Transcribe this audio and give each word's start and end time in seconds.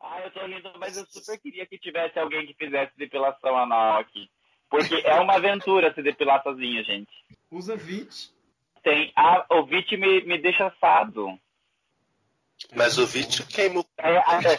Ah, 0.00 0.20
eu 0.20 0.30
tô 0.30 0.46
rindo, 0.46 0.72
mas 0.78 0.96
eu 0.96 1.06
super 1.06 1.38
queria 1.38 1.66
que 1.66 1.78
tivesse 1.78 2.18
alguém 2.18 2.46
que 2.46 2.54
fizesse 2.54 2.92
depilação 2.96 3.56
anal 3.56 3.98
aqui. 3.98 4.30
Porque 4.70 5.02
é 5.04 5.14
uma 5.20 5.36
aventura 5.36 5.92
se 5.94 6.02
depilar 6.02 6.42
sozinho, 6.42 6.84
gente. 6.84 7.10
Usa 7.50 7.76
VIT. 7.76 8.30
Tem. 8.82 9.12
Ah, 9.16 9.46
o 9.50 9.64
VIT 9.64 9.96
me, 9.96 10.22
me 10.22 10.38
deixa 10.38 10.66
assado. 10.66 11.38
Mas 12.74 12.98
o 12.98 13.06
VIT 13.06 13.46
queima 13.46 13.80
o. 13.80 13.86
É, 13.98 14.16
é, 14.16 14.58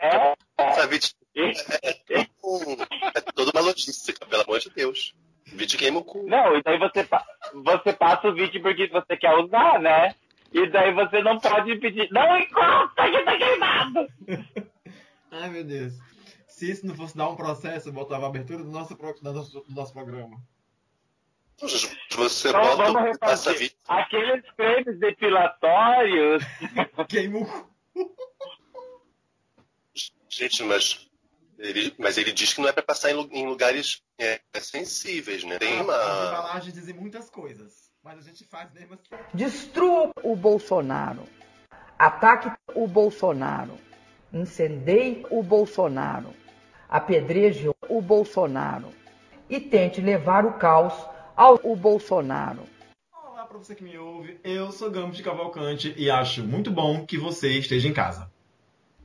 é, 0.00 0.36
é, 0.58 0.82
A 0.82 0.86
VIT 0.86 1.14
é, 1.34 2.20
é 2.20 3.20
toda 3.34 3.50
uma 3.54 3.60
logística, 3.60 4.26
pelo 4.26 4.42
amor 4.42 4.58
de 4.58 4.70
Deus. 4.70 5.14
VIT 5.46 5.78
queima 5.78 6.00
o 6.00 6.04
cu. 6.04 6.26
Não, 6.28 6.56
e 6.56 6.62
daí 6.62 6.78
você, 6.78 7.08
você 7.54 7.92
passa 7.92 8.28
o 8.28 8.34
VIT 8.34 8.60
porque 8.60 8.86
você 8.88 9.16
quer 9.16 9.34
usar, 9.34 9.80
né? 9.80 10.14
E 10.58 10.70
daí 10.70 10.92
você 10.94 11.22
não 11.22 11.38
pode 11.38 11.76
pedir. 11.76 12.08
Não 12.10 12.38
encosta 12.38 13.10
que 13.10 13.22
tá 13.24 13.36
queimado! 13.36 14.08
Ai, 15.30 15.50
meu 15.50 15.64
Deus. 15.64 15.92
Se 16.48 16.70
isso 16.70 16.86
não 16.86 16.94
fosse 16.94 17.14
dar 17.16 17.28
um 17.28 17.36
processo, 17.36 17.88
eu 17.88 17.92
botava 17.92 18.24
a 18.24 18.28
abertura 18.28 18.62
do 18.64 18.70
nosso, 18.70 18.94
do 18.94 19.32
nosso, 19.32 19.60
do 19.60 19.74
nosso 19.74 19.92
programa. 19.92 20.40
Você 21.58 22.48
Então 22.48 22.60
bota 22.62 22.76
vamos 22.92 23.02
refazer. 23.02 23.72
Aqueles 23.88 24.42
cremes 24.56 24.98
depilatórios. 24.98 26.42
Cu. 26.96 27.70
Gente, 30.28 30.62
mas 30.64 31.08
ele, 31.58 31.94
mas 31.98 32.18
ele 32.18 32.32
diz 32.32 32.52
que 32.52 32.60
não 32.60 32.68
é 32.68 32.72
pra 32.72 32.82
passar 32.82 33.10
em, 33.10 33.14
lu- 33.14 33.28
em 33.32 33.46
lugares 33.46 34.02
é, 34.18 34.40
sensíveis, 34.60 35.44
né? 35.44 35.58
Tem 35.58 35.78
As 35.78 35.84
uma. 35.84 35.94
embalagens 35.94 36.74
dizem 36.74 36.94
muitas 36.94 37.30
coisas, 37.30 37.85
mas 38.06 38.20
a 38.20 38.22
gente 38.22 38.44
faz 38.44 38.72
mesmo 38.72 38.94
assim. 38.94 39.22
Destrua 39.34 40.12
o 40.22 40.36
Bolsonaro. 40.36 41.24
Ataque 41.98 42.52
o 42.72 42.86
Bolsonaro. 42.86 43.74
Incendeie 44.32 45.26
o 45.28 45.42
Bolsonaro. 45.42 46.28
Apedreje 46.88 47.68
o 47.88 48.00
Bolsonaro. 48.00 48.90
E 49.50 49.58
tente 49.58 50.00
levar 50.00 50.46
o 50.46 50.52
caos 50.52 50.94
ao 51.36 51.58
o 51.64 51.74
Bolsonaro. 51.74 52.62
Olá 53.12 53.44
para 53.44 53.58
você 53.58 53.74
que 53.74 53.82
me 53.82 53.98
ouve, 53.98 54.38
eu 54.44 54.70
sou 54.70 54.88
Gamos 54.88 55.16
de 55.16 55.24
Cavalcante 55.24 55.92
e 55.96 56.08
acho 56.08 56.44
muito 56.44 56.70
bom 56.70 57.04
que 57.04 57.18
você 57.18 57.58
esteja 57.58 57.88
em 57.88 57.92
casa. 57.92 58.30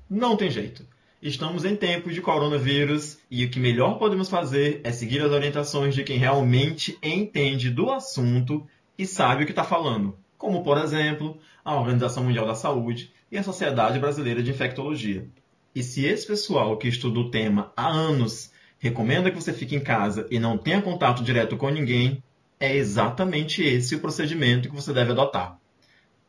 Não 0.08 0.38
tem 0.38 0.52
jeito. 0.52 0.86
Estamos 1.20 1.66
em 1.66 1.76
tempos 1.76 2.14
de 2.14 2.22
coronavírus 2.22 3.18
e 3.32 3.46
o 3.46 3.50
que 3.50 3.60
melhor 3.60 3.98
podemos 3.98 4.30
fazer 4.30 4.80
é 4.84 4.92
seguir 4.92 5.24
as 5.24 5.32
orientações 5.32 5.96
de 5.96 6.04
quem 6.04 6.18
realmente 6.18 7.00
entende 7.02 7.72
do 7.72 7.92
assunto 7.92 8.68
e 9.02 9.08
sabe 9.08 9.42
o 9.42 9.46
que 9.48 9.52
está 9.52 9.64
falando, 9.64 10.16
como, 10.38 10.62
por 10.62 10.78
exemplo, 10.78 11.40
a 11.66 11.74
Organização 11.76 12.24
Mundial 12.24 12.46
da 12.46 12.54
Saúde 12.54 13.12
e 13.32 13.38
a 13.38 13.42
Sociedade 13.42 13.98
Brasileira 13.98 14.44
de 14.44 14.52
Infectologia. 14.52 15.28
E 15.74 15.82
se 15.82 16.06
esse 16.06 16.28
pessoal 16.28 16.78
que 16.78 16.88
estuda 16.88 17.20
o 17.20 17.32
tema 17.32 17.74
há 17.76 17.88
anos 17.88 18.52
recomenda 18.78 19.32
que 19.32 19.42
você 19.42 19.54
fique 19.54 19.76
em 19.76 19.80
casa 19.80 20.28
e 20.30 20.38
não 20.38 20.56
tenha 20.56 20.84
contato 20.84 21.24
direto 21.24 21.58
com 21.58 21.72
ninguém, 21.72 22.24
é 22.60 22.76
exatamente 22.76 23.64
esse 23.64 23.96
o 23.96 24.00
procedimento 24.00 24.70
que 24.70 24.76
você 24.76 24.94
deve 24.94 25.14
adotar. 25.14 25.58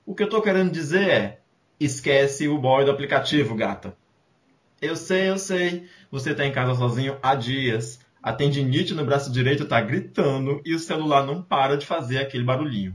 O 0.06 0.14
que 0.14 0.22
eu 0.22 0.28
estou 0.28 0.40
querendo 0.40 0.72
dizer 0.72 1.10
é: 1.10 1.40
esquece 1.78 2.48
o 2.48 2.56
boy 2.56 2.86
do 2.86 2.90
aplicativo, 2.90 3.54
gata. 3.54 3.94
Eu 4.80 4.96
sei, 4.96 5.28
eu 5.28 5.36
sei, 5.38 5.86
você 6.10 6.30
está 6.30 6.46
em 6.46 6.52
casa 6.52 6.74
sozinho 6.74 7.18
há 7.22 7.34
dias. 7.34 8.00
A 8.22 8.32
tendinite 8.32 8.94
no 8.94 9.04
braço 9.04 9.32
direito 9.32 9.64
está 9.64 9.80
gritando 9.80 10.62
e 10.64 10.72
o 10.76 10.78
celular 10.78 11.26
não 11.26 11.42
para 11.42 11.76
de 11.76 11.84
fazer 11.84 12.18
aquele 12.18 12.44
barulhinho. 12.44 12.94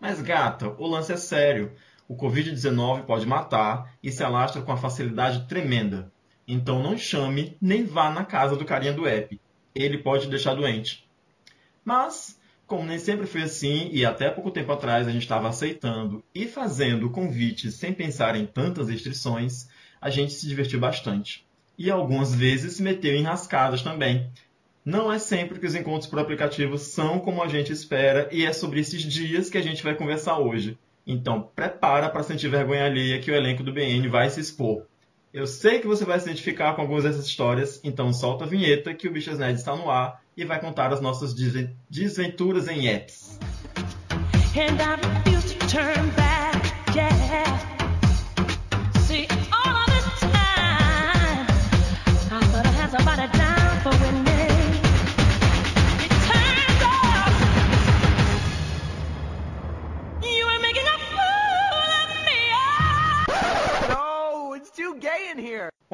Mas, 0.00 0.22
gata, 0.22 0.74
o 0.78 0.86
lance 0.86 1.12
é 1.12 1.16
sério. 1.18 1.72
O 2.08 2.16
Covid-19 2.16 3.04
pode 3.04 3.26
matar 3.26 3.94
e 4.02 4.10
se 4.10 4.24
alastra 4.24 4.62
com 4.62 4.72
uma 4.72 4.78
facilidade 4.78 5.46
tremenda. 5.46 6.10
Então 6.48 6.82
não 6.82 6.96
chame 6.96 7.54
nem 7.60 7.84
vá 7.84 8.10
na 8.10 8.24
casa 8.24 8.56
do 8.56 8.64
carinha 8.64 8.94
do 8.94 9.06
app. 9.06 9.38
Ele 9.74 9.98
pode 9.98 10.28
deixar 10.28 10.54
doente. 10.54 11.06
Mas, 11.84 12.40
como 12.66 12.86
nem 12.86 12.98
sempre 12.98 13.26
foi 13.26 13.42
assim, 13.42 13.90
e 13.92 14.06
até 14.06 14.30
pouco 14.30 14.50
tempo 14.50 14.72
atrás 14.72 15.06
a 15.06 15.10
gente 15.10 15.22
estava 15.22 15.50
aceitando 15.50 16.24
e 16.34 16.46
fazendo 16.46 17.10
convites 17.10 17.74
sem 17.74 17.92
pensar 17.92 18.36
em 18.36 18.46
tantas 18.46 18.88
restrições, 18.88 19.68
a 20.00 20.08
gente 20.08 20.32
se 20.32 20.48
divertiu 20.48 20.80
bastante. 20.80 21.46
E 21.76 21.90
algumas 21.90 22.34
vezes 22.34 22.76
se 22.76 22.82
meteu 22.82 23.14
em 23.14 23.22
rascadas 23.22 23.82
também. 23.82 24.30
Não 24.84 25.12
é 25.12 25.18
sempre 25.18 25.60
que 25.60 25.66
os 25.66 25.76
encontros 25.76 26.08
por 26.10 26.18
aplicativo 26.18 26.76
são 26.76 27.20
como 27.20 27.40
a 27.40 27.46
gente 27.46 27.72
espera, 27.72 28.28
e 28.32 28.44
é 28.44 28.52
sobre 28.52 28.80
esses 28.80 29.00
dias 29.02 29.48
que 29.48 29.56
a 29.56 29.62
gente 29.62 29.82
vai 29.82 29.94
conversar 29.94 30.38
hoje. 30.38 30.76
Então, 31.06 31.48
prepara 31.54 32.08
para 32.08 32.22
sentir 32.24 32.48
vergonha 32.48 32.84
alheia 32.86 33.20
que 33.20 33.30
o 33.30 33.34
elenco 33.34 33.62
do 33.62 33.72
BN 33.72 34.08
vai 34.08 34.28
se 34.28 34.40
expor. 34.40 34.86
Eu 35.32 35.46
sei 35.46 35.78
que 35.78 35.86
você 35.86 36.04
vai 36.04 36.18
se 36.18 36.26
identificar 36.26 36.74
com 36.74 36.82
algumas 36.82 37.04
dessas 37.04 37.26
histórias, 37.26 37.80
então 37.84 38.12
solta 38.12 38.44
a 38.44 38.46
vinheta 38.48 38.92
que 38.92 39.06
o 39.06 39.12
Bichas 39.12 39.38
Nerd 39.38 39.56
está 39.56 39.74
no 39.76 39.88
ar 39.88 40.20
e 40.36 40.44
vai 40.44 40.60
contar 40.60 40.92
as 40.92 41.00
nossas 41.00 41.32
desven- 41.32 41.76
desventuras 41.88 42.66
em 42.68 42.88
apps. 42.88 43.38
And 54.04 54.31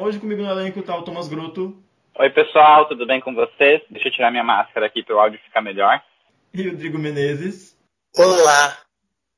Hoje 0.00 0.20
comigo 0.20 0.40
no 0.42 0.48
elenco 0.48 0.78
está 0.78 0.96
o 0.96 1.02
Thomas 1.02 1.26
Gruto 1.26 1.76
Oi, 2.14 2.30
pessoal, 2.30 2.86
tudo 2.86 3.04
bem 3.04 3.20
com 3.20 3.34
vocês? 3.34 3.82
Deixa 3.90 4.06
eu 4.06 4.12
tirar 4.12 4.30
minha 4.30 4.44
máscara 4.44 4.86
aqui 4.86 5.02
para 5.02 5.16
o 5.16 5.18
áudio 5.18 5.40
ficar 5.40 5.60
melhor. 5.60 6.00
e 6.54 6.68
o 6.68 6.70
Rodrigo 6.70 6.96
Menezes. 6.96 7.76
Olá! 8.16 8.78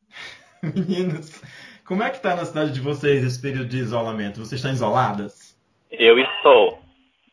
Meninos, 0.63 1.41
como 1.83 2.03
é 2.03 2.11
que 2.11 2.21
tá 2.21 2.37
na 2.37 2.45
cidade 2.45 2.73
de 2.73 2.81
vocês 2.83 3.25
esse 3.25 3.41
período 3.41 3.71
de 3.71 3.79
isolamento? 3.79 4.41
Vocês 4.41 4.59
estão 4.59 4.71
isoladas? 4.71 5.59
Eu 5.91 6.19
estou. 6.19 6.79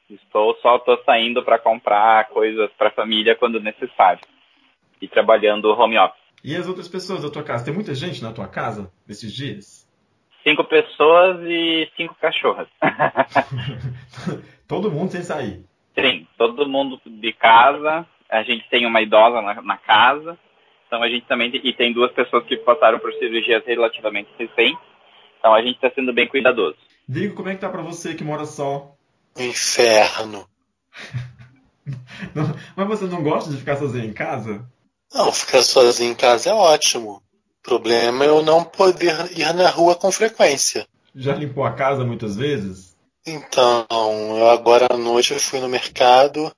Estou, 0.09 0.57
só 0.61 0.77
estou 0.77 0.97
saindo 1.03 1.43
para 1.43 1.59
comprar 1.59 2.29
coisas 2.29 2.71
para 2.77 2.87
a 2.87 2.93
família 2.93 3.35
quando 3.35 3.59
necessário. 3.59 4.21
E 5.01 5.07
trabalhando 5.09 5.67
home 5.77 5.97
office. 5.97 6.17
E 6.45 6.55
as 6.55 6.65
outras 6.65 6.87
pessoas 6.87 7.23
da 7.23 7.29
tua 7.29 7.43
casa? 7.43 7.65
Tem 7.65 7.73
muita 7.73 7.93
gente 7.93 8.23
na 8.23 8.31
tua 8.31 8.47
casa 8.47 8.89
nesses 9.05 9.33
dias? 9.33 9.86
Cinco 10.47 10.63
pessoas 10.63 11.41
e 11.41 11.91
cinco 11.97 12.15
cachorras. 12.21 12.69
Todo 14.65 14.89
mundo 14.89 15.11
sem 15.11 15.21
sair. 15.21 15.65
Sim, 15.93 16.25
todo 16.37 16.69
mundo 16.69 17.01
de 17.05 17.33
casa. 17.33 18.05
A 18.29 18.43
gente 18.43 18.69
tem 18.69 18.85
uma 18.85 19.01
idosa 19.01 19.41
na, 19.41 19.61
na 19.61 19.77
casa. 19.77 20.37
Então 20.85 21.03
a 21.03 21.09
gente 21.09 21.25
também 21.25 21.51
tem, 21.51 21.59
e 21.65 21.73
tem 21.73 21.91
duas 21.91 22.13
pessoas 22.13 22.45
que 22.45 22.55
passaram 22.55 22.97
por 22.97 23.11
cirurgias 23.15 23.61
relativamente 23.65 24.29
recentes. 24.39 24.79
Então 25.37 25.53
a 25.53 25.61
gente 25.61 25.75
está 25.75 25.91
sendo 25.91 26.13
bem 26.13 26.27
cuidadoso. 26.29 26.77
Digo, 27.09 27.35
como 27.35 27.49
é 27.49 27.55
que 27.55 27.61
tá 27.61 27.67
pra 27.67 27.81
você 27.81 28.15
que 28.15 28.23
mora 28.23 28.45
só? 28.45 28.95
Inferno. 29.37 30.47
Não- 32.33 32.55
mas 32.75 32.87
você 32.87 33.05
não 33.05 33.21
gosta 33.21 33.49
de 33.49 33.57
ficar 33.57 33.75
sozinho 33.75 34.05
em 34.05 34.13
casa? 34.13 34.65
Não, 35.13 35.31
ficar 35.31 35.61
sozinho 35.61 36.11
em 36.11 36.15
casa 36.15 36.49
é 36.49 36.53
ótimo. 36.53 37.21
Problema 37.67 38.23
é 38.23 38.29
eu 38.29 38.41
não 38.41 38.63
poder 38.63 39.37
ir 39.37 39.53
na 39.53 39.69
rua 39.69 39.93
com 39.93 40.09
frequência. 40.09 40.87
Já 41.13 41.35
limpou 41.35 41.65
a 41.65 41.73
casa 41.73 42.05
muitas 42.05 42.37
vezes? 42.37 42.95
Então, 43.25 43.85
eu 44.37 44.49
agora 44.49 44.87
à 44.89 44.95
noite 44.95 45.33
eu 45.33 45.39
fui 45.39 45.59
no 45.59 45.67
mercado. 45.67 46.49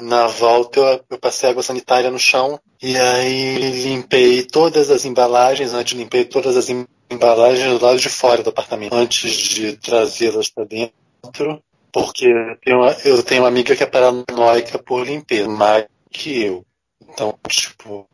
Na 0.00 0.26
volta 0.26 0.80
eu, 0.80 1.04
eu 1.10 1.18
passei 1.18 1.50
água 1.50 1.62
sanitária 1.62 2.10
no 2.10 2.18
chão. 2.18 2.58
E 2.82 2.96
aí 2.96 3.82
limpei 3.82 4.42
todas 4.42 4.90
as 4.90 5.04
embalagens. 5.04 5.74
Antes 5.74 5.98
limpei 5.98 6.24
todas 6.24 6.56
as 6.56 6.70
em- 6.70 6.86
embalagens 7.10 7.78
do 7.78 7.84
lado 7.84 7.98
de 7.98 8.08
fora 8.08 8.42
do 8.42 8.48
apartamento. 8.48 8.94
Antes 8.94 9.30
de 9.30 9.76
trazê-las 9.76 10.48
para 10.48 10.64
dentro. 10.64 11.62
Porque 11.92 12.24
eu 12.24 12.56
tenho, 12.64 12.78
uma, 12.78 12.92
eu 13.04 13.22
tenho 13.22 13.42
uma 13.42 13.48
amiga 13.48 13.76
que 13.76 13.82
é 13.82 13.86
paranoica 13.86 14.78
por 14.78 15.06
limpeza. 15.06 15.46
Mais 15.46 15.84
que 16.10 16.42
eu. 16.42 16.64
Então, 17.06 17.38
tipo, 17.48 18.08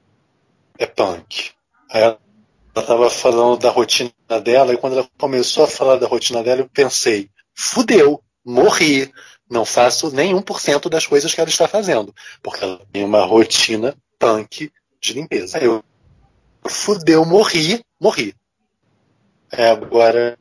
é 0.76 0.84
punk. 0.86 1.52
Aí 1.92 2.02
ela 2.02 2.23
ela 2.74 2.86
tava 2.86 3.10
falando 3.10 3.58
da 3.58 3.70
rotina 3.70 4.10
dela. 4.42 4.72
E 4.72 4.76
quando 4.76 4.94
ela 4.94 5.08
começou 5.18 5.64
a 5.64 5.68
falar 5.68 5.96
da 5.96 6.06
rotina 6.06 6.42
dela, 6.42 6.62
eu 6.62 6.68
pensei 6.68 7.30
fudeu, 7.54 8.20
morri, 8.44 9.12
não 9.48 9.64
faço 9.64 10.10
nem 10.14 10.34
1% 10.34 10.88
das 10.88 11.06
coisas 11.06 11.32
que 11.32 11.40
ela 11.40 11.48
está 11.48 11.68
fazendo, 11.68 12.12
porque 12.42 12.64
ela 12.64 12.80
tem 12.92 13.04
uma 13.04 13.24
rotina 13.24 13.94
punk 14.18 14.72
de 15.00 15.12
limpeza. 15.12 15.58
Aí 15.58 15.64
eu, 15.64 15.84
fudeu, 16.66 17.24
morri, 17.24 17.84
morri. 18.00 18.34
É, 19.52 19.70
agora, 19.70 20.36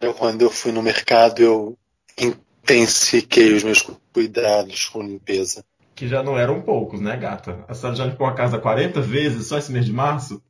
eu, 0.00 0.12
quando 0.14 0.42
eu 0.42 0.50
fui 0.50 0.72
no 0.72 0.82
mercado, 0.82 1.40
eu 1.40 1.78
intensifiquei 2.18 3.52
os 3.52 3.62
meus 3.62 3.86
cuidados 4.12 4.86
com 4.86 5.02
limpeza. 5.02 5.64
Que 5.94 6.08
já 6.08 6.22
não 6.22 6.38
eram 6.38 6.62
poucos, 6.62 7.00
né, 7.00 7.16
gata? 7.16 7.64
A 7.68 7.74
senhora 7.74 7.96
já 7.96 8.04
limpou 8.06 8.26
a 8.26 8.34
casa 8.34 8.58
40 8.58 9.00
vezes 9.00 9.46
só 9.46 9.58
esse 9.58 9.70
mês 9.70 9.84
de 9.84 9.92
março? 9.92 10.42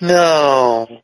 Não, 0.00 1.02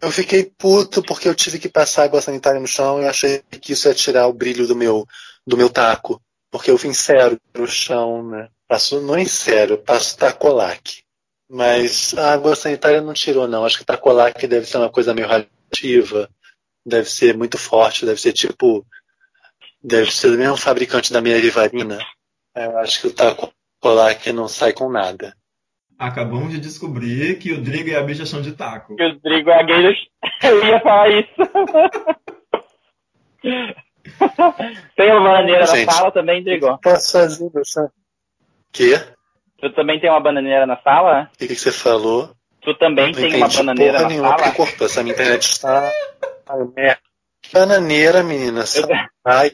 Eu 0.00 0.10
fiquei 0.10 0.44
puto 0.44 1.02
porque 1.02 1.28
eu 1.28 1.34
tive 1.34 1.58
que 1.58 1.68
passar 1.68 2.04
água 2.04 2.20
sanitária 2.20 2.60
no 2.60 2.66
chão 2.66 3.00
e 3.00 3.06
achei 3.06 3.42
que 3.60 3.72
isso 3.72 3.88
ia 3.88 3.94
tirar 3.94 4.26
o 4.26 4.32
brilho 4.32 4.66
do 4.66 4.76
meu, 4.76 5.06
do 5.46 5.56
meu 5.56 5.70
taco. 5.70 6.20
Porque 6.50 6.70
eu 6.70 6.76
vim 6.76 6.92
sério 6.92 7.40
no 7.54 7.66
chão, 7.66 8.28
né? 8.28 8.48
Passo, 8.68 9.00
não 9.00 9.18
em 9.18 9.26
sério, 9.26 9.78
passo 9.78 10.16
tacolac. 10.18 11.02
Mas 11.48 12.14
a 12.14 12.32
água 12.32 12.56
sanitária 12.56 13.00
não 13.00 13.14
tirou, 13.14 13.46
não. 13.46 13.64
Acho 13.64 13.78
que 13.78 13.84
tacolac 13.84 14.46
deve 14.46 14.66
ser 14.66 14.78
uma 14.78 14.90
coisa 14.90 15.14
meio 15.14 15.28
radioativa. 15.28 16.28
Deve 16.84 17.08
ser 17.08 17.36
muito 17.36 17.56
forte, 17.56 18.04
deve 18.04 18.20
ser 18.20 18.32
tipo. 18.32 18.86
Deve 19.82 20.10
ser 20.12 20.30
do 20.30 20.38
mesmo 20.38 20.56
fabricante 20.56 21.12
da 21.12 21.20
minha 21.20 21.38
rivarina. 21.38 21.98
Eu 22.54 22.78
acho 22.78 23.00
que 23.00 23.06
o 23.08 23.12
tacolac 23.12 24.32
não 24.32 24.48
sai 24.48 24.72
com 24.72 24.90
nada. 24.90 25.36
Acabamos 25.98 26.50
de 26.52 26.60
descobrir 26.60 27.38
que 27.38 27.52
o 27.52 27.60
Drigo 27.60 27.88
e 27.88 27.94
a 27.96 28.02
bicha 28.02 28.26
são 28.26 28.40
de 28.42 28.52
taco. 28.52 28.94
Que 28.96 29.04
o 29.04 29.18
Drigo 29.20 29.50
é 29.50 29.64
gay. 29.64 29.82
do- 29.82 29.94
Eu 30.48 30.64
ia 30.66 30.80
falar 30.80 31.08
isso. 31.10 31.28
tem 34.96 35.10
uma 35.12 35.20
bananeira 35.22 35.60
na 35.60 35.66
Gente. 35.76 35.92
sala 35.92 36.10
também, 36.12 36.42
Drigo? 36.42 36.78
Posso 36.82 37.12
fazer 37.12 37.50
chão? 37.66 37.88
Quê? 38.72 39.00
Tu 39.60 39.70
também 39.70 40.00
tem 40.00 40.10
uma 40.10 40.20
bananeira 40.20 40.66
na 40.66 40.76
sala? 40.82 41.30
O 41.34 41.38
que, 41.38 41.48
que 41.48 41.54
você 41.56 41.72
falou? 41.72 42.30
Tu 42.60 42.74
também 42.74 43.06
Não 43.06 43.12
tem 43.14 43.36
uma 43.36 43.48
bananeira 43.48 44.00
na 44.02 44.08
nenhuma, 44.08 44.38
sala? 44.38 44.52
cortou. 44.52 44.86
Essa 44.86 45.02
minha 45.02 45.14
internet 45.14 45.42
está. 45.42 45.90
Bananeira, 47.52 48.22
menina. 48.22 48.64
Ai, 49.24 49.52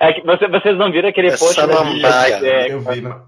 É 0.00 0.12
que 0.12 0.22
você- 0.22 0.48
vocês 0.48 0.76
não 0.76 0.90
viram 0.90 1.08
aquele 1.08 1.28
Essa 1.28 1.38
post. 1.38 1.60
Bia, 1.94 2.08
é, 2.48 2.72
Eu 2.72 2.80
vi, 2.80 3.00
mas 3.00 3.22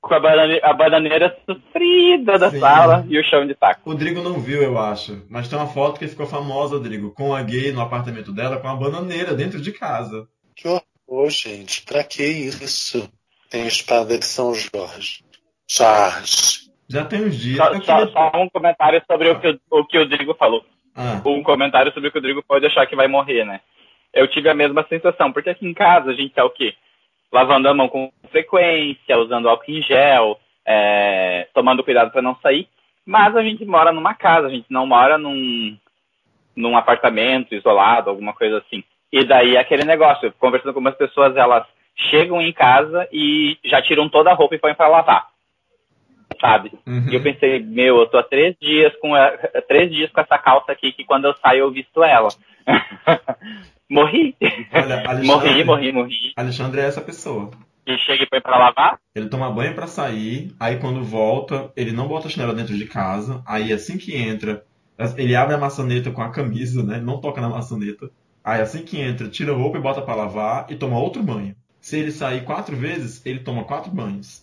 com 0.00 0.14
a, 0.14 0.20
banane- 0.20 0.60
a 0.62 0.72
bananeira 0.72 1.36
sofrida 1.44 2.38
da 2.38 2.50
Sim. 2.50 2.60
sala 2.60 3.04
e 3.08 3.18
o 3.18 3.24
chão 3.24 3.46
de 3.46 3.54
taco. 3.54 3.90
o 3.90 3.94
Drigo 3.94 4.22
não 4.22 4.38
viu, 4.40 4.62
eu 4.62 4.78
acho. 4.78 5.24
Mas 5.28 5.48
tem 5.48 5.58
uma 5.58 5.66
foto 5.66 5.98
que 5.98 6.06
ficou 6.08 6.26
famosa, 6.26 6.78
Drigo, 6.80 7.10
com 7.12 7.34
a 7.34 7.42
gay 7.42 7.72
no 7.72 7.80
apartamento 7.80 8.32
dela 8.32 8.58
com 8.58 8.68
a 8.68 8.76
bananeira 8.76 9.34
dentro 9.34 9.60
de 9.60 9.72
casa. 9.72 10.28
que 10.56 10.68
horror, 10.68 11.30
gente. 11.30 11.82
Pra 11.82 12.02
que 12.04 12.22
isso? 12.24 13.10
Tem 13.50 13.66
espada 13.66 14.18
de 14.18 14.24
São 14.26 14.54
Jorge. 14.54 15.24
Charles. 15.66 16.70
Já 16.88 17.04
tem 17.04 17.24
uns 17.24 17.36
dias. 17.36 17.58
Só, 17.58 17.72
eu 17.72 17.82
só- 17.82 17.96
queria- 17.98 18.12
só 18.12 18.32
um 18.42 18.48
comentário 18.48 19.02
sobre 19.10 19.30
o 19.30 19.40
que, 19.40 19.48
o- 19.70 19.80
o 19.80 19.86
que 19.86 19.98
o 19.98 20.08
Drigo 20.08 20.34
falou. 20.34 20.64
Ah, 20.94 21.20
Um 21.24 21.42
comentário 21.42 21.92
sobre 21.92 22.08
o 22.08 22.12
que 22.12 22.18
o 22.18 22.22
Drigo 22.22 22.42
pode 22.42 22.66
achar 22.66 22.86
que 22.86 22.96
vai 22.96 23.06
morrer, 23.06 23.44
né? 23.44 23.60
Eu 24.12 24.26
tive 24.26 24.48
a 24.48 24.54
mesma 24.54 24.84
sensação, 24.88 25.32
porque 25.32 25.50
aqui 25.50 25.66
em 25.66 25.74
casa 25.74 26.10
a 26.10 26.14
gente 26.14 26.34
tá 26.34 26.44
o 26.44 26.50
quê? 26.50 26.74
Lavando 27.32 27.68
a 27.68 27.74
mão 27.74 27.88
com 27.88 28.10
frequência, 28.30 29.18
usando 29.18 29.48
álcool 29.48 29.70
em 29.70 29.82
gel, 29.82 30.38
é, 30.66 31.48
tomando 31.54 31.84
cuidado 31.84 32.10
para 32.10 32.22
não 32.22 32.36
sair. 32.36 32.68
Mas 33.04 33.34
a 33.36 33.42
gente 33.42 33.64
mora 33.64 33.92
numa 33.92 34.14
casa, 34.14 34.46
a 34.46 34.50
gente 34.50 34.66
não 34.70 34.86
mora 34.86 35.16
num, 35.16 35.76
num 36.54 36.76
apartamento 36.76 37.54
isolado, 37.54 38.10
alguma 38.10 38.34
coisa 38.34 38.58
assim. 38.58 38.84
E 39.10 39.24
daí 39.24 39.56
aquele 39.56 39.84
negócio, 39.84 40.32
conversando 40.38 40.72
com 40.72 40.78
algumas 40.80 40.96
pessoas, 40.96 41.36
elas 41.36 41.66
chegam 42.10 42.40
em 42.40 42.52
casa 42.52 43.08
e 43.12 43.56
já 43.64 43.80
tiram 43.82 44.08
toda 44.08 44.30
a 44.30 44.34
roupa 44.34 44.54
e 44.54 44.58
põem 44.58 44.74
para 44.74 44.88
lavar. 44.88 45.28
Sabe? 46.40 46.70
uhum. 46.86 47.08
E 47.10 47.14
eu 47.14 47.22
pensei, 47.22 47.58
meu, 47.58 47.98
eu 47.98 48.06
tô 48.06 48.18
há 48.18 48.22
três 48.22 48.54
dias 48.60 48.94
com 49.00 49.14
a- 49.14 49.30
três 49.66 49.90
dias 49.90 50.10
com 50.12 50.20
essa 50.20 50.38
calça 50.38 50.70
aqui 50.70 50.92
que 50.92 51.04
quando 51.04 51.24
eu 51.24 51.34
saio 51.38 51.60
eu 51.60 51.70
visto 51.70 52.02
ela. 52.04 52.28
morri. 53.90 54.36
Olha, 54.72 55.02
morri, 55.24 55.64
morri, 55.64 55.92
morri. 55.92 56.32
Alexandre 56.36 56.80
é 56.80 56.84
essa 56.84 57.00
pessoa. 57.00 57.50
E 57.86 57.96
chega 57.98 58.22
e 58.24 58.26
põe 58.28 58.40
pra 58.40 58.58
lavar. 58.58 58.98
Ele 59.14 59.28
toma 59.28 59.50
banho 59.50 59.74
pra 59.74 59.86
sair, 59.86 60.54
aí 60.60 60.76
quando 60.78 61.02
volta, 61.02 61.72
ele 61.74 61.90
não 61.92 62.06
bota 62.06 62.28
a 62.28 62.30
chinela 62.30 62.54
dentro 62.54 62.76
de 62.76 62.84
casa, 62.86 63.42
aí 63.46 63.72
assim 63.72 63.96
que 63.96 64.14
entra, 64.14 64.62
ele 65.16 65.34
abre 65.34 65.54
a 65.54 65.58
maçaneta 65.58 66.10
com 66.10 66.20
a 66.20 66.30
camisa, 66.30 66.82
né? 66.82 67.00
Não 67.00 67.18
toca 67.20 67.40
na 67.40 67.48
maçaneta. 67.48 68.10
Aí 68.44 68.60
assim 68.60 68.82
que 68.82 69.00
entra, 69.00 69.28
tira 69.28 69.52
a 69.52 69.56
roupa 69.56 69.78
e 69.78 69.80
bota 69.80 70.02
pra 70.02 70.14
lavar 70.14 70.66
e 70.70 70.76
toma 70.76 70.98
outro 70.98 71.22
banho. 71.22 71.54
Se 71.80 71.98
ele 71.98 72.10
sair 72.12 72.44
quatro 72.44 72.76
vezes, 72.76 73.24
ele 73.24 73.40
toma 73.40 73.64
quatro 73.64 73.90
banhos. 73.90 74.42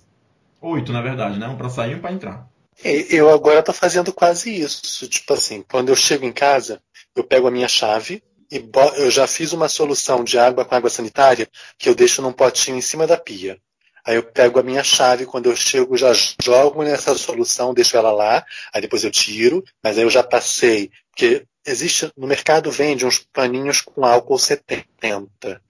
Oito, 0.62 0.92
na 0.92 1.02
verdade, 1.02 1.38
né? 1.38 1.48
Um 1.48 1.56
pra 1.56 1.70
sair 1.70 1.92
e 1.92 1.96
um 1.96 2.00
pra 2.00 2.12
entrar. 2.12 2.48
E- 2.84 3.08
Eu 3.12 3.30
agora 3.30 3.62
tô 3.62 3.72
fazendo 3.74 4.12
quase 4.12 4.50
isso. 4.60 5.08
Tipo 5.08 5.34
assim, 5.34 5.64
quando 5.70 5.90
eu 5.90 5.96
chego 5.96 6.26
em 6.26 6.32
casa, 6.32 6.82
eu 7.16 7.24
pego 7.24 7.48
a 7.48 7.52
minha 7.52 7.68
chave 7.68 8.24
e 8.56 9.02
eu 9.02 9.12
já 9.12 9.28
fiz 9.28 9.52
uma 9.52 9.68
solução 9.68 10.24
de 10.24 10.40
água 10.40 10.64
com 10.64 10.74
água 10.74 10.90
sanitária 10.90 11.50
que 11.78 11.90
eu 11.90 11.96
deixo 11.96 12.22
num 12.22 12.32
potinho 12.32 12.78
em 12.78 12.82
cima 12.82 13.06
da 13.06 13.18
pia. 13.18 13.60
Aí 14.06 14.16
eu 14.16 14.24
pego 14.24 14.60
a 14.60 14.64
minha 14.64 14.84
chave, 14.84 15.26
quando 15.26 15.50
eu 15.50 15.56
chego, 15.56 15.98
já 15.98 16.14
jogo 16.42 16.84
nessa 16.84 17.18
solução, 17.18 17.74
deixo 17.74 17.98
ela 17.98 18.12
lá, 18.12 18.46
aí 18.72 18.80
depois 18.80 19.04
eu 19.04 19.12
tiro, 19.12 19.64
mas 19.84 19.98
aí 19.98 20.04
eu 20.04 20.10
já 20.10 20.24
passei, 20.24 20.92
porque 21.10 21.46
existe, 21.66 22.10
no 22.16 22.28
mercado 22.28 22.72
vende 22.72 23.06
uns 23.06 23.20
paninhos 23.34 23.82
com 23.82 24.06
álcool 24.06 24.38
70. 24.38 25.62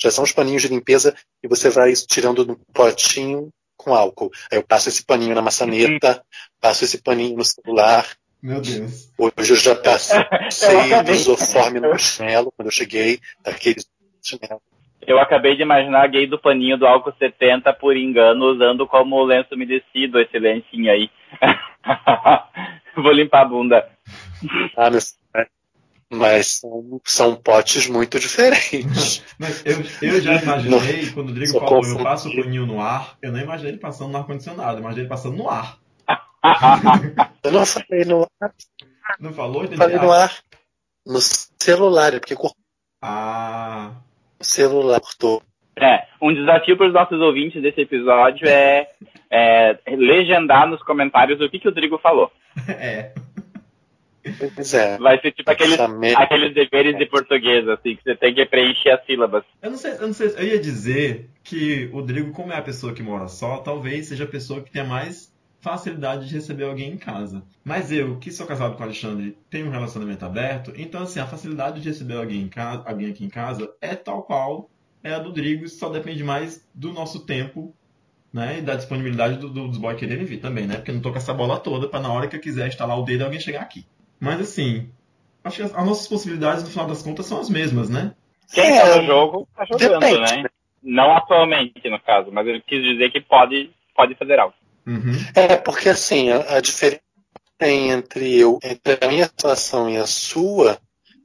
Já 0.00 0.10
são 0.10 0.22
os 0.22 0.32
paninhos 0.32 0.62
de 0.62 0.68
limpeza 0.68 1.16
e 1.42 1.48
você 1.48 1.70
vai 1.70 1.92
tirando 1.94 2.46
no 2.46 2.56
potinho 2.72 3.48
com 3.76 3.94
álcool. 3.94 4.30
Aí 4.52 4.58
eu 4.58 4.62
passo 4.62 4.88
esse 4.90 5.02
paninho 5.02 5.34
na 5.34 5.42
maçaneta, 5.42 6.22
passo 6.60 6.84
esse 6.84 6.98
paninho 6.98 7.36
no 7.36 7.44
celular. 7.44 8.06
Meu 8.42 8.60
Deus. 8.60 9.12
Hoje 9.18 9.52
eu 9.52 9.56
já 9.56 9.74
passei 9.82 10.18
Eu 10.74 10.80
acabei. 10.80 11.14
isoforme 11.14 11.80
no 11.80 11.98
chinelo, 11.98 12.52
quando 12.56 12.68
eu 12.68 12.72
cheguei, 12.72 13.20
daquele 13.42 13.80
chinelo. 14.22 14.62
Eu 15.06 15.18
acabei 15.18 15.56
de 15.56 15.62
imaginar 15.62 16.04
a 16.04 16.06
gay 16.06 16.26
do 16.26 16.38
paninho 16.38 16.76
do 16.76 16.86
álcool 16.86 17.14
70 17.18 17.72
por 17.74 17.96
engano, 17.96 18.46
usando 18.46 18.86
como 18.86 19.24
lenço 19.24 19.54
umedecido 19.54 20.20
esse 20.20 20.38
lencinho 20.38 20.90
aí. 20.90 21.10
Vou 22.96 23.12
limpar 23.12 23.42
a 23.42 23.44
bunda. 23.44 23.88
Ah, 24.76 24.90
meu 24.90 25.00
mas 26.10 26.60
são, 26.60 27.00
são 27.04 27.36
potes 27.36 27.86
muito 27.86 28.18
diferentes. 28.18 29.22
Mas 29.38 29.62
eu, 29.66 29.76
eu 30.00 30.20
já 30.20 30.42
imaginei, 30.42 31.10
quando 31.10 31.28
o 31.28 31.32
Drigo 31.32 31.52
Só 31.52 31.60
falou, 31.60 31.76
eu 31.76 31.82
confundi. 31.82 32.02
passo 32.02 32.28
o 32.30 32.36
paninho 32.36 32.64
no 32.66 32.80
ar, 32.80 33.18
eu 33.20 33.30
não 33.30 33.38
imaginei 33.38 33.72
ele 33.72 33.78
passando 33.78 34.10
no 34.12 34.16
ar-condicionado, 34.16 34.78
eu 34.78 34.80
imaginei 34.80 35.02
ele 35.02 35.08
passando 35.08 35.36
no 35.36 35.50
ar. 35.50 35.78
Eu 37.42 37.52
não 37.52 37.66
falei 37.66 38.04
no 38.04 38.26
ar, 38.40 38.52
Não 39.20 39.32
falou? 39.32 39.62
Entendi. 39.64 39.76
falei 39.76 39.96
no 39.98 40.12
ar. 40.12 40.38
No 41.06 41.18
celular, 41.20 42.14
é 42.14 42.18
porque 42.20 42.34
cortou 42.34 42.56
Ah, 43.02 43.92
o 44.38 44.44
celular. 44.44 45.00
Cortou. 45.00 45.42
É, 45.76 46.06
um 46.20 46.34
desafio 46.34 46.76
para 46.76 46.88
os 46.88 46.92
nossos 46.92 47.20
ouvintes 47.20 47.62
desse 47.62 47.80
episódio 47.80 48.46
é, 48.48 48.90
é 49.30 49.78
legendar 49.86 50.66
nos 50.66 50.82
comentários 50.82 51.40
o 51.40 51.48
que, 51.48 51.58
que 51.58 51.68
o 51.68 51.72
Drigo 51.72 51.98
falou. 51.98 52.30
é. 52.68 53.12
Pois 54.54 54.74
é. 54.74 54.98
Vai 54.98 55.18
ser 55.20 55.32
tipo 55.32 55.50
aqueles, 55.50 55.78
aqueles 56.16 56.52
deveres 56.52 56.98
de 56.98 57.06
português, 57.06 57.66
assim, 57.68 57.96
que 57.96 58.02
você 58.02 58.14
tem 58.14 58.34
que 58.34 58.44
preencher 58.44 58.90
as 58.90 59.06
sílabas. 59.06 59.44
Eu 59.62 59.70
não 59.70 59.78
sei, 59.78 59.92
eu 59.92 60.06
não 60.06 60.12
sei, 60.12 60.28
eu 60.36 60.44
ia 60.44 60.58
dizer 60.58 61.30
que 61.42 61.88
o 61.92 62.02
Drigo, 62.02 62.32
como 62.32 62.52
é 62.52 62.56
a 62.56 62.62
pessoa 62.62 62.92
que 62.92 63.02
mora 63.02 63.28
só, 63.28 63.58
talvez 63.58 64.08
seja 64.08 64.24
a 64.24 64.28
pessoa 64.28 64.60
que 64.62 64.70
tenha 64.70 64.84
mais 64.84 65.32
facilidade 65.60 66.28
de 66.28 66.34
receber 66.34 66.64
alguém 66.64 66.92
em 66.92 66.96
casa. 66.98 67.42
Mas 67.64 67.90
eu, 67.90 68.18
que 68.18 68.30
sou 68.30 68.46
casado 68.46 68.74
com 68.76 68.80
o 68.80 68.84
Alexandre, 68.84 69.36
tenho 69.50 69.66
um 69.66 69.70
relacionamento 69.70 70.24
aberto, 70.24 70.72
então 70.76 71.02
assim, 71.02 71.20
a 71.20 71.26
facilidade 71.26 71.80
de 71.80 71.88
receber 71.88 72.16
alguém 72.16 72.42
em 72.42 72.48
casa, 72.48 72.82
alguém 72.86 73.10
aqui 73.10 73.24
em 73.24 73.28
casa 73.28 73.68
é 73.80 73.94
tal 73.94 74.22
qual 74.22 74.70
é 75.02 75.12
a 75.14 75.18
do 75.18 75.32
Drigo, 75.32 75.64
isso 75.64 75.78
só 75.78 75.88
depende 75.88 76.22
mais 76.24 76.66
do 76.74 76.92
nosso 76.92 77.20
tempo, 77.26 77.74
né, 78.32 78.58
e 78.58 78.62
da 78.62 78.74
disponibilidade 78.74 79.38
do- 79.38 79.48
do- 79.48 79.68
dos 79.68 79.78
boys 79.78 79.98
quererem 79.98 80.24
vir 80.24 80.38
também, 80.38 80.66
né? 80.66 80.76
Porque 80.76 80.90
eu 80.90 80.94
não 80.94 81.00
tô 81.02 81.10
com 81.10 81.16
essa 81.18 81.32
bola 81.32 81.58
toda 81.58 81.88
pra 81.88 81.98
na 82.00 82.12
hora 82.12 82.28
que 82.28 82.36
eu 82.36 82.40
quiser 82.40 82.68
instalar 82.68 82.98
o 82.98 83.02
dedo 83.02 83.24
alguém 83.24 83.40
chegar 83.40 83.62
aqui. 83.62 83.84
Mas 84.20 84.40
assim, 84.40 84.88
acho 85.42 85.56
que 85.56 85.62
as, 85.62 85.74
as 85.74 85.86
nossas 85.86 86.06
possibilidades 86.06 86.62
no 86.62 86.68
final 86.70 86.86
das 86.86 87.02
contas 87.02 87.26
são 87.26 87.40
as 87.40 87.48
mesmas, 87.48 87.88
né? 87.88 88.14
Quem 88.52 88.64
É, 88.76 88.80
tá 88.80 88.96
no 89.00 89.06
jogo, 89.06 89.48
tá 89.56 89.64
jogando, 89.64 90.00
depende, 90.00 90.42
né? 90.42 90.48
Não 90.82 91.16
atualmente, 91.16 91.88
no 91.88 91.98
caso, 92.00 92.30
mas 92.32 92.46
ele 92.46 92.60
quis 92.60 92.82
dizer 92.82 93.10
que 93.10 93.20
pode, 93.20 93.70
pode 93.96 94.14
fazer 94.14 94.38
algo. 94.38 94.54
Uhum. 94.88 95.12
É, 95.34 95.56
porque 95.56 95.90
assim, 95.90 96.30
a, 96.30 96.56
a 96.56 96.60
diferença 96.60 97.02
entre 97.60 98.38
eu, 98.38 98.58
entre 98.62 98.98
a 99.04 99.08
minha 99.08 99.26
situação 99.26 99.90
e 99.90 99.98
a 99.98 100.06
sua, 100.06 100.80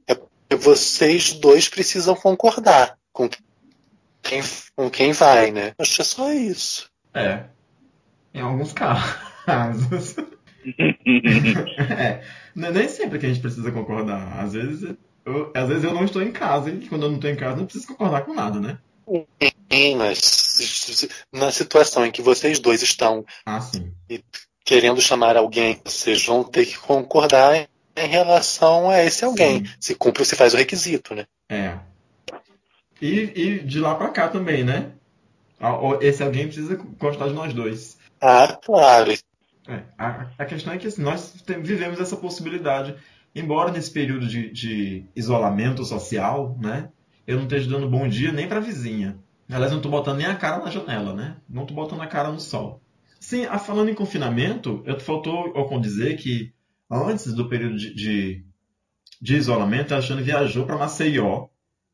é 0.06 0.14
que 0.14 0.56
vocês 0.56 1.32
dois 1.32 1.66
precisam 1.68 2.14
concordar 2.14 2.98
com 3.10 3.30
quem, 4.22 4.42
com 4.76 4.90
quem 4.90 5.12
vai, 5.12 5.50
né? 5.50 5.72
Acho 5.78 5.94
que 5.94 6.02
é 6.02 6.04
só 6.04 6.30
isso. 6.30 6.90
É. 7.14 7.44
Em 8.34 8.40
alguns 8.42 8.72
casos. 8.72 10.16
é. 11.98 12.22
Não 12.54 12.68
é 12.68 12.72
Nem 12.72 12.88
sempre 12.88 13.18
que 13.18 13.24
a 13.24 13.28
gente 13.30 13.40
precisa 13.40 13.72
concordar. 13.72 14.40
Às 14.40 14.52
vezes 14.52 14.94
eu, 15.24 15.50
às 15.54 15.68
vezes 15.68 15.84
eu 15.84 15.94
não 15.94 16.04
estou 16.04 16.22
em 16.22 16.32
casa 16.32 16.68
e 16.70 16.86
quando 16.86 17.04
eu 17.04 17.08
não 17.08 17.16
estou 17.16 17.30
em 17.30 17.36
casa 17.36 17.56
não 17.56 17.64
preciso 17.64 17.86
concordar 17.86 18.26
com 18.26 18.34
nada, 18.34 18.60
né? 18.60 18.78
Sim, 19.70 19.96
mas 19.96 20.43
na 21.32 21.50
situação 21.50 22.04
em 22.04 22.10
que 22.10 22.22
vocês 22.22 22.58
dois 22.58 22.82
estão 22.82 23.24
Ah, 23.44 23.60
querendo 24.64 25.00
chamar 25.00 25.36
alguém, 25.36 25.80
vocês 25.84 26.24
vão 26.24 26.44
ter 26.44 26.66
que 26.66 26.78
concordar 26.78 27.56
em, 27.96 28.06
relação 28.06 28.90
a 28.90 29.02
esse 29.02 29.24
alguém. 29.24 29.64
Sim. 29.64 29.72
Se 29.80 29.94
cumpre 29.94 30.22
ou 30.22 30.26
se 30.26 30.36
faz 30.36 30.54
o 30.54 30.56
requisito, 30.56 31.14
né? 31.14 31.26
É. 31.48 31.78
E, 33.00 33.32
e 33.34 33.58
de 33.60 33.80
lá 33.80 33.94
pra 33.94 34.08
cá 34.08 34.28
também, 34.28 34.64
né? 34.64 34.92
Esse 36.00 36.22
alguém 36.22 36.46
precisa 36.46 36.76
gostar 36.98 37.28
de 37.28 37.34
nós 37.34 37.52
dois. 37.52 37.98
Ah, 38.20 38.58
claro. 38.62 39.12
É, 39.66 39.82
a, 39.96 40.26
a 40.38 40.44
questão 40.44 40.72
é 40.72 40.78
que 40.78 40.86
assim, 40.86 41.02
nós 41.02 41.34
vivemos 41.46 42.00
essa 42.00 42.16
possibilidade 42.16 42.96
embora 43.34 43.72
nesse 43.72 43.90
período 43.90 44.26
de, 44.26 44.50
de 44.50 45.04
isolamento 45.16 45.84
social, 45.84 46.56
né, 46.60 46.90
eu 47.26 47.36
não 47.36 47.44
esteja 47.44 47.68
dando 47.68 47.88
bom 47.88 48.06
dia 48.06 48.30
nem 48.30 48.46
para 48.46 48.58
a 48.58 48.62
vizinha. 48.62 49.18
Aliás, 49.50 49.70
não 49.70 49.78
estou 49.78 49.90
botando 49.90 50.18
nem 50.18 50.26
a 50.26 50.34
cara 50.34 50.64
na 50.64 50.70
janela, 50.70 51.12
né? 51.14 51.36
Não 51.48 51.62
estou 51.62 51.76
botando 51.76 52.00
a 52.00 52.06
cara 52.06 52.30
no 52.30 52.40
sol. 52.40 52.80
Sim, 53.20 53.44
a- 53.46 53.58
falando 53.58 53.90
em 53.90 53.94
confinamento, 53.94 54.82
eu 54.86 54.98
faltou 54.98 55.46
Ocon 55.56 55.80
dizer 55.80 56.16
que 56.16 56.52
antes 56.90 57.32
do 57.32 57.48
período 57.48 57.76
de, 57.76 57.94
de, 57.94 58.44
de 59.20 59.34
isolamento, 59.36 59.92
a 59.92 59.96
Alexandre 59.96 60.24
viajou 60.24 60.64
para 60.66 60.78
Maceió 60.78 61.48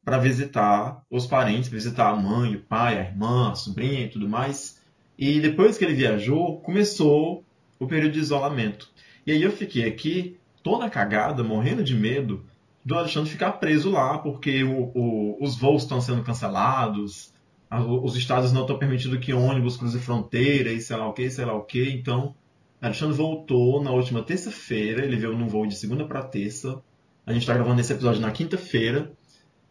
para 0.05 0.19
visitar 0.19 1.03
os 1.11 1.27
parentes, 1.27 1.69
visitar 1.69 2.09
a 2.11 2.17
mãe, 2.17 2.57
o 2.57 2.61
pai, 2.63 2.99
a 2.99 3.03
irmã, 3.03 3.51
a 3.53 3.55
sobrinha 3.55 4.05
e 4.05 4.09
tudo 4.09 4.29
mais. 4.29 4.81
E 5.19 5.41
depois 5.41 5.77
que 5.77 5.85
ele 5.85 5.95
viajou, 5.95 6.61
começou 6.63 7.45
o 7.79 7.87
período 7.87 8.13
de 8.13 8.21
isolamento. 8.21 8.89
E 9.27 9.33
aí 9.33 9.43
eu 9.43 9.53
fiquei 9.53 9.87
aqui 9.87 10.39
toda 10.63 10.89
cagada, 10.91 11.45
morrendo 11.45 11.85
de 11.85 11.95
medo 11.95 12.45
do 12.85 12.95
Alexandre 12.97 13.31
ficar 13.31 13.53
preso 13.53 13.91
lá, 13.91 14.19
porque 14.19 14.65
o- 14.65 14.91
o- 14.95 15.37
os 15.45 15.57
voos 15.57 15.83
estão 15.83 16.01
sendo 16.01 16.23
cancelados, 16.23 17.33
os 17.71 18.17
estados 18.17 18.53
não 18.53 18.63
estão 18.63 18.79
permitindo 18.79 19.19
que 19.21 19.33
ônibus 19.33 19.77
cruze 19.77 19.99
fronteira 19.99 20.73
e 20.73 20.81
sei 20.81 20.97
lá 20.97 21.09
o 21.09 21.13
que, 21.13 21.31
sei 21.31 21.45
lá 21.45 21.55
o 21.55 21.63
que. 21.65 21.91
Então, 21.91 22.35
Alexandre 22.81 23.17
voltou 23.17 23.83
na 23.83 23.91
última 23.93 24.23
terça-feira, 24.23 25.05
ele 25.05 25.17
veio 25.17 25.37
num 25.37 25.47
voo 25.49 25.67
de 25.67 25.77
segunda 25.77 26.05
para 26.07 26.23
terça. 26.23 26.83
A 27.27 27.33
gente 27.33 27.43
está 27.43 27.55
gravando 27.55 27.81
esse 27.81 27.93
episódio 27.93 28.21
na 28.21 28.31
quinta-feira. 28.33 29.13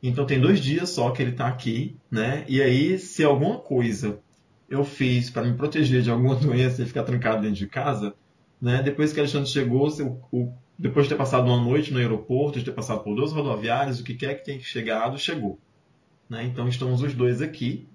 Então 0.01 0.25
tem 0.25 0.39
dois 0.39 0.59
dias 0.61 0.89
só 0.89 1.09
que 1.11 1.21
ele 1.21 1.31
está 1.31 1.47
aqui, 1.47 1.97
né? 2.09 2.45
E 2.47 2.61
aí, 2.61 2.97
se 2.97 3.23
alguma 3.23 3.57
coisa 3.59 4.19
eu 4.69 4.83
fiz 4.85 5.29
para 5.29 5.43
me 5.43 5.55
proteger 5.57 6.01
de 6.01 6.09
alguma 6.09 6.35
doença 6.37 6.81
e 6.81 6.85
ficar 6.85 7.03
trancado 7.03 7.41
dentro 7.41 7.57
de 7.57 7.67
casa, 7.67 8.13
né? 8.61 8.81
Depois 8.81 9.11
que 9.11 9.19
Alexandre 9.19 9.49
chegou, 9.49 9.87
o- 9.89 10.21
o- 10.31 10.53
depois 10.77 11.05
de 11.05 11.09
ter 11.13 11.17
passado 11.17 11.45
uma 11.47 11.61
noite 11.61 11.91
no 11.91 11.99
aeroporto, 11.99 12.59
de 12.59 12.65
ter 12.65 12.71
passado 12.71 13.03
por 13.03 13.13
duas 13.15 13.33
rodoviárias, 13.33 13.99
o 13.99 14.03
que 14.03 14.13
quer 14.13 14.35
que 14.35 14.45
tenha 14.45 14.59
chegado, 14.61 15.17
chegou. 15.17 15.59
Né? 16.29 16.45
Então 16.45 16.67
estamos 16.67 17.01
os 17.01 17.13
dois 17.13 17.41
aqui, 17.41 17.88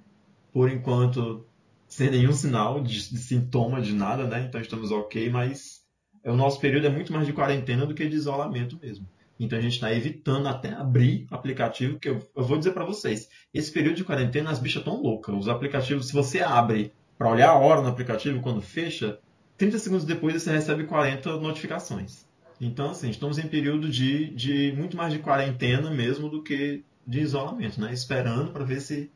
por 0.53 0.71
enquanto 0.71 1.47
sem 1.87 2.11
nenhum 2.11 2.33
sinal 2.33 2.81
de, 2.83 3.11
de 3.11 3.19
sintoma 3.19 3.81
de 3.81 3.93
nada, 3.93 4.25
né? 4.25 4.47
Então 4.49 4.61
estamos 4.61 4.91
ok, 4.91 5.31
mas 5.31 5.83
o 6.25 6.35
nosso 6.35 6.59
período 6.59 6.87
é 6.87 6.91
muito 6.91 7.13
mais 7.13 7.27
de 7.27 7.33
quarentena 7.33 7.87
do 7.87 7.95
que 7.95 8.09
de 8.09 8.17
isolamento 8.17 8.79
mesmo. 8.83 9.07
Então 9.39 9.59
a 9.59 9.63
gente 9.63 9.75
está 9.75 9.93
evitando 9.93 10.49
até 10.49 10.73
abrir 10.73 11.27
aplicativo, 11.31 11.99
que 11.99 12.09
eu, 12.09 12.19
eu 12.37 12.43
vou 12.43 12.59
dizer 12.59 12.73
para 12.73 12.85
vocês, 12.85 13.29
esse 13.53 13.71
período 13.71 13.97
de 13.97 14.05
quarentena 14.05 14.51
as 14.51 14.59
bichas 14.59 14.81
estão 14.81 15.01
loucas. 15.01 15.35
Os 15.35 15.49
aplicativos, 15.49 16.07
se 16.07 16.13
você 16.13 16.41
abre 16.41 16.93
para 17.19 17.31
olhar 17.31 17.51
a 17.51 17.59
hora 17.59 17.81
no 17.81 17.89
aplicativo 17.89 18.41
quando 18.41 18.61
fecha, 18.61 19.19
30 19.57 19.79
segundos 19.79 20.05
depois 20.05 20.43
você 20.43 20.51
recebe 20.51 20.85
40 20.85 21.37
notificações. 21.39 22.27
Então, 22.61 22.91
assim, 22.91 23.11
estamos 23.11 23.39
em 23.39 23.47
período 23.47 23.89
de, 23.89 24.31
de 24.31 24.73
muito 24.77 24.97
mais 24.97 25.13
de 25.13 25.19
quarentena 25.19 25.91
mesmo 25.91 26.29
do 26.29 26.43
que 26.43 26.85
de 27.07 27.21
isolamento, 27.21 27.81
né? 27.81 27.93
Esperando 27.93 28.53
para 28.53 28.65
ver 28.65 28.81
se 28.81 29.11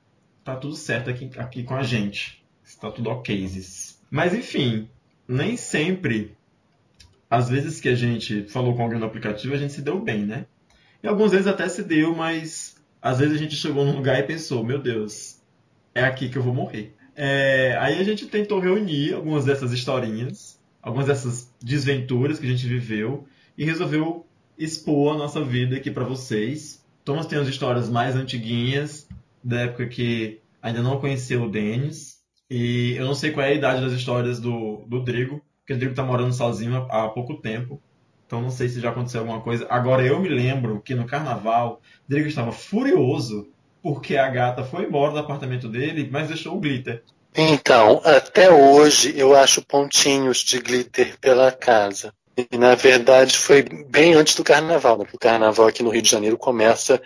tá 0.44 0.56
tudo 0.56 0.74
certo 0.74 1.10
aqui, 1.10 1.30
aqui 1.36 1.62
com 1.62 1.74
a 1.74 1.82
gente. 1.82 2.44
Se 2.64 2.78
tá 2.78 2.90
tudo 2.90 3.10
ok. 3.10 3.48
Mas, 4.10 4.34
enfim, 4.34 4.88
nem 5.26 5.56
sempre, 5.56 6.36
às 7.30 7.48
vezes 7.48 7.80
que 7.80 7.88
a 7.88 7.94
gente 7.94 8.44
falou 8.44 8.74
com 8.74 8.82
alguém 8.82 8.98
no 8.98 9.06
aplicativo, 9.06 9.54
a 9.54 9.58
gente 9.58 9.72
se 9.72 9.82
deu 9.82 10.00
bem, 10.00 10.24
né? 10.24 10.46
E 11.02 11.08
algumas 11.08 11.32
vezes 11.32 11.46
até 11.46 11.68
se 11.68 11.82
deu, 11.82 12.14
mas 12.14 12.76
às 13.00 13.18
vezes 13.18 13.34
a 13.34 13.38
gente 13.38 13.54
chegou 13.54 13.84
num 13.84 13.96
lugar 13.96 14.18
e 14.18 14.24
pensou, 14.24 14.64
meu 14.64 14.78
Deus, 14.78 15.38
é 15.94 16.04
aqui 16.04 16.28
que 16.28 16.36
eu 16.36 16.42
vou 16.42 16.54
morrer. 16.54 16.94
É, 17.14 17.76
aí 17.80 17.98
a 17.98 18.04
gente 18.04 18.26
tentou 18.26 18.60
reunir 18.60 19.14
algumas 19.14 19.44
dessas 19.44 19.72
historinhas, 19.72 20.58
algumas 20.80 21.06
dessas 21.06 21.52
desventuras 21.60 22.38
que 22.38 22.46
a 22.46 22.50
gente 22.50 22.66
viveu 22.66 23.26
e 23.56 23.64
resolveu 23.64 24.26
expor 24.56 25.14
a 25.14 25.18
nossa 25.18 25.42
vida 25.42 25.76
aqui 25.76 25.90
para 25.90 26.04
vocês. 26.04 26.77
Thomas 27.08 27.24
tem 27.24 27.38
as 27.38 27.48
histórias 27.48 27.88
mais 27.88 28.14
antiguinhas, 28.14 29.08
da 29.42 29.60
época 29.60 29.86
que 29.86 30.42
ainda 30.60 30.82
não 30.82 31.00
conheceu 31.00 31.44
o 31.44 31.50
Denis. 31.50 32.18
E 32.50 32.96
eu 32.98 33.06
não 33.06 33.14
sei 33.14 33.30
qual 33.30 33.46
é 33.46 33.48
a 33.48 33.54
idade 33.54 33.80
das 33.80 33.94
histórias 33.94 34.38
do, 34.38 34.84
do 34.86 35.02
Drigo, 35.02 35.40
porque 35.60 35.72
o 35.72 35.78
Drigo 35.78 35.94
tá 35.94 36.02
morando 36.02 36.34
sozinho 36.34 36.86
há, 36.90 37.04
há 37.04 37.08
pouco 37.08 37.40
tempo. 37.40 37.80
Então 38.26 38.42
não 38.42 38.50
sei 38.50 38.68
se 38.68 38.78
já 38.78 38.90
aconteceu 38.90 39.20
alguma 39.20 39.40
coisa. 39.40 39.66
Agora 39.70 40.04
eu 40.04 40.20
me 40.20 40.28
lembro 40.28 40.82
que 40.82 40.94
no 40.94 41.06
carnaval, 41.06 41.80
o 42.06 42.10
Drigo 42.10 42.28
estava 42.28 42.52
furioso 42.52 43.48
porque 43.82 44.18
a 44.18 44.28
gata 44.28 44.62
foi 44.62 44.84
embora 44.84 45.12
do 45.12 45.18
apartamento 45.20 45.66
dele, 45.66 46.06
mas 46.12 46.28
deixou 46.28 46.58
o 46.58 46.60
glitter. 46.60 47.02
Então, 47.34 48.02
até 48.04 48.50
hoje 48.50 49.18
eu 49.18 49.34
acho 49.34 49.64
pontinhos 49.64 50.44
de 50.44 50.58
glitter 50.60 51.18
pela 51.18 51.50
casa. 51.50 52.12
E 52.38 52.56
na 52.56 52.76
verdade 52.76 53.36
foi 53.36 53.62
bem 53.62 54.14
antes 54.14 54.36
do 54.36 54.44
carnaval, 54.44 54.96
né? 54.96 55.04
Porque 55.04 55.16
o 55.16 55.20
carnaval 55.20 55.66
aqui 55.66 55.82
no 55.82 55.90
Rio 55.90 56.02
de 56.02 56.10
Janeiro 56.10 56.38
começa, 56.38 57.02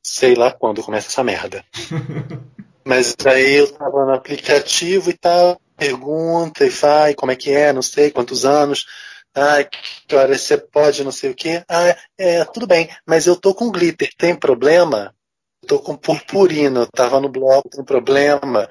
sei 0.00 0.36
lá 0.36 0.52
quando 0.52 0.82
começa 0.82 1.08
essa 1.08 1.24
merda. 1.24 1.64
Mas 2.86 3.16
aí 3.26 3.54
eu 3.54 3.72
tava 3.72 4.04
no 4.04 4.12
aplicativo 4.12 5.10
e 5.10 5.12
tal, 5.12 5.60
pergunta 5.76 6.64
e 6.64 6.70
vai, 6.70 7.14
como 7.14 7.32
é 7.32 7.36
que 7.36 7.50
é, 7.50 7.72
não 7.72 7.82
sei, 7.82 8.12
quantos 8.12 8.44
anos. 8.44 8.86
Ah, 9.34 9.62
que 9.64 10.14
horas 10.14 10.40
você 10.40 10.56
pode, 10.56 11.02
não 11.02 11.12
sei 11.12 11.30
o 11.30 11.34
quê. 11.34 11.64
Ah, 11.68 11.96
é, 12.16 12.44
tudo 12.44 12.66
bem, 12.66 12.88
mas 13.04 13.26
eu 13.26 13.34
tô 13.36 13.52
com 13.54 13.70
glitter, 13.70 14.10
tem 14.16 14.36
problema? 14.36 15.14
Eu 15.62 15.68
tô 15.68 15.78
com 15.80 15.96
purpurina, 15.96 16.80
eu 16.80 16.86
tava 16.86 17.20
no 17.20 17.28
bloco, 17.28 17.68
tem 17.68 17.84
problema? 17.84 18.68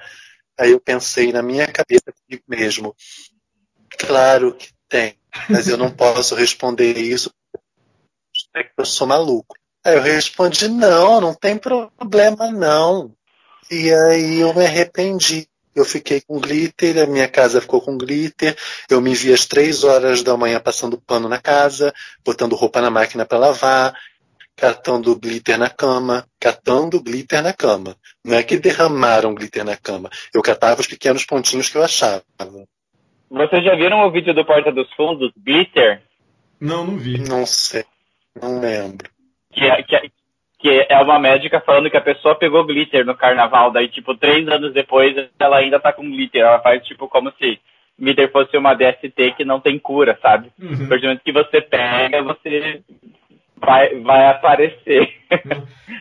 Aí 0.58 0.72
eu 0.72 0.80
pensei 0.80 1.32
na 1.32 1.42
minha 1.42 1.68
cabeça 1.68 2.12
comigo 2.12 2.44
mesmo. 2.48 2.96
Claro 3.98 4.56
que 4.56 4.70
tem, 4.88 5.19
mas 5.50 5.68
eu 5.68 5.78
não 5.78 5.92
posso 5.92 6.36
responder 6.36 6.98
isso 6.98 7.32
porque 8.52 8.72
eu 8.78 8.86
sou 8.86 9.08
maluco. 9.08 9.56
Aí 9.84 9.96
eu 9.96 10.02
respondi, 10.02 10.68
não, 10.68 11.22
não 11.22 11.34
tem 11.34 11.58
problema 11.58 12.52
não. 12.52 13.14
E 13.72 13.94
aí 13.94 14.40
eu 14.40 14.54
me 14.54 14.66
arrependi. 14.66 15.48
Eu 15.76 15.86
fiquei 15.86 16.20
com 16.20 16.40
glitter, 16.40 16.98
a 16.98 17.06
minha 17.06 17.28
casa 17.28 17.62
ficou 17.62 17.80
com 17.80 17.98
glitter. 17.98 18.58
Eu 18.90 19.00
me 19.00 19.14
vi 19.14 19.32
às 19.34 19.46
três 19.46 19.84
horas 19.84 20.24
da 20.24 20.36
manhã 20.36 20.60
passando 20.60 21.00
pano 21.00 21.30
na 21.30 21.40
casa, 21.40 21.94
botando 22.26 22.56
roupa 22.56 22.82
na 22.82 22.90
máquina 22.90 23.26
para 23.26 23.38
lavar, 23.38 23.98
catando 24.56 25.16
glitter 25.16 25.58
na 25.58 25.70
cama, 25.70 26.28
catando 26.40 27.02
glitter 27.02 27.42
na 27.42 27.54
cama. 27.54 27.96
Não 28.26 28.36
é 28.36 28.44
que 28.44 28.58
derramaram 28.58 29.34
glitter 29.34 29.64
na 29.64 29.78
cama. 29.78 30.10
Eu 30.34 30.42
catava 30.42 30.82
os 30.82 30.88
pequenos 30.88 31.26
pontinhos 31.26 31.70
que 31.70 31.78
eu 31.78 31.84
achava. 31.84 32.24
Vocês 33.30 33.64
já 33.64 33.76
viram 33.76 34.06
o 34.06 34.12
vídeo 34.12 34.34
do 34.34 34.44
Porta 34.44 34.72
dos 34.72 34.92
Fundos, 34.94 35.32
Glitter? 35.38 36.02
Não, 36.60 36.86
não 36.86 36.98
vi. 36.98 37.18
Não 37.20 37.46
sei, 37.46 37.86
não 38.42 38.60
lembro. 38.60 39.10
Que 39.54 39.66
é, 39.66 39.84
que, 39.84 39.96
é, 39.96 40.02
que 40.60 40.88
é 40.90 41.00
uma 41.00 41.20
médica 41.20 41.62
falando 41.62 41.90
que 41.90 41.98
a 41.98 42.02
pessoa 42.02 42.36
pegou 42.36 42.66
glitter 42.66 43.06
no 43.06 43.16
carnaval, 43.16 43.72
daí, 43.72 43.88
tipo, 43.88 44.16
três 44.16 44.48
anos 44.48 44.74
depois 44.74 45.16
ela 45.40 45.58
ainda 45.58 45.80
tá 45.80 45.94
com 45.94 46.10
glitter. 46.10 46.42
Ela 46.42 46.60
faz, 46.60 46.86
tipo, 46.86 47.08
como 47.08 47.32
se 47.34 47.60
glitter 48.00 48.32
fosse 48.32 48.58
uma 48.58 48.74
DST 48.74 49.34
que 49.38 49.46
não 49.46 49.60
tem 49.60 49.78
cura, 49.78 50.18
sabe? 50.22 50.52
Uhum. 50.60 50.86
A 50.86 50.88
partir 50.88 51.02
do 51.02 51.08
momento 51.08 51.24
que 51.24 51.32
você 51.32 51.62
pega, 51.62 52.24
você 52.24 52.82
vai, 53.58 53.96
vai 54.00 54.28
aparecer. 54.28 55.14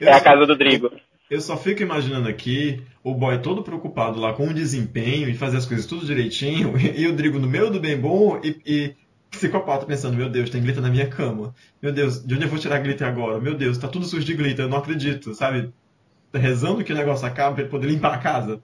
Eu 0.01 0.09
é 0.09 0.13
a 0.13 0.21
casa 0.21 0.47
do 0.47 0.57
Drigo. 0.57 0.91
Eu 1.31 1.41
só 1.43 1.57
fico 1.57 1.83
imaginando 1.83 2.29
aqui 2.29 2.83
o 3.05 3.15
boy 3.15 3.39
todo 3.41 3.63
preocupado 3.63 4.19
lá 4.19 4.33
com 4.33 4.49
o 4.49 4.55
desempenho 4.55 5.29
e 5.29 5.35
fazer 5.35 5.59
as 5.59 5.67
coisas 5.67 5.85
tudo 5.85 6.07
direitinho, 6.07 6.75
e 6.79 7.07
o 7.07 7.15
Drigo 7.15 7.39
no 7.39 7.47
meio 7.47 7.71
do 7.71 7.79
bem 7.79 7.99
bom 7.99 8.41
e, 8.43 8.61
e 8.65 8.97
psicopata 9.31 9.85
pensando, 9.85 10.17
meu 10.17 10.31
Deus, 10.31 10.49
tem 10.49 10.63
glitter 10.63 10.83
na 10.83 10.89
minha 10.89 11.07
cama. 11.09 11.55
Meu 11.83 11.93
Deus, 11.93 12.25
de 12.25 12.35
onde 12.35 12.45
eu 12.45 12.49
vou 12.49 12.59
tirar 12.59 12.81
glitter 12.81 13.07
agora? 13.07 13.39
Meu 13.41 13.55
Deus, 13.55 13.77
tá 13.77 13.89
tudo 13.89 14.07
sujo 14.07 14.25
de 14.25 14.35
glitter, 14.35 14.65
eu 14.65 14.69
não 14.71 14.79
acredito, 14.79 15.35
sabe? 15.35 15.71
Rezando 16.33 16.83
que 16.83 16.93
o 16.93 16.97
negócio 16.97 17.27
acabe 17.27 17.55
pra 17.55 17.63
ele 17.63 17.71
poder 17.71 17.89
limpar 17.89 18.15
a 18.15 18.19
casa. 18.19 18.63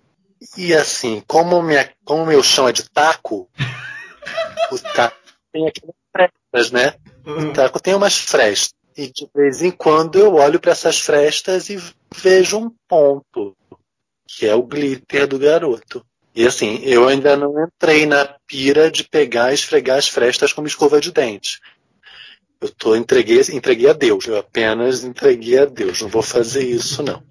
E 0.56 0.74
assim, 0.74 1.22
como, 1.26 1.62
minha, 1.62 1.90
como 2.04 2.26
meu 2.26 2.42
chão 2.42 2.68
é 2.68 2.72
de 2.72 2.88
taco, 2.88 3.48
o 4.72 4.78
taco 4.94 5.16
tem 5.52 5.68
aquelas 5.68 5.96
frestas, 6.12 6.70
né? 6.72 6.94
O 7.26 7.52
taco 7.52 7.80
tem 7.80 7.94
umas 7.94 8.18
frestas. 8.18 8.83
E 8.96 9.08
de 9.12 9.28
vez 9.34 9.62
em 9.62 9.70
quando 9.70 10.18
eu 10.18 10.34
olho 10.34 10.60
para 10.60 10.72
essas 10.72 11.00
frestas 11.00 11.68
e 11.68 11.76
vejo 12.14 12.58
um 12.58 12.70
ponto, 12.88 13.56
que 14.26 14.46
é 14.46 14.54
o 14.54 14.62
glitter 14.62 15.26
do 15.26 15.38
garoto. 15.38 16.04
E 16.34 16.46
assim, 16.46 16.80
eu 16.82 17.06
ainda 17.08 17.36
não 17.36 17.54
entrei 17.64 18.06
na 18.06 18.24
pira 18.46 18.90
de 18.90 19.04
pegar 19.04 19.50
e 19.50 19.54
esfregar 19.54 19.98
as 19.98 20.08
frestas 20.08 20.52
como 20.52 20.66
escova 20.66 21.00
de 21.00 21.12
dente. 21.12 21.60
Eu 22.60 22.70
tô, 22.70 22.96
entreguei, 22.96 23.40
entreguei 23.52 23.88
a 23.90 23.92
Deus. 23.92 24.26
Eu 24.26 24.38
apenas 24.38 25.04
entreguei 25.04 25.58
a 25.58 25.64
Deus. 25.64 26.00
Não 26.00 26.08
vou 26.08 26.22
fazer 26.22 26.64
isso, 26.64 27.02
não. 27.02 27.22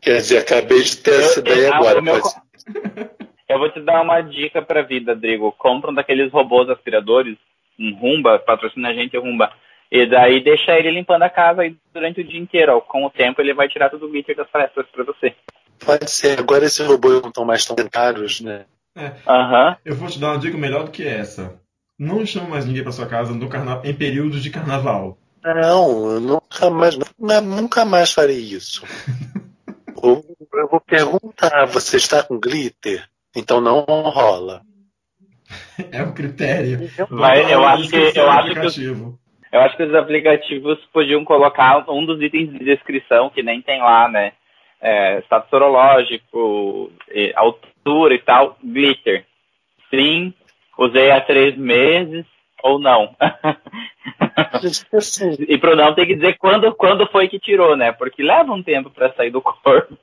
Quer 0.00 0.18
dizer, 0.18 0.38
acabei 0.38 0.82
de 0.82 0.96
ter 0.98 1.14
essa 1.20 1.40
Eu- 1.40 1.46
eu- 1.46 1.52
ideia 1.52 1.72
ah, 1.72 1.76
agora. 1.76 2.02
meu 2.02 2.20
Eu 3.48 3.58
vou 3.58 3.70
te 3.70 3.80
dar 3.80 4.00
uma 4.02 4.20
dica 4.22 4.62
pra 4.62 4.82
vida, 4.82 5.14
Drigo. 5.14 5.52
Compra 5.52 5.90
um 5.90 5.94
daqueles 5.94 6.32
robôs 6.32 6.68
aspiradores, 6.70 7.36
um 7.78 7.94
Rumba, 7.94 8.38
patrocina 8.38 8.88
a 8.88 8.94
gente, 8.94 9.16
Rumba. 9.18 9.52
E 9.96 10.06
daí 10.10 10.42
deixa 10.42 10.72
ele 10.76 10.90
limpando 10.90 11.22
a 11.22 11.30
casa 11.30 11.62
aí 11.62 11.76
durante 11.92 12.20
o 12.20 12.24
dia 12.24 12.40
inteiro. 12.40 12.76
ó. 12.76 12.80
Com 12.80 13.06
o 13.06 13.10
tempo 13.10 13.40
ele 13.40 13.54
vai 13.54 13.68
tirar 13.68 13.88
todo 13.90 14.06
o 14.06 14.10
glitter 14.10 14.34
das 14.34 14.50
frestas 14.50 14.84
pra 14.92 15.04
você. 15.04 15.32
Pode 15.78 16.10
ser. 16.10 16.36
Agora 16.40 16.64
esses 16.64 16.84
robôs 16.84 17.22
não 17.22 17.28
estão 17.28 17.44
mais 17.44 17.64
tão 17.64 17.76
caros, 17.88 18.40
né? 18.40 18.64
Aham. 19.24 19.76
Eu 19.84 19.94
vou 19.94 20.08
te 20.08 20.18
dar 20.18 20.32
uma 20.32 20.38
dica 20.40 20.58
melhor 20.58 20.82
do 20.84 20.90
que 20.90 21.06
essa. 21.06 21.60
Não 21.96 22.26
chame 22.26 22.48
mais 22.50 22.64
ninguém 22.66 22.82
para 22.82 22.90
sua 22.90 23.06
casa 23.06 23.32
no 23.32 23.48
carna... 23.48 23.80
em 23.84 23.94
períodos 23.94 24.42
de 24.42 24.50
carnaval. 24.50 25.16
Não, 25.44 26.10
eu 26.10 26.20
nunca 26.20 26.70
mais, 26.70 26.96
nunca, 26.96 27.40
nunca 27.40 27.84
mais 27.84 28.12
farei 28.12 28.38
isso. 28.40 28.82
eu, 30.02 30.24
eu 30.54 30.68
vou 30.68 30.80
perguntar, 30.80 31.66
você 31.66 31.98
está 31.98 32.20
com 32.22 32.40
glitter? 32.40 33.08
Então 33.36 33.60
não 33.60 33.82
rola. 33.84 34.62
É 35.92 36.02
um 36.02 36.12
critério. 36.12 36.90
Mas 37.10 37.48
eu 37.48 37.64
acho 37.64 37.88
que- 37.90 37.96
eu 37.96 38.28
acho 38.30 38.44
que- 38.46 38.50
aplicativo. 38.58 39.20
Eu 39.54 39.60
acho 39.60 39.76
que 39.76 39.84
os 39.84 39.94
aplicativos 39.94 40.80
podiam 40.92 41.24
colocar 41.24 41.88
um 41.88 42.04
dos 42.04 42.20
itens 42.20 42.50
de 42.50 42.64
descrição 42.64 43.30
que 43.30 43.40
nem 43.40 43.62
tem 43.62 43.80
lá, 43.80 44.08
né? 44.08 44.32
É, 44.80 45.20
status 45.20 45.48
sorológico, 45.48 46.90
altura 47.36 48.14
e 48.14 48.18
tal, 48.18 48.58
glitter. 48.60 49.24
Sim, 49.90 50.34
usei 50.76 51.12
há 51.12 51.20
três 51.20 51.56
meses 51.56 52.26
ou 52.64 52.80
não. 52.80 53.14
E 55.48 55.56
pro 55.58 55.76
não 55.76 55.94
tem 55.94 56.06
que 56.06 56.14
dizer 56.16 56.36
quando, 56.36 56.74
quando 56.74 57.06
foi 57.06 57.28
que 57.28 57.38
tirou, 57.38 57.76
né? 57.76 57.92
Porque 57.92 58.22
leva 58.22 58.52
um 58.52 58.62
tempo 58.62 58.90
pra 58.90 59.12
sair 59.12 59.30
do 59.30 59.40
corpo. 59.40 59.96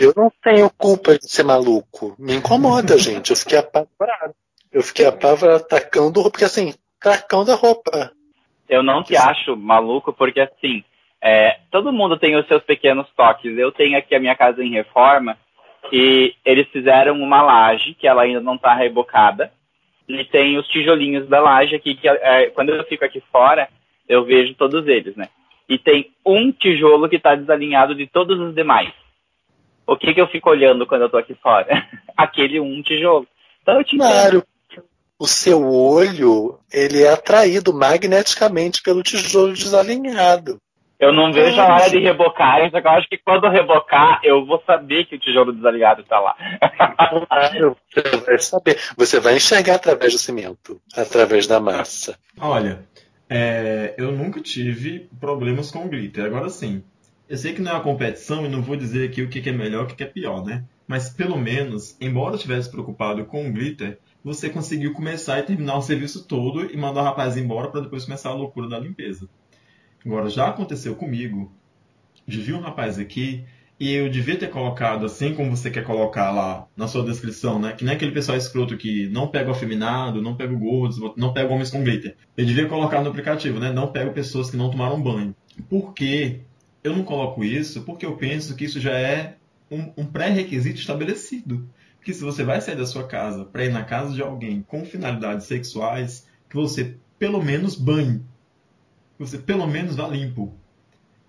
eu 0.00 0.12
não 0.16 0.30
tenho 0.42 0.68
culpa 0.70 1.16
de 1.16 1.30
ser 1.30 1.44
maluco. 1.44 2.16
Me 2.18 2.34
incomoda, 2.34 2.98
gente. 2.98 3.30
Eu 3.30 3.36
fiquei 3.36 3.58
apavorado. 3.58 4.34
Eu 4.72 4.82
fiquei 4.82 5.06
apavorado 5.06 5.64
tacando 5.64 6.20
roupa, 6.20 6.30
porque 6.32 6.44
assim, 6.44 6.74
tacando 7.00 7.52
a 7.52 7.54
roupa. 7.54 8.12
Eu 8.68 8.82
não 8.82 9.02
te 9.02 9.16
acho 9.16 9.56
maluco, 9.56 10.12
porque 10.12 10.40
assim, 10.40 10.82
é, 11.20 11.58
todo 11.70 11.92
mundo 11.92 12.18
tem 12.18 12.36
os 12.36 12.46
seus 12.46 12.62
pequenos 12.62 13.08
toques. 13.16 13.56
Eu 13.56 13.72
tenho 13.72 13.96
aqui 13.96 14.14
a 14.14 14.20
minha 14.20 14.34
casa 14.34 14.62
em 14.62 14.70
reforma 14.70 15.36
e 15.92 16.34
eles 16.44 16.68
fizeram 16.68 17.14
uma 17.14 17.42
laje 17.42 17.94
que 17.94 18.06
ela 18.06 18.22
ainda 18.22 18.40
não 18.40 18.56
está 18.56 18.74
rebocada. 18.74 19.52
E 20.08 20.24
tem 20.24 20.58
os 20.58 20.66
tijolinhos 20.68 21.28
da 21.28 21.40
laje 21.40 21.74
aqui, 21.74 21.94
que 21.94 22.06
é, 22.06 22.50
quando 22.50 22.70
eu 22.70 22.84
fico 22.84 23.04
aqui 23.04 23.22
fora, 23.32 23.68
eu 24.08 24.24
vejo 24.24 24.54
todos 24.54 24.86
eles, 24.86 25.16
né? 25.16 25.28
E 25.66 25.78
tem 25.78 26.12
um 26.24 26.52
tijolo 26.52 27.08
que 27.08 27.16
está 27.16 27.34
desalinhado 27.34 27.94
de 27.94 28.06
todos 28.06 28.38
os 28.38 28.54
demais. 28.54 28.92
O 29.86 29.96
que, 29.96 30.12
que 30.12 30.20
eu 30.20 30.26
fico 30.28 30.50
olhando 30.50 30.86
quando 30.86 31.02
eu 31.02 31.10
tô 31.10 31.16
aqui 31.16 31.34
fora? 31.34 31.66
Aquele 32.16 32.60
um 32.60 32.82
tijolo. 32.82 33.26
Então 33.62 33.78
eu 33.78 33.84
te 33.84 33.96
entendo. 33.96 34.44
O 35.24 35.26
seu 35.26 35.66
olho 35.66 36.58
ele 36.70 37.02
é 37.02 37.10
atraído 37.10 37.72
magneticamente 37.72 38.82
pelo 38.82 39.02
tijolo 39.02 39.54
desalinhado. 39.54 40.58
Eu 41.00 41.12
não 41.12 41.32
vejo 41.32 41.58
a 41.60 41.74
hora 41.74 41.90
de 41.90 41.98
rebocar, 41.98 42.70
só 42.70 42.80
que 42.80 42.86
eu 42.86 42.90
acho 42.90 43.08
que 43.08 43.18
quando 43.18 43.44
eu 43.44 43.50
rebocar, 43.50 44.20
eu 44.22 44.44
vou 44.44 44.62
saber 44.66 45.06
que 45.06 45.16
o 45.16 45.18
tijolo 45.18 45.52
desaligado 45.52 46.04
tá 46.04 46.20
lá. 46.20 46.36
Claro, 47.26 47.76
você 47.92 48.16
vai 48.18 48.38
saber. 48.38 48.78
Você 48.96 49.20
vai 49.20 49.36
enxergar 49.36 49.76
através 49.76 50.12
do 50.12 50.18
cimento, 50.18 50.80
através 50.94 51.46
da 51.46 51.58
massa. 51.58 52.18
Olha, 52.38 52.86
é, 53.28 53.94
eu 53.98 54.12
nunca 54.12 54.40
tive 54.40 55.08
problemas 55.18 55.70
com 55.70 55.88
glitter. 55.88 56.24
Agora 56.26 56.48
sim, 56.48 56.82
eu 57.28 57.36
sei 57.36 57.54
que 57.54 57.62
não 57.62 57.72
é 57.72 57.74
uma 57.74 57.82
competição 57.82 58.44
e 58.44 58.48
não 58.48 58.62
vou 58.62 58.76
dizer 58.76 59.08
aqui 59.08 59.22
o 59.22 59.28
que 59.28 59.48
é 59.48 59.52
melhor 59.52 59.82
e 59.82 59.84
o 59.84 59.86
que 59.88 59.96
que 59.96 60.04
é 60.04 60.06
pior, 60.06 60.44
né? 60.44 60.64
Mas 60.86 61.08
pelo 61.10 61.36
menos, 61.36 61.96
embora 62.00 62.32
eu 62.32 62.36
estivesse 62.36 62.70
preocupado 62.70 63.24
com 63.24 63.48
o 63.48 63.52
glitter, 63.52 63.98
você 64.24 64.48
conseguiu 64.48 64.94
começar 64.94 65.38
e 65.38 65.42
terminar 65.42 65.76
o 65.76 65.82
serviço 65.82 66.24
todo 66.26 66.72
e 66.72 66.76
mandar 66.76 67.02
o 67.02 67.04
rapaz 67.04 67.36
embora 67.36 67.68
para 67.68 67.82
depois 67.82 68.06
começar 68.06 68.30
a 68.30 68.34
loucura 68.34 68.68
da 68.68 68.78
limpeza. 68.78 69.28
Agora, 70.04 70.30
já 70.30 70.48
aconteceu 70.48 70.96
comigo 70.96 71.52
de 72.26 72.52
um 72.52 72.60
rapaz 72.60 72.98
aqui 72.98 73.44
e 73.78 73.92
eu 73.92 74.08
devia 74.08 74.36
ter 74.36 74.48
colocado 74.48 75.04
assim 75.04 75.34
como 75.34 75.54
você 75.54 75.70
quer 75.70 75.84
colocar 75.84 76.30
lá 76.30 76.66
na 76.76 76.86
sua 76.86 77.04
descrição, 77.04 77.58
né? 77.58 77.72
Que 77.72 77.84
nem 77.84 77.94
aquele 77.94 78.12
pessoal 78.12 78.38
escroto 78.38 78.76
que 78.76 79.08
não 79.08 79.28
pega 79.28 79.48
o 79.48 79.52
afeminado, 79.52 80.22
não 80.22 80.36
pega 80.36 80.54
o 80.54 80.58
gordo, 80.58 81.12
não 81.16 81.32
pega 81.32 81.52
homens 81.52 81.70
com 81.70 81.82
glitter. 81.82 82.16
Eu 82.36 82.46
devia 82.46 82.66
colocar 82.66 83.02
no 83.02 83.10
aplicativo, 83.10 83.58
né? 83.58 83.72
Não 83.72 83.92
pego 83.92 84.12
pessoas 84.12 84.50
que 84.50 84.56
não 84.56 84.70
tomaram 84.70 85.02
banho. 85.02 85.34
Por 85.68 85.92
quê? 85.92 86.40
Eu 86.82 86.96
não 86.96 87.04
coloco 87.04 87.42
isso 87.44 87.82
porque 87.82 88.06
eu 88.06 88.16
penso 88.16 88.54
que 88.54 88.64
isso 88.64 88.78
já 88.80 88.96
é 88.96 89.36
um, 89.70 89.92
um 89.96 90.06
pré-requisito 90.06 90.78
estabelecido. 90.78 91.68
Que 92.04 92.12
se 92.12 92.22
você 92.22 92.44
vai 92.44 92.60
sair 92.60 92.76
da 92.76 92.86
sua 92.86 93.06
casa 93.06 93.44
para 93.44 93.64
ir 93.64 93.72
na 93.72 93.82
casa 93.82 94.14
de 94.14 94.22
alguém 94.22 94.62
com 94.62 94.84
finalidades 94.84 95.46
sexuais, 95.46 96.26
que 96.48 96.56
você 96.56 96.96
pelo 97.18 97.42
menos 97.42 97.74
banhe. 97.74 98.18
Que 99.16 99.24
você 99.24 99.38
pelo 99.38 99.66
menos 99.66 99.96
vá 99.96 100.06
limpo. 100.06 100.54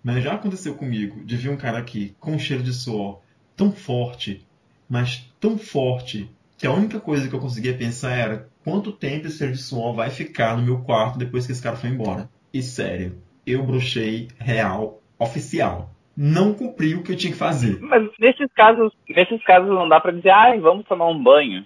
Mas 0.04 0.24
já 0.24 0.34
aconteceu 0.36 0.76
comigo 0.76 1.24
de 1.24 1.38
vir 1.38 1.50
um 1.50 1.58
cara 1.58 1.80
aqui 1.80 2.16
com 2.20 2.34
um 2.34 2.40
cheiro 2.40 2.62
de 2.62 2.74
suor 2.74 3.22
tão 3.56 3.72
forte, 3.72 4.46
mas 4.90 5.32
tão 5.40 5.58
forte, 5.58 6.30
que 6.58 6.68
a 6.68 6.74
única 6.74 7.00
coisa 7.00 7.28
que 7.28 7.34
eu 7.34 7.40
conseguia 7.40 7.74
pensar 7.74 8.12
era 8.12 8.50
quanto 8.64 8.92
tempo 8.92 9.28
esse 9.28 9.38
cheiro 9.38 9.54
de 9.54 9.60
suor 9.60 9.96
vai 9.96 10.10
ficar 10.10 10.58
no 10.58 10.64
meu 10.64 10.82
quarto 10.82 11.18
depois 11.18 11.46
que 11.46 11.54
esse 11.54 11.62
cara 11.62 11.78
foi 11.78 11.90
embora. 11.90 12.30
E 12.54 12.62
sério, 12.62 13.18
eu 13.46 13.66
bruxei 13.66 14.28
real, 14.38 15.02
oficial. 15.18 15.95
Não 16.15 16.54
cumpri 16.54 16.95
o 16.95 17.04
que 17.04 17.12
eu 17.12 17.17
tinha 17.17 17.32
que 17.34 17.38
fazer. 17.38 17.80
Mas 17.82 18.10
nesses 18.19 18.47
casos, 18.54 18.93
nesses 19.10 19.43
casos 19.43 19.69
não 19.69 19.88
dá 19.89 19.99
pra 19.99 20.12
dizer, 20.12 20.30
ai, 20.30 20.60
vamos 20.60 20.86
tomar 20.86 21.08
um 21.08 21.21
banho. 21.21 21.65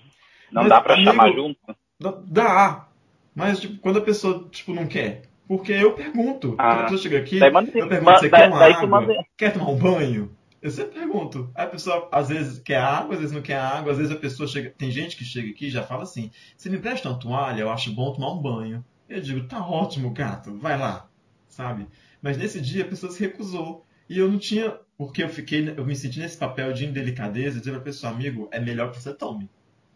Não 0.52 0.64
Mas, 0.64 0.70
dá 0.70 0.82
pra 0.82 0.94
amigo, 0.96 1.12
chamar 1.12 1.32
junto. 1.32 1.60
Dá- 2.00 2.18
Dá, 2.26 2.88
mas 3.36 3.60
tipo, 3.60 3.78
quando 3.80 4.00
a 4.00 4.02
pessoa 4.02 4.48
tipo, 4.52 4.74
não 4.74 4.88
quer. 4.88 5.24
Porque 5.48 5.72
eu 5.72 5.94
pergunto. 5.94 6.56
Ah, 6.58 6.64
quando 6.68 6.80
a 6.80 6.84
pessoa 6.84 7.02
chega 7.02 7.18
aqui, 7.20 7.40
manda- 7.52 7.72
eu 7.74 7.88
pergunto, 7.88 8.20
você 8.20 8.30
quer 8.30 8.48
uma 8.50 8.64
água? 8.66 8.88
manda- 8.88 9.26
Quer 9.38 9.54
tomar 9.54 9.70
um 9.70 9.78
banho? 9.78 10.32
Eu 10.62 10.70
sempre 10.72 11.00
pergunto. 11.00 11.50
Aí 11.56 11.66
a 11.66 11.70
pessoa 11.70 12.10
às 12.12 12.30
vezes 12.30 12.60
quer 12.60 12.78
água, 12.80 13.14
às 13.14 13.20
vezes 13.22 13.34
não 13.36 13.42
quer 13.42 13.58
água, 13.60 13.92
às 13.92 13.98
vezes 13.98 14.12
a 14.12 14.16
pessoa 14.20 14.48
chega. 14.48 14.70
Tem 14.78 14.92
gente 14.92 15.16
que 15.16 15.24
chega 15.24 15.50
aqui 15.50 15.68
e 15.68 15.72
já 15.72 15.84
fala 15.84 16.04
assim: 16.04 16.32
você 16.58 16.70
me 16.70 16.78
presta 16.78 17.10
uma 17.10 17.18
toalha, 17.20 17.62
eu 17.62 17.70
acho 17.72 17.92
bom 17.94 18.12
tomar 18.14 18.32
um 18.34 18.42
banho. 18.42 18.84
Eu 19.08 19.22
digo, 19.22 19.48
tá 19.48 19.66
ótimo, 19.66 20.12
gato, 20.12 20.56
vai 20.58 20.78
lá, 20.78 21.08
sabe? 21.48 21.88
Mas 22.22 22.38
nesse 22.38 22.60
dia 22.62 22.84
a 22.84 22.88
pessoa 22.88 23.12
se 23.12 23.20
recusou. 23.22 23.86
E 24.10 24.18
eu 24.18 24.30
não 24.30 24.40
tinha. 24.40 24.78
Porque 24.98 25.24
eu 25.24 25.30
fiquei. 25.30 25.70
Eu 25.70 25.86
me 25.86 25.96
senti 25.96 26.20
nesse 26.20 26.38
papel 26.38 26.74
de 26.74 26.86
indelicadeza, 26.86 27.60
dizer 27.60 27.72
pra 27.72 27.80
pessoa, 27.80 28.12
amigo, 28.12 28.50
é 28.52 28.60
melhor 28.60 28.92
que 28.92 29.02
você 29.02 29.14
tome. 29.14 29.50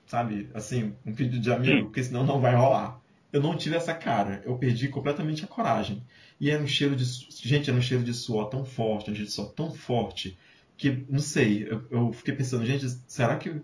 Sabe? 0.06 0.49
Assim, 0.54 0.93
um 1.06 1.13
pedido 1.13 1.39
de 1.39 1.52
amigo, 1.52 1.86
porque 1.86 2.04
senão 2.04 2.23
não 2.23 2.39
vai 2.39 2.56
rolar. 2.56 3.02
Eu 3.32 3.41
não 3.41 3.58
tive 3.58 3.76
essa 3.76 3.93
cara. 3.95 4.41
Eu 4.45 4.58
perdi 4.58 4.88
completamente 4.88 5.43
a 5.43 5.47
coragem. 5.47 6.04
E 6.39 6.52
era 6.52 6.62
um 6.62 6.67
cheiro 6.67 6.95
de. 6.95 7.04
Gente, 7.04 7.69
era 7.69 7.80
um 7.80 7.82
cheiro 7.82 8.04
de 8.04 8.13
suor 8.13 8.49
tão 8.49 8.63
forte, 8.63 9.10
um 9.10 9.15
cheiro 9.15 9.28
de 9.28 9.34
suor 9.34 9.52
tão 9.54 9.71
forte, 9.71 10.38
que, 10.78 11.06
não 11.10 11.19
sei, 11.19 11.67
eu, 11.69 11.86
eu 11.89 12.13
fiquei 12.13 12.36
pensando, 12.36 12.65
gente, 12.65 12.88
será 13.08 13.38
que. 13.38 13.62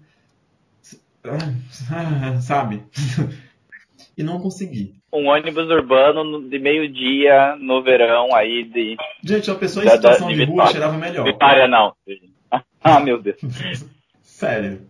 Ah, 1.23 2.39
Sabe? 2.41 2.85
e 4.17 4.23
não 4.23 4.39
consegui. 4.39 4.98
Um 5.11 5.27
ônibus 5.27 5.67
urbano 5.69 6.23
no- 6.23 6.49
de 6.49 6.59
meio-dia 6.59 7.55
no 7.59 7.81
verão 7.81 8.33
aí 8.35 8.63
de. 8.63 8.95
Gente, 9.23 9.49
a 9.49 9.55
pessoa 9.55 9.83
em 9.83 9.87
Da- 9.87 9.95
da- 9.95 9.97
situação 10.13 10.29
de 10.29 10.35
de 10.35 10.43
rua 10.45 10.67
cheirava 10.67 10.97
melhor. 10.97 11.23
Vitória 11.25 11.67
não. 11.67 11.93
Ah, 12.81 12.99
meu 12.99 13.21
Deus. 13.21 13.37
Sério. 14.23 14.81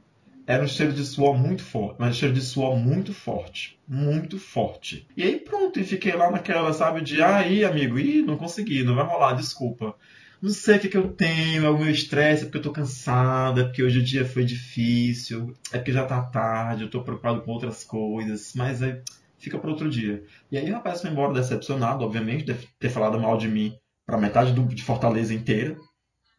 Era 0.46 0.64
um 0.64 0.68
cheiro 0.68 0.94
de 0.94 1.04
suor 1.06 1.38
muito 1.38 1.64
forte, 1.64 1.96
mas 2.00 2.10
um 2.10 2.20
cheiro 2.20 2.34
de 2.34 2.42
suor 2.42 2.76
muito 2.76 3.14
forte. 3.14 3.78
Muito 3.88 4.40
forte. 4.40 5.08
E 5.16 5.24
aí 5.24 5.38
pronto, 5.38 5.80
e 5.80 5.84
fiquei 5.84 6.14
lá 6.14 6.30
naquela, 6.32 6.74
sabe, 6.74 7.02
de 7.02 7.22
ah, 7.22 7.38
aí, 7.38 7.64
amigo, 7.64 8.00
ih, 8.00 8.22
não 8.24 8.36
consegui, 8.36 8.84
não 8.84 8.96
vai 8.96 9.06
rolar, 9.06 9.34
desculpa. 9.34 9.96
Não 10.42 10.50
sei 10.50 10.78
o 10.78 10.80
que, 10.80 10.88
que 10.90 10.98
eu 10.98 11.10
tenho, 11.10 11.66
é 11.66 11.70
o 11.70 11.78
meu 11.78 11.90
estresse, 11.92 12.44
é 12.44 12.46
porque 12.46 12.58
eu 12.60 12.62
tô 12.64 12.72
cansada, 12.72 13.62
é 13.62 13.64
porque 13.66 13.84
hoje 13.84 14.00
o 14.00 14.04
dia 14.04 14.26
foi 14.26 14.44
difícil, 14.46 15.54
é 15.72 15.78
porque 15.78 15.92
já 15.92 16.06
tá 16.06 16.22
tarde, 16.22 16.84
eu 16.84 16.90
tô 16.90 17.02
preocupado 17.02 17.42
com 17.42 17.52
outras 17.52 17.84
coisas, 17.84 18.54
mas 18.56 18.82
aí 18.82 18.96
fica 19.40 19.58
para 19.58 19.70
outro 19.70 19.90
dia. 19.90 20.24
E 20.52 20.58
aí 20.58 20.70
o 20.70 20.74
rapaz 20.74 21.02
foi 21.02 21.10
embora 21.10 21.34
decepcionado, 21.34 22.04
obviamente, 22.04 22.46
deve 22.46 22.68
ter 22.78 22.90
falado 22.90 23.20
mal 23.20 23.38
de 23.38 23.48
mim 23.48 23.76
pra 24.06 24.18
metade 24.18 24.52
do, 24.54 24.64
de 24.64 24.84
Fortaleza 24.84 25.34
inteira, 25.34 25.78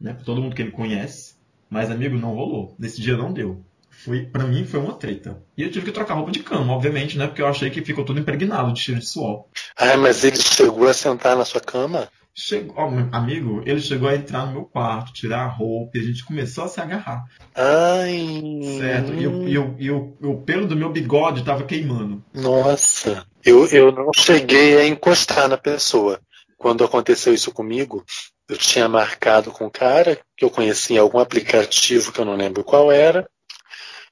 né, 0.01 0.13
pra 0.13 0.25
todo 0.25 0.41
mundo 0.41 0.55
que 0.55 0.63
ele 0.63 0.71
conhece. 0.71 1.35
Mas, 1.69 1.91
amigo, 1.91 2.17
não 2.17 2.35
rolou. 2.35 2.75
Nesse 2.79 3.01
dia 3.01 3.17
não 3.17 3.33
deu. 3.33 3.65
Foi, 3.91 4.25
pra 4.25 4.45
mim 4.45 4.65
foi 4.65 4.81
uma 4.81 4.95
treta. 4.95 5.43
E 5.57 5.63
eu 5.63 5.71
tive 5.71 5.87
que 5.87 5.93
trocar 5.93 6.15
roupa 6.15 6.31
de 6.31 6.41
cama, 6.41 6.73
obviamente, 6.73 7.19
né? 7.19 7.27
Porque 7.27 7.43
eu 7.43 7.47
achei 7.47 7.71
que 7.71 7.85
ficou 7.85 8.05
tudo 8.05 8.19
impregnado 8.19 8.73
de 8.73 8.81
cheiro 8.81 9.01
de 9.01 9.07
suor. 9.07 9.45
Ah, 9.77 9.97
mas 9.97 10.25
ele 10.25 10.37
chegou 10.37 10.89
a 10.89 10.95
sentar 10.95 11.37
na 11.37 11.45
sua 11.45 11.61
cama? 11.61 12.09
Chegou, 12.35 12.75
ó, 12.77 12.89
meu 12.89 13.09
amigo, 13.13 13.63
ele 13.67 13.81
chegou 13.81 14.09
a 14.09 14.15
entrar 14.15 14.47
no 14.47 14.53
meu 14.53 14.65
quarto, 14.65 15.13
tirar 15.13 15.43
a 15.43 15.49
roupa 15.49 15.99
e 15.99 16.01
a 16.01 16.05
gente 16.05 16.25
começou 16.25 16.65
a 16.65 16.69
se 16.69 16.81
agarrar. 16.81 17.25
Ai. 17.55 18.61
Certo? 18.79 19.13
E, 19.13 19.27
o, 19.27 19.49
e, 19.49 19.59
o, 19.59 19.77
e 19.79 19.91
o, 19.91 20.17
o 20.23 20.43
pelo 20.43 20.67
do 20.67 20.77
meu 20.77 20.91
bigode 20.91 21.45
tava 21.45 21.65
queimando. 21.65 22.25
Nossa. 22.33 23.27
Eu, 23.45 23.67
eu 23.69 23.91
não 23.93 24.11
cheguei 24.17 24.79
a 24.79 24.87
encostar 24.87 25.49
na 25.49 25.57
pessoa. 25.57 26.21
Quando 26.57 26.85
aconteceu 26.85 27.33
isso 27.33 27.53
comigo, 27.53 28.05
eu 28.49 28.57
tinha 28.57 28.89
marcado 28.89 29.51
com 29.51 29.67
um 29.67 29.71
cara 29.71 30.19
que 30.37 30.45
eu 30.45 30.51
conhecia 30.51 30.97
em 30.97 31.01
algum 31.01 31.19
aplicativo 31.19 32.13
que 32.13 32.21
eu 32.21 32.25
não 32.25 32.37
lembro 32.37 32.65
qual 32.65 32.93
era. 32.93 33.29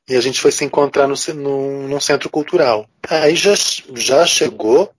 E 0.09 0.16
a 0.16 0.20
gente 0.20 0.40
foi 0.40 0.50
se 0.50 0.64
encontrar 0.64 1.07
no, 1.07 1.14
num, 1.35 1.88
num 1.88 2.00
centro 2.00 2.31
cultural. 2.31 2.88
Aí 3.09 3.37
já, 3.37 3.52
já 3.94 4.24
chegou 4.26 4.90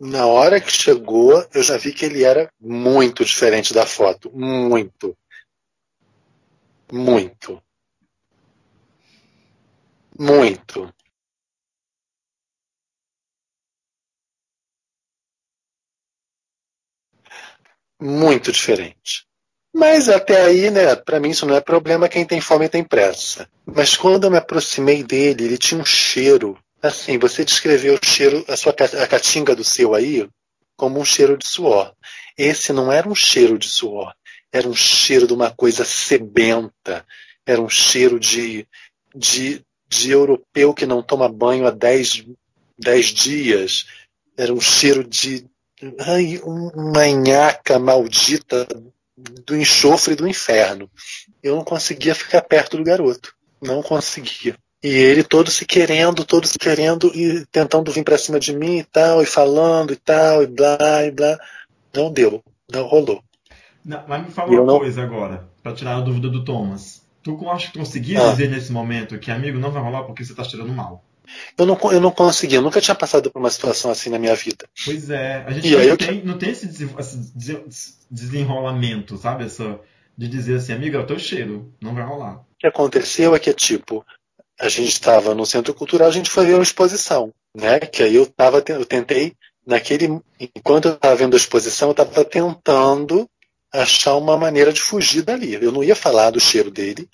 na 0.00 0.26
hora 0.26 0.60
que 0.60 0.70
chegou, 0.70 1.46
eu 1.52 1.62
já 1.62 1.76
vi 1.76 1.92
que 1.92 2.04
ele 2.04 2.24
era 2.24 2.50
muito 2.60 3.24
diferente 3.24 3.74
da 3.74 3.86
foto. 3.86 4.30
Muito. 4.34 5.16
Muito. 6.92 7.62
Muito. 10.18 10.92
Muito 18.00 18.52
diferente. 18.52 19.26
Mas 19.74 20.08
até 20.08 20.42
aí, 20.42 20.70
né, 20.70 20.94
para 20.94 21.18
mim 21.18 21.30
isso 21.30 21.44
não 21.46 21.56
é 21.56 21.60
problema, 21.60 22.08
quem 22.08 22.24
tem 22.24 22.40
fome 22.40 22.68
tem 22.68 22.84
pressa. 22.84 23.48
Mas 23.66 23.96
quando 23.96 24.24
eu 24.24 24.30
me 24.30 24.36
aproximei 24.36 25.02
dele, 25.02 25.44
ele 25.44 25.58
tinha 25.58 25.80
um 25.80 25.84
cheiro 25.84 26.56
Assim, 26.84 27.18
você 27.18 27.46
descreveu 27.46 27.94
o 27.94 28.06
cheiro, 28.06 28.44
a 28.46 28.58
sua 28.58 28.72
a 28.72 29.06
caatinga 29.06 29.56
do 29.56 29.64
seu 29.64 29.94
aí, 29.94 30.28
como 30.76 31.00
um 31.00 31.04
cheiro 31.04 31.34
de 31.38 31.46
suor. 31.46 31.94
Esse 32.36 32.74
não 32.74 32.92
era 32.92 33.08
um 33.08 33.14
cheiro 33.14 33.58
de 33.58 33.70
suor, 33.70 34.14
era 34.52 34.68
um 34.68 34.74
cheiro 34.74 35.26
de 35.26 35.32
uma 35.32 35.50
coisa 35.50 35.82
sebenta, 35.82 37.02
era 37.46 37.58
um 37.58 37.70
cheiro 37.70 38.20
de, 38.20 38.68
de, 39.16 39.64
de 39.88 40.10
europeu 40.10 40.74
que 40.74 40.84
não 40.84 41.02
toma 41.02 41.26
banho 41.26 41.66
há 41.66 41.70
10 41.70 42.26
dias, 43.14 43.86
era 44.36 44.52
um 44.52 44.60
cheiro 44.60 45.02
de 45.02 45.46
ai, 46.00 46.38
uma 46.44 47.06
nhaca 47.06 47.78
maldita 47.78 48.68
do 49.16 49.56
enxofre 49.56 50.14
do 50.14 50.28
inferno. 50.28 50.90
Eu 51.42 51.56
não 51.56 51.64
conseguia 51.64 52.14
ficar 52.14 52.42
perto 52.42 52.76
do 52.76 52.84
garoto. 52.84 53.34
Não 53.62 53.82
conseguia. 53.82 54.54
E 54.84 54.88
ele 54.88 55.24
todo 55.24 55.50
se 55.50 55.64
querendo, 55.64 56.26
todo 56.26 56.46
se 56.46 56.58
querendo 56.58 57.10
e 57.14 57.46
tentando 57.46 57.90
vir 57.90 58.04
para 58.04 58.18
cima 58.18 58.38
de 58.38 58.54
mim 58.54 58.80
e 58.80 58.84
tal, 58.84 59.22
e 59.22 59.24
falando 59.24 59.94
e 59.94 59.96
tal, 59.96 60.42
e 60.42 60.46
blá, 60.46 61.06
e 61.06 61.10
blá. 61.10 61.38
Não 61.96 62.12
deu, 62.12 62.44
não 62.70 62.86
rolou. 62.86 63.24
Não, 63.82 64.04
mas 64.06 64.26
me 64.26 64.30
fala 64.30 64.50
uma 64.50 64.62
não... 64.62 64.78
coisa 64.78 65.02
agora, 65.02 65.48
para 65.62 65.72
tirar 65.72 65.96
a 65.96 66.00
dúvida 66.02 66.28
do 66.28 66.44
Thomas. 66.44 67.02
Tu 67.22 67.48
acha 67.48 67.72
que 67.72 67.78
conseguia 67.78 68.20
ah. 68.26 68.30
dizer 68.30 68.50
nesse 68.50 68.70
momento 68.70 69.18
que 69.18 69.30
amigo 69.30 69.58
não 69.58 69.70
vai 69.70 69.82
rolar 69.82 70.02
porque 70.02 70.22
você 70.22 70.34
tá 70.34 70.42
tirando 70.42 70.70
mal? 70.70 71.02
Eu 71.56 71.64
não, 71.64 71.78
eu 71.90 72.00
não 72.02 72.10
consegui, 72.10 72.56
eu 72.56 72.62
nunca 72.62 72.78
tinha 72.78 72.94
passado 72.94 73.30
por 73.30 73.38
uma 73.38 73.48
situação 73.48 73.90
assim 73.90 74.10
na 74.10 74.18
minha 74.18 74.34
vida. 74.34 74.68
Pois 74.84 75.08
é, 75.08 75.44
a 75.46 75.50
gente 75.50 75.70
não, 75.70 75.80
eu... 75.80 75.96
tem, 75.96 76.22
não 76.22 76.36
tem 76.36 76.50
esse, 76.50 76.68
desenrolamento, 78.10 79.16
sabe? 79.16 79.44
Essa, 79.44 79.80
de 80.16 80.28
dizer 80.28 80.56
assim, 80.56 80.74
amiga, 80.74 80.98
é 80.98 81.00
o 81.00 81.06
teu 81.06 81.18
cheiro, 81.18 81.72
não 81.80 81.94
vai 81.94 82.04
rolar. 82.04 82.40
O 82.40 82.44
que 82.58 82.66
aconteceu 82.66 83.34
é 83.34 83.38
que, 83.38 83.54
tipo, 83.54 84.04
a 84.60 84.68
gente 84.68 84.88
estava 84.90 85.34
no 85.34 85.44
centro 85.44 85.74
cultural, 85.74 86.08
a 86.08 86.12
gente 86.12 86.30
foi 86.30 86.46
ver 86.46 86.54
uma 86.54 86.62
exposição, 86.62 87.32
né? 87.56 87.80
Que 87.80 88.02
aí 88.02 88.14
eu 88.14 88.26
tava, 88.26 88.62
eu 88.68 88.84
tentei, 88.84 89.32
naquele, 89.66 90.20
enquanto 90.54 90.88
eu 90.88 90.94
estava 90.94 91.16
vendo 91.16 91.34
a 91.34 91.36
exposição, 91.36 91.88
eu 91.88 91.92
estava 91.92 92.24
tentando 92.24 93.28
achar 93.72 94.16
uma 94.16 94.36
maneira 94.36 94.72
de 94.72 94.80
fugir 94.80 95.22
dali. 95.22 95.54
Eu 95.54 95.72
não 95.72 95.82
ia 95.82 95.96
falar 95.96 96.30
do 96.30 96.40
cheiro 96.40 96.70
dele, 96.70 97.08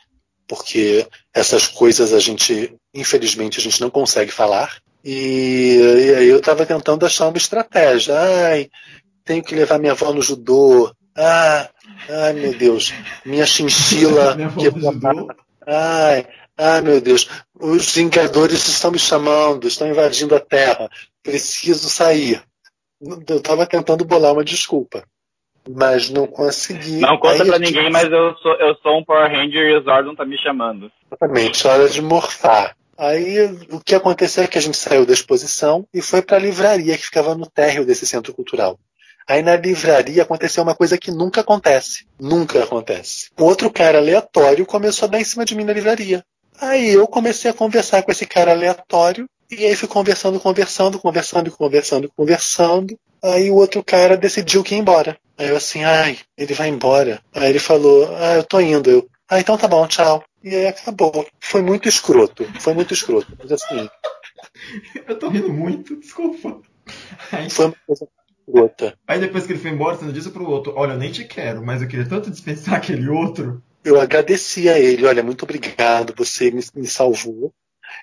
porque 0.47 1.07
essas 1.33 1.67
coisas 1.67 2.13
a 2.13 2.19
gente, 2.19 2.75
infelizmente, 2.95 3.59
a 3.59 3.63
gente 3.63 3.81
não 3.81 3.89
consegue 3.89 4.31
falar. 4.31 4.79
E, 5.03 5.79
e 5.79 6.15
aí 6.15 6.29
eu 6.29 6.39
estava 6.39 6.67
tentando 6.67 7.07
achar 7.07 7.29
uma 7.29 7.39
estratégia. 7.39 8.15
Ai, 8.19 8.69
tenho 9.25 9.43
que 9.43 9.55
levar 9.55 9.79
minha 9.79 9.93
avó 9.93 10.13
no 10.13 10.21
judô. 10.21 10.93
Ah, 11.17 11.69
ai 12.09 12.33
meu 12.35 12.53
Deus, 12.53 12.93
minha 13.25 13.47
chinchila. 13.47 14.35
minha 14.37 14.51
no 14.51 14.81
judô? 14.81 15.29
Ai, 15.67 16.27
ai 16.61 16.81
meu 16.81 17.01
Deus, 17.01 17.29
os 17.59 17.95
vingadores 17.95 18.69
estão 18.69 18.91
me 18.91 18.99
chamando, 18.99 19.67
estão 19.67 19.89
invadindo 19.89 20.35
a 20.35 20.41
Terra. 20.41 20.89
Preciso 21.23 21.89
sair. 21.89 22.43
Eu 23.01 23.39
estava 23.39 23.67
tentando 23.67 24.05
bolar 24.05 24.33
uma 24.33 24.45
desculpa 24.45 25.05
mas 25.69 26.11
não 26.11 26.27
consegui. 26.27 27.01
Não 27.01 27.19
conta 27.19 27.45
pra 27.45 27.59
ninguém, 27.59 27.91
mas 27.91 28.11
eu 28.11 28.35
sou, 28.37 28.53
eu 28.55 28.75
sou 28.77 28.99
um 28.99 29.05
Power 29.05 29.31
Ranger 29.31 29.71
e 29.71 29.77
o 29.77 29.83
Zordon 29.83 30.15
tá 30.15 30.25
me 30.25 30.39
chamando. 30.39 30.91
Exatamente, 31.07 31.67
hora 31.67 31.89
de 31.89 32.03
morfar. 32.03 32.77
Aí 32.97 33.47
o 33.71 33.81
que 33.81 33.95
aconteceu 33.95 34.45
é 34.45 34.47
que 34.47 34.59
a 34.59 34.61
gente 34.61 34.77
saiu 34.77 35.07
da 35.07 35.13
exposição 35.13 35.87
e 35.93 36.03
foi 36.03 36.21
para 36.21 36.37
a 36.37 36.41
livraria 36.41 36.97
que 36.97 37.05
ficava 37.05 37.35
no 37.35 37.47
térreo 37.47 37.85
desse 37.85 38.07
centro 38.07 38.35
cultural. 38.35 38.79
Aí 39.27 39.43
na 39.43 39.57
livraria 39.57 40.23
aconteceu 40.23 40.63
uma 40.63 40.75
coisa 40.75 40.99
que 40.99 41.11
nunca 41.11 41.41
acontece. 41.41 42.07
Nunca 42.21 42.63
acontece. 42.65 43.31
Outro 43.39 43.71
cara 43.71 43.99
aleatório 43.99 44.67
começou 44.67 45.07
a 45.07 45.11
dar 45.13 45.21
em 45.21 45.25
cima 45.25 45.45
de 45.45 45.55
mim 45.55 45.65
na 45.65 45.73
livraria. 45.73 46.25
Aí 46.61 46.91
eu 46.91 47.07
comecei 47.07 47.51
a 47.51 47.55
conversar 47.55 48.03
com 48.03 48.13
esse 48.13 48.27
cara 48.27 48.53
aleatório 48.53 49.27
e 49.51 49.65
aí 49.65 49.75
fui 49.75 49.89
conversando, 49.89 50.39
conversando, 50.39 50.99
conversando, 50.99 51.51
conversando, 51.51 52.13
conversando. 52.15 52.99
Aí 53.23 53.51
o 53.51 53.57
outro 53.57 53.83
cara 53.83 54.17
decidiu 54.17 54.63
que 54.63 54.75
ia 54.75 54.81
embora. 54.81 55.19
Aí 55.39 55.49
eu 55.49 55.57
assim, 55.57 55.83
ai, 55.85 56.19
ele 56.37 56.55
vai 56.55 56.69
embora. 56.69 57.21
Aí 57.35 57.49
ele 57.49 57.59
falou, 57.59 58.15
ah, 58.17 58.35
eu 58.37 58.45
tô 58.45 58.61
indo. 58.61 58.91
Eu, 58.91 59.09
ah, 59.29 59.41
então 59.41 59.57
tá 59.57 59.67
bom, 59.67 59.87
tchau. 59.87 60.23
E 60.45 60.55
aí 60.55 60.67
acabou. 60.67 61.27
Foi 61.41 61.63
muito 61.63 61.89
escroto. 61.89 62.45
Foi 62.61 62.75
muito 62.75 62.95
escroto. 62.95 63.37
Mas 63.39 63.53
assim. 63.53 63.89
eu 65.09 65.19
tô 65.19 65.29
rindo 65.29 65.53
muito, 65.53 65.97
desculpa. 65.97 66.61
Aí... 67.33 67.49
Foi 67.49 67.67
uma 67.67 67.75
coisa 67.87 68.07
escrota. 68.47 68.99
Aí 69.07 69.19
depois 69.19 69.47
que 69.47 69.53
ele 69.53 69.61
foi 69.61 69.71
embora, 69.71 69.97
você 69.97 70.05
não 70.05 70.13
disse 70.13 70.31
pro 70.31 70.49
outro, 70.49 70.75
olha, 70.77 70.93
eu 70.93 70.99
nem 70.99 71.11
te 71.11 71.25
quero, 71.25 71.65
mas 71.65 71.81
eu 71.83 71.89
queria 71.89 72.07
tanto 72.07 72.31
dispensar 72.31 72.75
aquele 72.75 73.09
outro. 73.09 73.63
Eu 73.85 74.01
agradeci 74.01 74.69
a 74.69 74.79
ele, 74.79 75.07
olha, 75.07 75.23
muito 75.23 75.45
obrigado, 75.45 76.15
você 76.17 76.51
me, 76.51 76.63
me 76.75 76.87
salvou. 76.87 77.53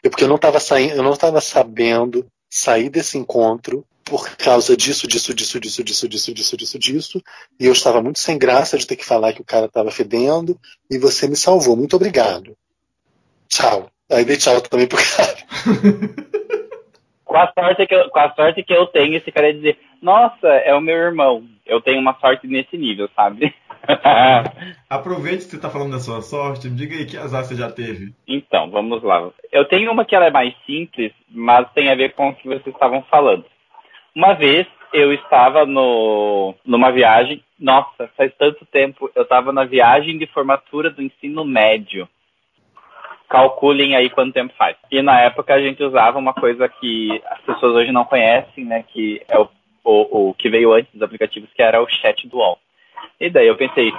Eu, 0.03 0.09
porque 0.09 0.23
eu 0.23 0.27
não 0.27 0.35
estava 0.35 0.59
saindo, 0.59 0.95
eu 0.95 1.03
não 1.03 1.13
estava 1.13 1.39
sabendo 1.39 2.25
sair 2.49 2.89
desse 2.89 3.17
encontro 3.17 3.85
por 4.03 4.37
causa 4.37 4.75
disso, 4.75 5.05
disso, 5.07 5.33
disso, 5.33 5.59
disso, 5.59 5.83
disso, 5.83 6.07
disso, 6.07 6.33
disso, 6.33 6.57
disso, 6.57 6.79
disso. 6.79 7.23
E 7.59 7.65
eu 7.65 7.73
estava 7.73 8.01
muito 8.01 8.19
sem 8.19 8.37
graça 8.37 8.77
de 8.77 8.87
ter 8.87 8.95
que 8.95 9.05
falar 9.05 9.33
que 9.33 9.41
o 9.41 9.45
cara 9.45 9.65
estava 9.65 9.91
fedendo. 9.91 10.57
E 10.89 10.97
você 10.97 11.27
me 11.27 11.35
salvou. 11.35 11.75
Muito 11.75 11.95
obrigado. 11.97 12.55
Tchau. 13.49 13.89
Aí 14.09 14.23
dei 14.23 14.37
tchau 14.37 14.61
também 14.61 14.87
pro 14.87 14.97
cara. 14.97 15.37
com, 17.25 17.35
a 17.35 17.51
sorte 17.51 17.85
que 17.85 17.93
eu, 17.93 18.09
com 18.09 18.19
a 18.19 18.33
sorte 18.33 18.63
que 18.63 18.73
eu 18.73 18.87
tenho, 18.87 19.17
esse 19.17 19.29
cara 19.29 19.47
ia 19.47 19.53
dizer, 19.53 19.77
nossa, 20.01 20.47
é 20.47 20.73
o 20.73 20.81
meu 20.81 20.95
irmão. 20.95 21.43
Eu 21.65 21.81
tenho 21.81 21.99
uma 21.99 22.17
sorte 22.19 22.47
nesse 22.47 22.77
nível, 22.77 23.09
sabe? 23.13 23.53
Aproveite 24.89 25.45
que 25.45 25.51
você 25.51 25.55
está 25.55 25.69
falando 25.69 25.91
da 25.91 25.99
sua 25.99 26.21
sorte, 26.21 26.69
diga 26.69 26.95
aí 26.95 27.05
que 27.05 27.17
azar 27.17 27.43
você 27.43 27.55
já 27.55 27.71
teve. 27.71 28.13
Então, 28.27 28.69
vamos 28.69 29.01
lá. 29.03 29.29
Eu 29.51 29.65
tenho 29.65 29.91
uma 29.91 30.05
que 30.05 30.15
ela 30.15 30.25
é 30.25 30.31
mais 30.31 30.53
simples, 30.65 31.11
mas 31.29 31.71
tem 31.73 31.89
a 31.89 31.95
ver 31.95 32.13
com 32.13 32.29
o 32.29 32.35
que 32.35 32.47
vocês 32.47 32.67
estavam 32.67 33.01
falando. 33.03 33.45
Uma 34.15 34.33
vez 34.33 34.67
eu 34.93 35.13
estava 35.13 35.65
no, 35.65 36.53
numa 36.65 36.91
viagem, 36.91 37.43
nossa, 37.59 38.09
faz 38.15 38.31
tanto 38.37 38.65
tempo, 38.65 39.09
eu 39.15 39.23
estava 39.23 39.51
na 39.51 39.65
viagem 39.65 40.17
de 40.17 40.25
formatura 40.27 40.89
do 40.89 41.01
ensino 41.01 41.43
médio. 41.43 42.07
Calculem 43.29 43.95
aí 43.95 44.09
quanto 44.09 44.33
tempo 44.33 44.53
faz. 44.57 44.77
E 44.89 45.01
na 45.01 45.19
época 45.19 45.53
a 45.53 45.61
gente 45.61 45.83
usava 45.83 46.17
uma 46.17 46.33
coisa 46.33 46.69
que 46.69 47.21
as 47.29 47.41
pessoas 47.41 47.73
hoje 47.73 47.91
não 47.91 48.05
conhecem, 48.05 48.63
né? 48.63 48.85
Que 48.87 49.21
é 49.27 49.37
o, 49.37 49.49
o, 49.83 50.29
o 50.29 50.33
que 50.33 50.49
veio 50.49 50.71
antes 50.71 50.91
dos 50.93 51.01
aplicativos, 51.01 51.49
que 51.53 51.61
era 51.61 51.81
o 51.81 51.89
chat 51.89 52.25
do 52.27 52.37
UOL. 52.37 52.57
E 53.19 53.29
daí 53.29 53.47
eu 53.47 53.57
pensei, 53.57 53.91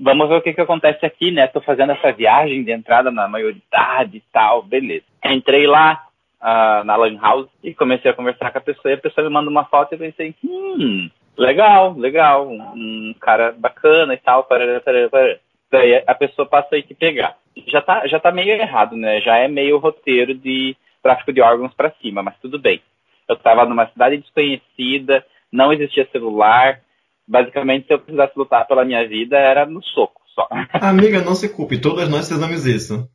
vamos 0.00 0.28
ver 0.28 0.36
o 0.36 0.42
que, 0.42 0.52
que 0.52 0.60
acontece 0.60 1.04
aqui, 1.04 1.30
né? 1.30 1.46
Tô 1.46 1.60
fazendo 1.60 1.92
essa 1.92 2.12
viagem 2.12 2.62
de 2.62 2.72
entrada 2.72 3.10
na 3.10 3.28
maioridade 3.28 4.18
e 4.18 4.22
tal, 4.32 4.62
beleza. 4.62 5.04
Entrei 5.24 5.66
lá, 5.66 6.08
uh, 6.40 6.84
na 6.84 6.96
Lan 6.96 7.18
House 7.20 7.48
e 7.62 7.74
comecei 7.74 8.10
a 8.10 8.14
conversar 8.14 8.50
com 8.50 8.58
a 8.58 8.62
pessoa 8.62 8.92
e 8.92 8.94
a 8.94 8.98
pessoa 8.98 9.26
me 9.26 9.32
manda 9.32 9.50
uma 9.50 9.64
foto 9.64 9.92
e 9.92 9.94
eu 9.94 9.98
pensei, 9.98 10.34
hum, 10.44 11.10
legal, 11.36 11.94
legal, 11.96 12.48
um, 12.48 13.14
cara 13.20 13.52
bacana 13.52 14.14
e 14.14 14.18
tal, 14.18 14.44
parará, 14.44 14.80
parará, 14.80 15.08
parará. 15.08 15.36
Daí 15.70 16.02
a 16.06 16.14
pessoa 16.14 16.48
passa 16.48 16.74
aí 16.74 16.82
que 16.82 16.94
pegar. 16.94 17.36
Já 17.66 17.82
tá, 17.82 18.06
já 18.06 18.18
tá 18.18 18.32
meio 18.32 18.52
errado, 18.52 18.96
né? 18.96 19.20
Já 19.20 19.36
é 19.36 19.48
meio 19.48 19.78
roteiro 19.78 20.34
de 20.34 20.74
tráfico 21.02 21.32
de 21.32 21.42
órgãos 21.42 21.74
para 21.74 21.92
cima, 22.00 22.22
mas 22.22 22.38
tudo 22.40 22.58
bem. 22.58 22.80
Eu 23.28 23.34
estava 23.34 23.66
numa 23.66 23.86
cidade 23.88 24.16
desconhecida, 24.16 25.24
não 25.52 25.72
existia 25.72 26.08
celular. 26.10 26.80
Basicamente, 27.28 27.86
se 27.86 27.92
eu 27.92 27.98
precisasse 27.98 28.32
lutar 28.36 28.66
pela 28.66 28.84
minha 28.84 29.06
vida, 29.06 29.36
era 29.36 29.66
no 29.66 29.82
soco 29.82 30.20
só. 30.34 30.48
Amiga, 30.80 31.20
não 31.20 31.34
se 31.34 31.48
culpe, 31.54 31.80
todas 31.80 32.08
nós 32.08 32.28
fizemos 32.28 32.64
isso 32.66 33.08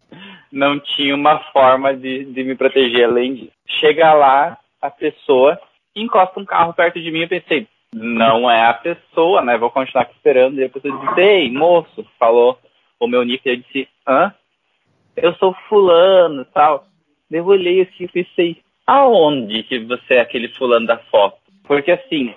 não 0.54 0.80
tinha 0.80 1.16
uma 1.16 1.40
forma 1.52 1.96
de, 1.96 2.26
de 2.26 2.44
me 2.44 2.56
proteger 2.56 3.06
além 3.06 3.34
disso. 3.34 3.52
Chega 3.80 4.14
lá, 4.14 4.60
a 4.80 4.90
pessoa 4.92 5.60
encosta 5.96 6.40
um 6.40 6.46
carro 6.46 6.74
perto 6.74 7.02
de 7.02 7.12
mim 7.12 7.22
e 7.22 7.28
pensei, 7.28 7.68
não 7.92 8.50
é 8.50 8.68
a 8.68 8.74
pessoa, 8.74 9.42
né? 9.42 9.58
Vou 9.58 9.72
continuar 9.72 10.08
esperando. 10.12 10.60
E 10.60 10.64
a 10.64 10.70
pessoa 10.70 10.96
disse, 10.96 11.20
ei, 11.20 11.52
moço, 11.52 12.06
falou 12.20 12.58
o 13.00 13.08
meu 13.08 13.24
nick, 13.24 13.42
eu 13.50 13.58
disse, 13.58 13.88
hã? 14.08 14.32
Eu 15.16 15.34
sou 15.36 15.56
fulano 15.68 16.44
e 16.44 16.46
tal. 16.46 16.86
Eu 17.32 17.46
olhei 17.48 17.82
assim 17.82 18.04
e 18.04 18.08
pensei, 18.08 18.62
aonde 18.86 19.64
que 19.64 19.80
você 19.80 20.16
é 20.16 20.22
aquele 20.22 20.50
fulano 20.50 20.86
da 20.86 20.98
foto? 20.98 21.38
Porque 21.64 21.92
assim, 21.92 22.34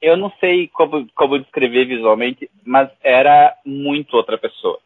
eu 0.00 0.16
não 0.16 0.32
sei 0.40 0.68
como, 0.68 1.06
como 1.14 1.38
descrever 1.38 1.84
visualmente, 1.86 2.50
mas 2.64 2.90
era 3.02 3.54
muito 3.64 4.16
outra 4.16 4.38
pessoa. 4.38 4.78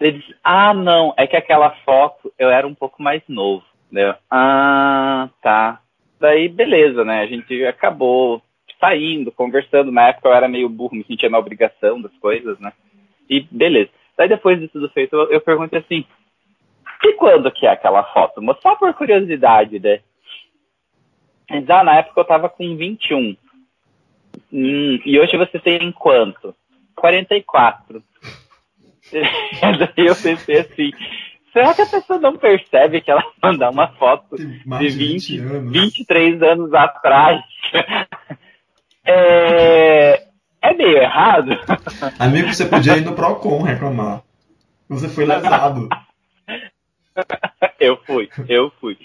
Ele 0.00 0.18
disse, 0.18 0.34
ah, 0.44 0.74
não, 0.74 1.14
é 1.16 1.26
que 1.26 1.36
aquela 1.36 1.70
foto 1.84 2.32
eu 2.38 2.50
era 2.50 2.66
um 2.66 2.74
pouco 2.74 3.02
mais 3.02 3.22
novo. 3.28 3.64
Entendeu? 3.90 4.14
Ah, 4.30 5.28
tá. 5.40 5.80
Daí, 6.20 6.48
beleza, 6.48 7.04
né? 7.04 7.20
A 7.20 7.26
gente 7.26 7.64
acabou 7.64 8.42
saindo, 8.80 9.32
conversando. 9.32 9.90
Na 9.92 10.08
época 10.08 10.28
eu 10.28 10.34
era 10.34 10.48
meio 10.48 10.68
burro, 10.68 10.96
me 10.96 11.04
sentia 11.04 11.30
na 11.30 11.38
obrigação 11.38 12.00
das 12.00 12.12
coisas, 12.18 12.58
né? 12.58 12.72
E 13.28 13.40
beleza. 13.40 13.90
Daí 14.16 14.28
depois 14.28 14.58
de 14.58 14.68
tudo 14.68 14.88
feito, 14.90 15.14
eu, 15.14 15.30
eu 15.30 15.40
perguntei 15.40 15.78
assim, 15.78 16.04
e 17.04 17.12
quando 17.14 17.50
que 17.50 17.66
é 17.66 17.70
aquela 17.70 18.02
foto? 18.04 18.42
Só 18.62 18.76
por 18.76 18.92
curiosidade, 18.94 19.78
né? 19.78 20.00
Ele 21.50 21.72
ah, 21.72 21.84
na 21.84 21.96
época 21.96 22.20
eu 22.20 22.24
tava 22.24 22.48
com 22.48 22.76
21. 22.76 23.36
Hum, 24.52 25.00
e 25.04 25.18
hoje 25.18 25.36
você 25.36 25.58
tem 25.58 25.92
quanto? 25.92 26.54
44. 26.94 28.02
E 29.12 29.78
daí 29.78 30.06
eu 30.06 30.16
pensei 30.16 30.58
assim, 30.58 30.90
será 31.52 31.72
que 31.72 31.82
a 31.82 31.86
pessoa 31.86 32.18
não 32.18 32.36
percebe 32.36 33.00
que 33.00 33.08
ela 33.08 33.22
mandar 33.40 33.70
uma 33.70 33.86
foto 33.86 34.36
de 34.36 34.44
de 34.46 34.88
20, 34.88 35.38
20 35.38 35.38
anos. 35.38 35.72
23 35.72 36.42
anos 36.42 36.74
atrás? 36.74 37.40
É, 39.08 40.26
é 40.60 40.74
meio 40.74 40.98
errado. 40.98 41.52
Amigo, 42.18 42.52
você 42.52 42.64
podia 42.64 42.96
ir 42.96 43.04
no 43.04 43.14
Procon 43.14 43.62
reclamar. 43.62 44.22
Você 44.88 45.08
foi 45.08 45.24
lesado. 45.24 45.88
eu 47.78 47.96
fui, 48.04 48.28
eu 48.48 48.72
fui. 48.80 48.98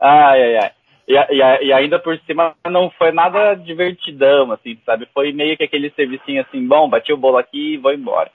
Ai, 0.00 0.42
ai, 0.42 0.56
ai. 0.58 0.70
E, 1.08 1.14
e 1.14 1.66
e 1.68 1.72
ainda 1.72 1.98
por 1.98 2.18
cima 2.26 2.54
não 2.70 2.90
foi 2.90 3.10
nada 3.10 3.54
divertidão, 3.54 4.52
assim, 4.52 4.78
sabe? 4.84 5.08
Foi 5.14 5.32
meio 5.32 5.56
que 5.56 5.64
aquele 5.64 5.90
servicinho 5.90 6.42
assim, 6.42 6.66
bom, 6.68 6.88
bati 6.88 7.12
o 7.12 7.16
bolo 7.16 7.38
aqui 7.38 7.74
e 7.74 7.76
vou 7.78 7.92
embora. 7.94 8.30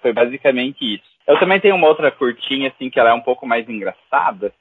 Foi 0.00 0.12
basicamente 0.12 0.94
isso. 0.94 1.04
Eu 1.26 1.38
também 1.38 1.58
tenho 1.60 1.74
uma 1.74 1.88
outra 1.88 2.10
curtinha, 2.10 2.68
assim, 2.68 2.88
que 2.88 2.98
ela 2.98 3.10
é 3.10 3.14
um 3.14 3.20
pouco 3.20 3.46
mais 3.46 3.68
engraçada. 3.68 4.52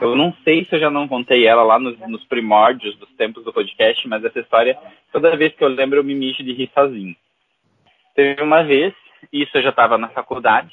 Eu 0.00 0.16
não 0.16 0.34
sei 0.44 0.64
se 0.64 0.74
eu 0.74 0.80
já 0.80 0.90
não 0.90 1.06
contei 1.06 1.46
ela 1.46 1.62
lá 1.62 1.78
nos, 1.78 1.98
nos 2.08 2.24
primórdios 2.24 2.96
dos 2.96 3.08
tempos 3.16 3.44
do 3.44 3.52
podcast, 3.52 4.06
mas 4.08 4.24
essa 4.24 4.40
história, 4.40 4.78
toda 5.12 5.36
vez 5.36 5.54
que 5.54 5.62
eu 5.62 5.68
lembro, 5.68 5.98
eu 5.98 6.04
me 6.04 6.14
mijo 6.14 6.42
de 6.42 6.52
rir 6.52 6.70
sozinho. 6.74 7.14
Teve 8.14 8.42
uma 8.42 8.62
vez, 8.62 8.94
isso 9.32 9.56
eu 9.56 9.62
já 9.62 9.70
estava 9.70 9.96
na 9.96 10.08
faculdade, 10.08 10.72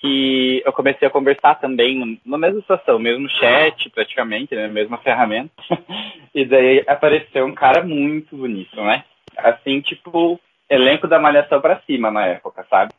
que 0.00 0.62
eu 0.64 0.72
comecei 0.72 1.08
a 1.08 1.10
conversar 1.10 1.56
também 1.56 2.20
na 2.24 2.38
mesma 2.38 2.60
situação, 2.60 2.98
mesmo 2.98 3.28
chat 3.28 3.90
praticamente, 3.90 4.54
né, 4.54 4.68
mesma 4.68 4.98
ferramenta. 4.98 5.52
E 6.34 6.44
daí 6.44 6.84
apareceu 6.86 7.46
um 7.46 7.54
cara 7.54 7.82
muito 7.82 8.36
bonito, 8.36 8.76
né? 8.76 9.02
Assim, 9.38 9.80
tipo, 9.80 10.38
elenco 10.70 11.08
da 11.08 11.18
malhação 11.18 11.60
pra 11.60 11.80
cima 11.80 12.12
na 12.12 12.26
época, 12.26 12.64
sabe? 12.70 12.92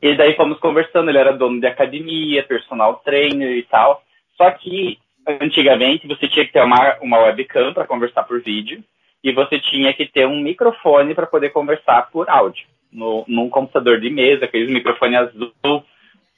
E 0.00 0.14
daí 0.14 0.36
fomos 0.36 0.58
conversando, 0.60 1.08
ele 1.08 1.18
era 1.18 1.32
dono 1.32 1.58
de 1.58 1.66
academia, 1.66 2.44
personal 2.44 3.00
trainer 3.04 3.56
e 3.56 3.62
tal. 3.62 4.04
Só 4.36 4.50
que 4.52 4.98
antigamente 5.26 6.06
você 6.06 6.28
tinha 6.28 6.46
que 6.46 6.52
ter 6.52 6.62
uma, 6.62 6.96
uma 7.00 7.18
webcam 7.18 7.72
para 7.72 7.86
conversar 7.86 8.22
por 8.22 8.40
vídeo 8.40 8.84
e 9.22 9.32
você 9.32 9.58
tinha 9.58 9.92
que 9.92 10.06
ter 10.06 10.26
um 10.26 10.40
microfone 10.40 11.14
para 11.14 11.26
poder 11.26 11.50
conversar 11.50 12.10
por 12.10 12.28
áudio. 12.28 12.66
No, 12.92 13.24
num 13.28 13.48
computador 13.48 14.00
de 14.00 14.10
mesa, 14.10 14.44
aqueles 14.46 14.70
microfone 14.70 15.16
azul, 15.16 15.84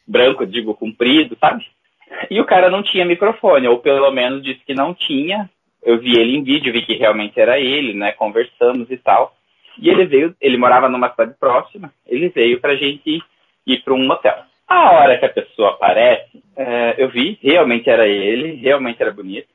branco, 0.07 0.47
digo, 0.47 0.75
comprido, 0.75 1.37
sabe? 1.41 1.65
E 2.31 2.41
o 2.41 2.45
cara 2.45 2.71
não 2.71 2.83
tinha 2.83 3.05
microfone, 3.05 3.69
ou 3.69 3.79
pelo 3.79 4.11
menos 4.11 4.43
disse 4.43 4.61
que 4.65 4.75
não 4.75 4.95
tinha. 4.95 5.49
Eu 5.83 5.99
vi 5.99 6.19
ele 6.19 6.37
em 6.37 6.45
vídeo, 6.45 6.73
vi 6.73 6.83
que 6.83 6.95
realmente 6.95 7.41
era 7.41 7.59
ele, 7.59 7.95
né? 7.95 8.13
Conversamos 8.13 8.91
e 8.91 8.97
tal. 8.97 9.35
E 9.79 9.89
ele 9.89 10.05
veio, 10.05 10.37
ele 10.41 10.57
morava 10.57 10.89
numa 10.89 11.11
cidade 11.11 11.35
próxima, 11.39 11.93
ele 12.07 12.29
veio 12.29 12.61
pra 12.61 12.77
gente 12.77 13.23
ir 13.67 13.83
para 13.83 13.95
um 13.95 14.07
motel. 14.07 14.37
A 14.69 14.91
hora 14.93 15.19
que 15.19 15.25
a 15.25 15.31
pessoa 15.31 15.71
aparece, 15.71 16.43
é, 16.57 16.95
eu 16.99 17.09
vi, 17.09 17.39
realmente 17.43 17.89
era 17.89 18.07
ele, 18.07 18.55
realmente 18.55 19.03
era 19.03 19.13
bonito. 19.13 19.49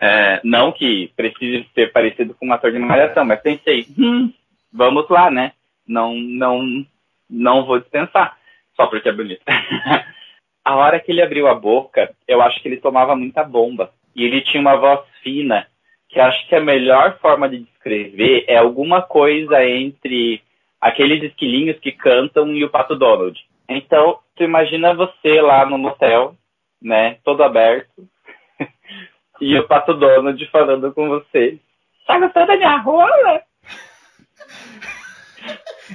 É, 0.00 0.40
não 0.44 0.70
que 0.70 1.12
precise 1.16 1.66
ser 1.74 1.92
parecido 1.92 2.34
com 2.34 2.46
um 2.46 2.52
ator 2.52 2.70
de 2.70 2.78
malhação, 2.78 3.24
mas 3.24 3.40
pensei, 3.40 3.86
hum, 3.98 4.32
vamos 4.72 5.08
lá, 5.08 5.30
né? 5.30 5.52
Não, 5.86 6.14
não, 6.14 6.86
não 7.28 7.64
vou 7.64 7.80
dispensar, 7.80 8.37
só 8.78 8.86
porque 8.86 9.08
é 9.08 9.12
bonito. 9.12 9.42
a 10.64 10.76
hora 10.76 11.00
que 11.00 11.10
ele 11.10 11.22
abriu 11.22 11.48
a 11.48 11.54
boca, 11.54 12.14
eu 12.26 12.40
acho 12.40 12.60
que 12.60 12.68
ele 12.68 12.76
tomava 12.76 13.16
muita 13.16 13.42
bomba. 13.42 13.92
E 14.14 14.24
ele 14.24 14.40
tinha 14.42 14.60
uma 14.60 14.76
voz 14.76 15.00
fina, 15.22 15.66
que 16.08 16.20
acho 16.20 16.46
que 16.48 16.54
a 16.54 16.60
melhor 16.60 17.18
forma 17.18 17.48
de 17.48 17.60
descrever 17.60 18.44
é 18.46 18.56
alguma 18.56 19.02
coisa 19.02 19.64
entre 19.64 20.42
aqueles 20.80 21.22
esquilinhos 21.22 21.78
que 21.80 21.92
cantam 21.92 22.54
e 22.54 22.64
o 22.64 22.70
Pato 22.70 22.94
Donald. 22.94 23.38
Então, 23.68 24.20
tu 24.36 24.44
imagina 24.44 24.94
você 24.94 25.40
lá 25.40 25.66
no 25.66 25.76
motel, 25.76 26.34
né, 26.80 27.18
todo 27.24 27.42
aberto, 27.42 28.08
e 29.40 29.58
o 29.58 29.66
Pato 29.66 29.92
Donald 29.94 30.46
falando 30.46 30.92
com 30.94 31.08
você. 31.08 31.58
Tá 32.06 32.18
gostando 32.18 32.46
da 32.46 32.56
minha 32.56 32.76
rola? 32.78 33.42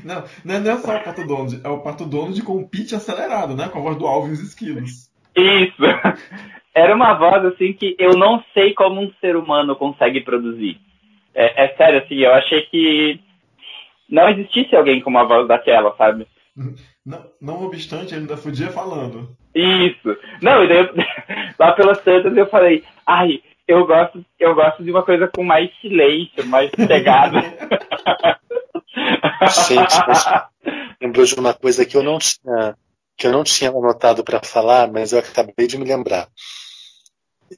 Não, 0.03 0.23
não 0.43 0.55
é- 0.55 0.59
não 0.59 0.71
é 0.71 0.77
só 0.77 0.95
o 0.95 1.03
Pato 1.03 1.25
Donald, 1.27 1.61
é 1.63 1.69
o 1.69 1.79
Pato 1.79 2.05
Donald 2.05 2.41
com 2.43 2.57
o 2.57 2.67
pitch 2.67 2.93
acelerado, 2.93 3.55
né? 3.55 3.69
Com 3.69 3.79
a 3.79 3.81
voz 3.81 3.97
do 3.97 4.07
Alvin 4.07 4.29
e 4.29 4.33
os 4.33 4.41
esquilos. 4.41 5.09
Isso. 5.35 5.81
Era 6.75 6.95
uma 6.95 7.13
voz 7.13 7.45
assim 7.45 7.73
que 7.73 7.95
eu 7.99 8.13
não 8.17 8.43
sei 8.53 8.73
como 8.73 8.99
um 9.01 9.11
ser 9.21 9.35
humano 9.35 9.75
consegue 9.75 10.21
produzir. 10.21 10.79
É, 11.35 11.65
é 11.65 11.75
sério, 11.75 11.99
assim, 11.99 12.15
eu 12.15 12.33
achei 12.33 12.61
que 12.63 13.19
não 14.09 14.29
existisse 14.29 14.75
alguém 14.75 15.01
com 15.01 15.09
uma 15.09 15.25
voz 15.25 15.47
daquela, 15.47 15.95
sabe? 15.95 16.27
Não, 17.05 17.25
não 17.41 17.63
obstante, 17.65 18.13
ele 18.13 18.21
ainda 18.21 18.37
fudia 18.37 18.69
falando. 18.69 19.35
Isso. 19.55 20.17
Não, 20.41 20.63
e 20.63 20.67
daí 20.67 20.77
eu, 20.77 20.89
lá 21.59 21.71
pelas 21.73 22.01
tantas 22.01 22.35
eu 22.35 22.47
falei, 22.47 22.83
ai, 23.05 23.41
eu 23.67 23.85
gosto, 23.85 24.23
eu 24.39 24.53
gosto 24.53 24.83
de 24.83 24.91
uma 24.91 25.03
coisa 25.03 25.27
com 25.27 25.43
mais 25.43 25.69
silêncio, 25.79 26.45
mais 26.47 26.69
pegada. 26.87 27.41
Gente, 29.49 29.95
mas 30.07 30.25
lembrou 31.01 31.25
de 31.25 31.35
uma 31.35 31.53
coisa 31.53 31.85
que 31.85 31.95
eu 31.95 32.03
não 32.03 32.19
tinha, 32.19 32.77
que 33.17 33.27
eu 33.27 33.31
não 33.31 33.43
tinha 33.43 33.69
anotado 33.69 34.23
para 34.23 34.41
falar, 34.43 34.91
mas 34.91 35.11
eu 35.11 35.19
acabei 35.19 35.67
de 35.67 35.77
me 35.77 35.85
lembrar. 35.85 36.27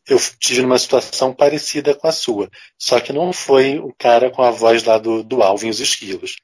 Eu 0.08 0.20
tive 0.40 0.62
numa 0.62 0.78
situação 0.78 1.34
parecida 1.34 1.94
com 1.96 2.08
a 2.08 2.12
sua, 2.12 2.50
só 2.78 3.00
que 3.00 3.14
não 3.14 3.32
foi 3.32 3.80
o 3.80 3.94
cara 3.98 4.30
com 4.30 4.42
a 4.42 4.52
voz 4.52 4.84
lá 4.84 4.98
do, 4.98 5.24
do 5.24 5.42
Alvin 5.42 5.68
e 5.68 5.70
os 5.70 5.80
esquilos. 5.80 6.36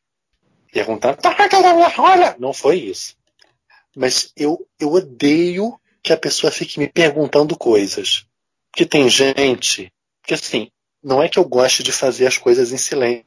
Perguntando, 0.71 1.17
tá? 1.17 1.33
Não 2.39 2.53
foi 2.53 2.77
isso. 2.77 3.15
Mas 3.95 4.31
eu, 4.37 4.65
eu 4.79 4.93
odeio 4.93 5.77
que 6.01 6.13
a 6.13 6.17
pessoa 6.17 6.49
fique 6.49 6.79
me 6.79 6.87
perguntando 6.87 7.57
coisas. 7.57 8.25
Porque 8.71 8.85
tem 8.85 9.09
gente. 9.09 9.91
Porque 10.21 10.33
assim, 10.33 10.71
não 11.03 11.21
é 11.21 11.27
que 11.27 11.37
eu 11.37 11.43
goste 11.43 11.83
de 11.83 11.91
fazer 11.91 12.27
as 12.27 12.37
coisas 12.37 12.71
em 12.71 12.77
silêncio, 12.77 13.25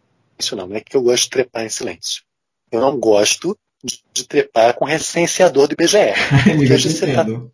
não. 0.57 0.67
Não 0.67 0.77
é 0.77 0.81
que 0.81 0.97
eu 0.97 1.03
gosto 1.03 1.25
de 1.25 1.31
trepar 1.31 1.65
em 1.65 1.69
silêncio. 1.69 2.23
Eu 2.71 2.81
não 2.81 2.99
gosto 2.99 3.57
de, 3.83 4.03
de 4.13 4.27
trepar 4.27 4.75
com 4.75 4.85
recenseador 4.85 5.69
do 5.69 5.75
IBGE. 5.75 5.99
Eu 6.71 6.79
te 6.79 6.91
você 6.91 7.07
tá 7.07 7.23
entendo. 7.23 7.53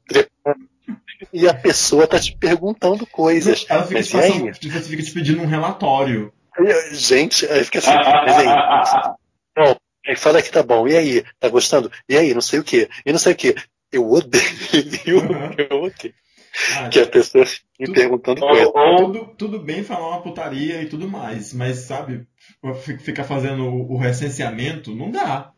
E 1.33 1.47
a 1.47 1.55
pessoa 1.55 2.07
tá 2.07 2.19
te 2.19 2.37
perguntando 2.37 3.07
coisas. 3.07 3.66
Ela 3.69 3.87
fica, 3.87 4.03
te 4.03 4.12
passando, 4.12 4.47
aí? 4.47 4.55
você 4.55 4.81
fica 4.83 5.03
te 5.03 5.12
pedindo 5.12 5.43
um 5.43 5.47
relatório. 5.47 6.33
Gente, 6.93 7.47
aí 7.47 7.64
fica 7.64 7.79
assim, 7.79 7.90
mas 7.90 8.37
aí, 8.37 9.14
bom, 9.57 9.77
aí 10.07 10.16
fala 10.16 10.43
que 10.43 10.51
tá 10.51 10.62
bom, 10.62 10.87
e 10.87 10.97
aí, 10.97 11.25
tá 11.38 11.49
gostando? 11.49 11.90
E 12.09 12.16
aí, 12.16 12.35
não 12.35 12.40
sei 12.40 12.59
o 12.59 12.64
que, 12.64 12.88
e 13.07 13.12
não 13.12 13.19
sei 13.19 13.33
o 13.33 13.37
que. 13.37 13.55
Eu 13.93 14.11
odeio, 14.11 14.43
eu 15.71 15.83
odeio 15.83 16.14
Ah, 16.76 16.88
que 16.88 17.00
a 17.00 17.06
pessoa 17.06 17.46
fique 17.46 17.64
me 17.78 17.86
Tudo- 17.86 17.94
perguntando 17.94 18.40
coisa. 18.40 18.72
tudo, 18.96 19.34
tudo 19.38 19.58
bem 19.60 19.82
falar 19.84 20.08
uma 20.08 20.22
putaria 20.22 20.82
e 20.82 20.86
tudo 20.88 21.08
mais, 21.08 21.52
mas 21.54 21.78
sabe, 21.78 22.26
fi- 22.74 22.98
ficar 22.98 23.24
fazendo 23.24 23.64
o, 23.66 23.92
recenseamento 23.96 24.94
não 24.94 25.10
dá. 25.10 25.52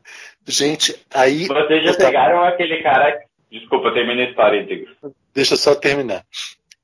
Gente, 0.46 0.94
aí. 1.12 1.46
Vocês 1.46 1.84
já 1.84 1.92
tava- 1.94 2.10
pegaram 2.10 2.44
aquele 2.44 2.82
cara. 2.82 3.18
Desculpa, 3.50 3.90
a 4.22 4.28
história, 4.28 4.64
digo. 4.64 4.86
Deixa 5.34 5.54
eu 5.54 5.58
só 5.58 5.74
terminar. 5.74 6.24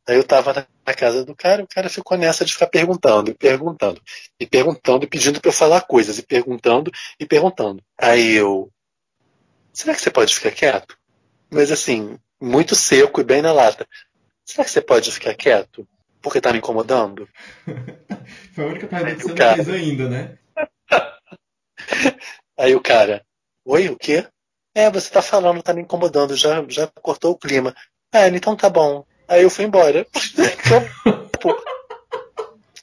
Aí 0.09 0.17
eu 0.17 0.25
tava 0.25 0.53
na- 0.55 0.67
casa 0.95 1.23
do 1.25 1.35
cara, 1.37 1.63
o 1.63 1.69
cara 1.69 1.89
ficou 1.91 2.17
nessa 2.17 2.45
de 2.45 2.53
ficar 2.55 2.67
perguntando, 2.67 3.31
e 3.31 3.35
perguntando, 3.35 4.01
e 4.41 4.47
perguntando, 4.47 5.05
e 5.05 5.07
pedindo 5.07 5.39
pra 5.41 5.51
eu 5.51 5.53
falar 5.55 5.83
coisas, 5.83 6.19
e 6.19 6.23
perguntando, 6.27 6.91
e 7.21 7.27
perguntando. 7.27 7.83
Aí 8.01 8.35
eu. 8.35 8.71
Será 9.73 9.95
que 9.95 10.01
você 10.01 10.11
pode 10.11 10.35
ficar 10.35 10.51
quieto? 10.51 10.98
Mas 11.51 11.71
assim, 11.73 12.19
muito 12.41 12.75
seco 12.75 13.21
e 13.21 13.25
bem 13.25 13.43
na 13.43 13.53
lata. 13.53 13.87
Será 14.45 14.65
que 14.65 14.71
você 14.71 14.81
pode 14.81 15.11
ficar 15.11 15.35
quieto? 15.35 15.87
Porque 16.21 16.41
tá 16.41 16.53
me 16.53 16.59
incomodando? 16.59 17.29
Foi 18.55 18.65
a 18.65 18.69
única 18.69 18.87
pergunta 18.87 19.15
que 19.15 19.23
você 19.23 19.29
não 19.29 19.37
Cara. 19.37 19.65
fez 19.65 19.69
ainda, 19.69 20.09
né? 20.09 20.39
Aí 22.59 22.75
o 22.75 22.81
cara, 22.81 23.25
oi, 23.65 23.89
o 23.89 23.97
quê? 23.97 24.27
É, 24.75 24.91
você 24.91 25.11
tá 25.11 25.23
falando, 25.23 25.63
tá 25.63 25.73
me 25.73 25.83
incomodando, 25.83 26.37
já, 26.37 26.65
já 26.69 26.87
cortou 26.87 27.33
o 27.33 27.39
clima. 27.39 27.75
Ah, 28.13 28.29
então 28.29 28.57
tá 28.57 28.69
bom. 28.69 29.05
Aí 29.29 29.43
eu 29.43 29.51
fui 29.51 29.65
embora. 29.65 30.07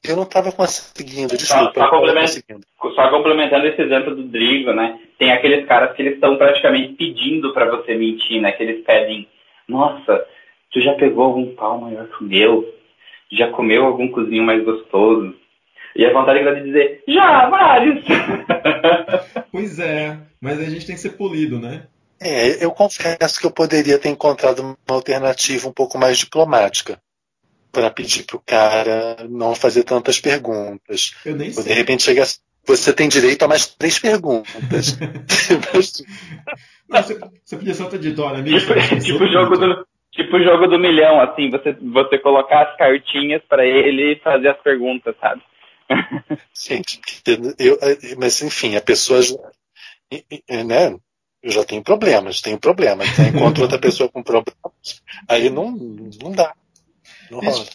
Eu 0.08 0.16
não 0.16 0.26
tava 0.26 0.52
conseguindo, 0.52 1.38
desculpa. 1.38 1.66
Só 1.66 1.72
tava 1.72 1.90
complemento. 1.90 2.28
conseguindo. 2.28 2.66
Só 2.96 3.10
complementando 3.10 3.68
esse 3.68 3.82
exemplo 3.82 4.16
do 4.16 4.24
Drigo, 4.24 4.74
né? 4.74 5.00
Tem 5.18 5.32
aqueles 5.32 5.66
caras 5.68 5.96
que 5.96 6.02
eles 6.02 6.16
estão 6.16 6.38
praticamente 6.38 6.94
pedindo 6.94 7.54
pra 7.54 7.70
você 7.70 7.96
mentir, 7.96 8.42
né? 8.42 8.52
Que 8.52 8.64
eles 8.64 8.86
pedem, 8.86 9.28
nossa, 9.68 10.26
tu 10.72 10.82
já 10.82 10.94
pegou 10.94 11.26
algum 11.26 11.56
pau 11.56 11.80
maior 11.80 12.08
que 12.08 12.24
o 12.24 12.28
meu? 12.28 12.74
Já 13.32 13.50
comeu 13.52 13.86
algum 13.86 14.10
cozinho 14.12 14.44
mais 14.44 14.64
gostoso? 14.64 15.36
E 15.96 16.06
a 16.06 16.12
vontade 16.12 16.44
de 16.44 16.64
dizer, 16.64 17.04
já, 17.08 17.50
vários! 17.50 18.04
Pois 19.52 19.80
é, 19.80 20.18
mas 20.42 20.60
a 20.60 20.66
gente 20.66 20.86
tem 20.86 20.96
que 20.96 21.02
ser 21.02 21.12
polido, 21.12 21.58
né? 21.58 21.88
É, 22.20 22.62
eu 22.62 22.72
confesso 22.72 23.40
que 23.40 23.46
eu 23.46 23.52
poderia 23.52 23.98
ter 23.98 24.10
encontrado 24.10 24.60
uma 24.60 24.78
alternativa 24.90 25.70
um 25.70 25.72
pouco 25.72 25.98
mais 25.98 26.18
diplomática 26.18 27.00
para 27.76 27.92
pedir 27.92 28.24
pro 28.24 28.40
cara 28.40 29.18
não 29.30 29.54
fazer 29.54 29.84
tantas 29.84 30.20
perguntas. 30.20 31.14
Eu 31.26 31.36
nem 31.36 31.50
Ou 31.50 31.56
de 31.56 31.62
sei. 31.64 31.74
repente 31.74 32.04
chegar 32.04 32.24
assim, 32.24 32.40
Você 32.66 32.94
tem 32.94 33.10
direito 33.10 33.44
a 33.44 33.48
mais 33.48 33.68
três 33.68 34.00
perguntas. 34.00 34.98
Não, 36.90 37.02
você, 37.04 37.20
você 37.44 37.58
podia 37.58 37.74
só 37.74 37.86
ter 37.86 38.00
dito, 38.00 38.22
olha, 38.22 38.40
amigo. 38.40 38.58
Tipo, 38.60 38.74
você 38.74 39.00
tipo 39.02 39.24
o 39.24 39.28
jogo 39.32 39.58
do, 39.58 39.88
tipo 40.12 40.38
o 40.38 40.44
jogo 40.44 40.68
do 40.68 40.80
milhão, 40.80 41.20
assim, 41.20 41.50
você, 41.52 41.74
você 41.74 42.18
colocar 42.20 42.62
as 42.64 42.78
cartinhas 42.78 43.42
pra 43.50 43.66
ele 43.66 44.16
fazer 44.24 44.50
as 44.50 44.62
perguntas, 44.62 45.16
sabe? 45.20 45.42
Gente, 46.68 47.00
eu, 47.60 47.78
mas 48.18 48.42
enfim, 48.42 48.76
a 48.76 48.82
pessoa. 48.82 49.22
já- 49.22 49.36
Né? 50.64 50.96
Eu 51.44 51.52
já 51.52 51.64
tenho 51.64 51.84
problemas, 51.84 52.42
tenho 52.42 52.58
problemas. 52.60 53.08
Encontro 53.20 53.64
outra 53.64 53.78
pessoa 53.78 54.10
com 54.10 54.24
problemas, 54.24 55.02
aí 55.28 55.50
não, 55.52 55.70
não 56.24 56.32
dá. 56.32 56.54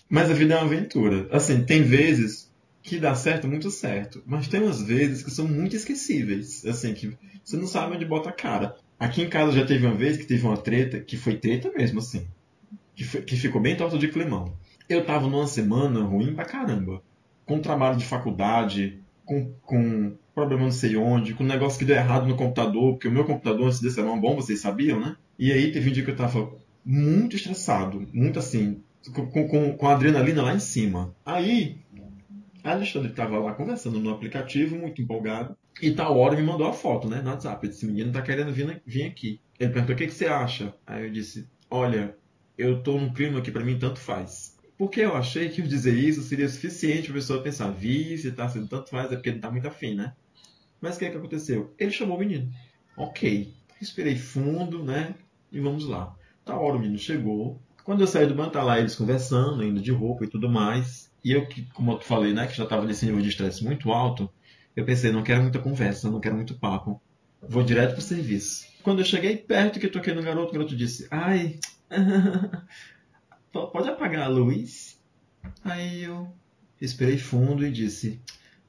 Mas 0.08 0.30
a 0.30 0.34
vida 0.34 0.54
é 0.54 0.56
uma 0.56 0.66
aventura. 0.66 1.28
Assim, 1.32 1.64
tem 1.64 1.82
vezes 1.82 2.50
que 2.82 2.98
dá 2.98 3.14
certo, 3.14 3.46
muito 3.48 3.70
certo. 3.70 4.22
Mas 4.26 4.48
tem 4.48 4.62
umas 4.62 4.82
vezes 4.82 5.22
que 5.22 5.30
são 5.30 5.46
muito 5.46 5.76
esquecíveis. 5.76 6.64
Assim, 6.66 6.94
que 6.94 7.16
você 7.44 7.56
não 7.56 7.66
sabe 7.66 7.96
onde 7.96 8.04
bota 8.04 8.30
a 8.30 8.32
cara. 8.32 8.76
Aqui 8.98 9.22
em 9.22 9.28
casa 9.28 9.52
já 9.52 9.64
teve 9.66 9.86
uma 9.86 9.94
vez 9.94 10.16
que 10.16 10.24
teve 10.26 10.46
uma 10.46 10.56
treta, 10.56 11.00
que 11.00 11.16
foi 11.16 11.36
treta 11.36 11.70
mesmo, 11.76 11.98
assim. 12.00 12.26
Que, 12.94 13.04
foi- 13.04 13.22
que 13.22 13.36
ficou 13.36 13.60
bem 13.60 13.76
torto 13.76 13.98
de 13.98 14.08
climão. 14.08 14.54
Eu 14.88 15.04
tava 15.04 15.28
numa 15.28 15.46
semana 15.46 16.02
ruim 16.02 16.34
pra 16.34 16.44
caramba. 16.44 17.02
Com 17.46 17.60
trabalho 17.60 17.96
de 17.96 18.04
faculdade, 18.04 19.00
com, 19.24 19.52
com 19.62 20.12
problema 20.34 20.64
não 20.64 20.70
sei 20.72 20.96
onde, 20.96 21.34
com 21.34 21.44
um 21.44 21.46
negócio 21.46 21.78
que 21.78 21.84
deu 21.84 21.96
errado 21.96 22.26
no 22.26 22.36
computador, 22.36 22.92
porque 22.92 23.08
o 23.08 23.12
meu 23.12 23.24
computador 23.24 23.66
antes 23.66 23.80
desse 23.80 24.00
era 24.00 24.08
bom, 24.16 24.36
vocês 24.36 24.60
sabiam, 24.60 25.00
né? 25.00 25.16
E 25.38 25.50
aí 25.52 25.72
teve 25.72 25.90
um 25.90 25.92
dia 25.92 26.04
que 26.04 26.10
eu 26.10 26.16
tava 26.16 26.52
muito 26.84 27.36
estressado, 27.36 28.06
muito 28.12 28.38
assim, 28.38 28.82
com, 29.14 29.48
com, 29.48 29.76
com 29.76 29.88
a 29.88 29.94
adrenalina 29.94 30.42
lá 30.42 30.54
em 30.54 30.60
cima. 30.60 31.14
Aí, 31.24 31.78
a 32.62 32.72
Alexandre 32.72 33.10
estava 33.10 33.38
lá 33.38 33.54
conversando 33.54 33.98
no 33.98 34.10
aplicativo, 34.10 34.76
muito 34.76 35.00
empolgado, 35.00 35.56
e 35.80 35.90
tal 35.92 36.18
hora 36.18 36.36
me 36.36 36.42
mandou 36.42 36.66
a 36.66 36.72
foto, 36.72 37.08
né, 37.08 37.22
no 37.22 37.30
WhatsApp. 37.30 37.66
Esse 37.66 37.86
menino 37.86 38.12
tá 38.12 38.20
querendo 38.20 38.52
vir, 38.52 38.82
vir 38.84 39.04
aqui. 39.04 39.40
Ele 39.58 39.72
perguntou: 39.72 39.94
o 39.94 39.98
que, 39.98 40.06
que 40.06 40.14
você 40.14 40.26
acha? 40.26 40.74
Aí 40.86 41.04
eu 41.04 41.10
disse: 41.10 41.48
olha, 41.70 42.16
eu 42.58 42.82
tô 42.82 42.98
num 42.98 43.12
clima 43.12 43.40
que 43.40 43.50
pra 43.50 43.64
mim 43.64 43.78
tanto 43.78 43.98
faz. 43.98 44.58
Porque 44.76 45.00
eu 45.00 45.14
achei 45.14 45.48
que 45.48 45.62
dizer 45.62 45.94
isso 45.94 46.22
seria 46.22 46.48
suficiente 46.48 47.04
pra 47.04 47.14
pessoa 47.14 47.42
pensar: 47.42 47.70
vi, 47.70 48.16
se 48.18 48.32
tá 48.32 48.48
sendo 48.48 48.68
tanto 48.68 48.90
faz, 48.90 49.10
é 49.12 49.16
porque 49.16 49.32
não 49.32 49.40
tá 49.40 49.50
muito 49.50 49.68
afim, 49.68 49.94
né? 49.94 50.14
Mas 50.80 50.96
o 50.96 50.98
que, 50.98 51.10
que 51.10 51.16
aconteceu? 51.16 51.74
Ele 51.78 51.90
chamou 51.90 52.16
o 52.16 52.20
menino. 52.20 52.50
Ok. 52.96 53.52
Respirei 53.78 54.16
fundo, 54.16 54.82
né? 54.82 55.14
E 55.52 55.60
vamos 55.60 55.86
lá. 55.86 56.16
Tá 56.44 56.58
hora 56.58 56.76
o 56.76 56.78
menino 56.78 56.98
chegou. 56.98 57.60
Quando 57.90 58.03
eu 58.03 58.07
saí 58.07 58.24
do 58.24 58.37
banco, 58.37 58.53
tá 58.53 58.62
lá 58.62 58.79
eles 58.79 58.94
conversando, 58.94 59.64
indo 59.64 59.81
de 59.81 59.90
roupa 59.90 60.22
e 60.24 60.29
tudo 60.29 60.48
mais. 60.48 61.11
E 61.24 61.33
eu, 61.33 61.44
que, 61.48 61.62
como 61.72 61.90
eu 61.90 61.98
falei, 62.00 62.33
né, 62.33 62.46
que 62.46 62.57
já 62.57 62.64
tava 62.64 62.87
nesse 62.87 63.05
nível 63.05 63.20
de 63.20 63.31
estresse 63.31 63.64
muito 63.64 63.90
alto, 63.90 64.31
eu 64.76 64.85
pensei, 64.85 65.11
não 65.11 65.24
quero 65.24 65.42
muita 65.42 65.59
conversa, 65.59 66.09
não 66.09 66.20
quero 66.20 66.37
muito 66.37 66.55
papo. 66.55 67.03
Vou 67.42 67.64
direto 67.64 67.94
pro 67.94 68.00
serviço. 68.00 68.64
Quando 68.85 69.00
eu 69.00 69.05
cheguei 69.05 69.37
perto 69.37 69.81
que 69.81 69.87
eu 69.87 69.90
toquei 69.90 70.14
no 70.14 70.22
garoto, 70.22 70.50
o 70.50 70.53
garoto 70.53 70.76
disse, 70.76 71.09
ai, 71.11 71.59
po- 73.50 73.66
pode 73.66 73.88
apagar 73.88 74.22
a 74.26 74.29
luz? 74.29 74.96
Aí 75.64 76.05
eu 76.05 76.33
respirei 76.81 77.18
fundo 77.18 77.66
e 77.66 77.72
disse, 77.72 78.20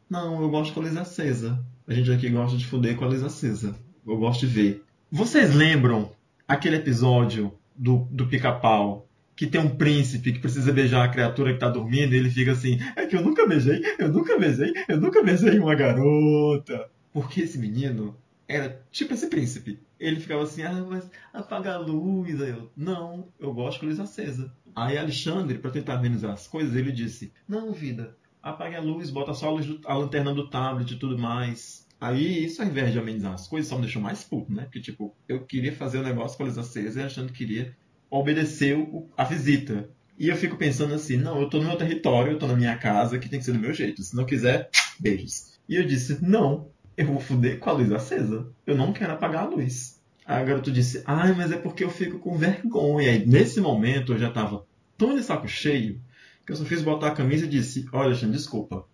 não, 0.10 0.42
eu 0.42 0.50
gosto 0.50 0.74
com 0.74 0.80
a 0.80 0.84
luz 0.86 0.98
acesa. 0.98 1.64
A 1.88 1.94
gente 1.94 2.12
aqui 2.12 2.28
gosta 2.28 2.58
de 2.58 2.66
fuder 2.66 2.96
com 2.96 3.06
a 3.06 3.08
luz 3.10 3.22
acesa. 3.22 3.76
Eu 4.04 4.18
gosto 4.18 4.48
de 4.48 4.48
ver. 4.48 4.84
Vocês 5.12 5.54
lembram 5.54 6.12
aquele 6.48 6.78
episódio 6.78 7.54
do, 7.76 8.08
do 8.10 8.26
pica-pau 8.26 9.08
que 9.42 9.48
tem 9.48 9.60
um 9.60 9.76
príncipe 9.76 10.34
que 10.34 10.38
precisa 10.38 10.72
beijar 10.72 11.04
a 11.04 11.10
criatura 11.10 11.52
que 11.52 11.58
tá 11.60 11.68
dormindo 11.68 12.14
e 12.14 12.18
ele 12.20 12.30
fica 12.30 12.52
assim: 12.52 12.78
é 12.96 13.08
que 13.08 13.16
eu 13.16 13.24
nunca 13.24 13.48
beijei, 13.48 13.82
eu 13.98 14.10
nunca 14.10 14.38
beijei, 14.38 14.72
eu 14.88 15.02
nunca 15.02 15.24
beijei 15.24 15.58
uma 15.58 15.74
garota. 15.74 16.88
Porque 17.12 17.42
esse 17.42 17.58
menino 17.58 18.16
era 18.48 18.86
tipo 18.92 19.16
esse 19.16 19.26
príncipe. 19.26 19.80
Ele 20.00 20.20
ficava 20.20 20.44
assim: 20.44 20.62
ah, 20.62 20.86
mas 20.88 21.10
apaga 21.34 21.74
a 21.74 21.80
luz. 21.80 22.40
Aí 22.40 22.52
eu: 22.52 22.72
não, 22.78 23.30
eu 23.40 23.52
gosto 23.52 23.80
com 23.80 23.88
luz 23.88 24.00
acesa. 24.00 24.54
Aí 24.76 24.96
Alexandre, 24.96 25.58
para 25.58 25.72
tentar 25.72 25.96
amenizar 25.96 26.34
as 26.34 26.46
coisas, 26.48 26.76
ele 26.76 26.92
disse: 26.92 27.34
não, 27.50 27.74
vida, 27.74 28.16
apague 28.44 28.76
a 28.76 28.80
luz, 28.82 29.10
bota 29.10 29.34
só 29.34 29.48
a, 29.48 29.52
luz 29.54 29.66
do- 29.66 29.82
a 29.86 29.96
lanterna 29.96 30.36
do 30.36 30.48
tablet 30.52 30.92
e 30.94 31.00
tudo 31.00 31.18
mais. 31.18 31.88
Aí, 32.00 32.46
isso 32.46 32.62
ao 32.62 32.68
invés 32.68 32.92
de 32.92 33.00
amenizar 33.00 33.34
as 33.34 33.48
coisas, 33.48 33.68
só 33.70 33.76
me 33.76 33.82
deixou 33.82 34.02
mais 34.04 34.24
puto, 34.24 34.54
né? 34.54 34.66
Porque, 34.66 34.82
tipo, 34.82 35.16
eu 35.28 35.46
queria 35.48 35.74
fazer 35.74 35.98
o 35.98 36.04
negócio 36.04 36.38
com 36.38 36.44
a 36.44 36.46
luz 36.46 36.60
acesa 36.60 37.02
e 37.02 37.04
achando 37.04 37.32
que 37.32 37.40
queria 37.40 37.76
obedecer 38.12 38.78
o- 38.78 39.10
a 39.18 39.24
visita. 39.24 39.90
E 40.20 40.28
eu 40.28 40.36
fico 40.36 40.58
pensando 40.58 40.94
assim, 40.94 41.18
não, 41.18 41.42
eu 41.42 41.50
tô 41.50 41.58
no 41.60 41.68
meu 41.68 41.78
território, 41.78 42.34
eu 42.34 42.38
tô 42.38 42.46
na 42.46 42.56
minha 42.56 42.78
casa, 42.78 43.18
que 43.18 43.28
tem 43.30 43.40
que 43.40 43.46
ser 43.46 43.54
do 43.54 43.60
meu 43.60 43.74
jeito. 43.74 44.04
Se 44.04 44.16
não 44.16 44.26
quiser, 44.26 44.70
beijos. 45.00 45.60
E 45.68 45.76
eu 45.76 45.86
disse, 45.86 46.24
não, 46.24 46.68
eu 46.96 47.08
vou 47.08 47.20
fuder 47.20 47.58
com 47.60 47.70
a 47.70 47.74
luz 47.74 47.92
acesa. 47.92 48.48
Eu 48.68 48.76
não 48.76 48.94
quero 48.94 49.14
apagar 49.14 49.46
a 49.46 49.50
luz. 49.50 50.00
Aí 50.26 50.40
a 50.42 50.44
garota 50.46 50.70
disse, 50.70 51.02
ai, 51.06 51.34
mas 51.34 51.52
é 51.52 51.58
porque 51.58 51.84
eu 51.84 51.90
fico 51.90 52.20
com 52.20 52.38
vergonha. 52.38 53.16
E 53.16 53.26
nesse 53.26 53.60
momento 53.60 54.14
eu 54.14 54.20
já 54.20 54.30
tava 54.30 54.66
tão 54.98 55.16
de 55.16 55.24
saco 55.24 55.48
cheio 55.48 56.00
que 56.46 56.52
eu 56.52 56.56
só 56.56 56.66
fiz 56.66 56.82
botar 56.82 57.08
a 57.08 57.16
camisa 57.16 57.46
e 57.46 57.50
disse, 57.50 57.88
olha, 57.92 58.08
Alexandre, 58.08 58.36
desculpa, 58.38 58.86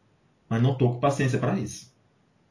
mas 0.49 0.61
não 0.61 0.75
tô 0.77 0.93
com 0.93 0.99
paciência 0.99 1.39
pra 1.39 1.57
isso. 1.59 1.93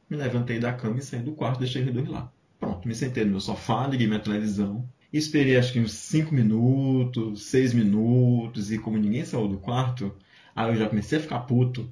Me 0.09 0.17
levantei 0.17 0.59
da 0.59 0.73
cama 0.73 0.99
e 0.99 1.01
saí 1.01 1.21
do 1.21 1.33
quarto, 1.33 1.59
deixei 1.59 1.81
ele 1.81 1.91
dormir 1.91 2.09
lá. 2.09 2.31
Pronto, 2.59 2.87
me 2.87 2.93
sentei 2.95 3.23
no 3.25 3.31
meu 3.31 3.39
sofá, 3.39 3.87
liguei 3.87 4.07
minha 4.07 4.19
televisão, 4.19 4.87
esperei 5.11 5.57
acho 5.57 5.73
que 5.73 5.79
uns 5.79 5.93
5 5.93 6.33
minutos, 6.33 7.43
6 7.43 7.73
minutos, 7.73 8.71
e 8.71 8.77
como 8.77 8.97
ninguém 8.97 9.23
saiu 9.25 9.47
do 9.47 9.57
quarto, 9.57 10.13
aí 10.55 10.69
eu 10.69 10.75
já 10.75 10.89
comecei 10.89 11.17
a 11.17 11.21
ficar 11.21 11.39
puto. 11.41 11.89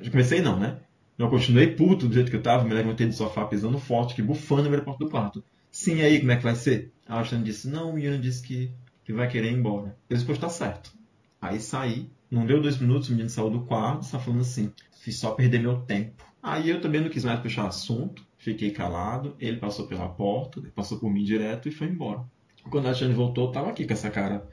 Já 0.00 0.10
comecei 0.10 0.40
não, 0.40 0.58
né? 0.58 0.80
Eu 1.18 1.28
continuei 1.28 1.74
puto 1.74 2.06
do 2.06 2.14
jeito 2.14 2.30
que 2.30 2.36
eu 2.36 2.42
tava, 2.42 2.64
me 2.64 2.72
levantei 2.72 3.06
do 3.06 3.12
sofá 3.12 3.44
pisando 3.44 3.78
forte, 3.78 4.14
que 4.14 4.22
bufando 4.22 4.70
na 4.70 4.80
porta 4.80 5.04
do 5.04 5.10
quarto. 5.10 5.42
Sim, 5.70 6.00
aí, 6.00 6.20
como 6.20 6.30
é 6.30 6.36
que 6.36 6.42
vai 6.44 6.54
ser? 6.54 6.92
A 7.06 7.16
Alexandre 7.16 7.46
disse, 7.46 7.68
não, 7.68 7.90
o 7.90 7.94
menino 7.94 8.18
disse 8.18 8.42
que, 8.42 8.70
que 9.04 9.12
vai 9.12 9.28
querer 9.28 9.50
ir 9.50 9.56
embora. 9.56 9.96
Eu 10.08 10.16
disse, 10.16 10.26
pois 10.26 10.38
tá 10.38 10.48
certo. 10.48 10.92
Aí 11.40 11.60
saí, 11.60 12.10
não 12.30 12.46
deu 12.46 12.60
dois 12.60 12.78
minutos, 12.78 13.08
o 13.08 13.12
menino 13.12 13.30
saiu 13.30 13.50
do 13.50 13.62
quarto, 13.62 14.02
está 14.02 14.18
falando 14.18 14.42
assim, 14.42 14.72
fiz 15.00 15.18
só 15.18 15.32
perder 15.32 15.60
meu 15.60 15.80
tempo. 15.80 16.24
Aí 16.42 16.70
eu 16.70 16.80
também 16.80 17.00
não 17.00 17.08
quis 17.08 17.24
mais 17.24 17.40
puxar 17.40 17.66
assunto, 17.66 18.24
fiquei 18.36 18.70
calado, 18.70 19.34
ele 19.40 19.56
passou 19.56 19.86
pela 19.86 20.08
porta, 20.08 20.62
passou 20.74 20.98
por 20.98 21.10
mim 21.10 21.24
direto 21.24 21.68
e 21.68 21.72
foi 21.72 21.88
embora. 21.88 22.24
Quando 22.70 22.86
a 22.86 22.88
Alexandre 22.90 23.14
voltou, 23.14 23.46
eu 23.46 23.52
tava 23.52 23.70
aqui 23.70 23.86
com 23.86 23.92
essa 23.92 24.10
cara, 24.10 24.46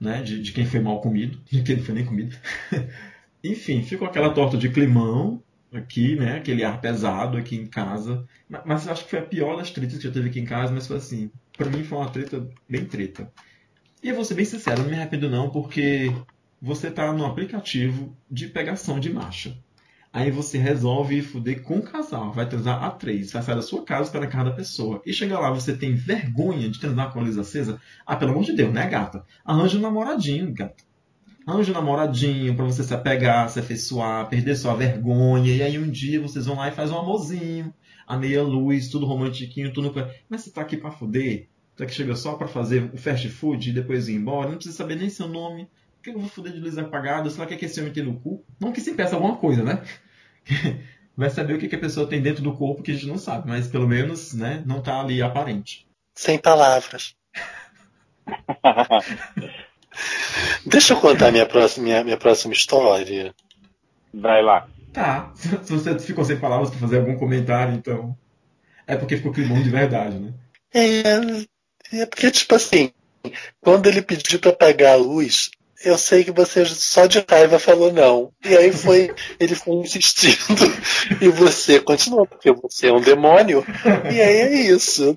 né, 0.00 0.22
de, 0.22 0.42
de 0.42 0.52
quem 0.52 0.66
foi 0.66 0.80
mal 0.80 1.00
comido, 1.00 1.40
de 1.50 1.62
quem 1.64 1.76
não 1.76 1.84
foi 1.84 1.94
nem 1.94 2.04
comido. 2.04 2.36
Enfim, 3.44 3.82
ficou 3.82 4.06
aquela 4.06 4.32
torta 4.34 4.56
de 4.56 4.68
climão 4.70 5.42
aqui, 5.72 6.16
né, 6.16 6.36
aquele 6.38 6.64
ar 6.64 6.80
pesado 6.80 7.36
aqui 7.38 7.56
em 7.56 7.66
casa. 7.66 8.26
Ma- 8.48 8.62
Mas 8.66 8.86
eu 8.86 8.92
acho 8.92 9.04
que 9.04 9.10
foi 9.10 9.18
a 9.20 9.26
pior 9.26 9.56
das 9.56 9.70
tretas 9.70 9.98
que 9.98 10.04
já 10.04 10.10
teve 10.12 10.28
aqui 10.28 10.40
em 10.40 10.44
casa, 10.44 10.72
mas 10.72 10.86
foi 10.86 10.96
assim, 10.98 11.30
pra 11.56 11.70
mim 11.70 11.84
foi 11.84 11.98
uma 11.98 12.10
treta 12.10 12.48
bem 12.68 12.84
treta. 12.84 13.32
E 14.02 14.08
eu 14.08 14.14
vou 14.14 14.24
ser 14.24 14.34
bem 14.34 14.44
sincero, 14.44 14.82
não 14.82 14.90
me 14.90 14.96
arrependo 14.96 15.30
não, 15.30 15.50
porque 15.50 16.12
você 16.60 16.90
tá 16.90 17.12
no 17.12 17.24
aplicativo 17.26 18.16
de 18.30 18.48
pegação 18.48 19.00
de 19.00 19.12
marcha. 19.12 19.56
Aí 20.12 20.30
você 20.30 20.58
resolve 20.58 21.22
fuder 21.22 21.62
com 21.62 21.78
o 21.78 21.82
casal, 21.82 22.32
vai 22.32 22.46
transar 22.46 22.84
a 22.84 22.90
três, 22.90 23.32
vai 23.32 23.42
sair 23.42 23.54
da 23.54 23.62
sua 23.62 23.82
casa 23.82 24.10
para 24.10 24.20
na 24.20 24.26
casa 24.26 24.50
da 24.50 24.50
pessoa. 24.50 25.00
E 25.06 25.12
chega 25.12 25.38
lá, 25.38 25.50
você 25.50 25.74
tem 25.74 25.94
vergonha 25.94 26.68
de 26.68 26.78
transar 26.78 27.10
com 27.10 27.18
a 27.18 27.22
luz 27.22 27.38
acesa? 27.38 27.80
Ah, 28.04 28.14
pelo 28.14 28.32
amor 28.32 28.44
de 28.44 28.52
Deus, 28.52 28.74
né, 28.74 28.86
gata? 28.86 29.24
Arranja 29.42 29.78
um 29.78 29.80
namoradinho, 29.80 30.52
gata. 30.52 30.84
Arranja 31.46 31.72
um 31.72 31.74
namoradinho 31.74 32.54
pra 32.54 32.66
você 32.66 32.84
se 32.84 32.92
apegar, 32.92 33.48
se 33.48 33.58
afeiçoar, 33.58 34.28
perder 34.28 34.54
sua 34.54 34.74
vergonha. 34.74 35.56
E 35.56 35.62
aí 35.62 35.78
um 35.78 35.90
dia 35.90 36.20
vocês 36.20 36.44
vão 36.44 36.56
lá 36.56 36.68
e 36.68 36.72
faz 36.72 36.90
um 36.90 36.98
amorzinho, 36.98 37.72
a 38.06 38.18
meia 38.18 38.42
luz, 38.42 38.88
tudo 38.88 39.06
romantiquinho, 39.06 39.72
tudo. 39.72 39.94
Mas 40.28 40.42
você 40.42 40.50
tá 40.50 40.60
aqui 40.60 40.76
pra 40.76 40.90
fuder? 40.90 41.48
Você 41.74 41.86
que 41.86 41.94
chega 41.94 42.14
só 42.14 42.34
pra 42.34 42.46
fazer 42.46 42.90
o 42.92 42.98
fast 42.98 43.26
food 43.30 43.70
e 43.70 43.72
depois 43.72 44.08
ir 44.08 44.14
embora? 44.14 44.50
Não 44.50 44.56
precisa 44.56 44.76
saber 44.76 44.96
nem 44.96 45.08
seu 45.08 45.26
nome. 45.26 45.68
Por 46.02 46.10
que 46.10 46.18
eu 46.18 46.20
vou 46.20 46.28
fuder 46.28 46.52
de 46.52 46.58
luz 46.58 46.76
apagada? 46.76 47.30
Sei 47.30 47.38
lá, 47.38 47.46
quer 47.46 47.56
que 47.56 47.64
esse 47.64 47.78
homem 47.78 47.92
tem 47.92 48.02
no 48.02 48.18
cu? 48.18 48.44
Não 48.58 48.72
que 48.72 48.80
se 48.80 48.92
peça 48.92 49.14
alguma 49.14 49.36
coisa, 49.36 49.62
né? 49.62 49.84
Vai 51.16 51.30
saber 51.30 51.54
o 51.54 51.58
que 51.60 51.68
que 51.68 51.76
a 51.76 51.80
pessoa 51.80 52.08
tem 52.08 52.20
dentro 52.20 52.42
do 52.42 52.56
corpo 52.56 52.82
que 52.82 52.90
a 52.90 52.94
gente 52.94 53.06
não 53.06 53.18
sabe, 53.18 53.48
mas 53.48 53.68
pelo 53.68 53.86
menos, 53.86 54.34
né, 54.34 54.64
não 54.66 54.82
tá 54.82 55.00
ali 55.00 55.22
aparente. 55.22 55.86
Sem 56.12 56.40
palavras. 56.40 57.14
Deixa 60.66 60.94
eu 60.94 61.00
contar 61.00 61.30
minha 61.30 61.46
próxima, 61.46 61.84
minha, 61.84 62.02
minha 62.02 62.16
próxima 62.16 62.52
história. 62.52 63.32
Vai 64.12 64.42
lá. 64.42 64.66
Tá, 64.92 65.30
se 65.36 65.72
você 65.72 65.96
ficou 66.00 66.24
sem 66.24 66.36
palavras 66.36 66.70
pra 66.70 66.80
fazer 66.80 66.98
algum 66.98 67.16
comentário, 67.16 67.74
então. 67.74 68.18
É 68.88 68.96
porque 68.96 69.18
ficou 69.18 69.32
climão 69.32 69.62
de 69.62 69.70
verdade, 69.70 70.18
né? 70.18 70.34
É, 70.74 72.00
é 72.00 72.06
porque, 72.06 72.28
tipo 72.32 72.56
assim, 72.56 72.90
quando 73.60 73.86
ele 73.86 74.02
pediu 74.02 74.40
pra 74.40 74.50
apagar 74.50 74.94
a 74.94 74.96
luz, 74.96 75.52
eu 75.84 75.98
sei 75.98 76.24
que 76.24 76.30
você 76.30 76.64
só 76.66 77.06
de 77.06 77.24
raiva 77.28 77.58
falou 77.58 77.92
não. 77.92 78.32
E 78.44 78.56
aí 78.56 78.72
foi, 78.72 79.14
ele 79.40 79.54
foi 79.54 79.74
insistindo 79.74 80.64
e 81.20 81.28
você 81.28 81.80
continuou, 81.80 82.26
porque 82.26 82.52
você 82.52 82.88
é 82.88 82.92
um 82.92 83.00
demônio. 83.00 83.64
E 84.12 84.20
aí 84.20 84.36
é 84.40 84.52
isso. 84.62 85.16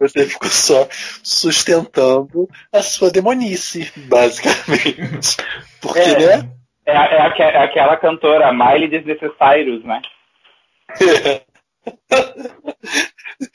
Você 0.00 0.26
ficou 0.26 0.48
só 0.48 0.88
sustentando 1.22 2.48
a 2.72 2.82
sua 2.82 3.10
demonice, 3.10 3.92
basicamente. 3.96 5.36
Porque, 5.80 5.98
É. 5.98 6.36
né? 6.38 6.50
É, 6.86 6.92
é 6.92 7.20
aque- 7.22 7.42
é 7.42 7.62
aquela 7.64 7.96
cantora 7.98 8.52
Miley 8.52 8.88
Desnecessários, 8.88 9.84
né? 9.84 10.00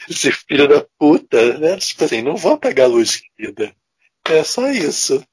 Esse 0.10 0.32
filho 0.32 0.68
da 0.68 0.86
puta, 0.98 1.58
né? 1.58 1.78
Tipo 1.78 2.06
assim, 2.06 2.22
não 2.22 2.36
vou 2.36 2.58
pegar 2.58 2.86
a 2.86 2.88
luz, 2.88 3.22
querida. 3.38 3.74
É 4.30 4.44
só 4.44 4.68
isso. 4.70 5.24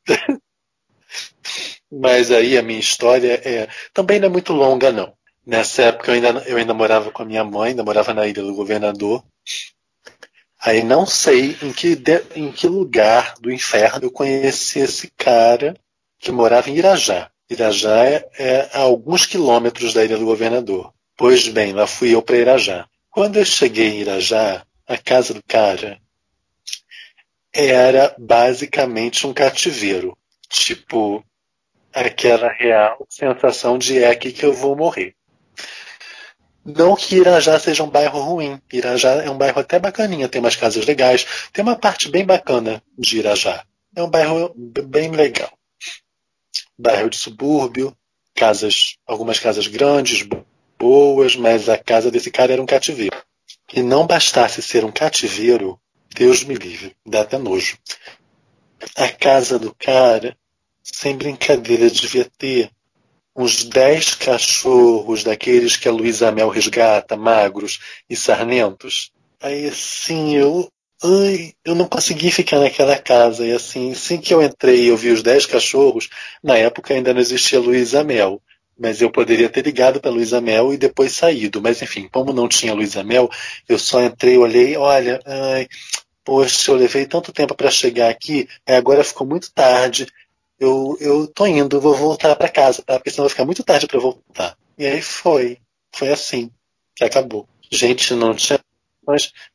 Mas 1.91 2.31
aí 2.31 2.57
a 2.57 2.63
minha 2.63 2.81
história 2.81 3.41
é 3.45 3.69
também 3.93 4.19
não 4.19 4.27
é 4.27 4.31
muito 4.31 4.53
longa, 4.53 4.91
não. 4.91 5.13
Nessa 5.45 5.83
época 5.83 6.11
eu 6.11 6.15
ainda, 6.15 6.29
eu 6.47 6.57
ainda 6.57 6.73
morava 6.73 7.11
com 7.11 7.23
a 7.23 7.27
minha 7.27 7.45
mãe, 7.45 7.71
ainda 7.71 7.85
morava 7.85 8.15
na 8.15 8.27
ilha 8.27 8.43
do 8.43 8.55
governador. 8.55 9.23
Aí 10.61 10.85
não 10.85 11.05
sei 11.05 11.57
em 11.61 11.73
que, 11.73 11.97
de, 11.97 12.23
em 12.37 12.53
que 12.53 12.69
lugar 12.69 13.35
do 13.41 13.51
inferno 13.51 14.05
eu 14.05 14.11
conheci 14.13 14.79
esse 14.79 15.11
cara 15.17 15.77
que 16.19 16.31
morava 16.31 16.71
em 16.71 16.77
Irajá. 16.77 17.29
Irajá 17.51 18.05
é, 18.05 18.31
é 18.39 18.71
a 18.73 18.79
alguns 18.79 19.27
quilômetros 19.27 19.93
da 19.93 20.05
ilha 20.05 20.17
do 20.17 20.25
governador. 20.25 20.93
Pois 21.17 21.49
bem, 21.49 21.73
lá 21.73 21.87
fui 21.87 22.15
eu 22.15 22.23
para 22.23 22.37
Irajá. 22.37 22.89
Quando 23.11 23.37
eu 23.37 23.45
cheguei 23.45 23.89
em 23.89 24.01
Irajá, 24.01 24.65
a 24.87 24.97
casa 24.97 25.35
do 25.35 25.43
cara 25.43 26.01
era 27.53 28.15
basicamente 28.17 29.27
um 29.27 29.35
cativeiro. 29.35 30.17
Tipo, 30.53 31.25
aquela 31.95 32.53
real 32.53 33.07
sensação 33.09 33.79
de 33.79 33.99
é 33.99 34.11
aqui 34.11 34.31
que 34.31 34.45
eu 34.45 34.53
vou 34.53 34.77
morrer. 34.77 35.17
Não 36.63 36.95
que 36.95 37.17
Irajá 37.17 37.59
seja 37.59 37.83
um 37.83 37.89
bairro 37.89 38.21
ruim. 38.21 38.61
Irajá 38.71 39.15
é 39.23 39.31
um 39.31 39.39
bairro 39.39 39.59
até 39.59 39.79
bacaninha, 39.79 40.29
tem 40.29 40.41
umas 40.41 40.55
casas 40.55 40.85
legais, 40.85 41.27
tem 41.55 41.63
uma 41.63 41.75
parte 41.75 42.11
bem 42.11 42.25
bacana 42.25 42.83
de 42.99 43.19
Irajá. 43.19 43.65
É 43.97 44.03
um 44.03 44.11
bairro 44.11 44.53
bem 44.55 45.11
legal. 45.11 45.51
Bairro 46.79 47.09
de 47.09 47.17
subúrbio, 47.17 47.97
casas, 48.35 48.99
algumas 49.07 49.39
casas 49.39 49.67
grandes, 49.67 50.29
boas, 50.79 51.35
mas 51.35 51.67
a 51.71 51.79
casa 51.79 52.11
desse 52.11 52.31
cara 52.31 52.53
era 52.53 52.63
um 52.63 52.67
cativeiro. 52.67 53.17
E 53.73 53.83
não 53.83 54.07
bastasse 54.07 54.61
ser 54.61 54.85
um 54.85 54.93
cativeiro, 54.93 55.81
Deus 56.15 56.45
me 56.45 56.55
livre, 56.55 56.95
dá 57.07 57.23
até 57.23 57.39
nojo. 57.39 57.79
A 58.97 59.09
casa 59.09 59.59
do 59.59 59.75
cara, 59.75 60.37
sem 60.83 61.17
brincadeira, 61.17 61.89
devia 61.89 62.29
ter 62.39 62.71
uns 63.35 63.65
dez 63.65 64.15
cachorros 64.15 65.25
daqueles 65.25 65.77
que 65.77 65.89
a 65.89 65.93
Luísa 65.93 66.31
Mel 66.31 66.49
resgata, 66.49 67.17
magros 67.17 67.81
e 68.09 68.17
sarnentos. 68.17 69.11
Aí 69.41 69.69
assim, 69.69 70.37
eu. 70.37 70.71
Ai, 71.05 71.53
eu 71.65 71.75
não 71.75 71.89
consegui 71.89 72.31
ficar 72.31 72.61
naquela 72.61 72.97
casa. 72.97 73.45
E 73.45 73.53
assim, 73.53 73.93
assim 73.93 74.19
que 74.19 74.33
eu 74.33 74.43
entrei 74.43 74.89
eu 74.89 74.97
vi 74.97 75.11
os 75.11 75.23
dez 75.23 75.47
cachorros, 75.47 76.09
na 76.43 76.57
época 76.57 76.95
ainda 76.95 77.13
não 77.13 77.21
existia 77.21 77.59
Luísa 77.59 78.05
Mel. 78.05 78.41
Mas 78.79 79.01
eu 79.01 79.11
poderia 79.11 79.49
ter 79.49 79.65
ligado 79.65 80.01
para 80.01 80.11
Luísa 80.11 80.41
Mel 80.41 80.73
e 80.73 80.77
depois 80.77 81.13
saído. 81.13 81.61
Mas 81.61 81.83
enfim, 81.83 82.09
como 82.11 82.33
não 82.33 82.49
tinha 82.49 82.75
Luísa 82.75 83.03
Mel, 83.03 83.29
eu 83.69 83.79
só 83.79 84.03
entrei, 84.03 84.39
olhei, 84.39 84.77
olha, 84.77 85.21
ai, 85.27 85.67
poxa, 86.25 86.71
eu 86.71 86.77
levei 86.77 87.07
tanto 87.07 87.33
tempo 87.33 87.55
para 87.55 87.71
chegar 87.71 88.09
aqui, 88.09 88.49
agora 88.67 89.05
ficou 89.05 89.27
muito 89.27 89.53
tarde 89.53 90.07
eu, 90.63 90.97
eu 91.01 91.27
tô 91.27 91.45
indo, 91.45 91.81
vou 91.81 91.93
voltar 91.97 92.37
para 92.37 92.49
casa, 92.49 92.83
tá? 92.83 92.95
Porque 92.95 93.11
senão 93.11 93.25
vai 93.25 93.31
ficar 93.31 93.45
muito 93.45 93.65
tarde 93.65 93.89
para 93.89 93.99
voltar. 93.99 94.57
E 94.79 94.87
aí 94.87 95.03
foi. 95.03 95.59
Foi 95.93 96.09
assim 96.09 96.53
que 96.95 97.03
acabou. 97.03 97.49
Gente, 97.69 98.15
não 98.15 98.33
tinha, 98.33 98.61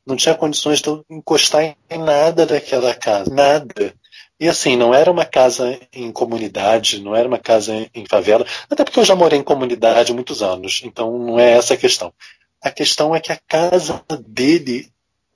não 0.06 0.18
tinha 0.18 0.36
condições 0.36 0.82
de 0.82 0.90
eu 0.90 1.06
encostar 1.10 1.64
em 1.90 1.98
nada 1.98 2.46
daquela 2.46 2.94
casa. 2.94 3.34
Nada. 3.34 3.94
E 4.38 4.50
assim, 4.50 4.76
não 4.76 4.94
era 4.94 5.10
uma 5.10 5.24
casa 5.24 5.80
em 5.94 6.12
comunidade, 6.12 7.02
não 7.02 7.16
era 7.16 7.28
uma 7.28 7.40
casa 7.40 7.74
em 7.96 8.06
favela, 8.06 8.46
até 8.70 8.84
porque 8.84 9.00
eu 9.00 9.06
já 9.06 9.16
morei 9.16 9.40
em 9.40 9.44
comunidade 9.44 10.14
muitos 10.14 10.44
anos, 10.44 10.82
então 10.84 11.18
não 11.18 11.40
é 11.40 11.54
essa 11.54 11.74
a 11.74 11.78
questão. 11.78 12.14
A 12.62 12.70
questão 12.70 13.16
é 13.16 13.22
que 13.22 13.32
a 13.32 13.40
casa 13.48 14.04
dele 14.28 14.92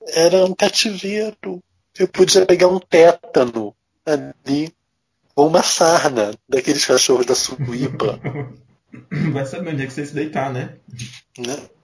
era 0.08 0.44
um 0.44 0.54
cativeiro. 0.54 1.62
Eu 1.98 2.08
podia 2.08 2.44
pegar 2.44 2.68
um 2.68 2.78
tétano 2.78 3.74
ali 4.04 4.72
ou 5.34 5.48
uma 5.48 5.62
sarna 5.62 6.32
daqueles 6.48 6.84
cachorros 6.84 7.26
da 7.26 7.34
Suípa. 7.34 8.18
Vai 9.32 9.46
saber 9.46 9.72
onde 9.72 9.84
é 9.84 9.86
que 9.86 9.92
você 9.92 10.04
se 10.04 10.14
deitar, 10.14 10.52
né? 10.52 10.74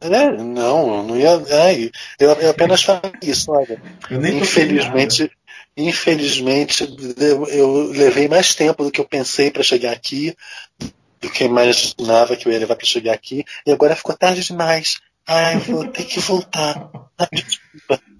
É, 0.01 0.30
não, 0.42 1.03
não 1.03 1.16
ia. 1.16 1.42
Ai, 1.62 1.90
eu, 2.18 2.30
eu 2.32 2.51
apenas 2.51 2.82
falei 2.82 3.12
isso, 3.22 3.51
olha. 3.51 3.80
Infelizmente, 4.11 5.30
infelizmente, 5.74 6.86
eu, 7.18 7.46
eu, 7.46 7.90
levei 7.90 8.28
mais 8.28 8.55
tempo 8.55 8.84
do 8.84 8.90
que 8.90 9.01
eu 9.01 9.07
pensei 9.07 9.51
para 9.51 9.62
chegar 9.62 9.92
aqui, 9.92 10.36
do 11.20 11.30
que 11.30 11.44
eu 11.44 11.49
imaginava 11.49 12.36
que 12.36 12.46
eu 12.46 12.53
ia 12.53 12.59
levar 12.59 12.76
para 12.76 12.86
chegar 12.86 13.14
aqui, 13.14 13.42
e 13.66 13.72
agora 13.72 13.96
ficou 13.96 14.14
tarde 14.14 14.44
demais. 14.44 15.01
Ai, 15.26 15.59
vou 15.59 15.86
ter 15.88 16.05
que 16.05 16.20
voltar. 16.20 16.90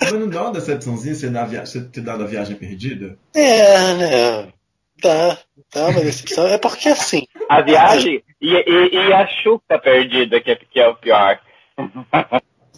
Mas 0.01 0.13
não 0.13 0.29
dá 0.29 0.43
uma 0.43 0.53
decepçãozinha 0.53 1.15
você 1.15 1.81
ter 1.81 2.03
dado 2.03 2.23
a 2.23 2.27
viagem 2.27 2.57
perdida? 2.57 3.19
É, 3.35 3.95
né? 3.95 4.53
Dá, 5.01 5.39
dá 5.73 5.89
uma 5.89 6.01
decepção. 6.01 6.47
É 6.49 6.59
porque 6.59 6.89
assim. 6.89 7.27
A 7.49 7.61
viagem 7.61 8.23
e, 8.41 8.55
e, 8.55 8.95
e 8.95 9.13
a 9.13 9.27
chuta 9.27 9.79
perdida, 9.79 10.41
que 10.41 10.51
é, 10.51 10.57
que 10.57 10.81
é 10.81 10.89
o 10.89 10.97
pior. 10.97 11.41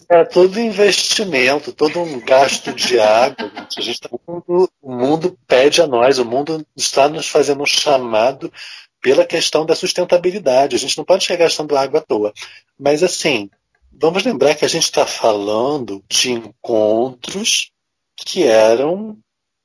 É 0.09 0.25
todo 0.25 0.59
investimento, 0.59 1.71
todo 1.71 1.99
um 2.01 2.19
gasto 2.19 2.73
de 2.73 2.99
água. 2.99 3.51
A 3.77 3.81
gente 3.81 3.99
tá, 3.99 4.09
o, 4.11 4.19
mundo, 4.27 4.69
o 4.81 4.91
mundo 4.93 5.37
pede 5.47 5.81
a 5.81 5.87
nós, 5.87 6.19
o 6.19 6.25
mundo 6.25 6.65
está 6.75 7.07
nos 7.07 7.27
fazendo 7.27 7.63
um 7.63 7.65
chamado 7.65 8.51
pela 9.01 9.25
questão 9.25 9.65
da 9.65 9.75
sustentabilidade. 9.75 10.75
A 10.75 10.79
gente 10.79 10.97
não 10.97 11.05
pode 11.05 11.23
chegar 11.23 11.45
gastando 11.45 11.77
água 11.77 11.99
à 11.99 12.03
toa. 12.03 12.33
Mas 12.77 13.03
assim, 13.03 13.49
vamos 13.91 14.23
lembrar 14.23 14.55
que 14.55 14.65
a 14.65 14.69
gente 14.69 14.83
está 14.83 15.05
falando 15.05 16.03
de 16.09 16.31
encontros 16.31 17.71
que 18.15 18.43
eram 18.43 19.17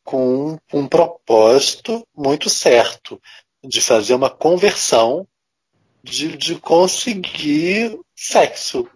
com 0.07 0.57
um 0.73 0.87
propósito 0.87 2.07
muito 2.17 2.49
certo 2.49 3.21
de 3.63 3.81
fazer 3.81 4.15
uma 4.15 4.31
conversão 4.31 5.27
de, 6.03 6.37
de 6.37 6.55
conseguir 6.55 7.99
sexo. 8.15 8.89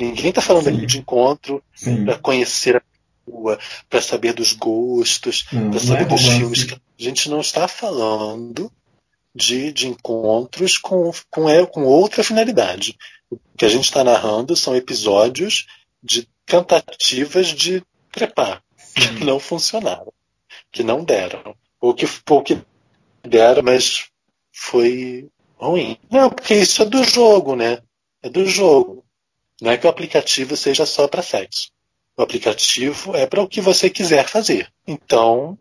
Ninguém 0.00 0.30
está 0.30 0.40
falando 0.40 0.64
Sim. 0.64 0.76
aqui 0.76 0.86
de 0.86 0.98
encontro 0.98 1.62
para 2.06 2.18
conhecer 2.18 2.76
a 2.76 2.80
pessoa, 2.80 3.58
para 3.90 4.00
saber 4.00 4.32
dos 4.32 4.54
gostos, 4.54 5.42
para 5.42 5.78
saber 5.78 6.02
é 6.02 6.06
dos 6.06 6.22
filmes. 6.22 6.66
A 6.72 7.02
gente 7.02 7.28
não 7.28 7.40
está 7.40 7.68
falando 7.68 8.72
de, 9.34 9.70
de 9.70 9.86
encontros 9.86 10.78
com, 10.78 11.12
com, 11.30 11.46
é, 11.46 11.66
com 11.66 11.84
outra 11.84 12.24
finalidade. 12.24 12.96
O 13.30 13.38
que 13.58 13.66
a 13.66 13.68
gente 13.68 13.84
está 13.84 14.02
narrando 14.02 14.56
são 14.56 14.74
episódios 14.74 15.66
de 16.02 16.26
tentativas 16.46 17.48
de 17.48 17.82
trepar 18.10 18.62
Sim. 18.78 19.16
que 19.16 19.24
não 19.24 19.38
funcionaram 19.38 20.10
que 20.78 20.84
não 20.84 21.02
deram. 21.02 21.56
Ou 21.80 21.92
que, 21.92 22.06
ou 22.30 22.42
que 22.42 22.62
deram, 23.24 23.62
mas 23.64 24.08
foi 24.52 25.28
ruim. 25.56 25.98
Não, 26.08 26.30
porque 26.30 26.54
isso 26.54 26.82
é 26.82 26.86
do 26.86 27.02
jogo, 27.02 27.56
né? 27.56 27.78
É 28.22 28.28
do 28.28 28.46
jogo. 28.46 29.04
Não 29.60 29.72
é 29.72 29.76
que 29.76 29.88
o 29.88 29.90
aplicativo 29.90 30.56
seja 30.56 30.86
só 30.86 31.08
para 31.08 31.20
sexo. 31.20 31.72
O 32.16 32.22
aplicativo 32.22 33.16
é 33.16 33.26
para 33.26 33.42
o 33.42 33.48
que 33.48 33.60
você 33.60 33.90
quiser 33.90 34.28
fazer. 34.28 34.68
Então, 34.86 35.58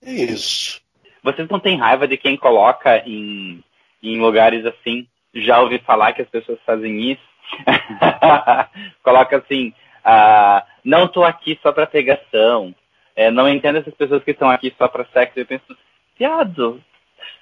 é 0.00 0.12
isso. 0.12 0.80
Vocês 1.20 1.48
não 1.48 1.58
têm 1.58 1.76
raiva 1.76 2.06
de 2.06 2.16
quem 2.16 2.36
coloca 2.36 2.98
em, 2.98 3.64
em 4.00 4.20
lugares 4.20 4.64
assim? 4.64 5.08
Já 5.34 5.60
ouvi 5.60 5.80
falar 5.80 6.12
que 6.12 6.22
as 6.22 6.28
pessoas 6.28 6.60
fazem 6.64 7.10
isso. 7.10 7.22
Coloca 9.02 9.36
assim, 9.36 9.74
ah, 10.04 10.64
não 10.84 11.06
estou 11.06 11.24
aqui 11.24 11.58
só 11.60 11.72
para 11.72 11.86
pegação. 11.86 12.74
É, 13.20 13.30
não 13.30 13.46
entendo 13.46 13.76
essas 13.76 13.92
pessoas 13.92 14.24
que 14.24 14.30
estão 14.30 14.48
aqui 14.48 14.74
só 14.78 14.88
para 14.88 15.04
sexo. 15.12 15.38
Eu 15.38 15.44
penso, 15.44 15.76
viado. 16.18 16.82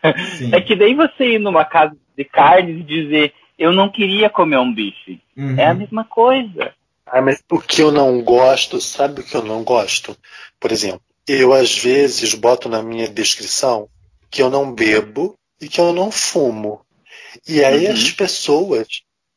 É 0.53 0.61
que 0.61 0.75
daí 0.75 0.93
você 0.93 1.35
ir 1.35 1.39
numa 1.39 1.65
casa 1.65 1.97
de 2.17 2.25
carnes 2.25 2.81
e 2.81 2.83
dizer, 2.83 3.33
eu 3.57 3.73
não 3.73 3.89
queria 3.89 4.29
comer 4.29 4.59
um 4.59 4.75
bife. 4.75 5.21
Uhum. 5.37 5.57
É 5.57 5.67
a 5.67 5.75
mesma 5.75 6.05
coisa. 6.05 6.75
Ah, 7.07 7.21
mas 7.21 7.43
o 7.49 7.61
que 7.61 7.81
eu 7.81 7.93
não 7.93 8.23
gosto, 8.23 8.81
sabe 8.81 9.21
o 9.21 9.25
que 9.25 9.37
eu 9.37 9.43
não 9.45 9.63
gosto? 9.63 10.17
Por 10.59 10.73
exemplo, 10.73 11.01
eu 11.29 11.53
às 11.53 11.79
vezes 11.79 12.35
boto 12.35 12.69
na 12.69 12.83
minha 12.83 13.09
descrição 13.09 13.89
que 14.29 14.43
eu 14.43 14.51
não 14.51 14.73
bebo 14.73 15.37
e 15.61 15.69
que 15.69 15.81
eu 15.81 15.93
não 15.93 16.11
fumo. 16.11 16.81
E 17.47 17.63
aí 17.65 17.87
uhum. 17.87 17.93
as 17.93 18.11
pessoas 18.11 18.89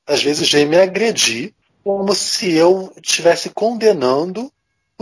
às 0.07 0.23
vezes 0.23 0.51
vêm 0.51 0.65
me 0.65 0.77
agredir 0.77 1.53
como 1.83 2.13
se 2.15 2.51
eu 2.51 2.91
estivesse 2.97 3.51
condenando 3.51 4.51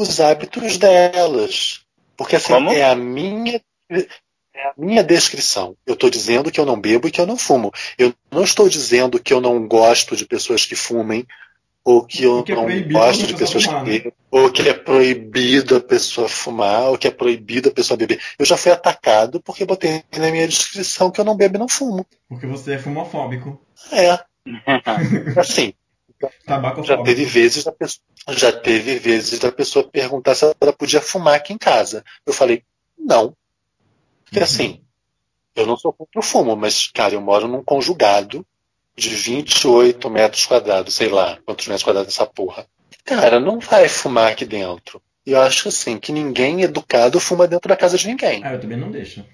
os 0.02 0.20
hábitos 0.20 0.78
delas. 0.78 1.82
Porque 2.18 2.36
assim, 2.36 2.54
Como? 2.54 2.72
é 2.72 2.84
a 2.84 2.96
minha 2.96 3.62
é 3.90 4.68
a 4.68 4.74
minha 4.78 5.04
descrição. 5.04 5.76
Eu 5.86 5.94
estou 5.94 6.10
dizendo 6.10 6.52
que 6.52 6.60
eu 6.60 6.66
não 6.66 6.80
bebo 6.80 7.08
e 7.08 7.12
que 7.12 7.22
eu 7.22 7.26
não 7.26 7.38
fumo. 7.38 7.72
Eu 7.98 8.14
não 8.32 8.44
estou 8.44 8.68
dizendo 8.68 9.20
que 9.20 9.34
eu 9.34 9.40
não 9.40 9.66
gosto 9.68 10.16
de 10.16 10.26
pessoas 10.26 10.66
que 10.66 10.76
fumem, 10.76 11.26
ou 11.84 12.06
que 12.06 12.24
eu 12.24 12.44
que 12.44 12.52
é 12.52 12.56
não 12.56 12.68
gosto 12.90 13.26
de 13.26 13.36
pessoas 13.36 13.64
fumar, 13.64 13.84
que 13.84 13.90
né? 13.90 13.98
bebem, 13.98 14.14
ou 14.30 14.52
que 14.52 14.70
é 14.70 14.74
proibido 14.74 15.78
a 15.78 15.82
pessoa 15.82 16.28
fumar, 16.28 16.90
ou 16.90 16.98
que 16.98 17.08
é 17.08 17.12
proibido 17.12 17.70
a 17.70 17.72
pessoa 17.72 17.98
beber. 17.98 18.22
Eu 18.38 18.46
já 18.46 18.58
fui 18.58 18.72
atacado 18.72 19.42
porque 19.42 19.66
botei 19.66 20.04
na 20.18 20.30
minha 20.30 20.48
descrição 20.48 21.10
que 21.10 21.20
eu 21.20 21.26
não 21.26 21.38
bebo 21.38 21.56
e 21.56 21.60
não 21.60 21.70
fumo. 21.70 22.06
Porque 22.28 22.46
você 22.46 22.74
é 22.74 22.80
fumofóbico. 22.80 23.62
É. 23.92 24.20
assim, 25.40 25.74
Já 26.84 26.98
teve 27.04 27.26
vezes 27.26 27.64
da 27.64 27.72
pessoa, 27.72 28.04
já 28.30 28.52
teve 28.52 29.00
vezes 29.00 29.40
da 29.40 29.52
pessoa 29.52 29.88
perguntar 29.88 30.36
se 30.36 30.46
ela 30.46 30.74
podia 30.74 31.02
fumar 31.02 31.36
aqui 31.36 31.54
em 31.54 31.58
casa. 31.58 32.04
Eu 32.26 32.34
falei, 32.34 32.64
não. 32.98 33.36
Porque 34.26 34.40
Uhum. 34.40 34.44
assim, 34.44 34.82
eu 35.56 35.66
não 35.66 35.78
sou 35.78 35.92
contra 35.94 36.20
o 36.20 36.24
fumo, 36.24 36.56
mas, 36.56 36.88
cara, 36.94 37.14
eu 37.14 37.22
moro 37.22 37.48
num 37.48 37.64
conjugado 37.64 38.46
de 38.96 39.10
28 39.10 40.10
metros 40.10 40.46
quadrados, 40.46 40.94
sei 40.94 41.10
lá, 41.10 41.40
quantos 41.46 41.68
metros 41.68 41.84
quadrados 41.84 42.14
essa 42.14 42.26
porra. 42.26 42.68
Cara, 43.06 43.40
não 43.40 43.60
vai 43.60 43.88
fumar 43.88 44.32
aqui 44.32 44.46
dentro. 44.46 45.02
E 45.26 45.32
eu 45.32 45.42
acho 45.42 45.70
assim, 45.70 45.98
que 45.98 46.12
ninguém 46.12 46.62
educado 46.62 47.20
fuma 47.20 47.48
dentro 47.48 47.70
da 47.70 47.76
casa 47.76 47.98
de 47.98 48.08
ninguém. 48.08 48.44
Ah, 48.44 48.54
eu 48.54 48.60
também 48.60 48.78
não 48.78 48.92
deixo. 48.92 49.26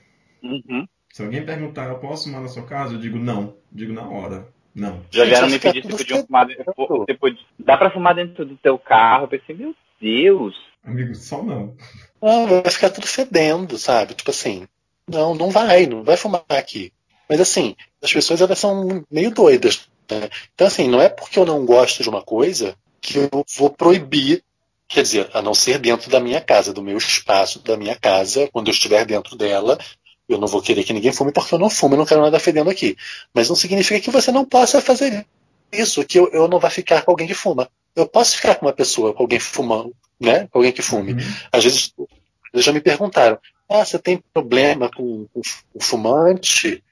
Uhum. 0.43 0.87
Se 1.11 1.23
alguém 1.23 1.45
perguntar, 1.45 1.85
eu 1.89 1.99
posso 1.99 2.25
fumar 2.25 2.41
na 2.41 2.47
sua 2.47 2.63
casa? 2.65 2.93
Eu 2.93 2.99
digo 2.99 3.17
não. 3.17 3.55
Digo 3.71 3.93
na 3.93 4.07
hora. 4.07 4.53
Não. 4.75 5.01
Já 5.09 5.23
vieram 5.23 5.47
me 5.47 5.53
ficar 5.53 5.71
pedir 5.71 5.89
se 5.89 5.97
podiam 5.97 6.25
fumar 6.25 6.45
dentro. 6.45 6.65
Você 6.75 7.13
podia, 7.13 7.39
dá 7.57 7.77
pra 7.77 7.89
fumar 7.89 8.13
dentro 8.13 8.45
do 8.45 8.57
teu 8.57 8.77
carro? 8.77 9.23
Eu 9.23 9.27
pensei, 9.29 9.55
meu 9.55 9.73
Deus. 10.01 10.55
Amigo, 10.83 11.15
só 11.15 11.41
não. 11.41 11.73
Não, 12.21 12.47
vai 12.47 12.69
ficar 12.69 12.89
tudo 12.89 13.07
fedendo, 13.07 13.77
sabe? 13.77 14.13
Tipo 14.13 14.31
assim, 14.31 14.67
não, 15.07 15.33
não 15.33 15.49
vai, 15.49 15.85
não 15.85 16.03
vai 16.03 16.17
fumar 16.17 16.43
aqui. 16.49 16.91
Mas 17.29 17.39
assim, 17.39 17.75
as 18.03 18.11
pessoas 18.11 18.41
elas 18.41 18.59
são 18.59 19.03
meio 19.09 19.31
doidas. 19.31 19.87
né? 20.11 20.29
Então 20.53 20.67
assim, 20.67 20.89
não 20.89 21.01
é 21.01 21.07
porque 21.07 21.39
eu 21.39 21.45
não 21.45 21.65
gosto 21.65 22.03
de 22.03 22.09
uma 22.09 22.21
coisa 22.21 22.75
que 22.99 23.17
eu 23.17 23.45
vou 23.57 23.69
proibir, 23.69 24.43
quer 24.87 25.03
dizer, 25.03 25.29
a 25.33 25.41
não 25.41 25.53
ser 25.53 25.79
dentro 25.79 26.09
da 26.09 26.19
minha 26.19 26.41
casa, 26.41 26.73
do 26.73 26.81
meu 26.81 26.97
espaço, 26.97 27.63
da 27.63 27.77
minha 27.77 27.95
casa, 27.95 28.49
quando 28.51 28.67
eu 28.67 28.73
estiver 28.73 29.05
dentro 29.05 29.37
dela, 29.37 29.77
eu 30.27 30.37
não 30.37 30.47
vou 30.47 30.61
querer 30.61 30.83
que 30.83 30.93
ninguém 30.93 31.11
fume 31.11 31.31
porque 31.31 31.53
eu 31.53 31.59
não 31.59 31.69
fumo, 31.69 31.95
eu 31.95 31.99
não 31.99 32.05
quero 32.05 32.21
nada 32.21 32.39
fedendo 32.39 32.69
aqui. 32.69 32.97
Mas 33.33 33.49
não 33.49 33.55
significa 33.55 33.99
que 33.99 34.11
você 34.11 34.31
não 34.31 34.45
possa 34.45 34.81
fazer 34.81 35.25
isso, 35.71 36.03
que 36.05 36.17
eu, 36.17 36.29
eu 36.31 36.47
não 36.47 36.59
vá 36.59 36.69
ficar 36.69 37.01
com 37.03 37.11
alguém 37.11 37.27
que 37.27 37.33
fuma. 37.33 37.69
Eu 37.95 38.07
posso 38.07 38.35
ficar 38.35 38.55
com 38.55 38.65
uma 38.65 38.73
pessoa, 38.73 39.13
com 39.13 39.23
alguém 39.23 39.39
fumando, 39.39 39.93
né? 40.19 40.47
Com 40.47 40.59
alguém 40.59 40.71
que 40.71 40.81
fume. 40.81 41.13
Uhum. 41.13 41.19
Às 41.51 41.63
vezes 41.63 41.93
eles 42.53 42.65
já 42.65 42.71
me 42.71 42.81
perguntaram: 42.81 43.37
ah, 43.69 43.83
você 43.83 43.99
tem 43.99 44.23
problema 44.33 44.89
com, 44.89 45.27
com, 45.33 45.41
com 45.73 45.79
fumante? 45.79 46.83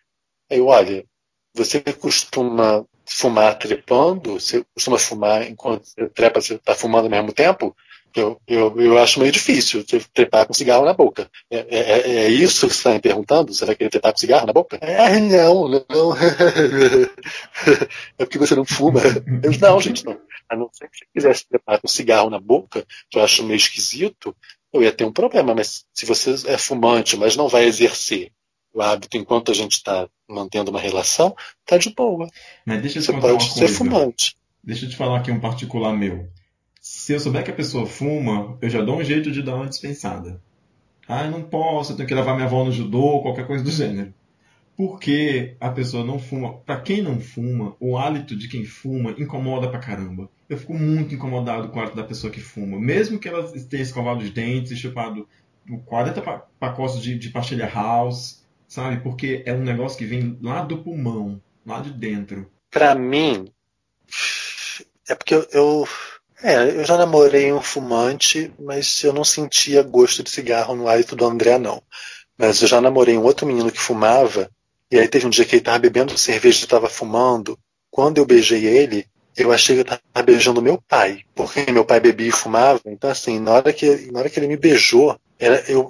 Aí 0.49 0.57
eu, 0.57 0.67
olha, 0.67 1.05
você 1.53 1.81
costuma 1.81 2.85
fumar 3.05 3.57
trepando? 3.57 4.33
Você 4.39 4.65
costuma 4.73 4.97
fumar 4.97 5.49
enquanto 5.49 5.85
você 5.85 6.09
trepa, 6.09 6.41
você 6.41 6.55
está 6.55 6.75
fumando 6.75 7.05
ao 7.05 7.11
mesmo 7.11 7.33
tempo? 7.33 7.75
Eu, 8.15 8.39
eu, 8.47 8.79
eu 8.79 8.97
acho 8.99 9.19
meio 9.19 9.31
difícil 9.31 9.83
você 9.83 9.99
trepar 10.13 10.45
com 10.45 10.53
cigarro 10.53 10.85
na 10.85 10.93
boca. 10.93 11.29
É, 11.49 11.57
é, 11.69 12.11
é 12.25 12.29
isso 12.29 12.67
que 12.67 12.73
você 12.73 12.77
está 12.77 12.91
me 12.91 12.99
perguntando? 12.99 13.53
Você 13.53 13.65
vai 13.65 13.75
querer 13.75 13.89
trepar 13.89 14.11
com 14.11 14.19
cigarro 14.19 14.45
na 14.45 14.53
boca? 14.53 14.79
Ah, 14.81 15.19
não, 15.19 15.67
não. 15.67 16.13
é 18.19 18.25
porque 18.25 18.37
você 18.37 18.55
não 18.55 18.65
fuma. 18.65 19.01
Eu, 19.41 19.51
não, 19.59 19.81
gente, 19.81 20.05
não. 20.05 20.19
A 20.47 20.55
não 20.55 20.69
ser 20.71 20.87
que 20.89 20.97
você 20.97 21.05
quisesse 21.13 21.47
trepar 21.47 21.81
com 21.81 21.87
cigarro 21.87 22.29
na 22.29 22.39
boca, 22.39 22.85
que 23.09 23.17
eu 23.17 23.23
acho 23.23 23.43
meio 23.43 23.57
esquisito, 23.57 24.35
eu 24.71 24.83
ia 24.83 24.91
ter 24.91 25.05
um 25.05 25.11
problema. 25.11 25.55
Mas 25.55 25.85
se 25.93 26.05
você 26.05 26.35
é 26.47 26.57
fumante, 26.57 27.17
mas 27.17 27.35
não 27.35 27.47
vai 27.47 27.65
exercer 27.65 28.31
o 28.73 28.81
hábito 28.81 29.17
enquanto 29.17 29.51
a 29.51 29.55
gente 29.55 29.73
está 29.73 30.07
mantendo 30.27 30.71
uma 30.71 30.79
relação, 30.79 31.35
tá 31.65 31.77
de 31.77 31.93
boa. 31.93 32.27
Mas 32.65 32.81
deixa 32.81 32.99
eu 32.99 33.03
te 33.03 33.05
Você 33.05 33.19
pode 33.19 33.43
ser 33.53 33.59
coisa. 33.59 33.75
fumante. 33.75 34.35
Deixa 34.63 34.85
eu 34.85 34.89
te 34.89 34.95
falar 34.95 35.19
aqui 35.19 35.31
um 35.31 35.39
particular 35.39 35.93
meu. 35.93 36.27
Se 36.85 37.13
eu 37.13 37.19
souber 37.21 37.45
que 37.45 37.49
a 37.51 37.53
pessoa 37.55 37.85
fuma, 37.85 38.57
eu 38.61 38.69
já 38.69 38.81
dou 38.81 38.97
um 38.97 39.03
jeito 39.05 39.31
de 39.31 39.41
dar 39.41 39.55
uma 39.55 39.69
dispensada. 39.69 40.41
Ah, 41.07 41.29
não 41.29 41.41
posso, 41.41 41.93
eu 41.93 41.95
tenho 41.95 42.09
que 42.09 42.13
levar 42.13 42.33
minha 42.33 42.45
avó 42.45 42.65
no 42.65 42.73
judô, 42.73 43.21
qualquer 43.21 43.47
coisa 43.47 43.63
do 43.63 43.71
gênero. 43.71 44.13
Porque 44.75 45.55
a 45.61 45.69
pessoa 45.69 46.03
não 46.03 46.19
fuma. 46.19 46.57
Pra 46.59 46.81
quem 46.81 47.01
não 47.01 47.21
fuma, 47.21 47.73
o 47.79 47.97
hálito 47.97 48.35
de 48.35 48.49
quem 48.49 48.65
fuma 48.65 49.11
incomoda 49.17 49.69
pra 49.69 49.79
caramba. 49.79 50.29
Eu 50.49 50.57
fico 50.57 50.73
muito 50.73 51.15
incomodado 51.15 51.69
com 51.69 51.77
o 51.77 51.81
hálito 51.81 51.95
da 51.95 52.03
pessoa 52.03 52.33
que 52.33 52.41
fuma. 52.41 52.77
Mesmo 52.77 53.17
que 53.17 53.29
ela 53.29 53.49
tenha 53.69 53.81
escovado 53.81 54.21
os 54.21 54.29
dentes 54.29 54.73
e 54.73 54.75
chupado 54.75 55.25
40 55.85 56.21
pa- 56.21 56.45
pacotes 56.59 57.01
de, 57.01 57.17
de 57.17 57.29
pastilha 57.29 57.65
house, 57.73 58.43
sabe? 58.67 58.97
Porque 59.01 59.41
é 59.45 59.53
um 59.53 59.63
negócio 59.63 59.97
que 59.97 60.05
vem 60.05 60.37
lá 60.41 60.65
do 60.65 60.79
pulmão, 60.79 61.41
lá 61.65 61.79
de 61.79 61.91
dentro. 61.93 62.51
Pra 62.69 62.93
mim, 62.93 63.45
é 65.07 65.15
porque 65.15 65.33
eu, 65.35 65.87
é, 66.43 66.69
eu 66.69 66.83
já 66.83 66.97
namorei 66.97 67.51
um 67.53 67.61
fumante, 67.61 68.53
mas 68.59 69.03
eu 69.03 69.13
não 69.13 69.23
sentia 69.23 69.81
gosto 69.81 70.21
de 70.21 70.29
cigarro 70.29 70.75
no 70.75 70.87
hálito 70.87 71.15
do 71.15 71.25
André, 71.25 71.57
não. 71.57 71.81
Mas 72.37 72.61
eu 72.61 72.67
já 72.67 72.81
namorei 72.81 73.17
um 73.17 73.23
outro 73.23 73.47
menino 73.47 73.71
que 73.71 73.79
fumava, 73.79 74.49
e 74.91 74.99
aí 74.99 75.07
teve 75.07 75.25
um 75.25 75.29
dia 75.29 75.45
que 75.45 75.55
ele 75.55 75.63
tava 75.63 75.79
bebendo 75.79 76.17
cerveja 76.17 76.63
e 76.63 76.67
tava 76.67 76.89
fumando. 76.89 77.57
Quando 77.89 78.17
eu 78.17 78.25
beijei 78.25 78.65
ele, 78.65 79.07
eu 79.35 79.51
achei 79.51 79.75
que 79.75 79.81
eu 79.81 79.85
tava 79.85 80.25
beijando 80.25 80.61
meu 80.61 80.81
pai, 80.87 81.21
porque 81.33 81.71
meu 81.71 81.85
pai 81.85 81.99
bebia 81.99 82.27
e 82.27 82.31
fumava. 82.31 82.81
Então, 82.85 83.09
assim, 83.09 83.39
na 83.39 83.53
hora 83.53 83.73
que, 83.73 84.11
na 84.11 84.19
hora 84.19 84.29
que 84.29 84.39
ele 84.39 84.47
me 84.47 84.57
beijou, 84.57 85.17
era, 85.39 85.63
eu, 85.71 85.89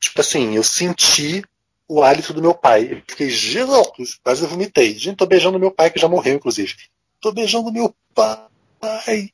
tipo 0.00 0.20
assim, 0.20 0.56
eu 0.56 0.64
senti 0.64 1.44
o 1.86 2.02
hálito 2.02 2.32
do 2.32 2.40
meu 2.40 2.54
pai. 2.54 2.92
Eu 2.92 3.02
fiquei, 3.06 3.28
Jesus, 3.28 4.18
quase 4.22 4.42
eu 4.42 4.48
vomitei. 4.48 4.96
Gente, 4.96 5.16
tô 5.16 5.26
beijando 5.26 5.58
meu 5.58 5.70
pai, 5.70 5.90
que 5.90 6.00
já 6.00 6.08
morreu, 6.08 6.34
inclusive. 6.34 6.74
Tô 7.20 7.32
beijando 7.32 7.72
meu 7.72 7.94
pai. 8.14 9.30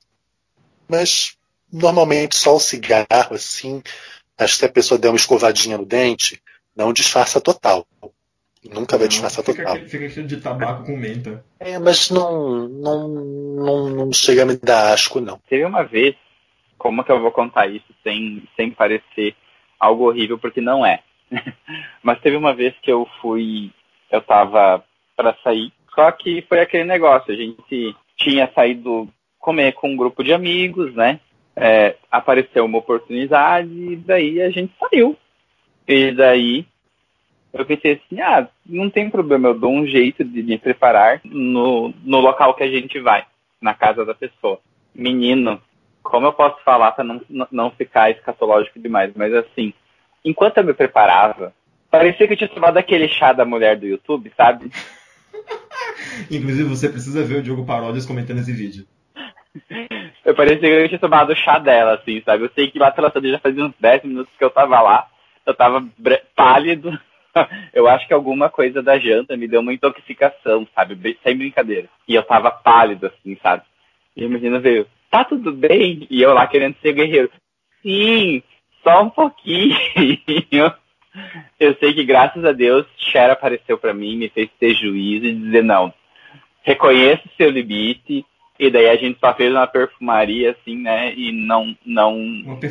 Mas, 0.89 1.37
normalmente, 1.73 2.37
só 2.37 2.57
o 2.57 2.61
cigarro, 2.61 3.07
assim, 3.33 3.83
acho 4.39 4.55
que 4.55 4.59
se 4.59 4.65
a 4.65 4.73
pessoa 4.73 4.99
der 4.99 5.09
uma 5.09 5.17
escovadinha 5.17 5.79
no 5.79 5.85
dente, 5.85 6.41
não 6.75 6.93
disfarça 6.93 7.41
total. 7.41 7.87
Nunca 8.73 8.99
vai 8.99 9.09
disfarçar 9.09 9.45
fica 9.45 9.59
total. 9.59 9.75
aquele, 9.75 9.89
fica 9.89 10.07
aquele 10.07 10.27
de 10.27 10.37
tabaco 10.39 10.85
com 10.85 10.97
menta. 10.97 11.45
É, 11.61 11.79
mas 11.79 12.11
não, 12.11 12.69
não, 12.69 13.09
não, 13.09 13.91
não 13.91 14.13
chega 14.13 14.43
a 14.43 14.47
me 14.47 14.57
dar 14.57 14.93
asco, 14.93 15.21
não. 15.21 15.41
Teve 15.49 15.65
uma 15.65 15.85
vez, 15.85 16.17
como 16.77 17.05
que 17.05 17.13
eu 17.13 17.21
vou 17.21 17.31
contar 17.31 17.69
isso 17.69 17.87
sem, 18.03 18.43
sem 18.57 18.71
parecer 18.71 19.35
algo 19.79 20.09
horrível, 20.09 20.39
porque 20.39 20.61
não 20.61 20.85
é. 20.85 21.01
Mas 22.03 22.21
teve 22.21 22.37
uma 22.37 22.55
vez 22.55 22.75
que 22.83 22.91
eu 22.91 23.07
fui, 23.21 23.71
eu 24.11 24.21
tava 24.21 24.85
para 25.17 25.37
sair, 25.43 25.73
só 25.95 26.11
que 26.13 26.43
foi 26.49 26.61
aquele 26.61 26.85
negócio, 26.85 27.33
a 27.33 27.37
gente 27.37 27.97
tinha 28.17 28.51
saído 28.55 29.09
comer 29.47 29.75
com 29.75 29.93
um 29.93 29.97
grupo 29.97 30.25
de 30.25 30.33
amigos, 30.33 30.93
né? 30.97 31.21
É, 31.55 31.95
apareceu 32.11 32.65
uma 32.65 32.79
oportunidade 32.79 33.71
e 33.71 33.95
daí 33.95 34.43
a 34.43 34.51
gente 34.51 34.75
saiu. 34.81 35.17
E 35.87 36.11
daí 36.11 36.67
eu 37.53 37.65
pensei 37.65 37.93
assim, 37.93 38.21
ah, 38.21 38.49
não 38.67 38.91
tem 38.91 39.09
problema, 39.09 39.49
eu 39.49 39.55
dou 39.55 39.73
um 39.73 39.87
jeito 39.87 40.25
de 40.25 40.43
me 40.43 40.59
preparar 40.59 41.21
no, 41.25 41.95
no 42.03 42.19
local 42.19 42.55
que 42.55 42.65
a 42.65 42.69
gente 42.69 42.99
vai, 42.99 43.25
na 43.63 43.73
casa 43.73 44.05
da 44.05 44.17
pessoa. 44.17 44.59
Menino, 44.93 45.63
como 46.03 46.27
eu 46.27 46.33
posso 46.33 46.61
falar 46.65 46.91
para 46.91 47.05
não, 47.05 47.21
não 47.53 47.71
ficar 47.71 48.11
escatológico 48.11 48.81
demais, 48.81 49.13
mas 49.15 49.33
assim, 49.33 49.73
enquanto 50.25 50.59
eu 50.59 50.65
me 50.65 50.75
preparava, 50.75 51.55
parecia 51.89 52.27
que 52.27 52.33
eu 52.33 52.37
tinha 52.37 52.49
tomado 52.49 52.79
aquele 52.79 53.07
chá 53.07 53.33
da 53.33 53.45
mulher 53.45 53.77
do 53.79 53.87
YouTube, 53.87 54.33
sabe? 54.37 54.73
Inclusive, 56.31 56.69
você 56.69 56.89
precisa 56.89 57.25
ver 57.25 57.37
o 57.37 57.43
Diogo 57.43 57.65
Paródias 57.65 58.05
comentando 58.05 58.41
esse 58.41 58.53
vídeo. 58.53 58.85
Eu 60.25 60.35
parecia 60.35 60.59
que 60.59 60.67
eu 60.67 60.89
tinha 60.89 60.99
tomado 60.99 61.35
chá 61.37 61.59
dela, 61.59 61.95
assim, 61.95 62.23
sabe? 62.25 62.45
Eu 62.45 62.51
sei 62.55 62.71
que 62.71 62.79
lá 62.79 62.91
pela 62.91 63.13
já 63.15 63.39
fazia 63.39 63.65
uns 63.65 63.75
10 63.79 64.05
minutos 64.05 64.33
que 64.37 64.45
eu 64.45 64.51
tava 64.51 64.81
lá, 64.81 65.07
eu 65.45 65.55
tava 65.55 65.87
pálido. 66.35 66.99
Eu 67.75 67.87
acho 67.87 68.07
que 68.07 68.15
alguma 68.15 68.49
coisa 68.49 68.83
da 68.83 68.99
janta 68.99 69.37
me 69.37 69.47
deu 69.47 69.61
uma 69.61 69.75
intoxicação, 69.75 70.67
sabe? 70.75 71.19
Sem 71.23 71.37
brincadeira. 71.37 71.87
E 72.09 72.15
eu 72.15 72.23
tava 72.23 72.51
pálido, 72.51 73.09
assim, 73.09 73.37
sabe? 73.43 73.63
E 74.17 74.25
a 74.25 74.29
menina 74.29 74.59
veio, 74.59 74.87
tá 75.11 75.23
tudo 75.23 75.53
bem? 75.53 76.07
E 76.09 76.23
eu 76.23 76.33
lá 76.33 76.47
querendo 76.47 76.77
ser 76.81 76.95
guerreiro. 76.95 77.31
Sim, 77.83 78.43
só 78.83 79.03
um 79.03 79.11
pouquinho. 79.11 79.77
Eu 81.59 81.75
sei 81.77 81.95
que 81.95 82.05
graças 82.05 82.45
a 82.45 82.53
Deus, 82.53 82.87
Cher 82.97 83.31
apareceu 83.31 83.79
pra 83.79 83.95
mim, 83.95 84.17
me 84.17 84.29
fez 84.29 84.51
ter 84.59 84.75
juízo 84.75 85.27
e 85.27 85.35
dizer 85.35 85.63
não. 85.63 85.93
Reconheça 86.63 87.23
o 87.27 87.37
seu 87.37 87.51
limite. 87.51 88.25
E 88.59 88.71
daí 88.71 88.89
a 88.89 88.97
gente 88.97 89.19
só 89.21 89.35
fez 89.35 89.53
uma 89.53 89.67
perfumaria, 89.67 90.53
assim, 90.53 90.77
né? 90.79 91.13
E 91.15 91.33
não, 91.33 91.77
não, 91.85 92.17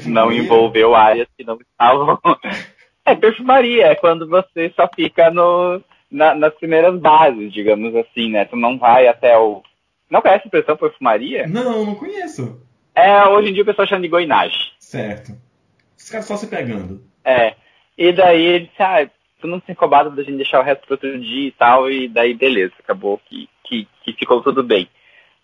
não 0.08 0.32
envolveu 0.32 0.96
áreas 0.96 1.28
que 1.38 1.44
não 1.46 1.58
estavam. 1.60 2.20
É 3.08 3.14
perfumaria, 3.14 3.86
é 3.86 3.94
quando 3.96 4.28
você 4.28 4.74
só 4.76 4.90
fica 4.96 5.30
no, 5.30 5.80
na- 6.10 6.34
nas 6.34 6.52
primeiras 6.56 7.00
bases, 7.00 7.54
digamos 7.54 7.96
assim, 7.96 8.32
né? 8.32 8.46
Tu 8.46 8.56
não 8.56 8.80
vai 8.80 9.08
até 9.08 9.38
o. 9.38 9.62
Não 10.10 10.24
conhece 10.24 10.42
a 10.44 10.48
expressão 10.48 10.76
perfumaria? 10.76 11.46
Não, 11.48 11.86
não 11.86 11.94
conheço. 11.94 12.60
É, 12.96 13.24
hoje 13.28 13.50
em 13.50 13.54
dia 13.54 13.62
o 13.62 13.66
pessoal 13.66 13.88
chama 13.88 14.02
de 14.02 14.08
goinagem. 14.08 14.60
Certo. 14.80 15.34
Os 15.96 16.10
caras 16.10 16.26
só 16.26 16.36
se 16.36 16.48
pegando. 16.48 17.00
É. 17.24 17.54
E 17.96 18.12
daí 18.12 18.42
ele 18.44 18.66
disse, 18.66 18.82
ah, 18.82 19.08
tu 19.40 19.46
não 19.46 19.62
se 19.62 19.72
incomodado 19.72 20.10
da 20.10 20.24
gente 20.24 20.38
deixar 20.38 20.60
o 20.60 20.64
resto 20.64 20.88
pro 20.88 20.96
outro 20.96 21.20
dia 21.20 21.48
e 21.50 21.52
tal, 21.52 21.88
e 21.88 22.08
daí 22.08 22.34
beleza, 22.34 22.74
acabou 22.80 23.22
que, 23.30 23.48
que, 23.66 23.88
que 24.04 24.14
ficou 24.14 24.42
tudo 24.42 24.64
bem. 24.64 24.90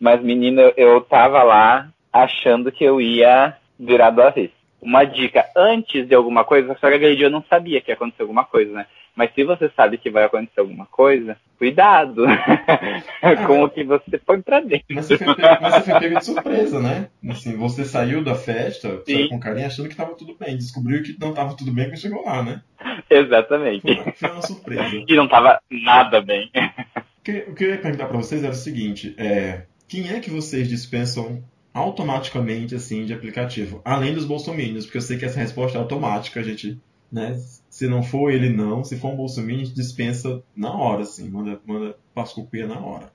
Mas, 0.02 0.20
menino, 0.22 0.60
eu- 0.60 0.74
eu 0.76 1.02
tava 1.02 1.44
lá 1.44 1.88
achando 2.12 2.72
que 2.72 2.84
eu 2.84 3.00
ia 3.00 3.56
virar 3.80 4.10
do 4.10 4.22
avesso. 4.24 4.54
Uma 4.82 5.04
dica, 5.04 5.46
antes 5.56 6.08
de 6.08 6.16
alguma 6.16 6.44
coisa, 6.44 6.76
só 6.82 6.90
que 6.90 6.96
aquele 6.96 7.16
dia 7.16 7.28
eu 7.28 7.32
não 7.32 7.44
sabia 7.48 7.80
que 7.80 7.92
ia 7.92 7.94
acontecer 7.94 8.24
alguma 8.24 8.44
coisa, 8.44 8.74
né? 8.74 8.88
Mas 9.16 9.32
se 9.36 9.44
você 9.44 9.70
sabe 9.76 10.00
que 10.00 10.10
vai 10.10 10.24
acontecer 10.24 10.60
alguma 10.60 10.88
coisa, 10.88 11.38
cuidado 11.60 12.24
com 13.46 13.64
o 13.64 13.70
que 13.70 13.84
você 13.84 14.18
põe 14.18 14.42
pra 14.42 14.60
dentro. 14.60 14.86
Mas 14.90 15.06
você, 15.06 15.18
foi 15.18 15.36
pego, 15.36 15.58
mas 15.62 15.74
você 15.76 15.82
foi 15.92 16.00
pego 16.00 16.18
de 16.20 16.26
surpresa, 16.26 16.80
né? 16.80 17.10
Assim, 17.30 17.56
você 17.58 17.86
saiu 17.86 18.24
da 18.24 18.34
festa 18.34 19.02
Sim. 19.06 19.28
com 19.28 19.40
carinha 19.40 19.68
achando 19.68 19.88
que 19.90 19.96
tava 19.96 20.16
tudo 20.16 20.36
bem. 20.40 20.58
Descobriu 20.58 21.04
que 21.04 21.16
não 21.20 21.34
tava 21.34 21.56
tudo 21.56 21.72
bem 21.72 21.86
quando 21.86 22.00
chegou 22.00 22.26
lá, 22.26 22.42
né? 22.42 22.62
Exatamente. 23.10 23.82
Foi, 23.82 24.12
foi 24.14 24.32
uma 24.32 24.42
surpresa. 24.42 24.82
E 25.08 25.16
não 25.16 25.28
tava 25.28 25.60
nada 25.70 26.22
bem. 26.22 26.50
O 26.96 27.24
que, 27.24 27.32
o 27.50 27.54
que 27.54 27.66
eu 27.66 27.70
ia 27.72 27.78
perguntar 27.78 28.08
pra 28.08 28.18
vocês 28.18 28.44
era 28.44 28.54
o 28.54 28.56
seguinte: 28.56 29.14
é, 29.18 29.64
quem 29.92 30.08
é 30.10 30.22
que 30.22 30.30
vocês 30.30 30.70
dispensam 30.70 31.44
automaticamente 31.74 32.74
assim 32.74 33.06
de 33.06 33.14
aplicativo? 33.14 33.82
Além 33.84 34.14
dos 34.14 34.24
bolsominions, 34.24 34.86
porque 34.86 34.98
eu 35.00 35.02
sei 35.02 35.18
que 35.18 35.26
essa 35.26 35.38
resposta 35.38 35.78
é 35.78 35.82
automática, 35.82 36.40
a 36.40 36.44
gente, 36.44 36.80
né? 37.12 37.38
Se 37.70 37.88
não 37.90 38.02
for 38.02 38.32
ele, 38.32 38.48
não. 38.50 38.86
Se 38.86 38.96
for 38.98 39.10
um 39.10 39.18
bolsominion, 39.18 39.64
a 39.64 39.66
gente 39.66 39.76
dispensa 39.76 40.42
na 40.56 40.74
hora, 40.74 41.02
assim, 41.02 41.28
manda, 41.30 41.60
manda 41.66 41.98
pascuquia 42.16 42.66
na 42.66 42.80
hora. 42.80 43.12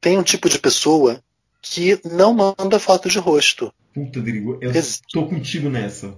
Tem 0.00 0.16
um 0.16 0.22
tipo 0.22 0.48
de 0.48 0.58
pessoa 0.58 1.22
que 1.60 2.00
não 2.10 2.32
manda 2.32 2.80
foto 2.80 3.10
de 3.10 3.18
rosto. 3.18 3.70
Puta, 3.92 4.18
Drigo, 4.22 4.56
eu 4.62 4.72
Ex- 4.72 5.02
tô 5.12 5.26
contigo 5.26 5.68
nessa. 5.68 6.16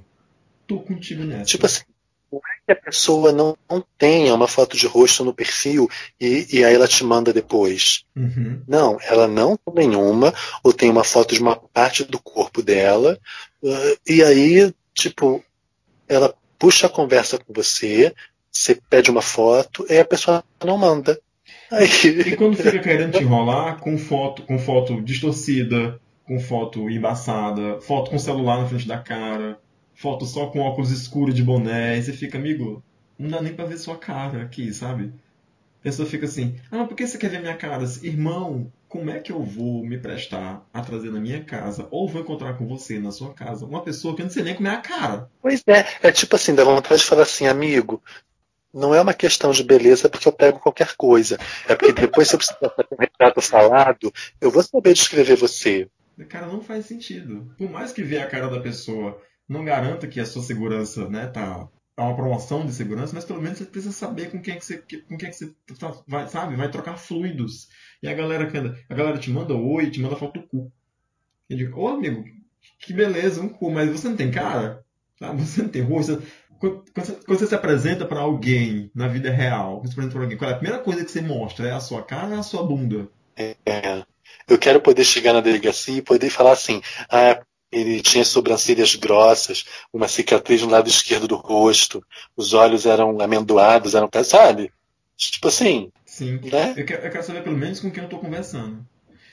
Tô 0.68 0.78
contigo 0.78 1.24
nessa. 1.24 1.46
Tipo 1.46 1.66
assim, 1.66 1.82
não 2.30 2.38
é 2.38 2.64
que 2.66 2.72
a 2.72 2.76
pessoa 2.76 3.32
não, 3.32 3.56
não 3.70 3.84
tenha 3.98 4.34
uma 4.34 4.48
foto 4.48 4.76
de 4.76 4.86
rosto 4.86 5.24
no 5.24 5.34
perfil 5.34 5.88
e, 6.20 6.46
e 6.52 6.64
aí 6.64 6.74
ela 6.74 6.88
te 6.88 7.04
manda 7.04 7.32
depois. 7.32 8.04
Uhum. 8.14 8.62
Não, 8.66 8.98
ela 9.02 9.28
não 9.28 9.56
tem 9.56 9.88
nenhuma, 9.88 10.34
ou 10.62 10.72
tem 10.72 10.90
uma 10.90 11.04
foto 11.04 11.34
de 11.34 11.40
uma 11.40 11.56
parte 11.56 12.04
do 12.04 12.18
corpo 12.18 12.62
dela, 12.62 13.18
uh, 13.62 13.98
e 14.06 14.22
aí, 14.22 14.72
tipo, 14.94 15.44
ela 16.08 16.34
puxa 16.58 16.86
a 16.86 16.90
conversa 16.90 17.38
com 17.38 17.52
você, 17.52 18.14
você 18.50 18.78
pede 18.88 19.10
uma 19.10 19.22
foto, 19.22 19.86
e 19.88 19.98
a 19.98 20.04
pessoa 20.04 20.42
não 20.64 20.78
manda. 20.78 21.20
Aí, 21.70 21.86
E 21.86 22.36
quando 22.36 22.56
fica 22.56 22.78
querendo 22.78 23.12
te 23.12 23.22
enrolar 23.22 23.78
com 23.78 23.96
foto, 23.98 24.42
com 24.42 24.58
foto 24.58 25.00
distorcida, 25.00 26.00
com 26.24 26.40
foto 26.40 26.90
embaçada, 26.90 27.80
foto 27.80 28.10
com 28.10 28.18
celular 28.18 28.60
na 28.60 28.66
frente 28.66 28.88
da 28.88 28.98
cara, 28.98 29.58
foto 29.96 30.24
só 30.26 30.46
com 30.46 30.60
óculos 30.60 30.90
escuros 30.90 31.34
de 31.34 31.42
boné, 31.42 31.96
e 31.96 32.02
você 32.02 32.12
fica, 32.12 32.38
amigo, 32.38 32.84
não 33.18 33.28
dá 33.28 33.40
nem 33.40 33.54
pra 33.54 33.64
ver 33.64 33.78
sua 33.78 33.96
cara 33.96 34.42
aqui, 34.42 34.72
sabe? 34.72 35.12
A 35.80 35.82
pessoa 35.82 36.08
fica 36.08 36.26
assim, 36.26 36.56
ah, 36.70 36.84
por 36.84 36.94
que 36.94 37.06
você 37.06 37.16
quer 37.16 37.30
ver 37.30 37.40
minha 37.40 37.56
cara? 37.56 37.84
Irmão, 38.02 38.70
como 38.88 39.10
é 39.10 39.20
que 39.20 39.32
eu 39.32 39.42
vou 39.42 39.84
me 39.84 39.98
prestar 39.98 40.66
a 40.72 40.82
trazer 40.82 41.10
na 41.10 41.20
minha 41.20 41.42
casa, 41.42 41.88
ou 41.90 42.08
vou 42.08 42.20
encontrar 42.20 42.54
com 42.54 42.66
você 42.66 42.98
na 42.98 43.10
sua 43.10 43.32
casa, 43.32 43.64
uma 43.64 43.82
pessoa 43.82 44.14
que 44.14 44.22
eu 44.22 44.26
não 44.26 44.32
sei 44.32 44.42
nem 44.42 44.54
como 44.54 44.68
é 44.68 44.74
a 44.74 44.80
cara? 44.80 45.30
Pois 45.40 45.62
é, 45.66 45.86
é 46.02 46.12
tipo 46.12 46.36
assim, 46.36 46.54
dá 46.54 46.62
vontade 46.62 47.00
de 47.00 47.06
falar 47.06 47.22
assim, 47.22 47.46
amigo, 47.46 48.02
não 48.74 48.94
é 48.94 49.00
uma 49.00 49.14
questão 49.14 49.50
de 49.52 49.64
beleza 49.64 50.10
porque 50.10 50.28
eu 50.28 50.32
pego 50.32 50.60
qualquer 50.60 50.94
coisa. 50.96 51.38
É 51.66 51.74
porque 51.74 51.92
depois, 51.94 52.28
se 52.28 52.34
eu 52.34 52.38
precisar 52.38 52.68
fazer 52.68 52.88
um 52.92 53.00
retrato 53.00 53.40
falado, 53.40 54.12
eu 54.38 54.50
vou 54.50 54.62
saber 54.62 54.92
descrever 54.92 55.36
você. 55.36 55.88
Cara, 56.28 56.46
não 56.46 56.60
faz 56.60 56.84
sentido. 56.84 57.50
Por 57.56 57.70
mais 57.70 57.92
que 57.92 58.02
ver 58.02 58.18
a 58.18 58.26
cara 58.26 58.48
da 58.48 58.60
pessoa 58.60 59.18
não 59.48 59.64
garanta 59.64 60.06
que 60.08 60.20
a 60.20 60.26
sua 60.26 60.42
segurança, 60.42 61.08
né, 61.08 61.26
tá 61.28 61.68
é 61.98 62.02
uma 62.02 62.14
promoção 62.14 62.66
de 62.66 62.74
segurança, 62.74 63.14
mas 63.14 63.24
pelo 63.24 63.40
menos 63.40 63.58
você 63.58 63.64
precisa 63.64 63.92
saber 63.92 64.30
com 64.30 64.40
quem 64.40 64.54
é 64.54 64.58
que 64.58 64.64
você, 64.66 64.78
com 64.78 65.16
quem 65.16 65.28
é 65.28 65.32
que 65.32 65.36
você 65.38 65.54
tá- 65.78 65.96
vai, 66.06 66.28
sabe, 66.28 66.54
vai 66.54 66.70
trocar 66.70 66.98
fluidos. 66.98 67.68
E 68.02 68.08
a 68.08 68.12
galera 68.12 68.46
que 68.50 68.56
anda, 68.58 68.78
a 68.88 68.94
galera 68.94 69.18
te 69.18 69.30
manda 69.30 69.54
oi, 69.54 69.90
te 69.90 70.00
manda 70.00 70.14
foto 70.16 70.40
do 70.40 70.46
cu. 70.46 70.70
Eu 71.48 71.56
digo, 71.56 71.80
ô 71.80 71.88
amigo, 71.88 72.24
que 72.80 72.92
beleza, 72.92 73.40
um 73.40 73.48
cu, 73.48 73.70
mas 73.70 73.90
você 73.90 74.08
não 74.08 74.16
tem 74.16 74.30
cara? 74.30 74.84
Sabe? 75.18 75.40
Você 75.42 75.62
não 75.62 75.70
tem 75.70 75.82
rosto. 75.82 76.22
Quando, 76.58 76.84
quando 76.92 77.38
você, 77.38 77.46
se 77.46 77.54
apresenta 77.54 78.04
para 78.04 78.20
alguém 78.20 78.90
na 78.94 79.08
vida 79.08 79.30
real, 79.30 79.80
você 79.80 79.88
se 79.88 79.92
apresenta 79.92 80.14
pra 80.14 80.22
alguém, 80.22 80.38
qual 80.38 80.50
é 80.50 80.54
a 80.54 80.58
primeira 80.58 80.82
coisa 80.82 81.04
que 81.04 81.10
você 81.10 81.20
mostra? 81.22 81.68
É 81.68 81.72
a 81.72 81.80
sua 81.80 82.02
cara 82.02 82.28
ou 82.28 82.34
é 82.34 82.38
a 82.38 82.42
sua 82.42 82.62
bunda? 82.62 83.08
É, 83.36 83.56
eu 84.48 84.58
quero 84.58 84.80
poder 84.80 85.04
chegar 85.04 85.32
na 85.32 85.40
delegacia 85.40 85.98
e 85.98 86.02
poder 86.02 86.30
falar 86.30 86.52
assim, 86.52 86.80
ah, 87.10 87.42
ele 87.70 88.00
tinha 88.00 88.24
sobrancelhas 88.24 88.94
grossas, 88.94 89.64
uma 89.92 90.08
cicatriz 90.08 90.62
no 90.62 90.70
lado 90.70 90.88
esquerdo 90.88 91.26
do 91.26 91.36
rosto, 91.36 92.04
os 92.36 92.54
olhos 92.54 92.86
eram 92.86 93.20
amendoados, 93.20 93.94
eram, 93.94 94.08
sabe? 94.24 94.72
Tipo 95.16 95.48
assim, 95.48 95.90
Sim. 96.04 96.40
né? 96.50 96.74
Eu 96.76 96.84
quero, 96.84 97.06
eu 97.06 97.10
quero 97.10 97.24
saber 97.24 97.42
pelo 97.42 97.56
menos 97.56 97.80
com 97.80 97.90
quem 97.90 98.02
eu 98.02 98.08
tô 98.08 98.18
conversando. 98.18 98.86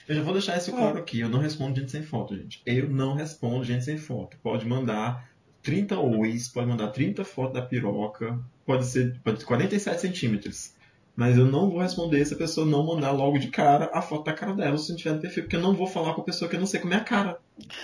Eu 0.07 0.15
já 0.15 0.21
vou 0.21 0.33
deixar 0.33 0.57
isso 0.57 0.71
claro 0.71 0.97
aqui. 0.97 1.19
Eu 1.19 1.29
não 1.29 1.39
respondo 1.39 1.79
gente 1.79 1.91
sem 1.91 2.03
foto, 2.03 2.35
gente. 2.35 2.61
Eu 2.65 2.89
não 2.89 3.13
respondo 3.13 3.63
gente 3.63 3.85
sem 3.85 3.97
foto. 3.97 4.37
Pode 4.43 4.65
mandar 4.65 5.29
30 5.61 5.97
ois, 5.97 6.49
pode 6.49 6.67
mandar 6.67 6.89
30 6.89 7.23
fotos 7.23 7.53
da 7.53 7.61
piroca, 7.61 8.37
pode 8.65 8.85
ser, 8.85 9.19
pode 9.23 9.39
ser 9.39 9.45
47 9.45 10.01
centímetros. 10.01 10.72
Mas 11.15 11.37
eu 11.37 11.45
não 11.45 11.69
vou 11.69 11.79
responder 11.79 12.25
se 12.25 12.33
a 12.33 12.37
pessoa 12.37 12.65
não 12.65 12.85
mandar 12.85 13.11
logo 13.11 13.37
de 13.37 13.49
cara 13.49 13.89
a 13.93 14.01
foto 14.01 14.25
da 14.25 14.33
cara 14.33 14.53
dela 14.53 14.77
se 14.77 14.89
não 14.89 14.97
tiver 14.97 15.13
no 15.13 15.21
perfil, 15.21 15.43
porque 15.43 15.55
eu 15.55 15.61
não 15.61 15.75
vou 15.75 15.85
falar 15.85 16.13
com 16.13 16.21
a 16.21 16.25
pessoa 16.25 16.49
que 16.49 16.55
eu 16.55 16.59
não 16.59 16.65
sei 16.65 16.79
como 16.79 16.93
é 16.93 16.97
a 16.97 17.01
cara. 17.01 17.37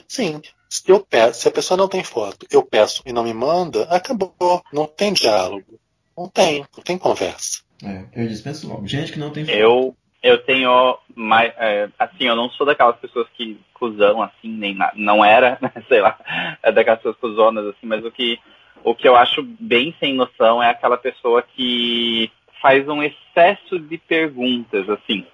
Sim, 0.07 0.41
se 0.67 0.83
eu 0.87 0.99
peço, 0.99 1.41
se 1.41 1.47
a 1.47 1.51
pessoa 1.51 1.77
não 1.77 1.87
tem 1.87 2.03
foto, 2.03 2.47
eu 2.49 2.63
peço 2.63 3.03
e 3.05 3.13
não 3.13 3.23
me 3.23 3.33
manda, 3.33 3.83
acabou. 3.83 4.63
Não 4.73 4.87
tem 4.87 5.13
diálogo. 5.13 5.79
Não 6.17 6.27
tem, 6.27 6.65
não 6.75 6.83
tem 6.83 6.97
conversa. 6.97 7.61
É, 7.83 8.03
eu 8.13 8.27
dispenso 8.27 8.67
logo. 8.67 8.87
Gente 8.87 9.11
que 9.11 9.19
não 9.19 9.29
tem 9.29 9.45
foto. 9.45 9.55
Eu, 9.55 9.95
eu 10.21 10.43
tenho 10.43 10.97
mais. 11.15 11.53
é, 11.57 11.87
assim, 11.97 12.25
eu 12.25 12.35
não 12.35 12.49
sou 12.49 12.65
daquelas 12.65 12.97
pessoas 12.97 13.27
que 13.37 13.59
cuzão, 13.73 14.21
assim, 14.21 14.49
nem 14.49 14.75
nada. 14.75 14.93
Não 14.95 15.23
era, 15.23 15.57
sei 15.87 16.01
lá, 16.01 16.19
é 16.61 16.71
daquelas 16.71 16.99
pessoas 16.99 17.17
cuzonas, 17.17 17.65
assim, 17.67 17.85
mas 17.85 18.03
o 18.03 18.11
que, 18.11 18.37
o 18.83 18.93
que 18.93 19.07
eu 19.07 19.15
acho 19.15 19.41
bem 19.43 19.95
sem 19.99 20.13
noção 20.13 20.61
é 20.61 20.69
aquela 20.69 20.97
pessoa 20.97 21.41
que 21.41 22.29
faz 22.61 22.87
um 22.87 23.01
excesso 23.03 23.79
de 23.79 23.97
perguntas, 23.97 24.89
assim. 24.89 25.25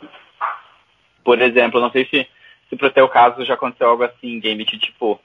Por 1.23 1.41
exemplo, 1.41 1.80
não 1.82 1.91
sei 1.91 2.05
se, 2.05 2.28
se 2.69 2.76
pro 2.76 2.91
teu 2.91 3.07
caso 3.09 3.43
já 3.45 3.55
aconteceu 3.55 3.89
algo 3.89 4.03
assim, 4.03 4.39
game 4.39 4.63
de 4.63 4.78
tipo. 4.78 5.19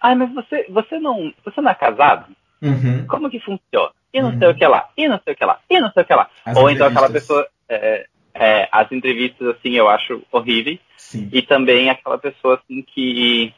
Ai, 0.00 0.14
mas 0.14 0.32
você, 0.34 0.66
você 0.68 0.98
não. 0.98 1.32
Você 1.44 1.60
não 1.60 1.70
é 1.70 1.74
casado? 1.74 2.26
Uhum. 2.62 3.06
Como 3.06 3.30
que 3.30 3.40
funciona? 3.40 3.92
E 4.12 4.22
não 4.22 4.30
Uhum. 4.30 4.38
sei 4.38 4.48
o 4.48 4.54
que 4.54 4.66
lá, 4.66 4.88
e 4.96 5.08
não 5.08 5.20
sei 5.24 5.34
o 5.34 5.36
que 5.36 5.44
lá, 5.44 5.58
e 5.68 5.80
não 5.80 5.90
sei 5.90 6.02
o 6.02 6.06
que 6.06 6.14
lá. 6.14 6.30
As 6.44 6.56
Ou 6.56 6.70
então 6.70 6.86
aquela 6.86 7.10
pessoa. 7.10 7.46
é, 7.68 8.06
é, 8.32 8.68
as 8.70 8.90
entrevistas, 8.92 9.48
assim, 9.48 9.72
eu 9.72 9.88
acho 9.88 10.22
horríveis. 10.32 10.78
Sim. 10.96 11.28
E 11.32 11.42
também 11.42 11.90
aquela 11.90 12.16
pessoa, 12.18 12.54
assim, 12.62 12.80
que 12.82 13.52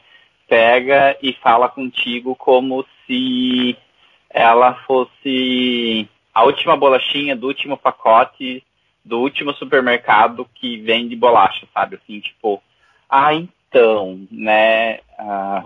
pega 0.47 1.15
e 1.21 1.33
fala 1.33 1.69
contigo 1.69 2.35
como 2.35 2.85
se 3.05 3.77
ela 4.29 4.73
fosse 4.85 6.07
a 6.37 6.43
última 6.43 6.77
bolachinha 6.77 7.35
do 7.35 7.47
último 7.47 7.75
pacote 7.75 8.63
do 9.03 9.19
último 9.19 9.53
supermercado 9.53 10.47
que 10.53 10.77
vende 10.81 11.15
bolacha, 11.15 11.65
sabe? 11.73 11.95
Assim, 11.95 12.19
tipo, 12.19 12.61
ah, 13.09 13.33
então, 13.33 14.27
né? 14.29 14.99
ah, 15.17 15.63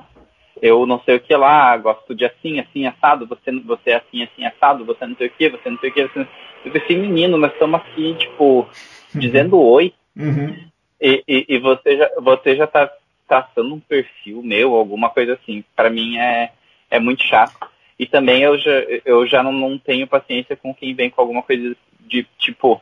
eu 0.61 0.85
não 0.85 1.01
sei 1.01 1.17
o 1.17 1.19
que 1.19 1.35
lá, 1.35 1.75
gosto 1.75 2.15
de 2.15 2.23
assim, 2.23 2.57
assim, 2.61 2.87
assado, 2.87 3.27
você, 3.27 3.51
você 3.51 3.89
é 3.89 3.95
assim, 3.95 4.23
assim, 4.23 4.45
assado, 4.45 4.85
você 4.85 5.05
não 5.05 5.15
sei 5.17 5.27
o 5.27 5.31
que, 5.31 5.49
você 5.49 5.69
não 5.69 5.77
sei 5.77 5.89
o 5.89 5.93
que. 5.93 6.03
Você... 6.07 6.27
Eu 6.63 6.71
pensei, 6.71 6.97
menino, 6.97 7.37
nós 7.37 7.51
estamos 7.51 7.81
aqui, 7.81 8.13
tipo, 8.13 8.65
dizendo 9.13 9.59
oi, 9.59 9.93
Uhum. 10.15 10.55
e, 11.01 11.21
e, 11.27 11.45
e 11.49 11.57
você 11.57 11.97
já, 11.97 12.09
você 12.21 12.55
já 12.55 12.67
tá 12.67 12.89
traçando 13.27 13.75
um 13.75 13.79
perfil 13.79 14.41
meu, 14.41 14.73
alguma 14.75 15.09
coisa 15.09 15.33
assim. 15.33 15.65
Para 15.75 15.89
mim 15.89 16.17
é, 16.17 16.53
é 16.89 16.97
muito 16.97 17.23
chato. 17.23 17.69
E 18.01 18.07
também 18.07 18.41
eu 18.41 18.57
já, 18.57 18.71
eu 19.05 19.27
já 19.27 19.43
não, 19.43 19.51
não 19.51 19.77
tenho 19.77 20.07
paciência 20.07 20.55
com 20.55 20.73
quem 20.73 20.95
vem 20.95 21.11
com 21.11 21.21
alguma 21.21 21.43
coisa 21.43 21.77
de 21.99 22.25
tipo. 22.39 22.81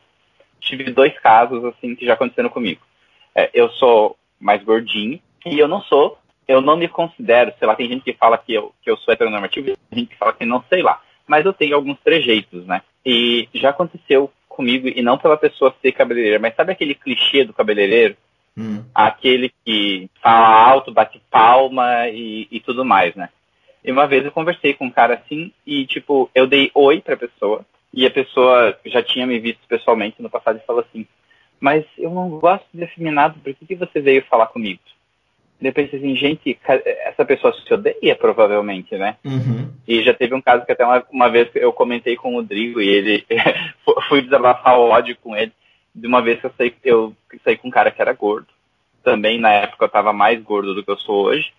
Tive 0.61 0.91
dois 0.91 1.13
casos 1.20 1.61
assim 1.65 1.93
que 1.93 2.05
já 2.05 2.13
aconteceram 2.13 2.47
comigo. 2.47 2.80
É, 3.36 3.49
eu 3.53 3.70
sou 3.72 4.15
mais 4.39 4.63
gordinho 4.63 5.20
e 5.45 5.59
eu 5.59 5.67
não 5.67 5.82
sou, 5.82 6.17
eu 6.47 6.61
não 6.61 6.78
me 6.78 6.88
considero, 6.88 7.51
sei 7.59 7.67
lá, 7.67 7.76
tem 7.76 7.89
gente 7.89 8.03
que 8.03 8.13
fala 8.13 8.38
que 8.38 8.53
eu, 8.53 8.74
que 8.82 8.89
eu 8.89 8.95
sou 8.95 9.13
heteronormativo, 9.13 9.76
tem 9.89 9.99
gente 9.99 10.11
que 10.11 10.17
fala 10.17 10.32
que 10.32 10.45
não 10.45 10.63
sei 10.70 10.82
lá. 10.82 11.01
Mas 11.28 11.45
eu 11.45 11.51
tenho 11.51 11.76
alguns 11.76 11.99
trejeitos, 11.99 12.65
né? 12.65 12.82
E 13.05 13.49
já 13.55 13.72
aconteceu 13.72 14.32
comigo, 14.47 14.88
e 14.88 15.01
não 15.01 15.17
pela 15.17 15.36
pessoa 15.36 15.76
ser 15.82 15.91
cabeleireira, 15.91 16.39
mas 16.39 16.55
sabe 16.55 16.72
aquele 16.72 16.95
clichê 16.95 17.43
do 17.43 17.51
cabeleireiro? 17.51 18.15
Hum. 18.57 18.84
aquele 18.93 19.53
que 19.63 20.09
fala 20.22 20.72
alto, 20.72 20.91
bate 20.91 21.22
palma 21.32 22.09
e, 22.09 22.45
e 22.51 22.59
tudo 22.59 22.84
mais, 22.84 23.15
né? 23.15 23.30
E 23.84 23.91
uma 23.91 24.07
vez 24.07 24.25
eu 24.25 24.32
conversei 24.32 24.73
com 24.73 24.86
um 24.86 24.91
cara 24.91 25.15
assim 25.15 25.51
e, 25.65 25.86
tipo, 25.86 26.30
eu 26.36 26.45
dei 26.45 26.69
oi 26.73 27.01
pra 27.01 27.15
pessoa 27.15 27.65
e 27.93 28.05
a 28.05 28.11
pessoa 28.11 28.77
já 28.86 29.01
tinha 29.01 29.25
me 29.25 29.39
visto 29.39 29.61
pessoalmente 29.67 30.21
no 30.21 30.30
passado 30.30 30.57
e 30.57 30.65
falou 30.65 30.82
assim, 30.88 31.07
mas 31.59 31.86
eu 31.97 32.09
não 32.11 32.30
gosto 32.30 32.65
de 32.73 32.84
afeminado, 32.84 33.39
por 33.39 33.53
que, 33.53 33.65
que 33.65 33.75
você 33.75 33.99
veio 33.99 34.23
falar 34.25 34.47
comigo? 34.47 34.80
Eu 35.61 35.73
pensei 35.73 35.99
assim, 35.99 36.15
gente, 36.15 36.57
essa 37.03 37.25
pessoa 37.25 37.53
se 37.53 37.73
odeia 37.73 38.15
provavelmente, 38.15 38.95
né? 38.95 39.17
Uhum. 39.25 39.69
E 39.86 40.01
já 40.01 40.13
teve 40.13 40.34
um 40.34 40.41
caso 40.41 40.65
que 40.65 40.71
até 40.71 40.86
uma, 40.86 41.03
uma 41.11 41.30
vez 41.30 41.49
eu 41.53 41.73
comentei 41.73 42.15
com 42.15 42.32
o 42.32 42.36
Rodrigo 42.36 42.82
e 42.82 42.88
ele 42.88 43.25
fui 44.07 44.21
desabafar 44.21 44.80
o 44.80 44.89
ódio 44.89 45.17
com 45.21 45.36
ele. 45.36 45.51
De 45.93 46.07
uma 46.07 46.21
vez 46.21 46.39
que 46.39 46.45
eu 46.45 46.53
saí, 46.57 46.73
eu 46.82 47.13
saí 47.43 47.57
com 47.57 47.67
um 47.67 47.71
cara 47.71 47.91
que 47.91 48.01
era 48.01 48.13
gordo. 48.13 48.47
Também 49.03 49.38
na 49.38 49.51
época 49.51 49.84
eu 49.84 49.88
estava 49.88 50.13
mais 50.13 50.41
gordo 50.41 50.73
do 50.73 50.82
que 50.82 50.91
eu 50.91 50.97
sou 50.97 51.25
hoje. 51.25 51.51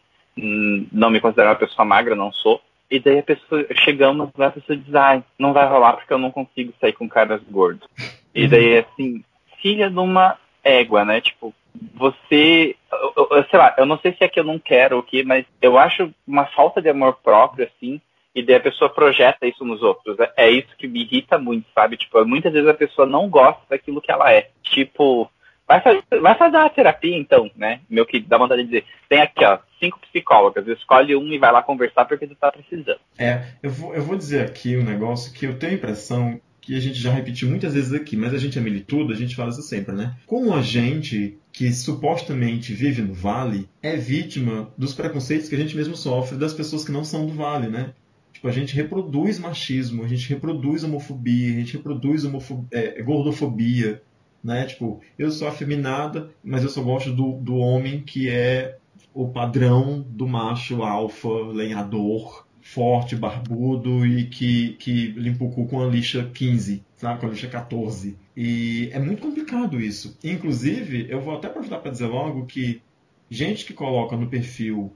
Hum, 0.43 0.87
Não 0.93 1.11
me 1.11 1.21
considero 1.21 1.51
uma 1.51 1.57
pessoa 1.57 1.85
magra, 1.85 2.15
não 2.15 2.33
sou. 2.33 2.61
E 2.91 2.99
daí 2.99 3.19
a 3.21 3.23
pessoa, 3.23 3.65
chegamos 3.85 4.31
lá, 4.37 4.47
a 4.47 4.51
pessoa 4.53 4.77
diz, 4.77 4.93
ai, 4.95 5.23
não 5.39 5.53
vai 5.53 5.67
rolar 5.69 5.93
porque 5.95 6.13
eu 6.13 6.19
não 6.19 6.31
consigo 6.31 6.73
sair 6.81 6.93
com 6.93 7.09
caras 7.09 7.41
gordos. 7.49 7.87
E 8.35 8.49
daí, 8.49 8.79
assim, 8.79 9.23
filha 9.63 9.89
de 9.89 9.99
uma 9.99 10.37
égua, 10.65 11.05
né? 11.05 11.21
Tipo, 11.21 11.55
você, 11.95 12.75
eu, 13.17 13.29
eu- 13.31 13.45
sei 13.49 13.59
lá, 13.59 13.75
eu 13.79 13.87
não 13.87 13.99
sei 13.99 14.13
se 14.13 14.25
é 14.25 14.29
que 14.29 14.41
eu 14.41 14.45
não 14.45 14.59
quero 14.59 14.99
o 14.99 15.03
que, 15.03 15.23
mas 15.23 15.45
eu 15.63 15.79
acho 15.79 16.13
uma 16.27 16.47
falta 16.47 16.83
de 16.83 16.89
amor 16.89 17.19
próprio, 17.23 17.67
assim, 17.67 18.01
e 18.35 18.43
daí 18.43 18.57
a 18.57 18.61
pessoa 18.61 18.91
projeta 18.91 19.47
isso 19.47 19.65
nos 19.65 19.83
outros. 19.83 20.19
É, 20.19 20.33
é 20.47 20.51
isso 20.51 20.77
que 20.77 20.89
me 20.89 21.03
irrita 21.03 21.39
muito, 21.39 21.67
sabe? 21.75 21.97
Tipo, 21.97 22.25
muitas 22.25 22.53
vezes 22.53 22.69
a 22.69 22.75
pessoa 22.75 23.07
não 23.07 23.29
gosta 23.29 23.61
daquilo 23.69 24.01
que 24.01 24.11
ela 24.11 24.33
é. 24.33 24.49
Tipo, 24.63 25.31
vai 25.67 25.81
fazer, 25.81 26.03
vai 26.21 26.35
fazer 26.35 26.57
uma 26.57 26.71
terapia 26.71 27.17
então, 27.17 27.49
né? 27.57 27.81
Meu 27.89 28.05
que 28.05 28.19
dá 28.19 28.37
vontade 28.39 28.63
de 28.63 28.69
dizer, 28.69 28.85
tem 29.09 29.21
aqui, 29.21 29.45
ó, 29.45 29.59
cinco 29.81 29.99
psicólogas, 30.01 30.69
escolhe 30.69 31.17
um 31.17 31.33
e 31.33 31.39
vai 31.39 31.51
lá 31.51 31.63
conversar 31.63 32.05
porque 32.05 32.27
tu 32.27 32.37
tá 32.37 32.53
precisando. 32.53 33.01
É, 33.19 33.45
eu 33.63 33.71
vou, 33.71 33.95
eu 33.95 34.03
vou 34.03 34.17
dizer 34.17 34.45
aqui 34.45 34.77
um 34.77 34.85
negócio 34.85 35.33
que 35.33 35.47
eu 35.47 35.59
tenho 35.59 35.73
a 35.73 35.77
impressão 35.77 36.41
que 36.61 36.77
a 36.77 36.81
gente 36.81 37.01
já 37.01 37.11
repetiu 37.11 37.49
muitas 37.49 37.75
vezes 37.75 37.93
aqui, 37.93 38.17
mas 38.17 38.35
a 38.35 38.39
gente 38.39 38.59
é 38.59 38.61
militudo, 38.61 39.13
a 39.13 39.17
gente 39.17 39.35
fala 39.35 39.51
isso 39.51 39.63
sempre, 39.63 39.95
né? 39.95 40.15
Como 40.27 40.55
a 40.55 40.61
gente 40.61 41.39
que 41.53 41.73
supostamente 41.73 42.73
vive 42.73 43.03
no 43.03 43.15
Vale 43.15 43.69
é 43.83 43.97
vítima 43.97 44.73
dos 44.77 44.95
preconceitos 44.95 45.49
que 45.49 45.55
a 45.55 45.59
gente 45.59 45.77
mesmo 45.77 45.97
sofre 45.97 46.37
das 46.37 46.53
pessoas 46.53 46.85
que 46.85 46.93
não 46.93 47.03
são 47.03 47.27
do 47.27 47.33
Vale, 47.33 47.69
né? 47.69 47.93
Tipo, 48.33 48.49
a 48.49 48.53
gente 48.53 48.75
reproduz 48.75 49.39
machismo, 49.39 50.05
a 50.05 50.09
gente 50.09 50.29
reproduz 50.29 50.85
homofobia, 50.85 51.53
a 51.53 51.59
gente 51.59 51.77
reproduz 51.77 52.25
é, 52.71 53.03
gordofobia, 53.03 54.03
né? 54.43 54.65
Tipo, 54.65 55.01
eu 55.19 55.31
sou 55.31 55.49
afeminada, 55.49 56.31
mas 56.43 56.63
eu 56.63 56.71
só 56.71 56.83
gosto 56.83 57.13
do, 57.13 57.33
do 57.33 57.57
homem 57.57 58.01
que 58.01 58.31
é 58.31 58.79
o 59.13 59.29
padrão 59.29 60.05
do 60.09 60.27
macho 60.27 60.83
alfa, 60.83 61.29
lenhador, 61.29 62.47
forte, 62.61 63.17
barbudo 63.17 64.07
e 64.07 64.27
que, 64.27 64.75
que 64.75 65.07
limpa 65.09 65.45
o 65.45 65.51
cu 65.51 65.67
com 65.67 65.83
a 65.83 65.87
lixa 65.87 66.31
15, 66.33 66.85
sabe? 66.97 67.21
Com 67.21 67.27
a 67.27 67.31
lixa 67.31 67.49
14. 67.49 68.17
E 68.37 68.89
é 68.93 68.99
muito 68.99 69.23
complicado 69.23 69.81
isso. 69.81 70.17
Inclusive, 70.23 71.07
eu 71.09 71.21
vou 71.21 71.37
até 71.37 71.49
aproveitar 71.49 71.79
para 71.79 71.91
dizer 71.91 72.07
logo 72.07 72.47
que 72.47 72.81
gente 73.29 73.65
que 73.65 73.73
coloca 73.73 74.17
no 74.17 74.29
perfil 74.29 74.93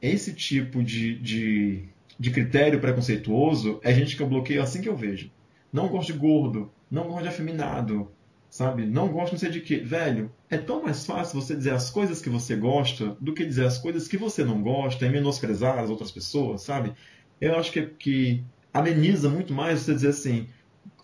esse 0.00 0.34
tipo 0.34 0.82
de, 0.82 1.18
de, 1.18 1.84
de 2.18 2.30
critério 2.30 2.80
preconceituoso 2.80 3.80
é 3.82 3.94
gente 3.94 4.16
que 4.16 4.22
eu 4.22 4.28
bloqueio 4.28 4.62
assim 4.62 4.82
que 4.82 4.88
eu 4.88 4.96
vejo. 4.96 5.30
Não 5.72 5.88
gosto 5.88 6.12
de 6.12 6.18
gordo, 6.18 6.70
não 6.90 7.08
gosto 7.08 7.22
de 7.22 7.28
afeminado, 7.28 8.10
sabe? 8.54 8.86
Não 8.86 9.08
gosto 9.08 9.32
não 9.32 9.38
sei 9.40 9.50
de 9.50 9.60
quê. 9.60 9.78
Velho, 9.78 10.30
é 10.48 10.56
tão 10.56 10.80
mais 10.80 11.04
fácil 11.04 11.40
você 11.40 11.56
dizer 11.56 11.72
as 11.72 11.90
coisas 11.90 12.22
que 12.22 12.30
você 12.30 12.54
gosta 12.54 13.16
do 13.20 13.34
que 13.34 13.44
dizer 13.44 13.66
as 13.66 13.78
coisas 13.78 14.06
que 14.06 14.16
você 14.16 14.44
não 14.44 14.62
gosta 14.62 15.04
e 15.04 15.10
menosprezar 15.10 15.76
as 15.76 15.90
outras 15.90 16.12
pessoas, 16.12 16.62
sabe? 16.62 16.92
Eu 17.40 17.56
acho 17.56 17.72
que, 17.72 17.82
que 17.82 18.44
ameniza 18.72 19.28
muito 19.28 19.52
mais 19.52 19.80
você 19.80 19.94
dizer 19.94 20.10
assim: 20.10 20.46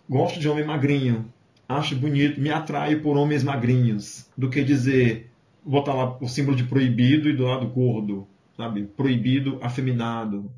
gosto 0.09 0.38
de 0.38 0.48
homem 0.48 0.64
magrinho, 0.64 1.28
acho 1.68 1.96
bonito, 1.96 2.40
me 2.40 2.51
atraio 2.51 3.03
por 3.03 3.16
homens 3.16 3.42
magrinhos, 3.42 4.30
do 4.38 4.48
que 4.48 4.62
dizer, 4.62 5.28
botar 5.64 5.94
lá 5.94 6.16
o 6.20 6.28
símbolo 6.28 6.57
de 6.57 6.62
proibido 6.62 7.28
e 7.28 7.36
do 7.36 7.46
lado 7.46 7.66
gordo, 7.66 8.28
sabe? 8.57 8.84
Proibido, 8.84 9.59
afeminado. 9.61 10.53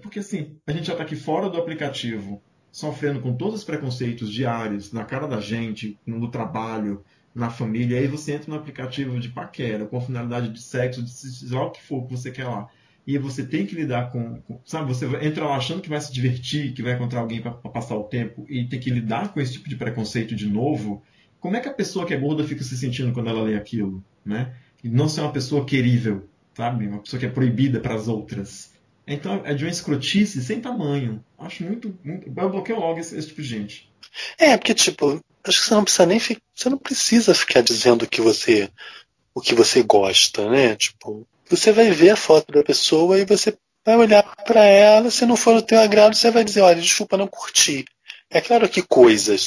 Porque 0.00 0.20
assim, 0.20 0.56
a 0.66 0.72
gente 0.72 0.86
já 0.86 0.94
está 0.94 1.04
aqui 1.04 1.16
fora 1.16 1.50
do 1.50 1.58
aplicativo, 1.58 2.42
sofrendo 2.72 3.20
com 3.20 3.34
todos 3.34 3.56
os 3.56 3.64
preconceitos 3.64 4.32
diários, 4.32 4.92
na 4.92 5.04
cara 5.04 5.26
da 5.26 5.40
gente, 5.40 5.98
no 6.06 6.30
trabalho, 6.30 7.04
na 7.34 7.50
família, 7.50 7.98
aí 7.98 8.06
você 8.06 8.32
entra 8.32 8.50
no 8.50 8.56
aplicativo 8.56 9.18
de 9.18 9.28
paquera, 9.28 9.86
com 9.86 10.00
finalidade 10.00 10.48
de 10.48 10.60
sexo, 10.60 11.02
de 11.02 11.10
sei 11.10 11.48
lá 11.50 11.66
o 11.66 11.70
que 11.70 11.82
for 11.82 12.06
que 12.06 12.12
você 12.12 12.30
quer 12.30 12.44
lá. 12.44 12.68
E 13.06 13.16
você 13.18 13.44
tem 13.44 13.66
que 13.66 13.74
lidar 13.74 14.10
com, 14.10 14.40
com 14.42 14.60
sabe, 14.64 14.88
você 14.88 15.06
entra 15.24 15.46
lá 15.46 15.56
achando 15.56 15.80
que 15.80 15.88
vai 15.88 16.00
se 16.00 16.12
divertir, 16.12 16.72
que 16.74 16.82
vai 16.82 16.94
encontrar 16.94 17.20
alguém 17.20 17.40
para 17.40 17.52
passar 17.52 17.96
o 17.96 18.04
tempo 18.04 18.44
e 18.48 18.64
tem 18.66 18.78
que 18.78 18.90
lidar 18.90 19.32
com 19.32 19.40
esse 19.40 19.54
tipo 19.54 19.68
de 19.68 19.76
preconceito 19.76 20.34
de 20.34 20.48
novo. 20.48 21.02
Como 21.40 21.56
é 21.56 21.60
que 21.60 21.68
a 21.68 21.74
pessoa 21.74 22.06
que 22.06 22.12
é 22.12 22.16
gorda 22.16 22.44
fica 22.44 22.62
se 22.62 22.76
sentindo 22.76 23.12
quando 23.12 23.30
ela 23.30 23.42
lê 23.42 23.56
aquilo, 23.56 24.04
né? 24.24 24.54
E 24.84 24.88
não 24.88 25.08
ser 25.08 25.22
uma 25.22 25.32
pessoa 25.32 25.64
querível, 25.64 26.28
sabe? 26.54 26.86
Uma 26.86 27.00
pessoa 27.00 27.18
que 27.18 27.26
é 27.26 27.30
proibida 27.30 27.80
para 27.80 27.94
as 27.94 28.06
outras. 28.06 28.69
Então 29.14 29.42
é 29.44 29.54
de 29.54 29.64
uma 29.64 29.70
escrotice 29.70 30.42
sem 30.42 30.60
tamanho. 30.60 31.24
Acho 31.38 31.64
muito. 31.64 31.96
muito 32.04 32.28
eu 32.28 32.50
bloqueio 32.50 32.78
logo 32.78 32.98
esse, 33.00 33.16
esse 33.16 33.28
tipo 33.28 33.42
de 33.42 33.48
gente. 33.48 33.90
É, 34.38 34.56
porque, 34.56 34.74
tipo, 34.74 35.20
acho 35.44 35.60
que 35.60 35.66
você 35.66 35.74
não 35.74 35.84
precisa 35.84 36.06
nem 36.06 36.18
fi- 36.20 36.38
Você 36.54 36.68
não 36.68 36.78
precisa 36.78 37.34
ficar 37.34 37.60
dizendo 37.62 38.02
o 38.04 38.08
que 38.08 38.20
você. 38.20 38.70
o 39.34 39.40
que 39.40 39.54
você 39.54 39.82
gosta, 39.82 40.48
né? 40.50 40.76
Tipo, 40.76 41.26
você 41.48 41.72
vai 41.72 41.90
ver 41.90 42.10
a 42.10 42.16
foto 42.16 42.52
da 42.52 42.62
pessoa 42.62 43.18
e 43.18 43.24
você 43.24 43.56
vai 43.84 43.96
olhar 43.96 44.22
pra 44.44 44.64
ela, 44.64 45.10
se 45.10 45.24
não 45.26 45.36
for 45.36 45.54
do 45.54 45.62
teu 45.62 45.80
agrado, 45.80 46.14
você 46.14 46.30
vai 46.30 46.44
dizer, 46.44 46.60
olha, 46.60 46.80
desculpa, 46.80 47.16
não 47.16 47.26
curti. 47.26 47.84
É 48.30 48.40
claro 48.40 48.68
que 48.68 48.82
coisas 48.82 49.40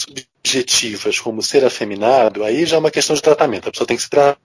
subjetivas, 0.44 1.20
como 1.20 1.42
ser 1.42 1.64
afeminado, 1.64 2.44
aí 2.44 2.66
já 2.66 2.76
é 2.76 2.80
uma 2.80 2.92
questão 2.92 3.16
de 3.16 3.22
tratamento. 3.22 3.70
A 3.70 3.72
pessoa 3.72 3.88
tem 3.88 3.96
que 3.96 4.04
se 4.04 4.10
tratar. 4.10 4.38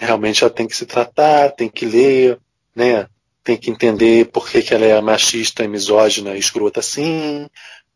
Realmente 0.00 0.42
ela 0.42 0.52
tem 0.52 0.66
que 0.66 0.76
se 0.76 0.86
tratar, 0.86 1.50
tem 1.50 1.68
que 1.68 1.84
ler, 1.84 2.38
né? 2.74 3.06
Tem 3.46 3.56
que 3.56 3.70
entender 3.70 4.26
por 4.32 4.50
que, 4.50 4.60
que 4.60 4.74
ela 4.74 4.84
é 4.84 5.00
machista 5.00 5.68
misógina 5.68 6.36
escrota 6.36 6.80
assim. 6.80 7.46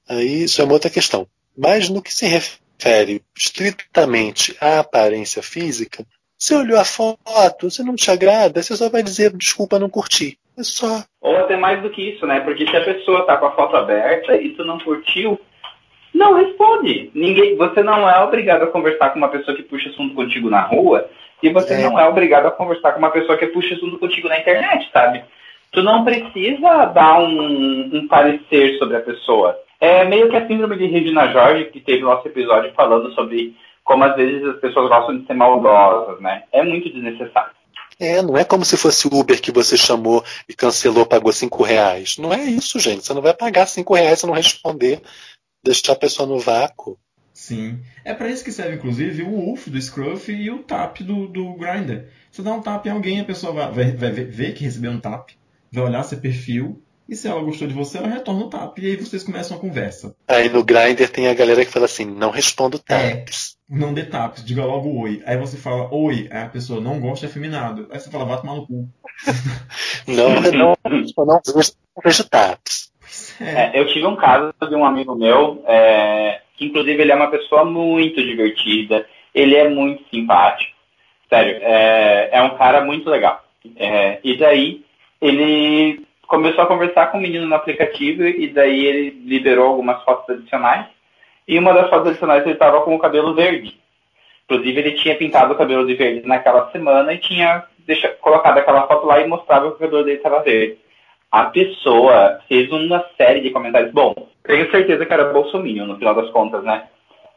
Aí 0.09 0.45
isso 0.45 0.63
é 0.63 0.65
uma 0.65 0.75
outra 0.75 0.89
questão. 0.89 1.27
Mas 1.59 1.89
no 1.89 2.01
que 2.01 2.15
se 2.15 2.25
refere 2.25 3.21
estritamente 3.37 4.57
à 4.61 4.79
aparência 4.79 5.43
física, 5.43 6.07
você 6.39 6.55
olhou 6.55 6.79
a 6.79 6.85
foto, 6.85 7.69
se 7.69 7.83
não 7.83 7.97
te 7.97 8.13
agrada, 8.13 8.63
você 8.63 8.77
só 8.77 8.89
vai 8.89 9.03
dizer 9.03 9.37
desculpa, 9.37 9.77
não 9.77 9.91
curti. 9.91 10.39
É 10.57 10.63
só. 10.63 11.03
Ou 11.21 11.37
até 11.37 11.57
mais 11.57 11.83
do 11.83 11.91
que 11.91 12.01
isso, 12.01 12.25
né? 12.29 12.39
Porque 12.41 12.65
se 12.65 12.77
a 12.77 12.85
pessoa 12.85 13.27
tá 13.27 13.37
com 13.37 13.47
a 13.47 13.57
foto 13.57 13.75
aberta 13.75 14.37
e 14.37 14.51
tu 14.51 14.65
não 14.65 14.79
curtiu, 14.79 15.37
não 16.15 16.35
responde. 16.35 17.11
Ninguém, 17.13 17.57
você 17.57 17.83
não 17.83 18.09
é 18.09 18.23
obrigado 18.23 18.63
a 18.63 18.69
conversar 18.69 19.11
com 19.11 19.19
uma 19.19 19.31
pessoa 19.31 19.57
que 19.57 19.65
puxa 19.65 19.89
assunto 19.91 20.15
contigo 20.15 20.49
na 20.49 20.63
rua 20.63 21.11
e 21.43 21.51
você 21.51 21.75
É. 21.75 21.83
não 21.83 21.99
é 21.99 22.09
obrigado 22.09 22.47
a 22.47 22.53
conversar 22.53 22.93
com 22.93 23.01
uma 23.01 23.11
pessoa 23.11 23.37
que 23.37 23.49
puxa 23.49 23.75
assunto 23.75 23.99
contigo 23.99 24.29
na 24.29 24.39
internet, 24.39 24.89
sabe? 24.93 25.25
Tu 25.73 25.83
não 25.83 26.05
precisa 26.05 26.87
dar 26.87 27.21
um, 27.21 27.91
um 27.93 28.09
parecer 28.09 28.77
sobre 28.79 28.97
a 28.97 29.01
pessoa. 29.01 29.57
É 29.81 30.05
meio 30.05 30.29
que 30.29 30.37
a 30.37 30.47
síndrome 30.47 30.77
de 30.77 30.87
Regina 30.87 31.33
Jorge, 31.33 31.67
que 31.67 31.81
teve 31.81 32.03
nosso 32.03 32.27
episódio 32.27 32.73
falando 32.75 33.13
sobre 33.15 33.57
como 33.85 34.05
às 34.05 34.15
vezes 34.15 34.47
as 34.47 34.61
pessoas 34.61 34.89
gostam 34.89 35.19
de 35.19 35.27
ser 35.27 35.35
maldosas, 35.35 36.21
né? 36.21 36.45
É 36.53 36.63
muito 36.63 36.93
desnecessário. 36.93 37.53
É, 37.99 38.23
não 38.23 38.37
é 38.37 38.45
como 38.45 38.65
se 38.65 38.77
fosse 38.77 39.07
o 39.07 39.15
Uber 39.15 39.41
que 39.41 39.53
você 39.53 39.77
chamou 39.77 40.25
e 40.49 40.55
cancelou, 40.55 41.05
pagou 41.05 41.33
cinco 41.33 41.63
reais. 41.63 42.17
Não 42.19 42.33
é 42.33 42.43
isso, 42.43 42.79
gente. 42.79 43.05
Você 43.05 43.13
não 43.13 43.21
vai 43.21 43.35
pagar 43.35 43.67
cinco 43.67 43.95
reais 43.95 44.21
se 44.21 44.27
não 44.27 44.35
responder, 44.35 45.03
deixar 45.63 45.93
a 45.93 45.97
pessoa 45.97 46.27
no 46.27 46.39
vácuo. 46.39 46.99
Sim. 47.33 47.81
É 48.05 48.15
para 48.15 48.29
isso 48.29 48.45
que 48.45 48.53
serve, 48.53 48.77
inclusive, 48.77 49.23
o 49.23 49.53
UF 49.53 49.71
do 49.71 49.81
Scruff 49.81 50.33
e 50.33 50.51
o 50.51 50.63
TAP 50.63 51.01
do, 51.01 51.27
do 51.27 51.55
Grindr. 51.55 52.07
Você 52.31 52.43
dá 52.43 52.53
um 52.53 52.63
tap 52.63 52.87
em 52.87 52.91
alguém, 52.91 53.21
a 53.21 53.25
pessoa 53.25 53.53
vai, 53.53 53.71
vai, 53.71 53.93
vai 53.93 54.11
ver, 54.11 54.27
ver 54.31 54.55
que 54.55 54.65
recebeu 54.65 54.93
um 54.93 55.01
tap, 55.01 55.31
vai 55.73 55.85
olhar 55.85 56.03
seu 56.03 56.19
perfil, 56.19 56.83
e 57.11 57.17
se 57.17 57.27
ela 57.27 57.43
gostou 57.43 57.67
de 57.67 57.75
você, 57.75 57.99
ela 57.99 58.07
retorna 58.07 58.45
o 58.45 58.49
tap. 58.49 58.79
E 58.79 58.87
aí 58.87 58.97
vocês 58.97 59.25
começam 59.25 59.57
a 59.57 59.61
conversa. 59.61 60.15
Aí 60.29 60.49
no 60.49 60.63
Grindr 60.63 61.09
tem 61.09 61.27
a 61.27 61.35
galera 61.35 61.65
que 61.65 61.73
fala 61.73 61.87
assim, 61.87 62.05
não 62.05 62.31
respondo 62.31 62.81
É. 62.89 63.17
taps. 63.17 63.59
Não 63.69 63.93
dê 63.93 64.05
taps, 64.05 64.45
diga 64.45 64.65
logo 64.65 64.97
oi. 65.01 65.21
Aí 65.27 65.37
você 65.37 65.57
fala 65.57 65.93
oi, 65.93 66.29
aí 66.31 66.43
a 66.45 66.49
pessoa 66.49 66.81
não 66.81 67.01
gosta 67.01 67.27
de 67.27 67.31
afeminado. 67.31 67.89
Aí 67.91 67.99
você 67.99 68.09
fala, 68.11 68.25
vai 68.25 68.41
tomar 68.41 68.55
no 68.55 68.67
cu. 68.67 68.89
Não, 70.07 70.29
não, 70.53 70.77
eu 70.85 71.27
não 71.27 71.27
não 71.27 71.41
vejo 72.05 72.25
taps. 72.29 72.93
É. 73.41 73.77
É, 73.77 73.81
eu 73.81 73.89
tive 73.89 74.07
um 74.07 74.15
caso 74.17 74.55
de 74.69 74.75
um 74.77 74.85
amigo 74.85 75.17
meu, 75.17 75.65
é, 75.67 76.43
que 76.57 76.67
inclusive 76.67 77.03
ele 77.03 77.11
é 77.11 77.15
uma 77.17 77.31
pessoa 77.31 77.65
muito 77.65 78.23
divertida, 78.23 79.05
ele 79.35 79.57
é 79.57 79.69
muito 79.69 80.05
simpático, 80.11 80.73
sério, 81.29 81.59
é, 81.63 82.29
é 82.33 82.43
um 82.43 82.57
cara 82.57 82.85
muito 82.85 83.11
legal. 83.11 83.43
É, 83.77 84.21
e 84.23 84.37
daí 84.39 84.85
ele 85.21 86.05
começou 86.27 86.65
a 86.65 86.67
conversar 86.67 87.09
com 87.09 87.19
o 87.19 87.21
menino 87.21 87.47
no 87.47 87.55
aplicativo 87.55 88.23
e 88.23 88.49
daí 88.49 88.87
ele 88.87 89.11
liberou 89.25 89.69
algumas 89.69 90.03
fotos 90.05 90.29
adicionais 90.31 90.87
e 91.47 91.59
uma 91.59 91.73
das 91.73 91.91
fotos 91.91 92.09
adicionais 92.09 92.43
ele 92.45 92.53
estava 92.53 92.81
com 92.83 92.95
o 92.95 92.99
cabelo 92.99 93.35
verde. 93.35 93.79
Inclusive 94.45 94.81
ele 94.81 94.93
tinha 94.93 95.17
pintado 95.17 95.53
o 95.53 95.57
cabelo 95.57 95.87
de 95.87 95.95
verde 95.95 96.27
naquela 96.27 96.71
semana 96.71 97.13
e 97.13 97.19
tinha 97.19 97.65
deixa, 97.87 98.09
colocado 98.21 98.59
aquela 98.59 98.87
foto 98.87 99.07
lá 99.07 99.21
e 99.21 99.27
mostrava 99.27 99.71
que 99.71 99.77
o 99.77 99.79
cabelo 99.79 100.05
dele 100.05 100.17
estava 100.17 100.43
verde 100.43 100.79
a 101.31 101.45
pessoa 101.45 102.41
fez 102.49 102.71
uma 102.73 103.05
série 103.17 103.41
de 103.41 103.51
comentários. 103.51 103.93
Bom, 103.93 104.15
tenho 104.43 104.71
certeza 104.71 105.07
que 105.07 105.13
era 105.13 105.33
Bolsonaro 105.33 105.87
no 105.87 105.97
final 105.97 106.15
das 106.15 106.31
contas, 106.31 106.65
né? 106.65 106.89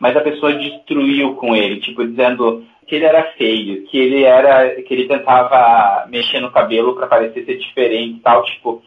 Mas 0.04 0.18
a 0.18 0.22
pessoa 0.22 0.54
destruiu 0.54 1.36
com 1.36 1.56
ele, 1.56 1.80
tipo, 1.80 2.06
dizendo 2.06 2.66
que 2.86 2.96
ele 2.96 3.06
era 3.06 3.24
feio, 3.38 3.86
que 3.86 3.98
ele 3.98 4.26
era. 4.26 4.82
que 4.82 4.94
ele 4.94 5.08
tentava 5.08 6.06
mexer 6.10 6.42
no 6.42 6.52
cabelo 6.52 6.94
para 6.94 7.08
parecer 7.08 7.46
ser 7.46 7.58
diferente 7.58 8.18
e 8.18 8.20
tal, 8.20 8.44
tipo, 8.44 8.84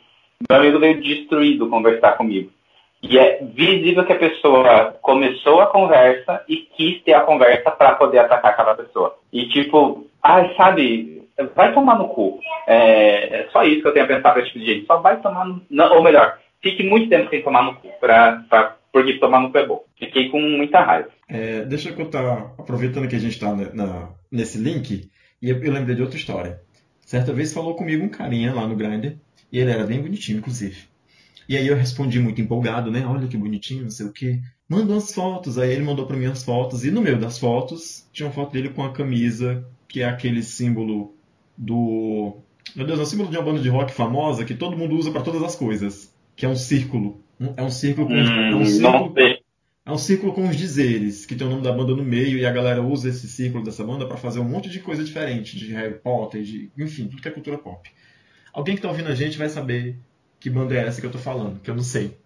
meu 0.47 0.61
amigo 0.61 0.79
veio 0.79 1.01
destruído 1.01 1.71
conversar 1.71 2.19
comigo. 2.19 2.51
E 3.03 3.19
é 3.19 3.39
visível 3.43 4.05
que 4.05 4.13
a 4.13 4.19
pessoa 4.19 4.95
começou 5.01 5.63
a 5.63 5.69
conversa 5.69 6.45
e 6.47 6.57
quis 6.77 7.03
ter 7.03 7.15
a 7.15 7.23
conversa 7.23 7.71
para 7.71 7.95
poder 7.95 8.19
atacar 8.19 8.51
aquela 8.51 8.75
pessoa. 8.75 9.17
E 9.33 9.49
tipo, 9.49 10.07
ai, 10.23 10.53
sabe, 10.55 11.23
vai 11.55 11.73
tomar 11.73 11.97
no 11.99 12.09
cu. 12.09 12.41
É, 12.67 13.41
é 13.41 13.49
só 13.51 13.63
isso 13.63 13.81
que 13.81 13.89
eu 13.89 13.93
tenho 13.95 14.05
a 14.05 14.09
pensar 14.09 14.33
pra 14.33 14.43
esse 14.43 14.53
tipo 14.53 14.63
de 14.63 14.75
gente. 14.75 14.87
Só 14.87 14.99
vai 14.99 15.19
tomar 15.23 15.47
no. 15.47 15.63
Não, 15.71 15.97
ou 15.97 16.03
melhor, 16.03 16.37
fique 16.61 16.83
muito 16.83 17.09
tempo 17.09 17.31
sem 17.31 17.43
tomar 17.43 17.63
no 17.63 17.77
cu, 17.77 17.89
pra, 17.99 18.45
porque 18.97 19.19
tomar 19.19 19.43
no 19.43 19.53
cu 19.53 19.59
é 19.59 19.67
bom. 19.67 19.85
Fiquei 19.99 20.31
com 20.31 20.41
muita 20.41 20.83
raiva. 20.83 21.11
É, 21.29 21.67
deixa 21.67 21.91
eu 21.91 21.95
contar, 21.95 22.55
aproveitando 22.59 23.07
que 23.07 23.15
a 23.15 23.19
gente 23.19 23.33
está 23.33 23.55
nesse 24.33 24.57
link, 24.57 25.11
e 25.43 25.51
eu, 25.51 25.63
eu 25.63 25.71
lembrei 25.71 25.95
de 25.95 26.01
outra 26.01 26.17
história. 26.17 26.63
Certa 27.05 27.31
vez 27.31 27.53
falou 27.53 27.77
comigo 27.77 28.03
um 28.03 28.09
carinha 28.09 28.55
lá 28.55 28.67
no 28.67 28.75
Grindr, 28.75 29.19
e 29.53 29.59
ele 29.59 29.71
era 29.71 29.85
bem 29.85 30.01
bonitinho, 30.01 30.39
inclusive. 30.39 30.85
E 31.47 31.59
aí 31.59 31.67
eu 31.67 31.77
respondi 31.77 32.19
muito 32.19 32.41
empolgado, 32.41 32.91
né? 32.91 33.05
Olha 33.07 33.29
que 33.29 33.37
bonitinho, 33.37 33.83
não 33.83 33.91
sei 33.91 34.07
o 34.07 34.13
quê. 34.13 34.41
Manda 34.67 34.95
umas 34.95 35.13
fotos. 35.13 35.59
Aí 35.59 35.71
ele 35.71 35.85
mandou 35.85 36.07
para 36.07 36.17
mim 36.17 36.25
as 36.25 36.43
fotos. 36.43 36.83
E 36.83 36.91
no 36.91 37.03
meio 37.03 37.21
das 37.21 37.39
fotos 37.39 38.09
tinha 38.15 38.27
uma 38.27 38.33
foto 38.33 38.53
dele 38.53 38.71
com 38.71 38.83
a 38.83 38.93
camisa, 38.93 39.63
que 39.87 40.01
é 40.01 40.07
aquele 40.07 40.43
símbolo 40.43 41.15
do. 41.55 42.39
Meu 42.75 42.87
Deus, 42.87 42.99
é 42.99 43.03
um 43.03 43.07
símbolo 43.07 43.31
de 43.31 43.37
uma 43.37 43.45
banda 43.45 43.61
de 43.61 43.69
rock 43.69 43.93
famosa 43.93 44.45
que 44.45 44.55
todo 44.55 44.77
mundo 44.77 44.97
usa 44.97 45.13
para 45.13 45.23
todas 45.23 45.43
as 45.43 45.55
coisas. 45.55 46.13
Que 46.35 46.47
é 46.47 46.49
um 46.49 46.57
círculo. 46.57 47.21
É 47.57 47.63
um 47.63 47.71
círculo 47.71 48.07
com. 48.09 48.15
Hum, 48.15 48.51
é 48.51 48.55
um 48.57 48.65
círculo, 48.65 49.15
é 49.85 49.93
um 49.93 49.99
círculo 49.99 50.33
com 50.33 50.49
os 50.49 50.57
dizeres, 50.57 51.27
que 51.27 51.35
tem 51.37 51.47
o 51.47 51.51
nome 51.51 51.63
da 51.63 51.73
banda 51.73 51.95
no 51.95 52.03
meio, 52.05 52.39
e 52.39 52.47
a 52.47 52.51
galera 52.51 52.83
usa 52.83 53.09
esse 53.09 53.29
círculo 53.29 53.63
dessa 53.65 53.85
banda 53.85 54.07
para 54.07 54.17
fazer 54.17 54.41
um 54.41 54.45
monte 54.49 54.69
de 54.69 54.81
coisa 54.81 55.05
diferente, 55.05 55.57
de 55.57 55.73
Harry 55.73 55.95
Potter, 55.95 56.43
de, 56.43 56.71
enfim, 56.79 57.07
tudo 57.09 57.23
que 57.23 57.29
é 57.29 57.31
cultura 57.31 57.59
pop. 57.59 57.89
Alguém 58.53 58.75
que 58.75 58.83
tá 58.83 58.89
ouvindo 58.89 59.09
a 59.09 59.15
gente 59.15 59.39
vai 59.39 59.49
saber 59.49 59.97
que 60.41 60.51
banda 60.51 60.75
é 60.75 60.87
essa 60.87 61.01
que 61.01 61.07
eu 61.07 61.11
tô 61.13 61.19
falando, 61.19 61.61
que 61.61 61.71
eu 61.71 61.75
não 61.75 61.83
sei 61.83 62.17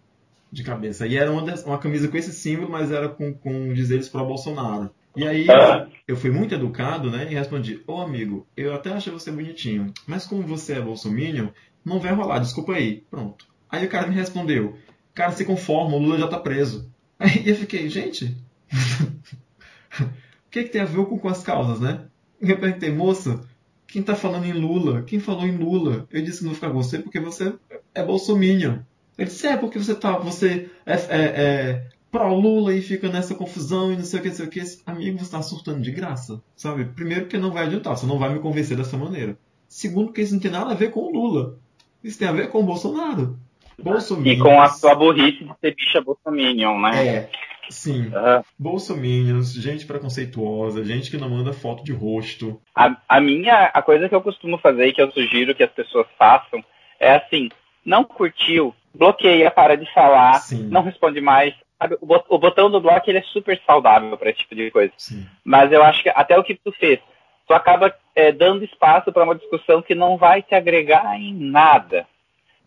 de 0.52 0.62
cabeça. 0.64 1.06
E 1.06 1.16
era 1.16 1.30
uma, 1.30 1.42
das- 1.42 1.64
uma 1.64 1.78
camisa 1.78 2.08
com 2.08 2.16
esse 2.16 2.32
símbolo, 2.32 2.70
mas 2.70 2.90
era 2.90 3.08
com, 3.08 3.32
com 3.32 3.72
dizeres 3.72 4.08
pro 4.08 4.24
Bolsonaro. 4.24 4.90
E 5.16 5.26
aí 5.26 5.46
Ah. 5.50 5.88
eu 6.06 6.16
fui 6.16 6.30
muito 6.30 6.54
educado, 6.54 7.10
né? 7.10 7.26
E 7.30 7.34
respondi: 7.34 7.82
Ô 7.86 8.00
amigo, 8.00 8.46
eu 8.56 8.72
até 8.74 8.90
achei 8.92 9.12
você 9.12 9.30
bonitinho, 9.30 9.92
mas 10.06 10.24
como 10.26 10.42
você 10.42 10.74
é 10.74 10.80
bolsominion, 10.80 11.48
não 11.84 11.98
vai 11.98 12.12
rolar, 12.14 12.38
desculpa 12.38 12.74
aí. 12.74 13.04
Pronto. 13.10 13.44
Aí 13.68 13.84
o 13.84 13.88
cara 13.88 14.06
me 14.06 14.14
respondeu: 14.14 14.76
Cara, 15.14 15.32
se 15.32 15.44
conforma, 15.44 15.96
o 15.96 15.98
Lula 15.98 16.18
já 16.18 16.28
tá 16.28 16.38
preso. 16.38 16.90
Aí 17.18 17.48
eu 17.48 17.56
fiquei: 17.56 17.88
Gente, 17.88 18.36
o 20.00 20.50
que, 20.50 20.64
que 20.64 20.70
tem 20.70 20.80
a 20.80 20.86
ver 20.86 21.04
com, 21.06 21.28
as 21.28 21.42
causas, 21.42 21.80
né? 21.80 22.06
E 22.40 22.50
eu 22.50 22.58
perguntei: 22.58 22.90
Moça, 22.90 23.40
quem 23.86 24.02
tá 24.02 24.14
falando 24.14 24.46
em 24.46 24.52
Lula? 24.52 25.02
Quem 25.02 25.20
falou 25.20 25.46
em 25.46 25.56
Lula? 25.56 26.06
Eu 26.10 26.22
disse: 26.22 26.44
Não 26.44 26.54
ficar 26.54 26.70
com 26.70 26.82
você 26.82 26.98
porque 26.98 27.20
você 27.20 27.54
é 27.94 28.02
bolsominion. 28.02 28.78
Ele 29.18 29.28
disse: 29.28 29.46
É, 29.46 29.56
porque 29.56 29.78
você 29.78 29.94
tá. 29.94 30.18
Você 30.18 30.70
é, 30.86 30.94
é, 30.94 31.18
é 31.18 31.90
pró-Lula 32.10 32.74
e 32.74 32.82
fica 32.82 33.08
nessa 33.08 33.34
confusão 33.34 33.92
e 33.92 33.96
não 33.96 34.04
sei 34.04 34.18
o 34.18 34.22
que, 34.22 34.28
não 34.28 34.34
sei 34.34 34.46
o 34.46 34.50
que. 34.50 34.62
Amigo, 34.84 35.18
você 35.18 35.30
tá 35.30 35.42
surtando 35.42 35.80
de 35.80 35.92
graça, 35.92 36.42
sabe? 36.56 36.84
Primeiro, 36.84 37.22
porque 37.22 37.38
não 37.38 37.52
vai 37.52 37.66
adiantar, 37.66 37.96
você 37.96 38.06
não 38.06 38.18
vai 38.18 38.32
me 38.32 38.40
convencer 38.40 38.76
dessa 38.76 38.96
maneira. 38.96 39.38
Segundo, 39.68 40.06
porque 40.06 40.22
isso 40.22 40.34
não 40.34 40.40
tem 40.40 40.50
nada 40.50 40.72
a 40.72 40.74
ver 40.74 40.90
com 40.90 41.00
o 41.00 41.12
Lula. 41.12 41.58
Isso 42.02 42.18
tem 42.18 42.26
a 42.26 42.32
ver 42.32 42.50
com 42.50 42.60
o 42.60 42.64
Bolsonaro. 42.64 43.38
Bolsominions. 43.78 44.38
E 44.38 44.42
com 44.42 44.60
a 44.60 44.68
sua 44.68 44.94
burrice 44.94 45.44
de 45.44 45.54
ser 45.60 45.74
bicha 45.74 46.00
bolsominion, 46.00 46.78
né? 46.80 47.06
É, 47.06 47.30
sim. 47.68 48.10
Ah, 48.14 48.42
Bolsominions, 48.58 49.52
gente 49.52 49.86
preconceituosa, 49.86 50.84
gente 50.84 51.10
que 51.10 51.16
não 51.16 51.30
manda 51.30 51.52
foto 51.52 51.82
de 51.82 51.92
rosto. 51.92 52.60
A, 52.74 52.96
a 53.08 53.20
minha, 53.20 53.66
a 53.66 53.82
coisa 53.82 54.08
que 54.08 54.14
eu 54.14 54.20
costumo 54.20 54.58
fazer 54.58 54.86
e 54.86 54.92
que 54.92 55.00
eu 55.00 55.10
sugiro 55.10 55.54
que 55.54 55.62
as 55.62 55.70
pessoas 55.70 56.06
façam 56.18 56.62
é 56.98 57.14
assim, 57.14 57.48
não 57.84 58.04
curtiu, 58.04 58.74
bloqueia, 58.94 59.50
para 59.50 59.76
de 59.76 59.90
falar, 59.92 60.34
Sim. 60.34 60.64
não 60.64 60.82
responde 60.82 61.20
mais. 61.20 61.54
O 62.28 62.38
botão 62.38 62.70
do 62.70 62.80
bloco 62.80 63.08
ele 63.08 63.18
é 63.18 63.22
super 63.22 63.58
saudável 63.66 64.16
para 64.18 64.28
esse 64.28 64.40
tipo 64.40 64.54
de 64.54 64.70
coisa. 64.70 64.92
Sim. 64.98 65.26
Mas 65.42 65.72
eu 65.72 65.82
acho 65.82 66.02
que 66.02 66.10
até 66.10 66.38
o 66.38 66.44
que 66.44 66.54
tu 66.54 66.70
fez, 66.72 67.00
tu 67.48 67.54
acaba 67.54 67.94
é, 68.14 68.30
dando 68.30 68.64
espaço 68.64 69.10
para 69.10 69.24
uma 69.24 69.34
discussão 69.34 69.80
que 69.80 69.94
não 69.94 70.18
vai 70.18 70.42
te 70.42 70.54
agregar 70.54 71.18
em 71.18 71.32
nada. 71.32 72.06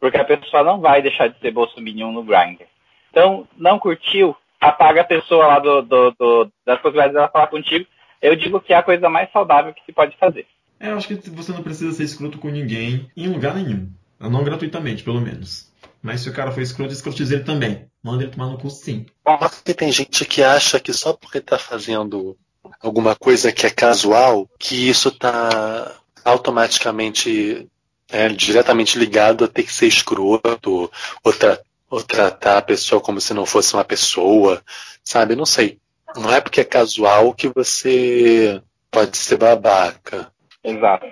Porque 0.04 0.18
a 0.18 0.26
pessoa 0.26 0.64
não 0.66 0.82
vai 0.82 1.02
deixar 1.02 1.30
de 1.30 1.40
ser 1.40 1.52
bolsominion 1.52 2.12
no 2.12 2.24
Grindr. 2.26 2.66
Então, 3.10 3.48
não 3.58 3.80
curtiu, 3.80 4.36
apaga 4.60 5.00
a 5.00 5.06
pessoa 5.06 5.48
lá 5.48 5.60
do, 5.60 5.82
do- 5.82 6.12
do- 6.20 6.52
das 6.66 6.76
possibilidades 6.82 7.14
dela 7.14 7.30
falar 7.30 7.48
contigo. 7.48 7.86
Eu 8.22 8.36
digo 8.36 8.60
que 8.60 8.74
é 8.74 8.76
a 8.76 8.84
coisa 8.84 9.08
mais 9.08 9.32
saudável 9.32 9.74
que 9.74 9.82
se 9.86 9.94
pode 9.94 10.18
fazer. 10.18 10.46
É, 10.78 10.90
eu 10.92 10.98
acho 10.98 11.08
que 11.08 11.16
você 11.30 11.54
não 11.54 11.64
precisa 11.64 11.94
ser 11.94 12.04
escroto 12.04 12.38
com 12.38 12.50
ninguém 12.50 13.10
em 13.16 13.30
lugar 13.30 13.56
nenhum. 13.56 13.90
Não 14.20 14.44
gratuitamente, 14.44 15.04
pelo 15.04 15.22
menos. 15.22 15.72
Mas 16.02 16.20
se 16.20 16.30
o 16.30 16.34
cara 16.34 16.52
for 16.52 16.60
escroto, 16.60 16.92
escrotize 16.92 17.34
ele 17.34 17.46
também. 17.46 17.86
Manda 18.04 18.24
ele 18.24 18.32
tomar 18.34 18.48
no 18.48 18.58
cu 18.58 18.70
sim. 18.70 19.06
Porque 19.24 19.74
tem 19.74 19.90
gente 19.90 20.26
que 20.26 20.44
acha 20.44 20.82
que 20.82 20.92
só 20.92 21.14
porque 21.14 21.40
tá 21.40 21.58
fazendo 21.58 22.36
alguma 22.82 23.16
coisa 23.16 23.54
que 23.54 23.66
é 23.66 23.70
casual, 23.70 24.50
que 24.60 24.90
isso 24.90 25.12
tá 25.18 25.96
automaticamente 26.26 27.70
é, 28.14 28.30
diretamente 28.30 28.98
ligado 28.98 29.44
a 29.44 29.48
ter 29.48 29.64
que 29.64 29.74
ser 29.74 29.88
escroto, 29.88 30.90
ou, 31.24 31.34
tra- 31.34 31.60
ou 31.90 32.02
tratar 32.04 32.60
a 32.60 32.62
pessoa 32.62 33.02
como 33.02 33.20
se 33.20 33.34
não 33.34 33.46
fosse 33.46 33.74
uma 33.74 33.84
pessoa, 33.84 34.64
sabe? 35.04 35.36
Não 35.36 35.46
sei. 35.46 35.80
Não 36.16 36.32
é 36.32 36.40
porque 36.40 36.62
é 36.62 36.64
casual 36.64 37.34
que 37.34 37.50
você 37.50 38.62
pode 38.92 39.18
ser 39.18 39.38
babaca. 39.38 40.32
Exato. 40.64 41.06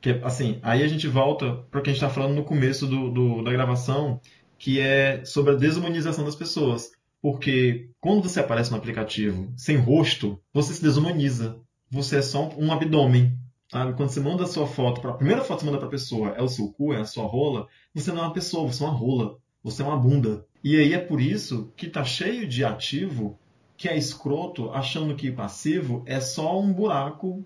Que, 0.00 0.20
assim, 0.22 0.60
aí 0.62 0.82
a 0.82 0.88
gente 0.88 1.08
volta 1.08 1.56
para 1.70 1.80
o 1.80 1.82
que 1.82 1.90
a 1.90 1.92
gente 1.92 2.02
está 2.02 2.08
falando 2.14 2.34
no 2.36 2.44
começo 2.44 2.86
do, 2.86 3.10
do- 3.10 3.42
da 3.42 3.50
gravação, 3.52 4.20
que 4.58 4.80
é 4.80 5.24
sobre 5.24 5.52
a 5.52 5.56
desumanização 5.56 6.24
das 6.24 6.36
pessoas. 6.36 6.90
Porque 7.20 7.88
quando 8.00 8.22
você 8.28 8.38
aparece 8.40 8.70
no 8.70 8.76
aplicativo 8.76 9.52
sem 9.56 9.76
rosto, 9.76 10.38
você 10.52 10.74
se 10.74 10.82
desumaniza. 10.82 11.58
Você 11.90 12.18
é 12.18 12.22
só 12.22 12.50
um 12.58 12.70
abdômen. 12.72 13.32
Sabe? 13.70 13.94
Quando 13.94 14.10
você 14.10 14.20
manda 14.20 14.44
a 14.44 14.46
sua 14.46 14.66
foto, 14.66 15.00
pra, 15.00 15.10
a 15.10 15.14
primeira 15.14 15.42
foto 15.42 15.58
que 15.58 15.64
você 15.64 15.70
manda 15.70 15.78
para 15.78 15.88
a 15.88 15.90
pessoa 15.90 16.28
é 16.30 16.42
o 16.42 16.48
seu 16.48 16.72
cu, 16.72 16.92
é 16.92 17.00
a 17.00 17.04
sua 17.04 17.24
rola, 17.24 17.66
você 17.94 18.12
não 18.12 18.22
é 18.22 18.26
uma 18.26 18.32
pessoa, 18.32 18.70
você 18.70 18.82
é 18.82 18.86
uma 18.86 18.94
rola. 18.94 19.38
Você 19.64 19.82
é 19.82 19.86
uma 19.86 19.96
bunda. 19.96 20.46
E 20.62 20.76
aí 20.76 20.92
é 20.92 20.98
por 20.98 21.20
isso 21.20 21.72
que 21.74 21.88
tá 21.88 22.04
cheio 22.04 22.46
de 22.46 22.62
ativo 22.62 23.38
que 23.76 23.88
é 23.88 23.96
escroto, 23.96 24.70
achando 24.70 25.16
que 25.16 25.32
passivo 25.32 26.02
é 26.06 26.20
só 26.20 26.60
um 26.60 26.72
buraco, 26.72 27.44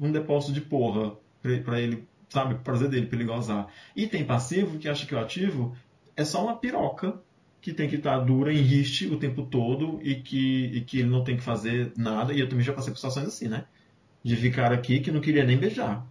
um 0.00 0.10
depósito 0.10 0.52
de 0.52 0.62
porra 0.62 1.14
para 1.64 1.78
ele, 1.78 2.08
sabe, 2.30 2.54
prazer 2.56 2.88
dele, 2.88 3.06
para 3.06 3.16
ele 3.16 3.28
gozar. 3.28 3.68
E 3.94 4.06
tem 4.06 4.24
passivo 4.24 4.78
que 4.78 4.88
acha 4.88 5.06
que 5.06 5.14
o 5.14 5.18
ativo 5.18 5.76
é 6.16 6.24
só 6.24 6.42
uma 6.42 6.56
piroca 6.56 7.20
que 7.60 7.72
tem 7.72 7.88
que 7.88 7.96
estar 7.96 8.18
dura 8.20 8.52
em 8.52 8.62
riste 8.62 9.06
o 9.06 9.18
tempo 9.18 9.42
todo 9.44 10.00
e 10.02 10.16
que, 10.16 10.64
e 10.74 10.80
que 10.80 11.00
ele 11.00 11.10
não 11.10 11.22
tem 11.22 11.36
que 11.36 11.42
fazer 11.42 11.92
nada. 11.96 12.32
E 12.32 12.40
eu 12.40 12.48
também 12.48 12.64
já 12.64 12.72
passei 12.72 12.90
por 12.90 12.96
situações 12.96 13.28
assim, 13.28 13.46
né? 13.46 13.66
De 14.22 14.36
ficar 14.36 14.72
aqui 14.72 15.00
que 15.00 15.10
não 15.10 15.20
queria 15.20 15.44
nem 15.44 15.58
beijar. 15.58 16.06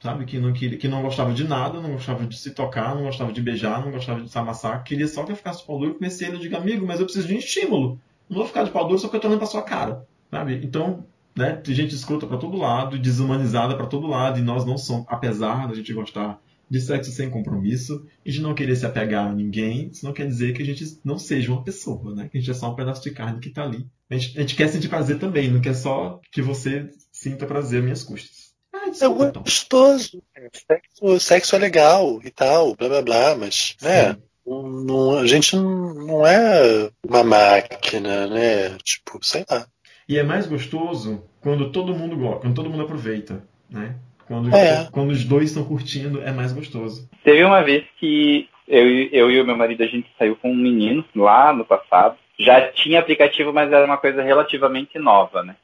Sabe? 0.00 0.24
Que 0.26 0.38
não, 0.38 0.52
queria, 0.52 0.78
que 0.78 0.88
não 0.88 1.02
gostava 1.02 1.32
de 1.32 1.44
nada, 1.44 1.80
não 1.80 1.92
gostava 1.92 2.26
de 2.26 2.36
se 2.36 2.50
tocar, 2.50 2.94
não 2.94 3.04
gostava 3.04 3.32
de 3.32 3.40
beijar, 3.40 3.82
não 3.84 3.90
gostava 3.90 4.20
de 4.20 4.30
se 4.30 4.38
amassar. 4.38 4.84
Queria 4.84 5.08
só 5.08 5.24
que 5.24 5.32
eu 5.32 5.36
ficasse 5.36 5.66
pau 5.66 5.78
duro 5.78 5.94
comecei 5.94 6.28
eu 6.28 6.38
digo, 6.38 6.56
amigo, 6.56 6.86
mas 6.86 7.00
eu 7.00 7.06
preciso 7.06 7.26
de 7.26 7.34
um 7.34 7.38
estímulo. 7.38 7.98
Não 8.28 8.38
vou 8.38 8.46
ficar 8.46 8.64
de 8.64 8.70
pau 8.70 8.86
duro 8.86 8.98
só 8.98 9.06
porque 9.06 9.16
eu 9.16 9.20
tô 9.20 9.28
olhando 9.28 9.38
pra 9.38 9.48
sua 9.48 9.62
cara. 9.62 10.06
Sabe? 10.30 10.60
Então, 10.62 11.06
né, 11.34 11.52
tem 11.52 11.74
gente 11.74 11.94
escrota 11.94 12.26
pra 12.26 12.36
todo 12.36 12.56
lado, 12.56 12.98
desumanizada 12.98 13.76
pra 13.76 13.86
todo 13.86 14.06
lado, 14.06 14.38
e 14.38 14.42
nós 14.42 14.64
não 14.64 14.76
somos, 14.76 15.06
apesar 15.08 15.68
da 15.68 15.74
gente 15.74 15.92
gostar 15.92 16.40
de 16.68 16.80
sexo 16.80 17.12
sem 17.12 17.30
compromisso 17.30 18.04
e 18.24 18.32
de 18.32 18.40
não 18.40 18.54
querer 18.54 18.74
se 18.74 18.84
apegar 18.84 19.28
a 19.28 19.34
ninguém, 19.34 19.88
isso 19.92 20.04
não 20.04 20.12
quer 20.12 20.26
dizer 20.26 20.52
que 20.52 20.62
a 20.62 20.64
gente 20.64 20.98
não 21.04 21.16
seja 21.16 21.52
uma 21.52 21.62
pessoa, 21.62 22.12
né? 22.14 22.28
Que 22.28 22.38
a 22.38 22.40
gente 22.40 22.50
é 22.50 22.54
só 22.54 22.70
um 22.70 22.74
pedaço 22.74 23.02
de 23.02 23.12
carne 23.12 23.38
que 23.38 23.50
tá 23.50 23.62
ali. 23.62 23.86
A 24.10 24.16
gente, 24.16 24.36
a 24.36 24.40
gente 24.40 24.56
quer 24.56 24.68
sentir 24.68 24.88
prazer 24.88 25.18
também, 25.18 25.50
não 25.50 25.60
quer 25.60 25.74
só 25.74 26.20
que 26.32 26.42
você 26.42 26.88
sinta 27.16 27.46
prazer 27.46 27.78
às 27.78 27.84
minhas 27.84 28.02
custas. 28.04 28.46
Ah, 28.72 28.86
É 28.86 28.90
desculpa, 28.90 29.24
então. 29.26 29.42
gostoso. 29.42 30.22
Sexo, 30.52 31.20
sexo 31.20 31.56
é 31.56 31.58
legal 31.58 32.20
e 32.24 32.30
tal, 32.30 32.74
blá 32.76 32.88
blá 32.88 33.02
blá, 33.02 33.36
mas, 33.36 33.76
né? 33.82 34.12
Sim. 34.14 34.22
Não, 34.46 35.18
a 35.18 35.26
gente 35.26 35.56
não, 35.56 35.92
não 35.94 36.26
é 36.26 36.88
uma 37.04 37.24
máquina, 37.24 38.26
né? 38.28 38.76
Tipo, 38.82 39.18
sei 39.24 39.44
lá. 39.50 39.66
E 40.08 40.16
é 40.18 40.22
mais 40.22 40.46
gostoso 40.46 41.24
quando 41.40 41.70
todo 41.72 41.94
mundo 41.94 42.16
gosta, 42.16 42.40
quando 42.42 42.54
todo 42.54 42.70
mundo 42.70 42.82
aproveita, 42.84 43.42
né? 43.68 43.96
Quando, 44.28 44.54
É. 44.54 44.88
quando 44.92 45.10
os 45.10 45.24
dois 45.24 45.48
estão 45.50 45.64
curtindo, 45.64 46.20
é 46.22 46.30
mais 46.32 46.52
gostoso. 46.52 47.08
Teve 47.24 47.42
uma 47.44 47.62
vez 47.62 47.84
que 47.98 48.48
eu, 48.68 48.88
e- 48.88 49.08
eu 49.12 49.30
e 49.30 49.40
o 49.40 49.46
meu 49.46 49.56
marido 49.56 49.82
a 49.82 49.86
gente 49.86 50.08
saiu 50.18 50.36
com 50.36 50.50
um 50.50 50.56
menino 50.56 51.04
lá 51.14 51.52
no 51.52 51.64
passado. 51.64 52.16
Já 52.38 52.70
tinha 52.72 53.00
aplicativo, 53.00 53.52
mas 53.52 53.72
era 53.72 53.84
uma 53.84 53.96
coisa 53.96 54.22
relativamente 54.22 54.98
nova, 54.98 55.42
né? 55.42 55.56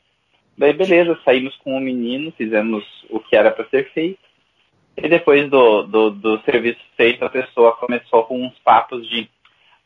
Daí 0.56 0.72
beleza, 0.72 1.18
saímos 1.24 1.56
com 1.56 1.76
o 1.76 1.80
menino, 1.80 2.32
fizemos 2.36 2.84
o 3.10 3.18
que 3.20 3.34
era 3.36 3.50
para 3.50 3.68
ser 3.68 3.90
feito. 3.92 4.20
E 4.96 5.08
depois 5.08 5.48
do, 5.48 5.82
do, 5.84 6.10
do 6.10 6.40
serviço 6.42 6.80
feito, 6.96 7.24
a 7.24 7.30
pessoa 7.30 7.72
começou 7.76 8.24
com 8.24 8.44
uns 8.44 8.58
papos 8.58 9.08
de 9.08 9.28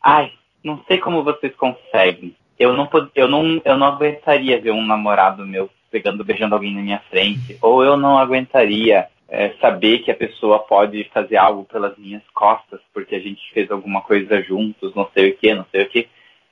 ai, 0.02 0.32
não 0.62 0.82
sei 0.88 0.98
como 0.98 1.22
vocês 1.22 1.54
conseguem. 1.54 2.34
Eu 2.58 2.72
não, 2.72 2.86
pod- 2.86 3.10
eu 3.14 3.28
não, 3.28 3.60
eu 3.64 3.76
não 3.76 3.86
aguentaria 3.86 4.60
ver 4.60 4.72
um 4.72 4.84
namorado 4.84 5.46
meu 5.46 5.70
pegando, 5.90 6.24
beijando 6.24 6.54
alguém 6.54 6.74
na 6.74 6.82
minha 6.82 6.98
frente. 7.10 7.56
Ou 7.62 7.84
eu 7.84 7.96
não 7.96 8.18
aguentaria 8.18 9.06
é, 9.28 9.50
saber 9.60 10.00
que 10.00 10.10
a 10.10 10.14
pessoa 10.16 10.58
pode 10.58 11.04
fazer 11.12 11.36
algo 11.36 11.64
pelas 11.64 11.96
minhas 11.96 12.22
costas, 12.34 12.80
porque 12.92 13.14
a 13.14 13.20
gente 13.20 13.40
fez 13.52 13.70
alguma 13.70 14.00
coisa 14.00 14.42
juntos, 14.42 14.94
não 14.94 15.08
sei 15.14 15.30
o 15.30 15.36
que, 15.36 15.54
não 15.54 15.66
sei 15.70 15.82
o 15.82 15.88
que. 15.88 16.08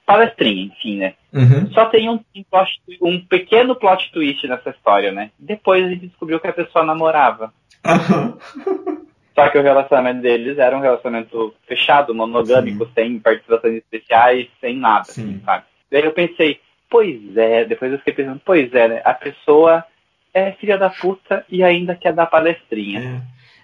Palestrinha, 0.06 0.64
enfim, 0.64 0.98
né? 0.98 1.14
Uhum. 1.32 1.70
Só 1.72 1.86
tem 1.86 2.08
um, 2.08 2.20
um 2.36 2.42
plot- 2.42 2.80
um 3.00 3.20
pequeno 3.20 3.74
plot 3.74 4.12
twist 4.12 4.46
nessa 4.46 4.70
história, 4.70 5.10
né? 5.10 5.30
Depois 5.38 5.84
a 5.84 5.88
gente 5.88 6.06
descobriu 6.06 6.38
que 6.38 6.46
a 6.46 6.52
pessoa 6.52 6.84
namorava. 6.84 7.52
Aham. 7.84 8.36
Só 9.34 9.48
que 9.48 9.58
o 9.58 9.62
relacionamento 9.62 10.22
deles 10.22 10.58
era 10.58 10.76
um 10.76 10.80
relacionamento 10.80 11.52
fechado, 11.66 12.14
monogâmico, 12.14 12.84
Sim. 12.86 12.92
sem 12.94 13.18
participações 13.18 13.78
especiais, 13.78 14.46
sem 14.60 14.76
nada, 14.76 15.04
Sim. 15.06 15.22
assim, 15.22 15.40
sabe? 15.44 15.64
Daí 15.90 16.04
eu 16.04 16.12
pensei, 16.12 16.60
pois 16.88 17.36
é, 17.36 17.64
depois 17.64 17.90
eu 17.90 17.98
fiquei 17.98 18.14
pensando, 18.14 18.40
pois 18.44 18.72
é, 18.72 18.86
né? 18.88 19.02
A 19.04 19.12
pessoa 19.12 19.84
é 20.32 20.52
filha 20.52 20.78
da 20.78 20.88
puta 20.88 21.44
e 21.48 21.64
ainda 21.64 21.96
quer 21.96 22.12
dar 22.12 22.26
palestrinha. 22.26 23.00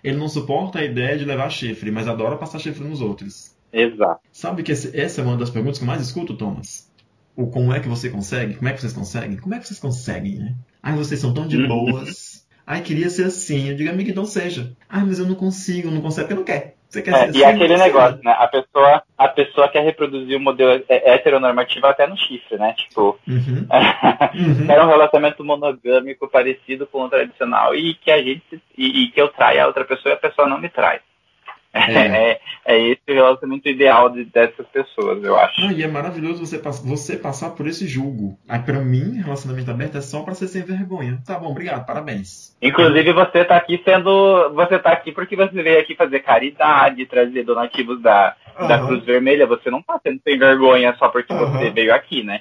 É. 0.05 0.09
Ele 0.09 0.16
não 0.16 0.28
suporta 0.28 0.80
a 0.80 0.84
ideia 0.84 1.16
de 1.16 1.24
levar 1.24 1.51
chifre, 1.51 1.91
mas 1.91 2.09
adora 2.09 2.36
passar 2.36 2.59
chifre 2.59 2.82
nos 2.82 3.01
outros. 3.01 3.55
Exato. 3.73 4.21
Sabe 4.33 4.62
que 4.62 4.73
esse- 4.73 4.99
essa 4.99 5.21
é 5.21 5.25
uma 5.25 5.37
das 5.37 5.51
perguntas 5.51 5.79
que 5.79 5.85
eu 5.85 5.89
mais 5.89 6.03
escuto, 6.03 6.37
Thomas? 6.37 6.91
O 7.37 7.47
como 7.47 7.73
é 7.73 7.81
que 7.81 7.89
você 7.89 8.11
consegue? 8.11 8.55
Como 8.55 8.68
é 8.68 8.73
que 8.73 8.81
vocês 8.81 8.93
conseguem? 8.93 9.37
Como 9.37 9.55
é 9.55 9.59
que 9.59 9.66
vocês 9.66 9.79
conseguem, 9.81 10.35
né? 10.39 10.55
Ai, 10.83 10.95
vocês 10.95 11.21
são 11.21 11.33
tão 11.33 11.47
de 11.47 11.57
Uhum. 11.57 11.68
boas. 11.68 12.47
Ai, 12.66 12.83
queria 12.83 13.09
ser 13.09 13.27
assim. 13.27 13.68
Eu 13.71 13.77
digo, 13.77 13.91
amiga, 13.91 14.11
então 14.11 14.25
seja. 14.25 14.73
Ai, 14.89 15.05
mas 15.05 15.18
eu 15.18 15.27
não 15.27 15.35
consigo, 15.35 15.91
não 15.91 16.01
consegue 16.01 16.29
porque 16.29 16.35
não 16.39 16.45
quer. 16.45 16.77
Você 16.89 17.03
quer 17.03 17.14
É, 17.14 17.18
ser 17.33 17.39
e 17.39 17.45
assim, 17.45 17.55
aquele 17.55 17.77
negócio, 17.77 18.21
né? 18.25 18.33
A 18.33 18.49
pessoa, 18.49 19.03
a 19.16 19.29
pessoa 19.29 19.68
quer 19.68 19.85
reproduzir 19.85 20.37
o 20.37 20.41
modelo 20.41 20.83
é- 20.89 21.14
heteronormativo 21.14 21.87
até 21.87 22.05
no 22.07 22.16
chifre, 22.16 22.59
né? 22.59 22.73
Tipo, 22.77 23.16
Uhum. 23.29 23.66
Uhum. 24.35 24.71
era 24.71 24.85
um 24.85 24.89
relacionamento 24.89 25.45
monogâmico 25.45 26.29
parecido 26.29 26.87
com 26.89 27.03
o 27.05 27.09
tradicional 27.09 27.75
e 27.77 27.95
que 27.95 28.11
a 28.11 28.21
gente 28.23 28.61
e, 28.77 29.05
e 29.05 29.11
que 29.12 29.21
eu 29.21 29.29
traia 29.29 29.64
a 29.64 29.66
outra 29.68 29.85
pessoa 29.85 30.12
e 30.12 30.14
a 30.16 30.21
pessoa 30.21 30.49
não 30.49 30.61
me 30.61 30.68
trai. 30.68 31.01
É. 31.73 32.07
É, 32.33 32.41
é 32.66 32.79
esse 32.81 33.01
o 33.09 33.12
relacionamento 33.14 33.68
ideal 33.68 34.11
de- 34.11 34.25
dessas 34.25 34.66
pessoas, 34.68 35.23
eu 35.23 35.37
acho. 35.39 35.61
Não, 35.61 35.71
e 35.71 35.83
é 35.83 35.87
maravilhoso 35.87 36.45
você, 36.45 36.59
você 36.59 37.16
passar 37.16 37.51
por 37.51 37.66
esse 37.68 37.87
julgo. 37.87 38.37
Aí, 38.49 38.59
pra 38.61 38.81
mim, 38.81 39.21
relacionamento 39.23 39.71
aberto 39.71 39.97
é 39.97 40.01
só 40.01 40.23
pra 40.23 40.35
ser 40.35 40.49
sem 40.49 40.62
vergonha. 40.62 41.21
Tá 41.25 41.39
bom, 41.39 41.51
obrigado, 41.51 41.87
parabéns. 41.87 42.57
Inclusive 42.61 43.12
você 43.12 43.45
tá 43.45 43.57
aqui 43.57 43.81
sendo. 43.85 44.51
Você 44.55 44.79
tá 44.81 44.91
aqui 44.93 45.12
porque 45.12 45.37
você 45.37 45.62
veio 45.62 45.79
aqui 45.81 45.95
fazer 45.95 46.21
caridade, 46.21 47.07
trazer 47.07 47.45
donativos 47.45 48.03
da, 48.03 48.35
da 48.59 48.75
Aham. 48.77 48.87
Cruz 48.89 49.05
Vermelha. 49.05 49.47
Você 49.47 49.71
não 49.71 49.81
tá 49.81 50.01
sendo 50.03 50.21
sem 50.25 50.37
vergonha 50.39 50.95
só 50.99 51.09
porque 51.09 51.33
Aham. 51.33 51.53
você 51.59 51.71
veio 51.71 51.95
aqui, 51.95 52.25
né? 52.25 52.41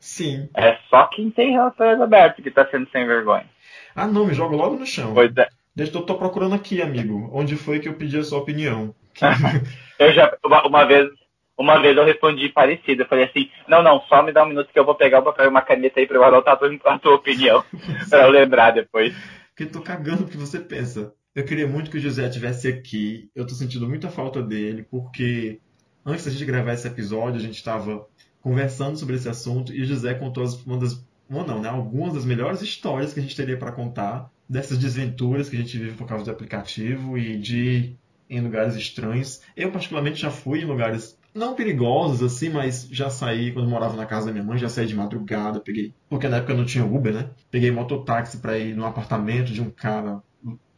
Sim. 0.00 0.48
É 0.56 0.76
só 0.90 1.04
quem 1.06 1.30
tem 1.30 1.52
relações 1.52 2.00
abertas 2.00 2.42
que 2.42 2.50
tá 2.50 2.66
sendo 2.70 2.88
sem 2.90 3.06
vergonha. 3.06 3.46
Ah, 3.94 4.06
não, 4.06 4.26
me 4.26 4.34
joga 4.34 4.54
logo 4.56 4.76
no 4.76 4.86
chão. 4.86 5.14
Pois 5.14 5.34
é. 5.36 5.48
Deixa 5.76 5.94
eu 5.94 6.02
tô 6.02 6.14
procurando 6.14 6.54
aqui, 6.54 6.80
amigo. 6.80 7.28
Onde 7.34 7.54
foi 7.54 7.78
que 7.80 7.86
eu 7.88 7.92
pedi 7.94 8.16
a 8.18 8.24
sua 8.24 8.38
opinião? 8.38 8.94
Eu 9.98 10.12
já, 10.12 10.34
uma, 10.44 10.66
uma 10.66 10.84
vez, 10.84 11.08
uma 11.56 11.80
vez 11.80 11.96
eu 11.96 12.04
respondi 12.04 12.48
parecido. 12.50 13.02
Eu 13.02 13.06
falei 13.08 13.24
assim, 13.24 13.50
não, 13.66 13.82
não, 13.82 14.00
só 14.08 14.22
me 14.22 14.30
dá 14.30 14.44
um 14.44 14.48
minuto 14.48 14.70
que 14.70 14.78
eu 14.78 14.84
vou 14.84 14.94
pegar 14.94 15.20
o 15.20 15.22
papel 15.22 15.46
e 15.46 15.48
uma 15.48 15.62
caneta 15.62 16.00
aí 16.00 16.06
pra 16.06 16.16
eu 16.16 16.24
anotar 16.24 16.52
a 16.54 16.56
tua, 16.56 16.78
a 16.84 16.98
tua 16.98 17.14
opinião. 17.14 17.64
pra 18.10 18.24
eu 18.24 18.30
lembrar 18.30 18.72
depois. 18.72 19.14
Porque 19.48 19.64
eu 19.64 19.72
tô 19.72 19.80
cagando 19.80 20.24
o 20.24 20.26
que 20.26 20.36
você 20.36 20.58
pensa. 20.60 21.14
Eu 21.34 21.44
queria 21.44 21.66
muito 21.66 21.90
que 21.90 21.96
o 21.96 22.00
José 22.00 22.26
estivesse 22.26 22.68
aqui. 22.68 23.30
Eu 23.34 23.46
tô 23.46 23.54
sentindo 23.54 23.88
muita 23.88 24.10
falta 24.10 24.42
dele, 24.42 24.86
porque 24.90 25.60
antes 26.04 26.24
da 26.26 26.30
gente 26.30 26.44
gravar 26.44 26.74
esse 26.74 26.86
episódio, 26.86 27.36
a 27.38 27.42
gente 27.42 27.56
estava 27.56 28.06
conversando 28.42 28.98
sobre 28.98 29.16
esse 29.16 29.28
assunto 29.28 29.72
e 29.72 29.80
o 29.80 29.86
José 29.86 30.12
contou 30.14 30.44
as- 30.44 30.62
uma 30.66 30.76
das, 30.78 31.02
uma 31.28 31.42
não, 31.42 31.60
né? 31.62 31.68
Algumas 31.70 32.12
das 32.14 32.24
melhores 32.26 32.60
histórias 32.60 33.14
que 33.14 33.20
a 33.20 33.22
gente 33.22 33.36
teria 33.36 33.56
para 33.56 33.72
contar 33.72 34.30
dessas 34.48 34.78
desventuras 34.78 35.48
que 35.48 35.56
a 35.56 35.58
gente 35.58 35.78
vive 35.78 35.96
por 35.96 36.06
causa 36.06 36.24
do 36.24 36.30
aplicativo 36.30 37.18
e 37.18 37.36
de 37.36 37.96
em 38.28 38.40
lugares 38.40 38.74
estranhos. 38.74 39.40
Eu, 39.56 39.70
particularmente, 39.70 40.20
já 40.20 40.30
fui 40.30 40.60
em 40.60 40.64
lugares 40.64 41.16
não 41.34 41.54
perigosos, 41.54 42.22
assim, 42.22 42.48
mas 42.48 42.88
já 42.90 43.10
saí 43.10 43.52
quando 43.52 43.68
morava 43.68 43.96
na 43.96 44.06
casa 44.06 44.26
da 44.26 44.32
minha 44.32 44.44
mãe, 44.44 44.58
já 44.58 44.68
saí 44.68 44.86
de 44.86 44.94
madrugada, 44.94 45.60
peguei. 45.60 45.94
Porque 46.08 46.28
na 46.28 46.38
época 46.38 46.54
não 46.54 46.64
tinha 46.64 46.84
Uber, 46.84 47.12
né? 47.12 47.30
Peguei 47.50 47.70
mototáxi 47.70 48.38
pra 48.38 48.58
ir 48.58 48.74
no 48.74 48.86
apartamento 48.86 49.52
de 49.52 49.60
um 49.60 49.70
cara 49.70 50.22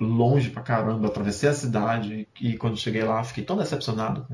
longe 0.00 0.50
pra 0.50 0.62
caramba, 0.62 1.08
atravessei 1.08 1.48
a 1.48 1.54
cidade 1.54 2.26
e 2.40 2.56
quando 2.56 2.76
cheguei 2.76 3.02
lá 3.02 3.22
fiquei 3.22 3.44
tão 3.44 3.56
decepcionado. 3.56 4.26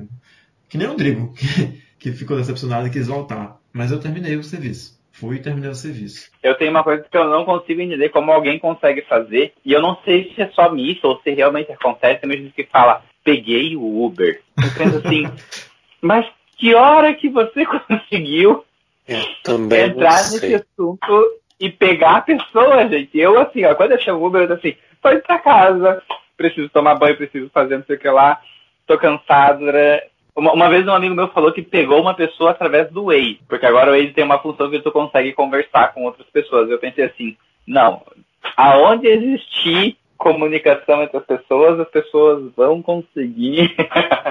Que 0.68 0.78
nem 0.78 0.86
o 0.86 0.90
Rodrigo, 0.90 1.32
que, 1.32 1.82
que 1.98 2.12
ficou 2.12 2.36
decepcionado 2.36 2.86
e 2.86 2.90
quis 2.90 3.06
voltar. 3.06 3.60
Mas 3.72 3.90
eu 3.90 4.00
terminei 4.00 4.36
o 4.36 4.42
serviço. 4.42 4.98
Fui 5.14 5.36
e 5.36 5.38
terminei 5.40 5.70
o 5.70 5.74
serviço. 5.74 6.28
Eu 6.42 6.56
tenho 6.56 6.72
uma 6.72 6.82
coisa 6.82 7.04
que 7.08 7.16
eu 7.16 7.28
não 7.28 7.44
consigo 7.44 7.80
entender 7.80 8.08
como 8.08 8.32
alguém 8.32 8.58
consegue 8.58 9.02
fazer, 9.02 9.52
e 9.64 9.72
eu 9.72 9.80
não 9.80 9.96
sei 10.04 10.32
se 10.34 10.42
é 10.42 10.48
só 10.48 10.74
isso 10.74 11.06
ou 11.06 11.20
se 11.20 11.30
realmente 11.30 11.70
acontece, 11.70 12.26
mas 12.26 12.40
diz 12.40 12.52
que 12.52 12.64
fala, 12.64 13.00
peguei 13.22 13.76
o 13.76 14.04
Uber. 14.04 14.42
Eu 14.58 14.70
penso 14.76 14.98
assim, 14.98 15.24
mas 16.02 16.26
que 16.56 16.74
hora 16.74 17.14
que 17.14 17.28
você 17.28 17.64
conseguiu 17.88 18.64
entrar 19.06 20.30
nesse 20.32 20.54
assunto 20.56 21.38
e 21.60 21.70
pegar 21.70 22.16
a 22.16 22.22
pessoa, 22.22 22.88
gente? 22.88 23.16
Eu, 23.16 23.38
assim, 23.38 23.64
ó, 23.64 23.74
quando 23.76 23.92
eu 23.92 24.00
chamo 24.00 24.18
o 24.18 24.26
Uber, 24.26 24.42
eu 24.42 24.48
tô 24.48 24.54
assim, 24.54 24.74
tô 25.00 25.12
indo 25.12 25.22
pra 25.22 25.38
casa, 25.38 26.02
preciso 26.36 26.68
tomar 26.70 26.96
banho, 26.96 27.16
preciso 27.16 27.48
fazer 27.50 27.76
não 27.76 27.84
sei 27.84 27.94
o 27.94 28.00
que 28.00 28.08
lá, 28.08 28.40
tô 28.84 28.98
cansado, 28.98 29.60
né? 29.60 30.00
Uma, 30.36 30.52
uma 30.52 30.68
vez 30.68 30.86
um 30.86 30.92
amigo 30.92 31.14
meu 31.14 31.28
falou 31.28 31.52
que 31.52 31.62
pegou 31.62 32.00
uma 32.00 32.14
pessoa 32.14 32.50
através 32.50 32.90
do 32.90 33.04
Waze, 33.04 33.40
porque 33.48 33.66
agora 33.66 33.92
o 33.92 33.96
Waze 33.96 34.12
tem 34.12 34.24
uma 34.24 34.40
função 34.40 34.70
que 34.70 34.80
tu 34.80 34.90
consegue 34.90 35.32
conversar 35.32 35.94
com 35.94 36.04
outras 36.04 36.26
pessoas. 36.28 36.68
Eu 36.68 36.78
pensei 36.78 37.04
assim, 37.04 37.36
não, 37.66 38.02
aonde 38.56 39.06
existir 39.06 39.96
comunicação 40.16 41.02
entre 41.02 41.18
as 41.18 41.24
pessoas, 41.24 41.78
as 41.78 41.88
pessoas 41.88 42.52
vão 42.56 42.82
conseguir 42.82 43.76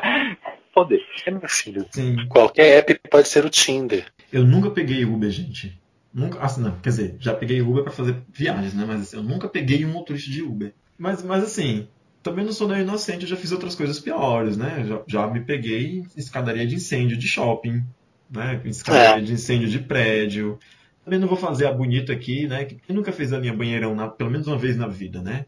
poder. 0.74 1.02
É, 1.26 1.32
meu 1.32 1.48
filho. 1.48 1.86
Sim. 1.92 2.28
Qualquer 2.28 2.80
app 2.80 3.00
pode 3.10 3.28
ser 3.28 3.46
o 3.46 3.50
Tinder. 3.50 4.06
Eu 4.32 4.44
nunca 4.44 4.72
peguei 4.72 5.06
Uber, 5.06 5.30
gente. 5.30 5.80
Nunca, 6.14 6.40
assim, 6.40 6.62
não, 6.62 6.80
quer 6.80 6.90
dizer, 6.90 7.16
já 7.20 7.34
peguei 7.34 7.62
Uber 7.62 7.84
pra 7.84 7.92
fazer 7.92 8.16
viagens, 8.32 8.74
né? 8.74 8.84
Mas 8.88 9.02
assim, 9.02 9.18
eu 9.18 9.24
nunca 9.24 9.48
peguei 9.48 9.86
um 9.86 9.92
motorista 9.92 10.30
de 10.30 10.44
Uber. 10.44 10.74
Mas, 10.98 11.24
mas 11.24 11.44
assim, 11.44 11.88
também 12.24 12.44
não 12.46 12.54
sou 12.54 12.68
nem 12.68 12.82
inocente, 12.82 13.24
eu 13.24 13.28
já 13.28 13.36
fiz 13.36 13.52
outras 13.52 13.76
coisas 13.76 14.00
piores, 14.00 14.56
né? 14.58 14.84
Já, 14.88 15.02
já 15.08 15.28
me 15.28 15.42
peguei 15.42 16.00
em 16.00 16.08
escadaria 16.16 16.66
de 16.66 16.76
incêndio 16.76 17.18
de 17.18 17.28
shopping, 17.28 17.84
né? 18.32 18.62
Em 18.66 18.70
escadaria 18.70 19.22
É. 19.22 19.26
de 19.26 19.34
incêndio 19.34 19.68
de 19.70 19.80
prédio. 19.80 20.58
Também 21.04 21.20
não 21.20 21.28
vou 21.28 21.38
fazer 21.38 21.68
a 21.68 21.72
bonita 21.74 22.14
aqui, 22.14 22.48
né? 22.48 22.64
Que 22.66 22.76
quem 22.76 22.96
nunca 22.96 23.12
fez 23.12 23.34
a 23.34 23.38
linha 23.38 23.54
banheirão 23.54 23.94
na- 23.94 24.08
pelo 24.08 24.32
menos 24.32 24.48
uma 24.48 24.58
vez 24.58 24.78
na 24.78 24.88
vida, 24.88 25.22
né? 25.22 25.46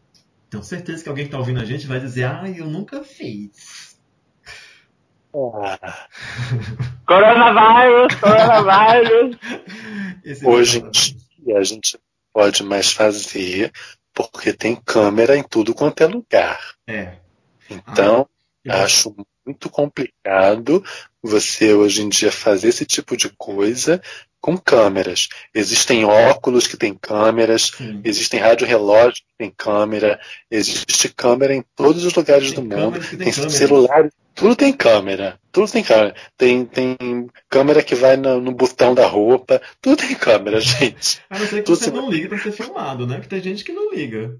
Tenho 0.50 0.62
certeza 0.62 1.02
que 1.02 1.08
alguém 1.08 1.24
que 1.24 1.30
tá 1.32 1.38
ouvindo 1.38 1.60
a 1.60 1.64
gente 1.64 1.86
vai 1.86 1.98
dizer, 1.98 2.24
ah, 2.24 2.44
eu 2.54 2.66
nunca 2.66 3.02
fiz. 3.02 3.96
Ah, 5.34 6.08
Coronavírus, 7.06 8.14
coronavírus. 8.14 9.36
Esse 10.24 10.46
Hoje 10.46 10.78
em 10.78 10.80
exatamente. 10.80 11.16
dia 11.44 11.58
a 11.58 11.62
gente 11.64 11.98
pode 12.32 12.62
mais 12.62 12.90
fazer 12.92 13.70
porque 14.16 14.52
tem 14.52 14.74
câmera 14.74 15.36
em 15.36 15.42
tudo 15.42 15.74
quanto 15.74 16.02
é 16.02 16.06
lugar. 16.06 16.74
É. 16.88 17.18
Então, 17.68 18.28
Eu- 18.64 18.74
acho 18.74 19.14
muito 19.44 19.68
complicado 19.70 20.82
você 21.22 21.72
hoje 21.74 22.02
em 22.02 22.08
dia 22.08 22.32
fazer 22.32 22.68
esse 22.68 22.84
tipo 22.84 23.16
de 23.16 23.28
coisa 23.36 24.00
com 24.40 24.56
câmeras. 24.56 25.28
Existem 25.54 26.04
óculos 26.04 26.66
que 26.66 26.76
têm 26.76 26.94
câmeras, 26.94 27.72
Sim. 27.76 28.00
existem 28.04 28.38
rádio 28.38 28.66
relógio 28.66 29.14
que 29.24 29.34
tem 29.38 29.50
câmera, 29.50 30.20
existe 30.50 31.08
câmera 31.08 31.54
em 31.54 31.64
todos 31.74 32.04
os 32.04 32.14
lugares 32.14 32.52
Tem 32.52 32.62
do 32.68 32.76
mundo. 32.76 33.00
tem 33.00 33.18
Tem 33.18 33.32
celulares, 33.32 34.12
tudo 34.34 34.54
tem 34.54 34.72
câmera, 34.72 35.40
tudo 35.50 35.70
tem 35.72 35.82
câmera. 35.82 36.14
Tem, 36.36 36.64
tem 36.64 36.96
câmera 37.48 37.82
que 37.82 37.94
vai 37.94 38.16
no, 38.16 38.40
no 38.40 38.52
botão 38.52 38.94
da 38.94 39.06
roupa, 39.06 39.60
tudo 39.80 39.96
tem 39.96 40.14
câmera, 40.14 40.60
gente. 40.60 41.20
A 41.30 41.38
não 41.38 41.46
ser 41.46 41.56
que 41.56 41.62
Tudo 41.62 41.76
você 41.78 41.84
se- 41.86 41.90
não 41.90 42.10
liga 42.10 42.28
pra 42.28 42.38
ser 42.38 42.52
filmado, 42.52 43.06
né? 43.06 43.14
Porque 43.16 43.28
tem 43.30 43.42
gente 43.42 43.64
que 43.64 43.72
não 43.72 43.92
liga. 43.92 44.36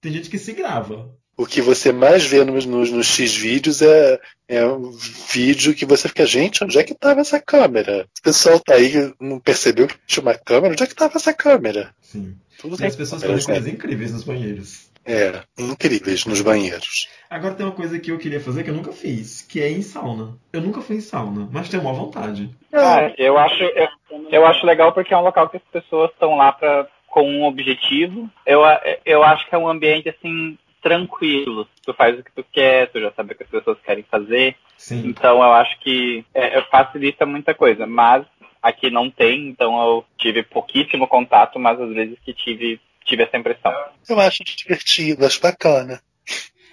Tem 0.00 0.12
gente 0.12 0.28
que 0.28 0.38
se 0.38 0.52
grava. 0.52 1.14
O 1.36 1.44
que 1.44 1.60
você 1.60 1.92
mais 1.92 2.24
vê 2.24 2.42
nos, 2.44 2.64
nos, 2.64 2.90
nos 2.90 3.06
X-vídeos 3.06 3.82
é, 3.82 4.18
é 4.48 4.64
um 4.64 4.90
vídeo 4.90 5.74
que 5.74 5.84
você 5.84 6.08
fica, 6.08 6.24
gente, 6.24 6.64
onde 6.64 6.78
é 6.78 6.82
que 6.82 6.92
estava 6.92 7.20
essa 7.20 7.38
câmera? 7.38 8.06
O 8.18 8.22
pessoal 8.22 8.58
tá 8.58 8.74
aí, 8.74 9.12
não 9.20 9.38
percebeu 9.38 9.86
que 9.86 9.96
tinha 10.06 10.22
uma 10.22 10.34
câmera? 10.34 10.72
Onde 10.72 10.82
é 10.82 10.86
que 10.86 10.92
estava 10.92 11.16
essa 11.16 11.34
câmera? 11.34 11.94
Sim. 12.00 12.34
Tudo 12.58 12.82
E 12.82 12.86
as 12.86 12.96
pessoas 12.96 13.22
fazem 13.22 13.44
coisas 13.44 13.66
incríveis 13.66 14.12
nos 14.12 14.24
banheiros. 14.24 14.86
É, 15.04 15.40
incríveis 15.58 16.24
nos 16.24 16.40
banheiros. 16.40 17.08
Agora 17.30 17.54
tem 17.54 17.64
uma 17.64 17.74
coisa 17.74 17.98
que 17.98 18.10
eu 18.10 18.18
queria 18.18 18.40
fazer 18.40 18.64
que 18.64 18.70
eu 18.70 18.74
nunca 18.74 18.92
fiz, 18.92 19.42
que 19.42 19.60
é 19.60 19.70
ir 19.70 19.78
em 19.78 19.82
sauna. 19.82 20.36
Eu 20.52 20.60
nunca 20.60 20.80
fui 20.80 20.96
em 20.96 21.00
sauna, 21.00 21.48
mas 21.52 21.68
tenho 21.68 21.82
uma 21.82 21.92
vontade. 21.92 22.50
Ah, 22.72 23.12
eu 23.16 23.38
acho, 23.38 23.62
eu, 23.62 23.88
eu 24.32 24.46
acho 24.46 24.66
legal 24.66 24.92
porque 24.92 25.14
é 25.14 25.16
um 25.16 25.22
local 25.22 25.48
que 25.48 25.58
as 25.58 25.62
pessoas 25.70 26.10
estão 26.10 26.36
lá 26.36 26.50
pra, 26.50 26.88
com 27.06 27.22
um 27.22 27.44
objetivo. 27.44 28.28
Eu, 28.44 28.62
eu 29.04 29.22
acho 29.22 29.48
que 29.48 29.54
é 29.54 29.58
um 29.58 29.68
ambiente 29.68 30.08
assim 30.08 30.58
tranquilo. 30.86 31.68
Tu 31.84 31.92
faz 31.94 32.16
o 32.16 32.22
que 32.22 32.30
tu 32.30 32.44
quer, 32.52 32.88
tu 32.92 33.00
já 33.00 33.10
sabe 33.12 33.32
o 33.32 33.36
que 33.36 33.42
as 33.42 33.50
pessoas 33.50 33.76
querem 33.84 34.04
fazer. 34.08 34.54
Sim. 34.78 35.02
Então 35.04 35.38
eu 35.38 35.52
acho 35.52 35.78
que 35.80 36.24
é, 36.32 36.62
facilita 36.62 37.26
muita 37.26 37.52
coisa. 37.52 37.86
Mas 37.88 38.24
aqui 38.62 38.88
não 38.88 39.10
tem, 39.10 39.48
então 39.48 39.76
eu 39.80 40.04
tive 40.16 40.44
pouquíssimo 40.44 41.08
contato, 41.08 41.58
mas 41.58 41.80
às 41.80 41.92
vezes 41.92 42.16
que 42.24 42.32
tive, 42.32 42.80
tive 43.04 43.24
essa 43.24 43.36
impressão. 43.36 43.72
Eu 44.08 44.20
acho 44.20 44.44
divertido, 44.44 45.26
acho 45.26 45.40
bacana. 45.40 46.00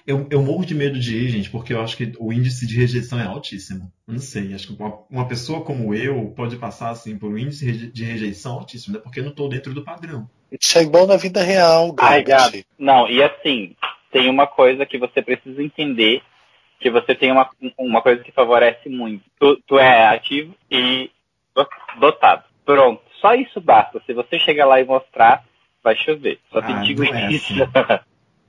Eu, 0.06 0.28
eu 0.30 0.44
morro 0.44 0.66
de 0.66 0.76
medo 0.76 1.00
de 1.00 1.16
ir, 1.16 1.30
gente, 1.30 1.50
porque 1.50 1.74
eu 1.74 1.82
acho 1.82 1.96
que 1.96 2.12
o 2.20 2.32
índice 2.32 2.68
de 2.68 2.76
rejeição 2.76 3.20
é 3.20 3.26
altíssimo. 3.26 3.92
Eu 4.06 4.16
não 4.16 4.22
sei, 4.22 4.54
acho 4.54 4.68
que 4.68 4.74
uma, 4.74 5.00
uma 5.10 5.28
pessoa 5.28 5.62
como 5.62 5.96
eu 5.96 6.34
pode 6.36 6.58
passar 6.58 6.90
assim 6.90 7.18
por 7.18 7.32
um 7.32 7.38
índice 7.38 7.72
de 7.72 8.04
rejeição 8.04 8.54
altíssimo, 8.54 8.96
né? 8.96 9.02
Porque 9.02 9.22
eu 9.22 9.24
não 9.24 9.32
tô 9.32 9.48
dentro 9.48 9.74
do 9.74 9.84
padrão. 9.84 10.30
Isso 10.52 10.78
é 10.78 10.84
igual 10.84 11.08
na 11.08 11.18
vida 11.18 11.42
real, 11.42 11.96
Ai, 12.00 12.24
Gabi. 12.24 12.66
Não, 12.78 13.10
e 13.10 13.24
assim, 13.24 13.76
tem 14.14 14.30
uma 14.30 14.46
coisa 14.46 14.86
que 14.86 14.98
você 14.98 15.22
precisa 15.22 15.62
entender, 15.62 16.22
que 16.80 16.90
você 16.90 17.16
tem 17.16 17.32
uma, 17.32 17.50
uma 17.78 18.02
coisa 18.02 18.24
que 18.24 18.32
favorece 18.32 18.88
muito. 18.88 19.24
Tu, 19.40 19.62
tu 19.68 19.80
é 19.80 20.08
ativo 20.08 20.56
e 20.70 21.10
dotado. 22.00 22.44
Pronto, 22.64 23.02
só 23.20 23.34
isso 23.34 23.60
basta. 23.60 24.02
Se 24.06 24.14
você 24.14 24.40
chegar 24.40 24.66
lá 24.68 24.80
e 24.80 24.86
mostrar, 24.86 25.44
vai 25.84 25.96
chover. 25.96 26.40
Só 26.52 26.60
Ah, 26.60 26.62
te 26.62 26.74
digo 26.86 27.04
não 27.04 27.14
é 27.14 27.32
isso. 27.32 27.54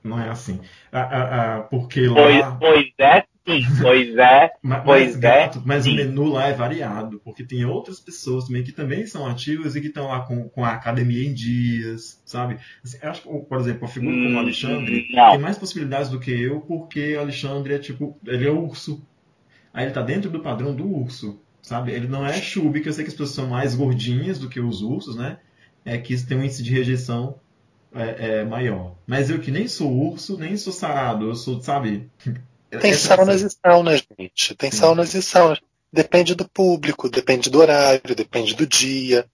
Não 0.05 0.19
é 0.19 0.29
assim. 0.29 0.61
Ah, 0.91 1.01
ah, 1.01 1.57
ah, 1.57 1.63
porque 1.63 2.07
pois, 2.13 2.45
lá. 2.47 2.59
pois 2.59 2.87
é, 2.99 3.21
sim. 3.47 3.61
Pois 3.79 4.15
é. 4.17 4.51
Ma- 4.63 4.83
Pois 4.83 5.15
mas, 5.15 5.19
é, 5.23 5.39
gato, 5.43 5.61
mas 5.65 5.85
o 5.87 5.91
sim. 5.91 5.95
menu 5.95 6.25
lá 6.25 6.47
é 6.47 6.53
variado, 6.53 7.19
porque 7.23 7.43
tem 7.45 7.65
outras 7.65 7.99
pessoas 7.99 8.45
também 8.47 8.63
que 8.63 8.71
também 8.71 9.05
são 9.05 9.27
ativas 9.27 9.75
e 9.75 9.81
que 9.81 9.87
estão 9.87 10.07
lá 10.07 10.25
com, 10.25 10.49
com 10.49 10.65
a 10.65 10.73
academia 10.73 11.27
em 11.27 11.33
dias, 11.33 12.21
sabe? 12.25 12.57
Assim, 12.83 12.97
eu 13.01 13.09
acho 13.11 13.21
que, 13.21 13.29
por 13.47 13.59
exemplo, 13.59 13.85
a 13.85 13.87
figura 13.87 14.17
como 14.17 14.35
o 14.37 14.39
Hum, 14.39 14.39
Alexandre 14.39 15.07
não. 15.09 15.29
tem 15.29 15.39
mais 15.39 15.57
possibilidades 15.57 16.09
do 16.09 16.19
que 16.19 16.31
eu, 16.31 16.61
porque 16.61 17.15
o 17.15 17.19
Alexandre 17.21 17.75
é 17.75 17.79
tipo, 17.79 18.19
ele 18.25 18.47
é 18.47 18.51
urso. 18.51 19.07
Aí 19.73 19.85
ele 19.85 19.93
tá 19.93 20.01
dentro 20.01 20.29
do 20.31 20.41
padrão 20.41 20.75
do 20.75 20.87
urso, 20.87 21.41
sabe? 21.61 21.91
Ele 21.91 22.07
não 22.07 22.25
é 22.25 22.41
chube, 22.41 22.81
que 22.81 22.89
eu 22.89 22.93
sei 22.93 23.03
que 23.03 23.09
as 23.09 23.13
pessoas 23.15 23.31
são 23.31 23.47
mais 23.47 23.75
gordinhas 23.75 24.39
do 24.39 24.49
que 24.49 24.59
os 24.59 24.81
ursos, 24.81 25.15
né? 25.15 25.39
É 25.85 25.97
que 25.97 26.13
isso 26.13 26.27
tem 26.27 26.37
um 26.37 26.43
índice 26.43 26.63
de 26.63 26.71
rejeição 26.71 27.41
é, 27.95 28.39
é, 28.39 28.45
maior. 28.45 28.95
Mas 29.07 29.29
eu 29.29 29.39
que 29.39 29.51
nem 29.51 29.67
sou 29.67 29.91
urso, 29.91 30.37
nem 30.37 30.55
sou 30.57 30.73
sarado, 30.73 31.29
eu 31.29 31.35
sou, 31.35 31.61
sabe? 31.61 32.09
Tem 32.81 32.91
Essa- 32.91 33.15
saunas 33.15 33.41
e 33.41 33.49
saunas, 33.49 34.03
gente. 34.19 34.55
Tem 34.55 34.69
Sim. 34.71 34.77
saunas 34.77 35.13
e 35.13 35.21
saunas. 35.21 35.59
Depende 35.93 36.35
do 36.35 36.47
público, 36.47 37.09
depende 37.09 37.49
do 37.49 37.59
horário, 37.59 38.13
depende 38.15 38.53
do 38.53 38.67
dia. 38.67 39.25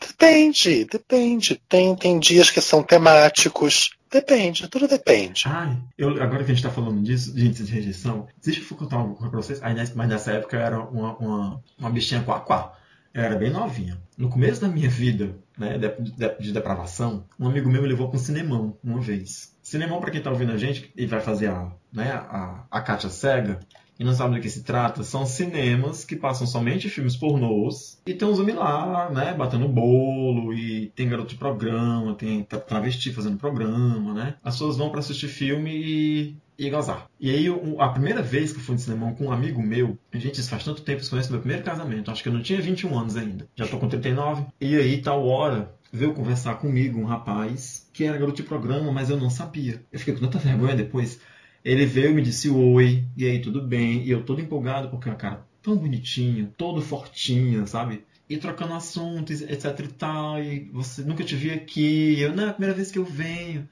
Depende, 0.00 0.84
depende. 0.84 1.60
Tem, 1.68 1.94
tem 1.96 2.18
dias 2.18 2.50
que 2.50 2.60
são 2.60 2.82
temáticos. 2.82 3.90
Depende, 4.10 4.68
tudo 4.68 4.88
depende. 4.88 5.42
Ai, 5.46 5.76
eu, 5.98 6.10
agora 6.22 6.42
que 6.44 6.50
a 6.50 6.54
gente 6.54 6.62
tá 6.62 6.70
falando 6.70 7.02
disso, 7.02 7.34
de 7.34 7.46
índice 7.46 7.64
de 7.64 7.72
rejeição, 7.72 8.26
deixa 8.42 8.62
eu 8.62 8.76
contar 8.76 8.98
uma 8.98 9.14
coisa 9.14 9.30
pra 9.30 9.42
vocês. 9.42 9.62
Aí, 9.62 9.74
mas 9.94 10.08
nessa 10.08 10.32
época 10.32 10.56
eu 10.56 10.60
era 10.62 10.80
uma, 10.80 11.16
uma, 11.18 11.62
uma 11.78 11.90
bichinha 11.90 12.22
quá-quá. 12.22 12.72
Eu 13.12 13.22
era 13.22 13.36
bem 13.36 13.50
novinha. 13.50 14.00
No 14.16 14.30
começo 14.30 14.60
da 14.62 14.68
minha 14.68 14.88
vida, 14.88 15.36
né, 15.58 15.76
de, 15.78 15.88
de- 16.12 16.38
de 16.38 16.52
depravação, 16.52 17.24
um 17.38 17.48
amigo 17.48 17.68
meu 17.68 17.82
me 17.82 17.88
levou 17.88 18.08
pra 18.08 18.18
um 18.18 18.22
cinemão 18.22 18.78
uma 18.82 19.00
vez. 19.00 19.56
Cinemão, 19.62 20.00
pra 20.00 20.10
quem 20.10 20.22
tá 20.22 20.30
ouvindo 20.30 20.52
a 20.52 20.56
gente 20.56 20.90
e 20.96 21.04
vai 21.06 21.20
fazer 21.20 21.48
a, 21.48 21.70
né, 21.92 22.12
a, 22.12 22.64
a 22.70 22.80
Kátia 22.80 23.10
Cega, 23.10 23.58
e 23.98 24.04
não 24.04 24.12
sabe 24.12 24.36
do 24.36 24.40
que 24.40 24.48
se 24.48 24.62
trata, 24.62 25.02
são 25.02 25.26
cinemas 25.26 26.04
que 26.04 26.14
passam 26.16 26.46
somente 26.46 26.88
filmes 26.88 27.16
pornôs 27.16 28.00
e 28.06 28.14
tem 28.14 28.28
uns 28.28 28.38
homens 28.38 28.56
lá, 28.58 29.10
né, 29.10 29.34
batendo 29.34 29.68
bolo 29.68 30.52
e 30.54 30.92
tem 30.94 31.08
garoto 31.08 31.30
de 31.30 31.36
programa, 31.36 32.14
tem 32.14 32.42
tra- 32.44 32.60
travesti 32.60 33.12
fazendo 33.12 33.36
programa, 33.36 34.14
né? 34.14 34.34
As 34.42 34.54
pessoas 34.54 34.76
vão 34.76 34.90
pra 34.90 35.00
assistir 35.00 35.28
filme 35.28 35.70
e, 35.74 36.36
e 36.58 36.70
gozar. 36.70 37.06
E 37.20 37.30
aí, 37.30 37.46
a 37.78 37.88
primeira 37.88 38.22
vez 38.22 38.52
que 38.52 38.58
eu 38.58 38.62
fui 38.62 38.74
no 38.74 38.80
cinema 38.80 39.12
com 39.14 39.26
um 39.26 39.32
amigo 39.32 39.62
meu, 39.62 39.98
gente, 40.14 40.40
isso 40.40 40.50
faz 40.50 40.64
tanto 40.64 40.82
tempo, 40.82 41.02
isso 41.02 41.16
esse 41.18 41.30
meu 41.30 41.40
primeiro 41.40 41.64
casamento, 41.64 42.10
acho 42.10 42.22
que 42.22 42.28
eu 42.28 42.32
não 42.32 42.42
tinha 42.42 42.60
21 42.60 42.98
anos 42.98 43.16
ainda, 43.16 43.48
já 43.56 43.66
tô 43.66 43.78
com 43.78 43.88
39. 43.88 44.44
E 44.60 44.76
aí, 44.76 44.98
tal 45.02 45.26
hora, 45.26 45.74
veio 45.92 46.12
conversar 46.14 46.54
comigo 46.56 47.00
um 47.00 47.04
rapaz 47.04 47.88
que 47.92 48.04
era 48.04 48.16
garoto 48.18 48.36
de 48.36 48.42
programa, 48.48 48.92
mas 48.92 49.10
eu 49.10 49.16
não 49.16 49.30
sabia. 49.30 49.82
Eu 49.92 49.98
fiquei 49.98 50.14
com 50.14 50.20
tanta 50.20 50.38
vergonha 50.38 50.76
depois. 50.76 51.18
Ele 51.64 51.84
veio 51.86 52.10
e 52.10 52.14
me 52.14 52.22
disse 52.22 52.48
oi, 52.48 53.04
e 53.16 53.26
aí 53.26 53.40
tudo 53.40 53.60
bem, 53.60 54.02
e 54.02 54.10
eu 54.10 54.24
todo 54.24 54.40
empolgado 54.40 54.88
porque 54.88 55.08
é 55.08 55.12
um 55.12 55.16
cara 55.16 55.46
tão 55.62 55.76
bonitinho, 55.76 56.52
todo 56.56 56.80
fortinho, 56.80 57.66
sabe? 57.66 58.04
E 58.28 58.36
trocando 58.36 58.74
assuntos, 58.74 59.40
etc 59.42 59.80
e 59.80 59.88
tal, 59.88 60.42
e 60.42 60.60
você 60.72 61.02
nunca 61.02 61.24
te 61.24 61.34
vi 61.34 61.50
aqui, 61.50 62.20
eu, 62.20 62.34
não, 62.34 62.44
é 62.44 62.48
a 62.50 62.52
primeira 62.52 62.74
vez 62.74 62.90
que 62.90 62.98
eu 62.98 63.04
venho, 63.04 63.68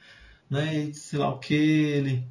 né, 0.50 0.74
e 0.76 0.94
sei 0.94 1.18
lá 1.18 1.28
o 1.28 1.38
que, 1.38 1.54
ele... 1.54 2.24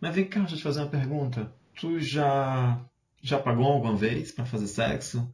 Mas 0.00 0.14
vem 0.14 0.24
cá, 0.24 0.40
deixa 0.40 0.54
eu 0.54 0.58
te 0.58 0.62
fazer 0.62 0.80
uma 0.80 0.88
pergunta. 0.88 1.52
Tu 1.80 2.00
já, 2.00 2.78
já 3.22 3.38
pagou 3.38 3.66
alguma 3.66 3.96
vez 3.96 4.30
pra 4.32 4.44
fazer 4.44 4.66
sexo? 4.66 5.28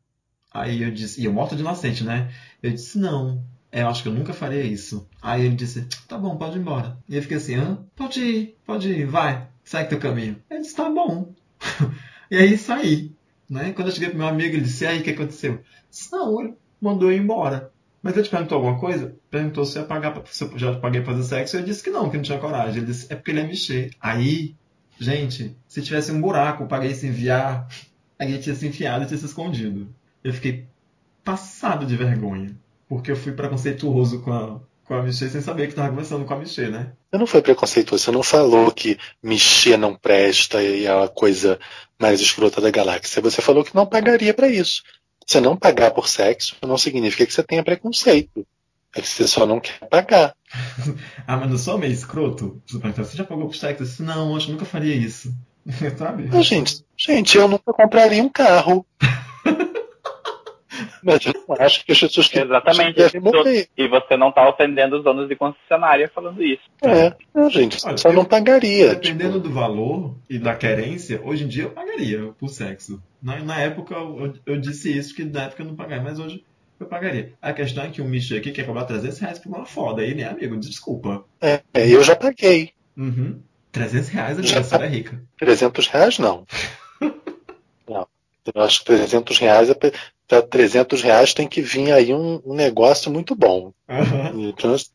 Aí 0.52 0.82
eu 0.82 0.90
disse, 0.90 1.20
e 1.20 1.24
eu 1.24 1.32
morto 1.32 1.56
de 1.56 1.62
inocente, 1.62 2.04
né? 2.04 2.32
Eu 2.62 2.70
disse, 2.70 2.98
não, 2.98 3.42
eu 3.72 3.88
acho 3.88 4.02
que 4.02 4.08
eu 4.08 4.12
nunca 4.12 4.32
faria 4.32 4.62
isso. 4.62 5.08
Aí 5.20 5.44
ele 5.44 5.56
disse, 5.56 5.86
tá 6.06 6.18
bom, 6.18 6.36
pode 6.36 6.58
ir 6.58 6.60
embora. 6.60 6.98
E 7.08 7.16
eu 7.16 7.22
fiquei 7.22 7.38
assim, 7.38 7.56
hã? 7.56 7.84
Pode 7.96 8.20
ir, 8.20 8.58
pode 8.64 8.88
ir, 8.88 9.06
vai, 9.06 9.48
segue 9.64 9.88
teu 9.88 9.98
caminho. 9.98 10.42
Ele 10.50 10.60
disse, 10.60 10.76
tá 10.76 10.88
bom. 10.90 11.32
e 12.30 12.36
aí 12.36 12.56
saí. 12.56 13.12
Né? 13.48 13.72
Quando 13.72 13.88
eu 13.88 13.94
cheguei 13.94 14.08
pro 14.08 14.18
meu 14.18 14.26
amigo, 14.26 14.56
ele 14.56 14.64
disse, 14.64 14.86
aí, 14.86 15.00
o 15.00 15.02
que 15.02 15.10
aconteceu? 15.10 15.52
Eu 15.52 15.64
disse, 15.90 16.10
não, 16.12 16.40
ele 16.40 16.54
mandou 16.80 17.10
eu 17.10 17.16
ir 17.16 17.20
embora. 17.20 17.70
Mas 18.02 18.14
ele 18.14 18.24
te 18.24 18.30
perguntou 18.30 18.56
alguma 18.56 18.78
coisa? 18.78 19.14
Perguntou 19.30 19.64
se 19.64 19.78
eu, 19.78 19.84
pagar, 19.84 20.20
se 20.26 20.42
eu 20.42 20.58
já 20.58 20.74
paguei 20.78 21.00
pra 21.00 21.12
fazer 21.12 21.28
sexo. 21.28 21.56
Eu 21.56 21.62
disse 21.62 21.82
que 21.82 21.90
não, 21.90 22.10
que 22.10 22.16
não 22.16 22.24
tinha 22.24 22.38
coragem. 22.38 22.78
Ele 22.78 22.86
disse, 22.86 23.12
é 23.12 23.16
porque 23.16 23.30
ele 23.30 23.40
ia 23.40 23.46
mexer. 23.46 23.90
Aí, 24.00 24.56
gente, 24.98 25.56
se 25.68 25.82
tivesse 25.82 26.10
um 26.10 26.20
buraco 26.20 26.66
pra 26.66 26.78
alguém 26.78 26.94
se 26.94 27.06
enviar, 27.06 27.68
alguém 28.18 28.40
tinha 28.40 28.54
se 28.56 28.66
enfiado 28.66 29.04
e 29.04 29.06
tinha 29.06 29.18
se 29.18 29.26
escondido. 29.26 29.94
Eu 30.24 30.32
fiquei 30.32 30.66
passado 31.22 31.86
de 31.86 31.96
vergonha. 31.96 32.56
Porque 32.88 33.10
eu 33.10 33.16
fui 33.16 33.32
preconceituoso 33.32 34.20
com 34.22 34.32
a, 34.32 34.60
com 34.85 34.95
a 34.95 35.03
Michê 35.03 35.28
sem 35.28 35.41
saber 35.41 35.68
que 35.68 35.74
tava 35.74 35.91
conversando 35.91 36.24
com 36.24 36.35
a 36.35 36.39
Michê, 36.39 36.68
né? 36.68 36.93
Você 37.11 37.18
não 37.18 37.26
foi 37.26 37.43
preconceituoso, 37.43 38.05
você 38.05 38.11
não 38.11 38.22
falou 38.22 38.70
que 38.70 38.99
mexer 39.22 39.76
não 39.76 39.95
presta 39.95 40.62
e 40.62 40.87
é 40.87 41.05
a 41.05 41.09
coisa 41.09 41.59
mais 41.99 42.20
escrota 42.20 42.61
da 42.61 42.70
galáxia. 42.70 43.22
Você 43.22 43.41
falou 43.41 43.64
que 43.64 43.74
não 43.74 43.87
pagaria 43.87 44.35
pra 44.35 44.49
isso. 44.49 44.83
Você 45.26 45.41
não 45.41 45.57
pagar 45.57 45.93
por 45.93 46.09
sexo 46.09 46.57
não 46.62 46.76
significa 46.76 47.26
que 47.26 47.33
você 47.33 47.43
tenha 47.43 47.62
preconceito. 47.62 48.47
É 48.95 49.01
que 49.01 49.09
você 49.09 49.26
só 49.26 49.47
não 49.47 49.61
quer 49.61 49.78
pagar. 49.89 50.35
Ah, 51.26 51.37
mas 51.37 51.49
não 51.49 51.57
sou 51.57 51.78
meio 51.78 51.93
escroto? 51.93 52.61
Você 52.66 52.78
você 52.78 53.16
já 53.16 53.24
pagou 53.24 53.49
pro 53.49 53.57
sexo? 53.57 53.83
Eu 53.83 53.87
disse, 53.87 54.03
não, 54.03 54.39
que 54.39 54.51
nunca 54.51 54.64
faria 54.64 54.95
isso. 54.95 55.33
Sabe? 55.97 56.28
Gente, 56.43 56.85
gente, 56.97 57.39
eu 57.39 57.49
nunca 57.49 57.72
compraria 57.72 58.22
um 58.22 58.28
carro. 58.28 58.85
Mas 61.03 61.24
eu 61.26 61.33
não 61.49 61.57
acho 61.59 61.85
que 61.85 61.93
as 61.93 62.01
pessoas 62.01 62.28
que 62.28 62.39
Exatamente. 62.39 62.97
devem 62.97 63.20
morrer. 63.20 63.68
E 63.76 63.89
você 63.89 64.16
não 64.16 64.30
tá 64.33 64.49
ofendendo 64.49 64.97
os 64.99 65.05
donos 65.05 65.28
de 65.28 65.37
concessionária 65.37 66.11
falando 66.14 66.43
isso. 66.43 66.62
É, 66.83 67.14
não, 67.35 67.49
gente, 67.51 67.78
Olha, 67.85 67.97
só 67.97 68.09
eu- 68.09 68.14
não 68.14 68.24
pagaria. 68.24 68.95
Dependendo 68.95 69.35
tipo, 69.35 69.49
do 69.49 69.53
valor 69.55 70.14
e 70.28 70.39
da 70.39 70.55
querência, 70.55 71.20
hoje 71.24 71.45
em 71.45 71.49
dia 71.49 71.64
eu 71.64 71.70
pagaria 71.70 72.33
por 72.39 72.49
sexo. 72.49 73.03
Na, 73.22 73.37
na 73.43 73.59
época 73.61 73.95
eu, 73.95 74.35
eu 74.47 74.57
disse 74.61 74.97
isso, 74.97 75.14
que 75.14 75.24
na 75.24 75.45
época 75.45 75.62
eu 75.62 75.66
não 75.66 75.76
pagaria, 75.76 76.03
mas 76.03 76.18
hoje 76.18 76.45
eu 76.80 76.87
pagaria. 76.87 77.33
A 77.41 77.53
questão 77.53 77.85
é 77.85 77.89
que 77.91 78.03
o 78.03 78.05
Michê 78.05 78.37
aqui 78.39 78.51
quer 78.51 78.66
cobrar 78.66 78.85
300 78.85 79.18
reais 79.20 79.39
por 79.39 79.49
uma 79.51 79.64
foda. 79.64 80.03
Aí, 80.03 80.14
né, 80.14 80.24
amigo? 80.24 80.57
Desculpa. 80.59 81.24
é, 81.41 81.61
é, 81.72 81.89
eu 81.89 82.03
já 82.03 82.16
paguei. 82.16 82.70
Uhum. 82.97 83.41
300 83.70 84.09
reais 84.11 84.39
a 84.39 84.43
Já 84.43 84.49
criança 84.57 84.76
é 84.76 84.89
rica. 84.89 85.22
300 85.39 85.87
reais 85.87 86.18
não. 86.18 86.45
não. 87.89 88.07
Eu 88.55 88.62
acho 88.62 88.80
que 88.80 88.87
300 88.87 89.39
reais, 89.39 89.70
é 89.70 89.74
pra 90.33 90.41
300 90.41 91.03
reais 91.03 91.35
tem 91.35 91.47
que 91.47 91.61
vir 91.61 91.93
aí 91.93 92.14
um, 92.14 92.41
um 92.46 92.54
negócio 92.54 93.11
muito 93.13 93.34
bom. 93.34 93.71
Uhum. 93.87 94.49
Então, 94.49 94.72
assim, 94.75 94.88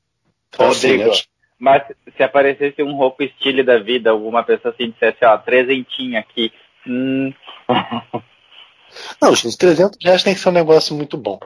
Rodrigo, 0.57 1.11
acho- 1.11 1.27
Mas 1.59 1.83
se 2.15 2.23
aparecesse 2.23 2.81
um 2.81 2.95
roupa 2.95 3.23
estilo 3.23 3.63
da 3.63 3.77
vida, 3.77 4.09
alguma 4.09 4.41
pessoa 4.43 4.73
assim 4.73 4.89
dissesse, 4.89 5.23
ó, 5.23 5.37
trezentinho 5.37 6.17
aqui. 6.19 6.51
Hum, 6.87 7.31
Não, 9.21 9.35
gente, 9.35 9.55
300 9.57 9.97
reais 10.03 10.23
tem 10.23 10.33
que 10.33 10.39
ser 10.39 10.49
um 10.49 10.53
negócio 10.53 10.95
muito 10.95 11.17
bom. 11.17 11.39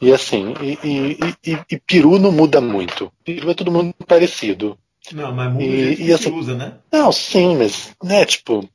E 0.00 0.10
assim, 0.12 0.54
e, 0.62 0.78
e, 0.82 1.52
e- 1.52 1.58
e 1.72 1.78
peru 1.80 2.18
não 2.18 2.32
muda 2.32 2.58
muito. 2.60 3.12
Peru 3.24 3.50
é 3.50 3.54
todo 3.54 3.70
mundo 3.72 3.92
parecido. 4.06 4.78
Não, 5.12 5.30
mas 5.34 5.52
muda 5.52 5.64
E- 5.64 6.06
e 6.06 6.12
assim- 6.12 6.32
usa, 6.32 6.54
né? 6.54 6.74
Não, 6.90 7.10
sim, 7.12 7.56
mas, 7.56 7.94
né, 8.02 8.24
tipo, 8.24 8.66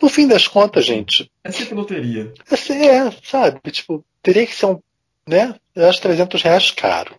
no 0.00 0.08
fim 0.08 0.26
das 0.28 0.46
contas, 0.48 0.84
gente, 0.84 1.30
É 1.44 1.50
sempre 1.50 1.74
loteria. 1.74 2.32
assim, 2.50 2.74
é, 2.74 3.10
sabe, 3.22 3.60
tipo, 3.70 4.04
teria 4.22 4.46
que 4.46 4.54
ser 4.54 4.66
um, 4.66 4.80
né, 5.28 5.54
eu 5.74 5.88
acho 5.88 6.00
300 6.00 6.42
reais 6.42 6.70
caro. 6.70 7.14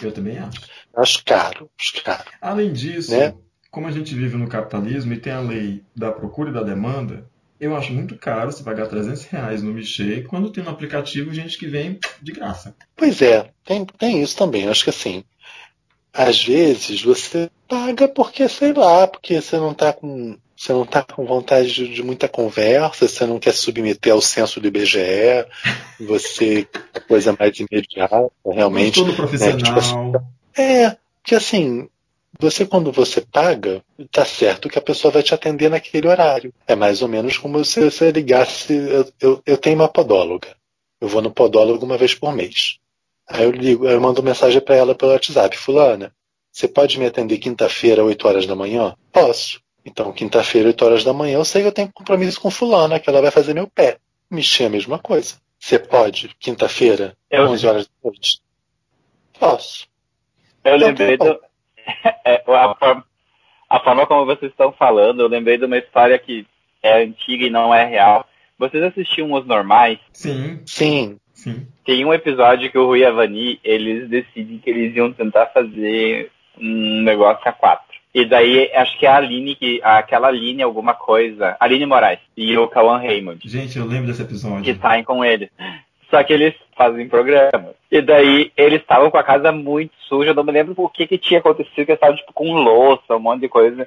Eu 0.00 0.12
também 0.12 0.38
acho. 0.38 0.60
Eu 0.94 1.02
acho 1.02 1.24
caro, 1.24 1.70
acho 1.78 2.02
caro. 2.02 2.30
Além 2.40 2.72
disso, 2.72 3.10
Né? 3.16 3.34
como 3.70 3.86
a 3.86 3.92
gente 3.92 4.14
vive 4.14 4.36
no 4.36 4.48
capitalismo 4.48 5.12
e 5.12 5.18
tem 5.20 5.32
a 5.32 5.40
lei 5.40 5.82
da 5.94 6.10
procura 6.10 6.50
e 6.50 6.52
da 6.54 6.62
demanda, 6.62 7.28
eu 7.60 7.76
acho 7.76 7.92
muito 7.92 8.16
caro 8.16 8.50
você 8.50 8.62
pagar 8.64 8.86
300 8.88 9.24
reais 9.26 9.62
no 9.62 9.72
Michê 9.72 10.22
quando 10.22 10.50
tem 10.50 10.64
no 10.64 10.70
aplicativo 10.70 11.32
gente 11.34 11.58
que 11.58 11.66
vem 11.66 11.98
de 12.22 12.32
graça. 12.32 12.74
Pois 12.96 13.20
é, 13.20 13.50
tem, 13.64 13.84
tem 13.84 14.22
isso 14.22 14.36
também. 14.36 14.64
Eu 14.64 14.70
acho 14.70 14.82
que 14.84 14.90
assim, 14.90 15.22
às 16.12 16.42
vezes 16.42 17.02
você 17.02 17.50
paga 17.68 18.08
porque, 18.08 18.48
sei 18.48 18.72
lá, 18.72 19.06
porque 19.06 19.40
você 19.40 19.56
não 19.58 19.74
tá 19.74 19.92
com. 19.92 20.36
Você 20.60 20.74
não 20.74 20.84
tá 20.84 21.02
com 21.02 21.24
vontade 21.24 21.72
de, 21.72 21.88
de 21.88 22.02
muita 22.02 22.28
conversa, 22.28 23.08
você 23.08 23.24
não 23.24 23.38
quer 23.38 23.54
submeter 23.54 24.12
ao 24.12 24.20
censo 24.20 24.60
do 24.60 24.68
IBGE, 24.68 25.46
você 25.98 26.68
coisa 27.08 27.34
mais 27.38 27.58
imediata, 27.58 28.30
realmente. 28.44 28.96
Todo 28.96 29.14
profissional. 29.14 30.22
É, 30.54 30.98
que 31.24 31.34
assim, 31.34 31.88
você 32.38 32.66
quando 32.66 32.92
você 32.92 33.22
paga, 33.22 33.82
tá 34.12 34.22
certo 34.26 34.68
que 34.68 34.78
a 34.78 34.82
pessoa 34.82 35.10
vai 35.10 35.22
te 35.22 35.32
atender 35.32 35.70
naquele 35.70 36.06
horário. 36.06 36.52
É 36.66 36.74
mais 36.74 37.00
ou 37.00 37.08
menos 37.08 37.38
como 37.38 37.64
se 37.64 37.80
você 37.80 38.10
ligasse. 38.10 38.74
Eu, 38.74 39.10
eu, 39.18 39.42
eu 39.46 39.56
tenho 39.56 39.76
uma 39.76 39.88
podóloga. 39.88 40.54
Eu 41.00 41.08
vou 41.08 41.22
no 41.22 41.30
podólogo 41.30 41.86
uma 41.86 41.96
vez 41.96 42.12
por 42.14 42.34
mês. 42.34 42.76
Aí 43.26 43.44
eu 43.44 43.50
ligo, 43.50 43.88
eu 43.88 43.98
mando 43.98 44.22
mensagem 44.22 44.60
para 44.60 44.76
ela 44.76 44.94
pelo 44.94 45.12
WhatsApp, 45.12 45.56
fulana, 45.56 46.12
você 46.52 46.68
pode 46.68 46.98
me 46.98 47.06
atender 47.06 47.38
quinta-feira, 47.38 48.04
8 48.04 48.28
horas 48.28 48.44
da 48.44 48.54
manhã? 48.54 48.94
Posso. 49.10 49.58
Então, 49.90 50.12
quinta-feira, 50.12 50.68
8 50.68 50.84
horas 50.84 51.04
da 51.04 51.12
manhã, 51.12 51.34
eu 51.34 51.44
sei 51.44 51.62
que 51.62 51.68
eu 51.68 51.72
tenho 51.72 51.90
compromisso 51.92 52.40
com 52.40 52.50
fulana, 52.50 53.00
que 53.00 53.10
ela 53.10 53.20
vai 53.20 53.30
fazer 53.32 53.52
meu 53.54 53.66
pé. 53.66 53.96
Mexer 54.30 54.64
é 54.64 54.66
a 54.66 54.70
mesma 54.70 54.98
coisa. 54.98 55.34
Você 55.58 55.78
pode, 55.78 56.30
quinta-feira, 56.38 57.16
Eu- 57.30 57.48
11 57.48 57.66
horas 57.66 57.86
da 57.86 57.92
noite? 58.04 58.40
Posso. 59.38 59.88
Eu 60.64 60.76
Então, 60.76 60.88
lembrei 60.88 61.18
tá 61.18 61.24
bom. 61.24 61.32
do. 61.32 61.40
É, 62.24 62.42
a, 62.46 62.74
forma, 62.76 63.04
a 63.68 63.80
forma 63.80 64.06
como 64.06 64.26
vocês 64.26 64.52
estão 64.52 64.70
falando, 64.72 65.20
eu 65.22 65.28
lembrei 65.28 65.58
de 65.58 65.64
uma 65.64 65.76
história 65.78 66.16
que 66.18 66.46
é 66.82 67.02
antiga 67.02 67.46
e 67.46 67.50
não 67.50 67.74
é 67.74 67.84
real. 67.84 68.24
Vocês 68.58 68.82
assistiam 68.84 69.32
Os 69.32 69.44
Normais? 69.46 69.98
Sim, 70.12 70.60
Sim. 70.66 71.18
sim. 71.34 71.66
Tem 71.84 72.04
um 72.04 72.14
episódio 72.14 72.70
que 72.70 72.78
o 72.78 72.86
Rui 72.86 73.00
e 73.00 73.04
a 73.04 73.10
Vani, 73.10 73.58
eles 73.64 74.08
decidem 74.08 74.58
que 74.58 74.70
eles 74.70 74.94
iam 74.94 75.12
tentar 75.12 75.46
fazer 75.46 76.30
um 76.58 77.02
negócio 77.02 77.42
a 77.48 77.52
quatro. 77.52 77.89
E 78.12 78.24
daí, 78.24 78.70
acho 78.74 78.98
que 78.98 79.06
é 79.06 79.08
a 79.08 79.16
Aline, 79.16 79.54
que, 79.54 79.80
aquela 79.84 80.28
Aline 80.28 80.62
alguma 80.62 80.94
coisa, 80.94 81.56
Aline 81.60 81.86
Moraes 81.86 82.18
e 82.36 82.58
o 82.58 82.66
Cauã 82.66 82.98
Raymond, 82.98 83.48
Gente, 83.48 83.78
eu 83.78 83.86
lembro 83.86 84.08
desse 84.08 84.24
que 84.24 84.30
episódio. 84.30 84.78
saem 84.80 85.04
com 85.04 85.24
eles. 85.24 85.48
Só 86.10 86.20
que 86.24 86.32
eles 86.32 86.54
fazem 86.76 87.08
programa. 87.08 87.68
E 87.88 88.02
daí, 88.02 88.50
eles 88.56 88.80
estavam 88.80 89.12
com 89.12 89.18
a 89.18 89.22
casa 89.22 89.52
muito 89.52 89.92
suja, 90.08 90.30
eu 90.30 90.34
não 90.34 90.42
me 90.42 90.50
lembro 90.50 90.74
o 90.76 90.88
que 90.88 91.06
que 91.06 91.18
tinha 91.18 91.38
acontecido, 91.38 91.72
que 91.74 91.80
eles 91.82 91.94
estavam 91.94 92.16
tipo 92.16 92.32
com 92.32 92.52
louça, 92.52 93.14
um 93.14 93.20
monte 93.20 93.42
de 93.42 93.48
coisa. 93.48 93.86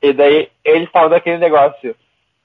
E 0.00 0.12
daí, 0.12 0.48
eles 0.64 0.86
estavam 0.86 1.10
daquele 1.10 1.38
negócio, 1.38 1.96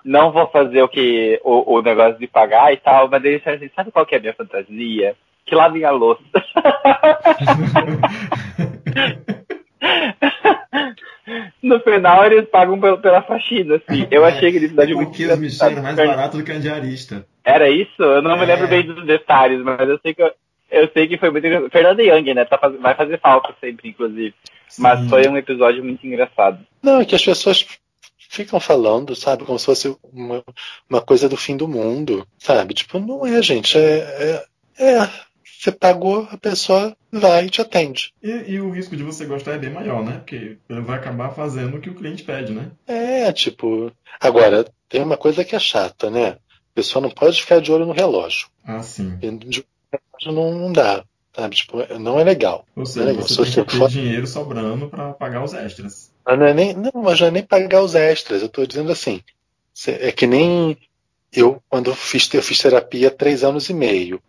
não 0.03 0.31
vou 0.31 0.47
fazer 0.47 0.81
o 0.81 0.88
que 0.88 1.39
o, 1.43 1.76
o 1.76 1.81
negócio 1.84 2.18
de 2.18 2.26
pagar 2.26 2.73
e 2.73 2.77
tal, 2.77 3.07
mas 3.07 3.23
eles 3.23 3.38
disseram 3.38 3.57
assim, 3.57 3.69
sabe 3.76 3.91
qual 3.91 4.06
que 4.06 4.15
é 4.15 4.18
a 4.18 4.22
minha 4.22 4.34
fantasia? 4.34 5.15
Que 5.45 5.53
lavem 5.53 5.84
a 5.84 5.91
louça. 5.91 6.23
no 11.61 11.80
final 11.81 12.26
eles 12.26 12.47
pagam 12.49 12.80
pelo- 12.80 12.97
pela 12.99 13.22
faxina, 13.22 13.76
assim. 13.76 14.07
Eu 14.11 14.26
achei 14.26 14.51
que 14.51 14.57
eles 14.57 14.77
É 14.77 14.85
muito 14.88 15.11
Michel 15.38 15.69
era 15.72 15.81
mais 15.81 15.95
barato 15.95 16.38
do 16.38 16.43
que 16.43 16.51
a 16.51 16.60
diarista. 16.60 17.26
Era 17.43 17.69
isso? 17.69 18.01
Eu 18.01 18.22
não 18.22 18.38
me 18.38 18.43
É. 18.43 18.47
lembro 18.47 18.68
bem 18.68 18.84
dos 18.85 19.06
detalhes, 19.06 19.61
mas 19.64 19.88
eu 19.88 19.99
sei 20.01 20.14
que 20.14 20.22
eu, 20.22 20.31
eu 20.72 20.89
sei 20.93 21.07
que 21.07 21.18
foi 21.18 21.30
muito 21.31 21.45
engraçado. 21.47 21.72
Fernanda 21.72 22.03
Young, 22.03 22.34
né? 22.34 22.45
Tá 22.45 22.57
vai 22.81 22.93
fazer 22.95 23.19
falta 23.19 23.56
sempre, 23.60 23.89
inclusive. 23.89 24.34
Mas 24.77 24.99
Sim. 24.99 25.10
foi 25.10 25.27
um 25.27 25.38
episódio 25.38 25.84
muito 25.84 26.06
engraçado. 26.06 26.60
Não, 26.84 27.01
é 27.01 27.06
que 27.06 27.15
as 27.15 27.23
pessoas 27.26 27.65
ficam 28.30 28.60
falando, 28.60 29.15
sabe, 29.15 29.43
como 29.43 29.57
se 29.57 29.65
fosse 29.65 29.97
uma, 30.14 30.43
uma 30.88 31.01
coisa 31.01 31.27
do 31.27 31.35
fim 31.35 31.57
do 31.57 31.68
mundo, 31.68 32.27
sabe? 32.38 32.76
Tipo, 32.76 32.99
não 32.99 33.26
é, 33.26 33.41
gente. 33.41 33.76
É, 33.77 34.43
é, 34.77 34.93
é. 34.97 35.10
Você 35.60 35.73
pagou, 35.73 36.26
a 36.31 36.38
pessoa 36.38 36.95
vai 37.11 37.45
e 37.48 37.49
te 37.49 37.60
atende. 37.60 38.14
E, 38.23 38.30
e 38.53 38.61
o 38.61 38.69
risco 38.72 38.95
de 38.95 39.03
você 39.03 39.26
gostar 39.26 39.56
é 39.56 39.57
bem 39.57 39.69
maior, 39.69 40.02
né? 40.06 40.14
Porque 40.19 40.57
ele 40.69 40.81
vai 40.81 40.98
acabar 40.98 41.31
fazendo 41.31 41.76
o 41.76 41.81
que 41.81 41.90
o 41.90 41.95
cliente 41.95 42.23
pede, 42.23 42.53
né? 42.53 42.72
É, 42.88 43.30
tipo. 43.34 43.91
Agora, 44.22 44.65
tem 44.88 45.02
uma 45.03 45.18
coisa 45.18 45.44
que 45.44 45.53
é 45.57 45.60
chata, 45.60 46.10
né? 46.10 46.30
A 46.30 46.38
pessoa 46.73 47.03
não 47.03 47.10
pode 47.10 47.41
ficar 47.41 47.60
de 47.60 47.73
olho 47.73 47.86
no 47.86 47.91
relógio. 47.91 48.48
Ah, 48.64 48.81
sim. 48.81 49.18
De 49.18 49.65
relógio 49.91 50.31
não, 50.31 50.72
dá, 50.72 51.03
sabe? 51.36 51.57
Tipo, 51.57 51.99
não 51.99 52.18
é 52.18 52.23
legal. 52.23 52.65
Ou 52.73 52.86
seja, 52.86 53.10
É, 53.10 53.14
você 53.15 53.27
se 53.27 53.36
tem 53.36 53.45
você 53.45 53.65
que 53.65 53.72
ter 53.72 53.77
for- 53.77 53.90
dinheiro 53.90 54.27
sobrando 54.27 54.88
pra 54.88 55.11
pagar 55.11 55.44
os 55.44 55.53
extras. 55.53 56.10
Mas 56.26 56.40
não 56.40 56.45
é 56.45 56.53
nem, 56.53 56.73
não, 56.73 56.91
mas 57.03 57.19
não 57.19 57.27
é 57.27 57.31
nem 57.31 57.44
pagar 57.44 57.81
os 57.84 57.95
extras. 57.95 58.41
Eu 58.41 58.48
tô 58.48 58.65
dizendo 58.65 58.94
assim. 58.94 59.22
É 59.88 60.10
que 60.14 60.26
nem 60.26 60.77
eu, 61.31 61.61
quando 61.69 61.93
fiz, 61.93 62.31
eu 62.34 62.41
fiz 62.41 62.60
terapia 62.60 63.11
três 63.11 63.43
anos 63.43 63.69
e 63.69 63.73
meio. 63.73 64.22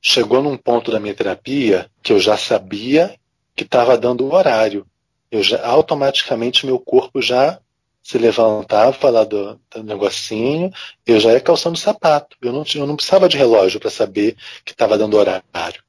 Chegou 0.00 0.42
num 0.42 0.56
ponto 0.56 0.90
da 0.90 1.00
minha 1.00 1.14
terapia 1.14 1.90
que 2.02 2.12
eu 2.12 2.20
já 2.20 2.36
sabia 2.36 3.14
que 3.56 3.64
estava 3.64 3.98
dando 3.98 4.24
o 4.24 4.34
horário. 4.34 4.86
Eu 5.30 5.42
já, 5.42 5.64
automaticamente 5.66 6.66
meu 6.66 6.78
corpo 6.78 7.20
já 7.20 7.58
se 8.02 8.18
levantava 8.18 9.08
lá 9.08 9.24
do, 9.24 9.58
do 9.74 9.82
negocinho, 9.82 10.70
eu 11.06 11.18
já 11.18 11.32
ia 11.32 11.40
calçando 11.40 11.78
sapato. 11.78 12.36
Eu 12.40 12.52
não, 12.52 12.62
eu 12.74 12.86
não 12.86 12.96
precisava 12.96 13.28
de 13.28 13.38
relógio 13.38 13.80
para 13.80 13.90
saber 13.90 14.36
que 14.64 14.72
estava 14.72 14.98
dando 14.98 15.16
horário. 15.16 15.42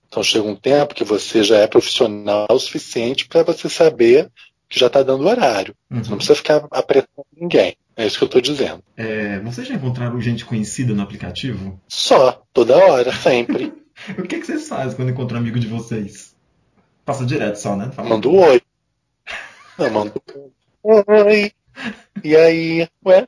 Então 0.08 0.24
chega 0.24 0.48
um 0.48 0.56
tempo 0.56 0.96
que 0.96 1.04
você 1.04 1.44
já 1.44 1.58
é 1.58 1.68
profissional 1.68 2.48
o 2.50 2.58
suficiente 2.58 3.28
para 3.28 3.44
você 3.44 3.70
saber 3.70 4.32
que 4.70 4.80
já 4.80 4.88
está 4.88 5.04
dando 5.04 5.26
horário. 5.28 5.76
Você 5.90 5.96
não 6.04 6.12
Uhum. 6.12 6.18
precisa 6.18 6.36
ficar 6.36 6.66
apertando 6.72 7.26
ninguém. 7.36 7.76
É 7.98 8.06
isso 8.06 8.18
que 8.18 8.24
eu 8.24 8.28
estou 8.28 8.42
dizendo. 8.42 8.84
É, 8.98 9.40
vocês 9.40 9.68
já 9.68 9.76
encontraram 9.76 10.20
gente 10.20 10.44
conhecida 10.44 10.94
no 10.94 11.02
aplicativo? 11.02 11.80
Só, 11.88 12.44
toda 12.54 12.76
hora, 12.78 13.12
sempre. 13.14 13.74
O 14.20 14.24
que, 14.24 14.40
que 14.40 14.46
vocês 14.46 14.68
fazem 14.68 14.94
quando 14.98 15.12
encontram 15.12 15.38
um 15.38 15.42
amigo 15.42 15.58
de 15.58 15.68
vocês? 15.68 16.36
Passa 17.06 17.26
direto 17.26 17.56
só, 17.56 17.78
né? 17.78 17.92
Fala- 17.94 18.10
Manda 18.10 18.28
um 18.28 18.38
oi. 18.40 18.62
Não, 19.80 19.90
manda 19.90 20.14
oi. 20.84 21.52
E 22.22 22.36
aí, 22.36 22.88
ué? 23.06 23.20
A 23.20 23.28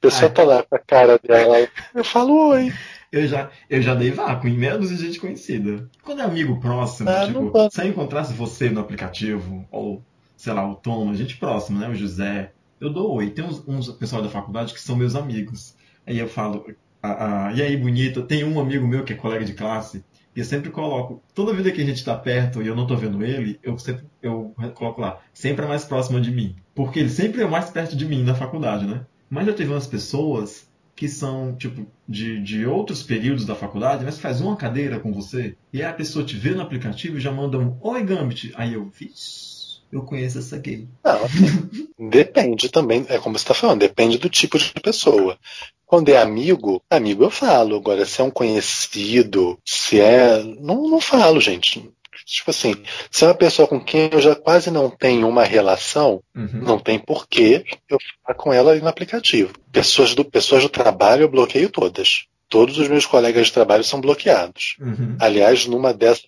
pessoa 0.00 0.28
Ai. 0.30 0.34
tá 0.34 0.42
lá 0.44 0.62
com 0.62 0.74
a 0.74 0.78
cara 0.78 1.18
dela. 1.18 1.68
Eu 1.94 2.04
falo 2.04 2.48
oi. 2.50 2.72
Eu 3.12 3.26
já, 3.28 3.50
eu 3.68 3.82
já 3.82 3.94
dei 3.94 4.10
vácuo 4.10 4.48
em 4.48 4.58
dúzia 4.78 4.96
de 4.96 5.06
gente 5.06 5.20
conhecida. 5.20 5.88
Quando 6.02 6.22
é 6.22 6.24
amigo 6.24 6.58
próximo, 6.58 7.08
Ah, 7.10 7.26
tipo, 7.26 7.70
se 7.70 7.80
eu 7.82 7.86
encontrasse 7.88 8.32
você 8.32 8.68
no 8.70 8.80
aplicativo, 8.80 9.66
ou, 9.70 10.02
sei 10.46 10.52
lá, 10.52 10.64
o 10.64 10.76
Tom, 10.76 11.12
gente 11.12 11.36
próxima, 11.38 11.80
né? 11.80 11.88
O 11.88 11.94
José, 11.96 12.52
eu 12.80 12.92
dou 12.92 13.12
oi. 13.16 13.30
Tem 13.30 13.44
uns, 13.44 13.66
uns 13.66 13.88
pessoal 13.88 14.22
da 14.22 14.28
faculdade 14.28 14.72
que 14.72 14.80
são 14.80 14.94
meus 14.94 15.16
amigos. 15.16 15.74
Aí 16.06 16.20
eu 16.20 16.28
falo, 16.28 16.64
ah, 17.02 17.48
ah, 17.48 17.52
e 17.52 17.60
aí, 17.60 17.76
bonita? 17.76 18.22
Tem 18.22 18.44
um 18.44 18.60
amigo 18.60 18.86
meu 18.86 19.02
que 19.02 19.12
é 19.12 19.16
colega 19.16 19.44
de 19.44 19.54
classe, 19.54 20.04
e 20.36 20.38
eu 20.38 20.44
sempre 20.44 20.70
coloco, 20.70 21.20
toda 21.34 21.52
vida 21.52 21.72
que 21.72 21.82
a 21.82 21.84
gente 21.84 22.04
tá 22.04 22.14
perto 22.14 22.62
e 22.62 22.66
eu 22.68 22.76
não 22.76 22.86
tô 22.86 22.94
vendo 22.94 23.24
ele, 23.24 23.58
eu 23.60 23.76
sempre 23.76 24.04
eu 24.22 24.54
coloco 24.74 25.00
lá, 25.00 25.20
sempre 25.34 25.64
é 25.64 25.68
mais 25.68 25.84
próximo 25.84 26.20
de 26.20 26.30
mim. 26.30 26.54
Porque 26.76 27.00
ele 27.00 27.08
sempre 27.08 27.42
é 27.42 27.46
mais 27.46 27.68
perto 27.70 27.96
de 27.96 28.06
mim 28.06 28.22
na 28.22 28.34
faculdade, 28.34 28.86
né? 28.86 29.04
Mas 29.28 29.46
já 29.46 29.52
teve 29.52 29.72
umas 29.72 29.88
pessoas 29.88 30.70
que 30.94 31.08
são, 31.08 31.56
tipo, 31.56 31.88
de, 32.08 32.40
de 32.40 32.64
outros 32.66 33.02
períodos 33.02 33.44
da 33.44 33.56
faculdade, 33.56 34.04
mas 34.04 34.20
faz 34.20 34.40
uma 34.40 34.56
cadeira 34.56 35.00
com 35.00 35.12
você, 35.12 35.56
e 35.72 35.82
aí 35.82 35.90
a 35.90 35.92
pessoa 35.92 36.24
te 36.24 36.36
vê 36.36 36.50
no 36.50 36.62
aplicativo 36.62 37.16
e 37.16 37.20
já 37.20 37.32
manda 37.32 37.58
um 37.58 37.76
Oi, 37.80 38.04
Gambit. 38.04 38.52
Aí 38.56 38.74
eu, 38.74 38.88
vixe, 38.88 39.45
eu 39.92 40.02
conheço 40.02 40.38
essa 40.38 40.58
gay. 40.58 40.86
Não, 41.04 41.24
assim, 41.24 41.88
depende 42.10 42.68
também, 42.68 43.04
é 43.08 43.18
como 43.18 43.38
você 43.38 43.44
está 43.44 43.54
falando, 43.54 43.80
depende 43.80 44.18
do 44.18 44.28
tipo 44.28 44.58
de 44.58 44.72
pessoa. 44.80 45.38
Quando 45.86 46.08
é 46.08 46.20
amigo, 46.20 46.82
amigo 46.90 47.22
eu 47.22 47.30
falo. 47.30 47.76
Agora, 47.76 48.04
se 48.04 48.20
é 48.20 48.24
um 48.24 48.30
conhecido, 48.30 49.58
se 49.64 50.00
é. 50.00 50.42
Não, 50.42 50.88
não 50.88 51.00
falo, 51.00 51.40
gente. 51.40 51.88
Tipo 52.24 52.50
assim, 52.50 52.74
se 53.10 53.24
é 53.24 53.28
uma 53.28 53.34
pessoa 53.34 53.68
com 53.68 53.78
quem 53.78 54.08
eu 54.12 54.20
já 54.20 54.34
quase 54.34 54.70
não 54.70 54.90
tenho 54.90 55.28
uma 55.28 55.44
relação, 55.44 56.20
Uhum. 56.34 56.48
não 56.62 56.78
tem 56.78 56.98
porquê 56.98 57.64
eu 57.88 57.98
falar 58.24 58.36
com 58.36 58.52
ela 58.52 58.72
ali 58.72 58.80
no 58.80 58.88
aplicativo. 58.88 59.52
Pessoas 59.70 60.14
do, 60.14 60.24
pessoas 60.24 60.62
do 60.62 60.68
trabalho 60.68 61.22
eu 61.22 61.28
bloqueio 61.28 61.70
todas. 61.70 62.24
Todos 62.48 62.78
os 62.78 62.88
meus 62.88 63.06
colegas 63.06 63.46
de 63.46 63.52
trabalho 63.52 63.84
são 63.84 64.00
bloqueados. 64.00 64.76
Uhum. 64.80 65.16
Aliás, 65.20 65.66
numa 65.66 65.92
dessas, 65.94 66.26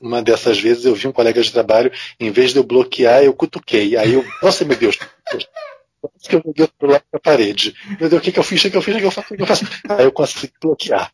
numa 0.00 0.22
dessas 0.22 0.58
vezes 0.60 0.84
eu 0.84 0.94
vi 0.94 1.08
um 1.08 1.12
colega 1.12 1.42
de 1.42 1.52
trabalho, 1.52 1.92
em 2.18 2.30
vez 2.30 2.52
de 2.52 2.58
eu 2.58 2.64
bloquear, 2.64 3.22
eu 3.22 3.32
cutuquei. 3.32 3.96
Aí 3.96 4.14
eu, 4.14 4.24
nossa, 4.42 4.64
meu 4.64 4.76
Deus, 4.76 4.98
Quase 6.00 6.28
que 6.28 6.36
eu 6.36 6.42
joguei 6.44 6.64
o 6.64 6.70
celular 6.80 7.02
na 7.12 7.20
parede. 7.20 7.74
Meu 8.00 8.08
Deus, 8.08 8.20
o 8.20 8.24
que, 8.24 8.32
que 8.32 8.38
eu 8.38 8.42
fiz? 8.42 8.60
O 8.60 8.62
que, 8.62 8.70
que 8.70 8.76
eu 8.76 8.82
fiz? 8.82 8.96
O 8.96 8.98
que 8.98 9.04
eu 9.04 9.10
faço? 9.10 9.34
O 9.34 9.36
que 9.36 9.42
eu 9.42 9.46
faço? 9.46 9.66
Aí 9.88 10.04
eu 10.04 10.12
consegui 10.12 10.52
bloquear. 10.60 11.12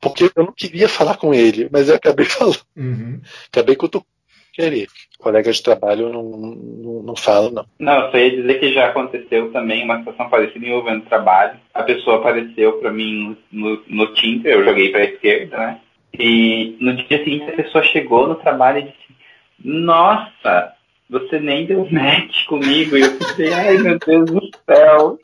Porque 0.00 0.24
eu 0.24 0.44
não 0.44 0.52
queria 0.52 0.88
falar 0.88 1.16
com 1.16 1.32
ele, 1.32 1.68
mas 1.72 1.88
eu 1.88 1.96
acabei 1.96 2.26
falando. 2.26 2.60
Uhum. 2.76 3.20
Acabei 3.50 3.76
cutucando. 3.76 4.14
Querer. 4.52 4.86
Colega 5.18 5.52
de 5.52 5.62
trabalho 5.62 6.06
eu 6.06 6.12
não, 6.14 6.22
não, 6.22 7.02
não 7.02 7.16
falo, 7.16 7.50
não. 7.50 7.66
Não, 7.78 8.06
eu 8.06 8.10
só 8.10 8.16
ia 8.16 8.36
dizer 8.36 8.58
que 8.58 8.72
já 8.72 8.86
aconteceu 8.86 9.52
também 9.52 9.84
uma 9.84 9.98
situação 9.98 10.30
parecida 10.30 10.64
envolvendo 10.64 11.04
trabalho. 11.04 11.60
A 11.74 11.82
pessoa 11.82 12.16
apareceu 12.16 12.72
pra 12.78 12.90
mim 12.90 13.36
no, 13.52 13.76
no, 13.76 13.82
no 13.86 14.14
Tinder, 14.14 14.54
eu 14.54 14.64
joguei 14.64 14.88
pra 14.88 15.04
esquerda, 15.04 15.58
né? 15.58 15.80
E 16.18 16.76
no 16.80 16.94
dia 16.94 17.18
seguinte 17.18 17.50
a 17.50 17.56
pessoa 17.56 17.84
chegou 17.84 18.26
no 18.26 18.36
trabalho 18.36 18.78
e 18.78 18.82
disse: 18.82 19.16
Nossa, 19.62 20.72
você 21.08 21.38
nem 21.38 21.66
deu 21.66 21.88
match 21.90 22.46
comigo. 22.46 22.96
E 22.96 23.02
eu 23.02 23.18
pensei: 23.18 23.52
Ai 23.52 23.78
meu 23.78 23.98
Deus 23.98 24.30
do 24.30 24.50
céu. 24.66 25.18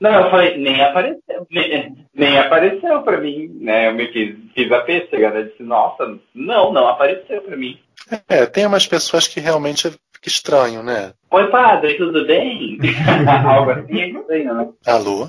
Não, 0.00 0.12
eu 0.12 0.30
falei, 0.30 0.56
nem 0.58 0.80
apareceu, 0.80 1.46
nem, 1.50 1.96
nem 2.14 2.38
apareceu 2.38 3.02
pra 3.02 3.20
mim, 3.20 3.48
né? 3.60 3.88
Eu 3.88 3.94
me 3.94 4.06
fiz, 4.12 4.36
fiz 4.54 4.70
a 4.70 4.80
pêssega, 4.80 5.30
né? 5.30 5.42
Disse, 5.42 5.62
nossa, 5.62 6.16
não, 6.32 6.72
não 6.72 6.86
apareceu 6.86 7.42
pra 7.42 7.56
mim. 7.56 7.80
É, 8.28 8.46
tem 8.46 8.64
umas 8.64 8.86
pessoas 8.86 9.26
que 9.26 9.40
realmente 9.40 9.90
fica 10.12 10.28
estranho, 10.28 10.84
né? 10.84 11.12
Oi, 11.30 11.50
padre, 11.50 11.94
tudo 11.94 12.24
bem? 12.26 12.78
Algo 13.44 13.72
assim 13.72 14.00
é 14.00 14.08
estranho, 14.08 14.54
né? 14.54 14.68
Alô? 14.86 15.28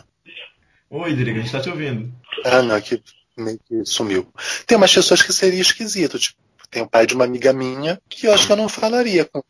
Oi, 0.91 1.13
Driga, 1.13 1.39
a 1.39 1.41
gente 1.41 1.51
tá 1.51 1.61
te 1.61 1.69
ouvindo. 1.69 2.11
Ah, 2.45 2.61
não, 2.61 2.79
que 2.79 3.01
meio 3.41 3.59
que 3.67 3.85
sumiu. 3.85 4.27
Tem 4.65 4.77
umas 4.77 4.93
pessoas 4.93 5.21
que 5.21 5.33
seria 5.33 5.61
esquisito, 5.61 6.19
tipo, 6.19 6.37
tem 6.69 6.81
o 6.83 6.87
pai 6.87 7.05
de 7.05 7.15
uma 7.15 7.25
amiga 7.25 7.51
minha 7.51 7.99
que 8.07 8.27
eu 8.27 8.33
acho 8.33 8.45
que 8.45 8.51
eu 8.51 8.57
não 8.57 8.69
falaria 8.69 9.25
com, 9.25 9.43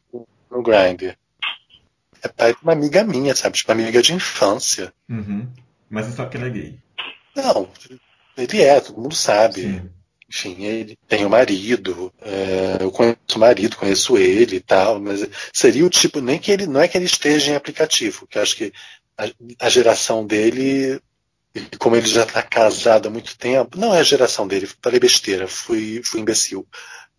no 0.49 0.63
Grindr. 0.63 1.15
É 2.21 2.27
pai 2.27 2.53
de 2.53 2.59
uma 2.61 2.73
amiga 2.73 3.03
minha, 3.03 3.35
sabe? 3.35 3.57
Tipo, 3.57 3.71
amiga 3.71 4.01
de 4.01 4.13
infância. 4.13 4.93
Uhum. 5.09 5.47
Mas 5.89 6.05
você 6.05 6.13
sabe 6.13 6.31
que 6.31 6.37
ele 6.37 6.47
é 6.47 6.49
gay. 6.49 6.79
Não, 7.35 7.69
ele 8.37 8.61
é, 8.61 8.79
todo 8.79 9.01
mundo 9.01 9.15
sabe. 9.15 9.61
Sim. 9.61 9.89
enfim, 10.29 10.63
ele 10.63 10.97
tem 11.07 11.25
um 11.25 11.29
marido, 11.29 12.13
é, 12.21 12.77
eu 12.81 12.91
conheço 12.91 13.17
o 13.35 13.39
marido, 13.39 13.77
conheço 13.77 14.17
ele 14.17 14.57
e 14.57 14.61
tal, 14.61 14.99
mas 14.99 15.27
seria 15.53 15.85
o 15.85 15.89
tipo, 15.89 16.21
nem 16.21 16.39
que 16.39 16.51
ele, 16.51 16.67
não 16.67 16.81
é 16.81 16.87
que 16.87 16.97
ele 16.97 17.05
esteja 17.05 17.51
em 17.51 17.55
aplicativo, 17.55 18.27
que 18.27 18.37
eu 18.37 18.41
acho 18.41 18.55
que 18.55 18.71
a, 19.17 19.65
a 19.65 19.69
geração 19.69 20.25
dele, 20.25 21.01
como 21.77 21.95
ele 21.95 22.07
já 22.07 22.23
está 22.23 22.41
casado 22.43 23.07
há 23.07 23.11
muito 23.11 23.37
tempo, 23.37 23.77
não 23.77 23.93
é 23.93 23.99
a 23.99 24.03
geração 24.03 24.47
dele, 24.47 24.69
falei 24.81 24.99
besteira, 24.99 25.47
fui, 25.47 26.01
fui 26.03 26.21
imbecil. 26.21 26.67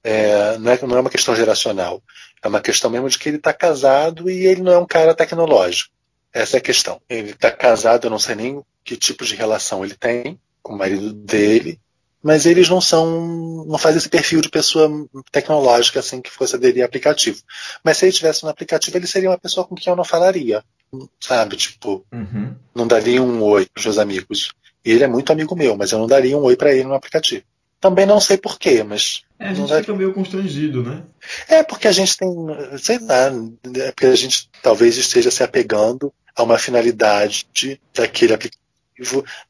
É, 0.02 0.56
não, 0.58 0.72
é, 0.72 0.78
não 0.82 0.96
é 0.96 1.00
uma 1.00 1.10
questão 1.10 1.34
geracional, 1.34 2.02
é 2.42 2.48
uma 2.48 2.60
questão 2.60 2.90
mesmo 2.90 3.08
de 3.08 3.18
que 3.18 3.28
ele 3.28 3.36
está 3.36 3.52
casado 3.52 4.30
e 4.30 4.46
ele 4.46 4.62
não 4.62 4.72
é 4.72 4.78
um 4.78 4.86
cara 4.86 5.14
tecnológico. 5.14 5.92
Essa 6.32 6.56
é 6.56 6.58
a 6.58 6.62
questão. 6.62 7.00
Ele 7.08 7.30
está 7.30 7.50
casado, 7.50 8.06
eu 8.06 8.10
não 8.10 8.18
sei 8.18 8.34
nem 8.34 8.62
que 8.84 8.96
tipo 8.96 9.24
de 9.24 9.34
relação 9.34 9.84
ele 9.84 9.94
tem 9.94 10.40
com 10.62 10.74
o 10.74 10.78
marido 10.78 11.12
dele, 11.12 11.80
mas 12.22 12.46
eles 12.46 12.68
não 12.68 12.80
são, 12.80 13.64
não 13.66 13.78
fazem 13.78 13.98
esse 13.98 14.08
perfil 14.08 14.40
de 14.40 14.48
pessoa 14.50 14.90
tecnológica 15.32 16.00
assim 16.00 16.20
que 16.20 16.30
fosse 16.30 16.54
aderir 16.56 16.82
a 16.82 16.86
aplicativo. 16.86 17.40
Mas 17.82 17.96
se 17.96 18.04
ele 18.06 18.12
tivesse 18.12 18.42
no 18.42 18.50
aplicativo, 18.50 18.96
ele 18.96 19.06
seria 19.06 19.30
uma 19.30 19.38
pessoa 19.38 19.66
com 19.66 19.74
quem 19.74 19.90
eu 19.90 19.96
não 19.96 20.04
falaria, 20.04 20.62
sabe? 21.20 21.56
Tipo, 21.56 22.04
Uhum. 22.12 22.54
não 22.74 22.86
daria 22.86 23.22
um 23.22 23.42
oi 23.42 23.66
para 23.66 23.80
os 23.80 23.84
meus 23.86 23.98
amigos. 23.98 24.52
Ele 24.84 25.04
é 25.04 25.08
muito 25.08 25.32
amigo 25.32 25.54
meu, 25.56 25.76
mas 25.76 25.92
eu 25.92 25.98
não 25.98 26.06
daria 26.06 26.36
um 26.36 26.42
oi 26.42 26.56
para 26.56 26.72
ele 26.72 26.84
no 26.84 26.94
aplicativo. 26.94 27.42
Também 27.80 28.04
não 28.04 28.20
sei 28.20 28.36
porquê, 28.36 28.82
mas 28.82 29.22
É, 29.38 29.48
a 29.48 29.54
gente 29.54 29.74
fica 29.74 29.94
meio 29.94 30.12
constrangido, 30.12 30.82
né? 30.82 31.02
É 31.48 31.62
porque 31.62 31.88
a 31.88 31.92
gente 31.92 32.14
tem, 32.16 32.28
sei 32.78 32.98
lá, 32.98 33.32
é 33.76 33.90
porque 33.92 34.06
a 34.06 34.14
gente 34.16 34.50
talvez 34.62 34.98
esteja 34.98 35.30
se 35.30 35.42
apegando 35.42 36.12
a 36.36 36.42
uma 36.42 36.58
finalidade 36.58 37.46
daquele 37.94 38.34
aplicativo 38.34 38.59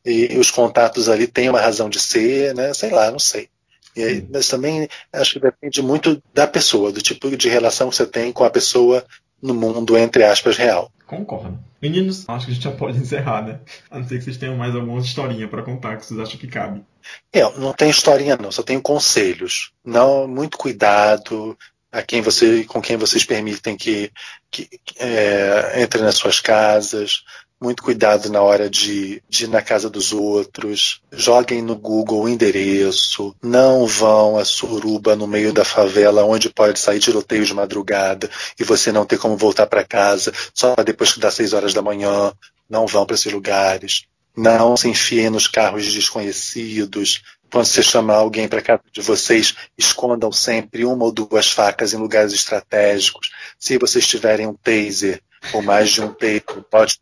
e, 0.04 0.38
os 0.38 0.50
contatos 0.50 1.08
ali 1.08 1.26
têm 1.26 1.48
uma 1.48 1.60
razão 1.60 1.88
de 1.88 1.98
ser, 1.98 2.54
né? 2.54 2.72
Sei 2.74 2.90
lá, 2.90 3.10
não 3.10 3.18
sei. 3.18 3.48
Aí, 3.96 4.26
mas 4.32 4.48
também 4.48 4.88
acho 5.12 5.34
que 5.34 5.40
depende 5.40 5.82
muito 5.82 6.22
da 6.32 6.46
pessoa, 6.46 6.92
do 6.92 7.02
tipo 7.02 7.36
de 7.36 7.48
relação 7.48 7.90
que 7.90 7.96
você 7.96 8.06
tem 8.06 8.32
com 8.32 8.44
a 8.44 8.50
pessoa 8.50 9.04
no 9.42 9.54
mundo, 9.54 9.96
entre 9.96 10.22
aspas, 10.24 10.56
real. 10.56 10.92
Concordo. 11.06 11.58
Meninos, 11.82 12.28
acho 12.28 12.46
que 12.46 12.52
a 12.52 12.54
gente 12.54 12.64
já 12.64 12.70
pode 12.70 12.98
encerrar, 12.98 13.42
né? 13.42 13.60
A 13.90 13.98
não 13.98 14.06
ser 14.06 14.18
que 14.18 14.24
vocês 14.24 14.36
tenham 14.36 14.56
mais 14.56 14.74
alguma 14.76 15.00
historinha 15.00 15.48
pra 15.48 15.62
contar 15.62 15.96
que 15.96 16.06
vocês 16.06 16.20
acham 16.20 16.38
que 16.38 16.46
cabe. 16.46 16.84
É, 17.32 17.40
não 17.58 17.72
tem 17.72 17.90
historinha 17.90 18.36
não, 18.36 18.52
só 18.52 18.62
tenho 18.62 18.82
conselhos. 18.82 19.72
Não, 19.84 20.28
muito 20.28 20.58
cuidado 20.58 21.56
a 21.90 22.02
quem 22.02 22.20
você, 22.20 22.64
com 22.64 22.80
quem 22.80 22.96
vocês 22.96 23.24
permitem 23.24 23.76
que, 23.76 24.12
que 24.50 24.68
é, 24.98 25.82
entre 25.82 26.02
nas 26.02 26.16
suas 26.16 26.38
casas. 26.38 27.24
Muito 27.62 27.82
cuidado 27.82 28.30
na 28.30 28.40
hora 28.40 28.70
de, 28.70 29.22
de 29.28 29.44
ir 29.44 29.48
na 29.48 29.60
casa 29.60 29.90
dos 29.90 30.14
outros. 30.14 31.02
Joguem 31.12 31.60
no 31.60 31.76
Google 31.76 32.22
o 32.22 32.28
endereço. 32.28 33.36
Não 33.42 33.86
vão 33.86 34.38
a 34.38 34.46
suruba 34.46 35.14
no 35.14 35.26
meio 35.26 35.52
da 35.52 35.62
favela, 35.62 36.24
onde 36.24 36.48
pode 36.48 36.80
sair 36.80 37.00
tiroteio 37.00 37.44
de 37.44 37.52
madrugada 37.52 38.30
e 38.58 38.64
você 38.64 38.90
não 38.90 39.04
ter 39.04 39.18
como 39.18 39.36
voltar 39.36 39.66
para 39.66 39.84
casa 39.84 40.32
só 40.54 40.74
depois 40.76 41.12
que 41.12 41.20
dá 41.20 41.30
seis 41.30 41.52
horas 41.52 41.74
da 41.74 41.82
manhã. 41.82 42.32
Não 42.66 42.86
vão 42.86 43.04
para 43.04 43.14
esses 43.14 43.30
lugares. 43.30 44.04
Não 44.34 44.74
se 44.74 44.88
enfiem 44.88 45.28
nos 45.28 45.46
carros 45.46 45.92
desconhecidos. 45.92 47.22
Quando 47.52 47.66
você 47.66 47.82
chamar 47.82 48.14
alguém 48.14 48.48
para 48.48 48.62
casa 48.62 48.80
de 48.90 49.02
vocês, 49.02 49.54
escondam 49.76 50.32
sempre 50.32 50.86
uma 50.86 51.04
ou 51.04 51.12
duas 51.12 51.50
facas 51.50 51.92
em 51.92 51.98
lugares 51.98 52.32
estratégicos. 52.32 53.30
Se 53.58 53.76
vocês 53.76 54.06
tiverem 54.06 54.46
um 54.46 54.54
taser 54.54 55.20
ou 55.52 55.60
mais 55.60 55.90
de 55.90 56.00
um 56.00 56.10
taser, 56.14 56.42
pode 56.70 56.98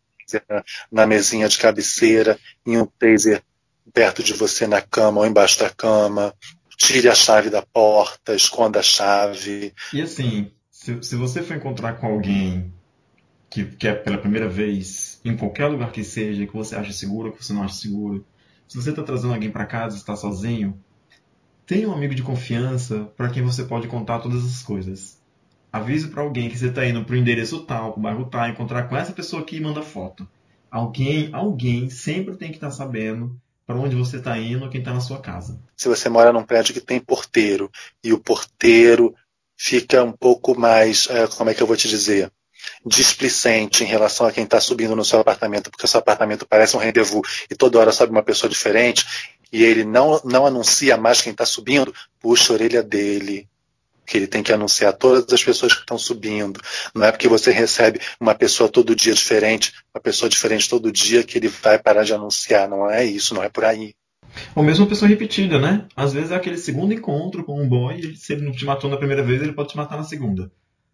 na, 0.91 1.07
mesinha 1.07 1.47
de 1.47 1.57
cabeceira, 1.57 2.37
em 2.65 2.77
um 2.77 2.85
taser 2.85 3.41
perto 3.93 4.23
de 4.23 4.33
você 4.33 4.67
na 4.67 4.81
cama 4.81 5.21
ou 5.21 5.27
embaixo 5.27 5.59
da 5.59 5.69
cama. 5.69 6.33
Tire 6.77 7.09
a 7.09 7.15
chave 7.15 7.49
da 7.49 7.61
porta, 7.61 8.33
esconda 8.33 8.79
a 8.79 8.83
chave. 8.83 9.73
E 9.93 10.01
assim, 10.01 10.51
se, 10.71 11.01
se 11.03 11.15
você 11.15 11.41
for 11.41 11.57
encontrar 11.57 11.93
com 11.93 12.07
alguém 12.07 12.73
que, 13.49 13.65
que 13.65 13.87
é 13.87 13.93
pela 13.93 14.17
primeira 14.17 14.47
vez, 14.47 15.19
em 15.25 15.35
qualquer 15.35 15.67
lugar 15.67 15.91
que 15.91 16.03
seja, 16.03 16.45
que 16.45 16.53
você 16.53 16.75
acha 16.75 16.93
seguro, 16.93 17.33
que 17.33 17.43
você 17.43 17.51
não 17.51 17.63
acha 17.63 17.75
seguro, 17.75 18.25
se 18.67 18.77
você 18.77 18.91
está 18.91 19.03
trazendo 19.03 19.33
alguém 19.33 19.51
para 19.51 19.65
casa 19.65 19.97
está 19.97 20.15
sozinho, 20.15 20.79
tenha 21.65 21.89
um 21.89 21.93
amigo 21.93 22.15
de 22.15 22.23
confiança 22.23 23.11
para 23.17 23.29
quem 23.29 23.43
você 23.43 23.63
pode 23.63 23.87
contar 23.87 24.19
todas 24.19 24.45
as 24.45 24.61
coisas. 24.63 25.18
Avise 25.71 26.07
para 26.07 26.21
alguém 26.21 26.49
que 26.49 26.57
você 26.57 26.67
está 26.67 26.85
indo 26.85 27.03
para 27.03 27.13
o 27.13 27.17
endereço 27.17 27.63
tal, 27.63 27.91
para 27.91 27.99
o 27.99 28.03
bairro 28.03 28.25
tal, 28.25 28.49
encontrar 28.49 28.89
com 28.89 28.97
essa 28.97 29.11
pessoa 29.11 29.43
que 29.43 29.59
manda 29.59 29.81
foto. 29.81 30.27
Alguém, 30.71 31.29
alguém 31.31 31.89
sempre 31.89 32.35
tem 32.35 32.49
que 32.49 32.57
estar 32.57 32.71
sabendo 32.71 33.39
para 33.65 33.77
onde 33.77 33.95
você 33.95 34.17
está 34.17 34.37
indo, 34.37 34.69
quem 34.69 34.79
está 34.79 34.93
na 34.93 34.99
sua 34.99 35.19
casa. 35.19 35.59
Se 35.77 35.87
você 35.87 36.09
mora 36.09 36.33
num 36.33 36.43
prédio 36.43 36.73
que 36.73 36.81
tem 36.81 36.99
porteiro 36.99 37.71
e 38.03 38.11
o 38.11 38.19
porteiro 38.19 39.13
fica 39.55 40.03
um 40.03 40.11
pouco 40.11 40.57
mais, 40.57 41.07
é, 41.09 41.27
como 41.27 41.49
é 41.49 41.53
que 41.53 41.61
eu 41.61 41.67
vou 41.67 41.77
te 41.77 41.87
dizer, 41.87 42.31
displicente 42.85 43.83
em 43.83 43.87
relação 43.87 44.25
a 44.25 44.31
quem 44.31 44.43
está 44.43 44.59
subindo 44.59 44.95
no 44.95 45.05
seu 45.05 45.19
apartamento, 45.19 45.69
porque 45.69 45.85
o 45.85 45.87
seu 45.87 45.99
apartamento 45.99 46.47
parece 46.47 46.75
um 46.75 46.79
rendezvous 46.79 47.45
e 47.49 47.55
toda 47.55 47.79
hora 47.79 47.91
sobe 47.91 48.11
uma 48.11 48.23
pessoa 48.23 48.49
diferente 48.49 49.05
e 49.51 49.63
ele 49.63 49.83
não, 49.83 50.21
não 50.23 50.45
anuncia 50.45 50.97
mais 50.97 51.21
quem 51.21 51.31
está 51.31 51.45
subindo, 51.45 51.93
puxa 52.19 52.53
a 52.53 52.55
orelha 52.55 52.83
dele. 52.83 53.47
Que 54.09 54.17
ele 54.17 54.27
tem 54.27 54.41
que 54.41 54.51
anunciar 54.51 54.93
todas 54.93 55.31
as 55.31 55.43
pessoas 55.43 55.71
que 55.71 55.81
estão 55.81 55.97
subindo. 55.97 56.59
Não 56.95 57.05
é 57.05 57.11
porque 57.11 57.27
você 57.27 57.51
recebe 57.51 57.99
uma 58.19 58.33
pessoa 58.33 58.67
todo 58.67 58.95
dia 58.95 59.13
diferente, 59.13 59.71
uma 59.93 60.01
pessoa 60.01 60.27
diferente 60.27 60.67
todo 60.67 60.91
dia, 60.91 61.23
que 61.23 61.37
ele 61.37 61.47
vai 61.47 61.77
parar 61.77 62.03
de 62.03 62.11
anunciar. 62.11 62.67
Não 62.67 62.89
é 62.89 63.05
isso, 63.05 63.35
não 63.35 63.43
é 63.43 63.49
por 63.49 63.63
aí. 63.63 63.93
Ou 64.55 64.63
mesmo 64.63 64.83
uma 64.83 64.89
pessoa 64.89 65.07
repetida, 65.07 65.59
né? 65.59 65.85
Às 65.95 66.11
vezes 66.11 66.31
é 66.31 66.35
aquele 66.35 66.57
segundo 66.57 66.91
encontro 66.91 67.43
com 67.43 67.61
um 67.61 67.69
boy, 67.69 67.99
e 67.99 68.15
se 68.15 68.33
ele 68.33 68.45
não 68.45 68.51
te 68.51 68.65
matou 68.65 68.89
na 68.89 68.97
primeira 68.97 69.21
vez, 69.21 69.43
ele 69.43 69.53
pode 69.53 69.69
te 69.69 69.77
matar 69.77 69.97
na 69.97 70.03
segunda. 70.03 70.51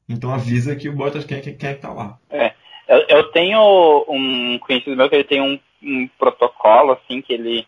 Então 0.10 0.34
avisa 0.34 0.76
que 0.76 0.90
o 0.90 0.94
boy 0.94 1.10
tá, 1.10 1.20
quem, 1.20 1.40
quem, 1.40 1.56
quem 1.56 1.70
é 1.70 1.74
que 1.74 1.82
tá 1.82 1.94
lá. 1.94 2.20
É. 2.30 2.54
Eu, 2.88 3.06
eu 3.08 3.24
tenho 3.32 4.06
um 4.10 4.60
conhecido 4.60 4.96
meu 4.96 5.10
que 5.10 5.16
ele 5.16 5.24
tem 5.24 5.42
um, 5.42 5.58
um 5.82 6.08
protocolo, 6.20 6.92
assim, 6.92 7.22
que 7.22 7.34
ele 7.34 7.66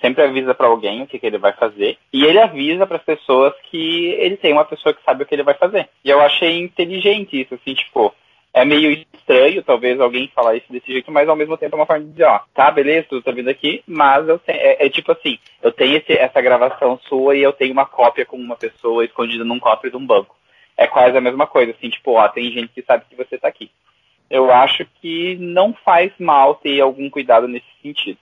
sempre 0.00 0.22
avisa 0.22 0.54
para 0.54 0.66
alguém 0.66 1.02
o 1.02 1.06
que, 1.06 1.18
que 1.18 1.26
ele 1.26 1.38
vai 1.38 1.52
fazer. 1.52 1.98
E 2.12 2.24
ele 2.24 2.38
avisa 2.38 2.86
para 2.86 2.96
as 2.96 3.02
pessoas 3.02 3.52
que 3.70 4.06
ele 4.18 4.36
tem 4.36 4.52
uma 4.52 4.64
pessoa 4.64 4.94
que 4.94 5.02
sabe 5.02 5.22
o 5.22 5.26
que 5.26 5.34
ele 5.34 5.42
vai 5.42 5.54
fazer. 5.54 5.88
E 6.04 6.10
eu 6.10 6.20
achei 6.20 6.58
inteligente 6.60 7.40
isso, 7.40 7.54
assim, 7.54 7.74
tipo, 7.74 8.14
é 8.52 8.64
meio 8.64 9.04
estranho, 9.12 9.62
talvez 9.62 10.00
alguém 10.00 10.28
falar 10.34 10.56
isso 10.56 10.70
desse 10.70 10.90
jeito, 10.90 11.12
mas 11.12 11.28
ao 11.28 11.36
mesmo 11.36 11.56
tempo 11.56 11.76
é 11.76 11.78
uma 11.78 11.86
forma 11.86 12.04
de 12.04 12.10
dizer, 12.10 12.24
ó, 12.24 12.40
tá, 12.54 12.70
beleza, 12.70 13.06
tu 13.08 13.22
tá 13.22 13.30
vindo 13.30 13.48
aqui, 13.48 13.82
mas 13.86 14.26
eu 14.28 14.38
tenho, 14.38 14.58
é, 14.58 14.86
é 14.86 14.88
tipo 14.88 15.12
assim, 15.12 15.38
eu 15.62 15.70
tenho 15.70 15.96
esse, 15.96 16.12
essa 16.12 16.40
gravação 16.40 16.98
sua 17.08 17.36
e 17.36 17.42
eu 17.42 17.52
tenho 17.52 17.72
uma 17.72 17.86
cópia 17.86 18.26
com 18.26 18.36
uma 18.36 18.56
pessoa 18.56 19.04
escondida 19.04 19.44
num 19.44 19.60
cofre 19.60 19.90
de 19.90 19.96
um 19.96 20.06
banco. 20.06 20.36
É 20.76 20.86
quase 20.86 21.16
a 21.16 21.20
mesma 21.20 21.46
coisa, 21.46 21.72
assim, 21.72 21.90
tipo, 21.90 22.12
ó, 22.12 22.28
tem 22.28 22.50
gente 22.50 22.72
que 22.72 22.82
sabe 22.82 23.04
que 23.08 23.16
você 23.16 23.36
tá 23.36 23.48
aqui. 23.48 23.70
Eu 24.30 24.52
acho 24.52 24.86
que 25.00 25.36
não 25.36 25.72
faz 25.72 26.12
mal 26.18 26.54
ter 26.54 26.80
algum 26.80 27.08
cuidado 27.08 27.48
nesse 27.48 27.66
sentido. 27.82 28.18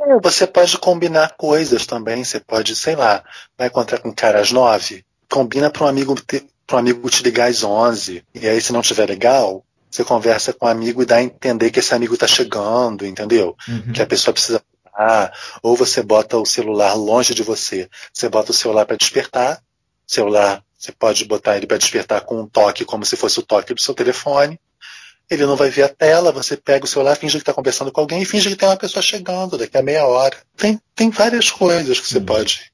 É, 0.00 0.18
Você 0.20 0.46
pode 0.46 0.78
combinar 0.78 1.34
coisas 1.36 1.86
também. 1.86 2.24
Você 2.24 2.40
pode, 2.40 2.74
sei 2.74 2.96
lá, 2.96 3.22
vai 3.56 3.68
encontrar 3.68 3.98
com 3.98 4.08
um 4.08 4.14
cara 4.14 4.40
às 4.40 4.50
nove, 4.50 5.04
combina 5.28 5.70
para 5.70 5.84
um 5.84 5.88
amigo 5.88 6.14
pra 6.66 6.76
um 6.76 6.78
amigo 6.78 7.10
te 7.10 7.22
ligar 7.22 7.50
às 7.50 7.62
onze. 7.64 8.24
E 8.34 8.48
aí, 8.48 8.60
se 8.60 8.72
não 8.72 8.82
tiver 8.82 9.08
legal, 9.08 9.64
você 9.90 10.04
conversa 10.04 10.52
com 10.52 10.66
um 10.66 10.68
amigo 10.68 11.02
e 11.02 11.06
dá 11.06 11.16
a 11.16 11.22
entender 11.22 11.70
que 11.70 11.80
esse 11.80 11.94
amigo 11.94 12.16
tá 12.16 12.26
chegando, 12.26 13.04
entendeu? 13.04 13.56
Uhum. 13.68 13.92
Que 13.92 14.00
a 14.00 14.06
pessoa 14.06 14.32
precisa 14.32 14.62
parar. 14.84 15.32
Ou 15.62 15.76
você 15.76 16.02
bota 16.02 16.38
o 16.38 16.46
celular 16.46 16.94
longe 16.94 17.34
de 17.34 17.42
você. 17.42 17.88
Você 18.12 18.28
bota 18.28 18.52
o 18.52 18.54
celular 18.54 18.86
para 18.86 18.96
despertar. 18.96 19.60
Celular, 20.06 20.62
você 20.78 20.92
pode 20.92 21.24
botar 21.24 21.56
ele 21.56 21.66
para 21.66 21.76
despertar 21.76 22.20
com 22.22 22.40
um 22.40 22.46
toque, 22.46 22.84
como 22.84 23.04
se 23.04 23.16
fosse 23.16 23.38
o 23.40 23.42
toque 23.42 23.74
do 23.74 23.82
seu 23.82 23.94
telefone. 23.94 24.58
Ele 25.30 25.46
não 25.46 25.54
vai 25.56 25.70
ver 25.70 25.84
a 25.84 25.88
tela, 25.88 26.32
você 26.32 26.56
pega 26.56 26.84
o 26.84 26.88
celular, 26.88 27.14
finge 27.16 27.34
que 27.34 27.42
está 27.42 27.54
conversando 27.54 27.92
com 27.92 28.00
alguém 28.00 28.22
e 28.22 28.24
finge 28.24 28.48
que 28.48 28.56
tem 28.56 28.68
uma 28.68 28.76
pessoa 28.76 29.02
chegando 29.02 29.56
daqui 29.56 29.78
a 29.78 29.82
meia 29.82 30.04
hora. 30.04 30.36
Tem, 30.56 30.80
tem 30.94 31.08
várias 31.10 31.50
coisas 31.50 32.00
que 32.00 32.08
você 32.08 32.18
Hum. 32.18 32.24
pode. 32.26 32.70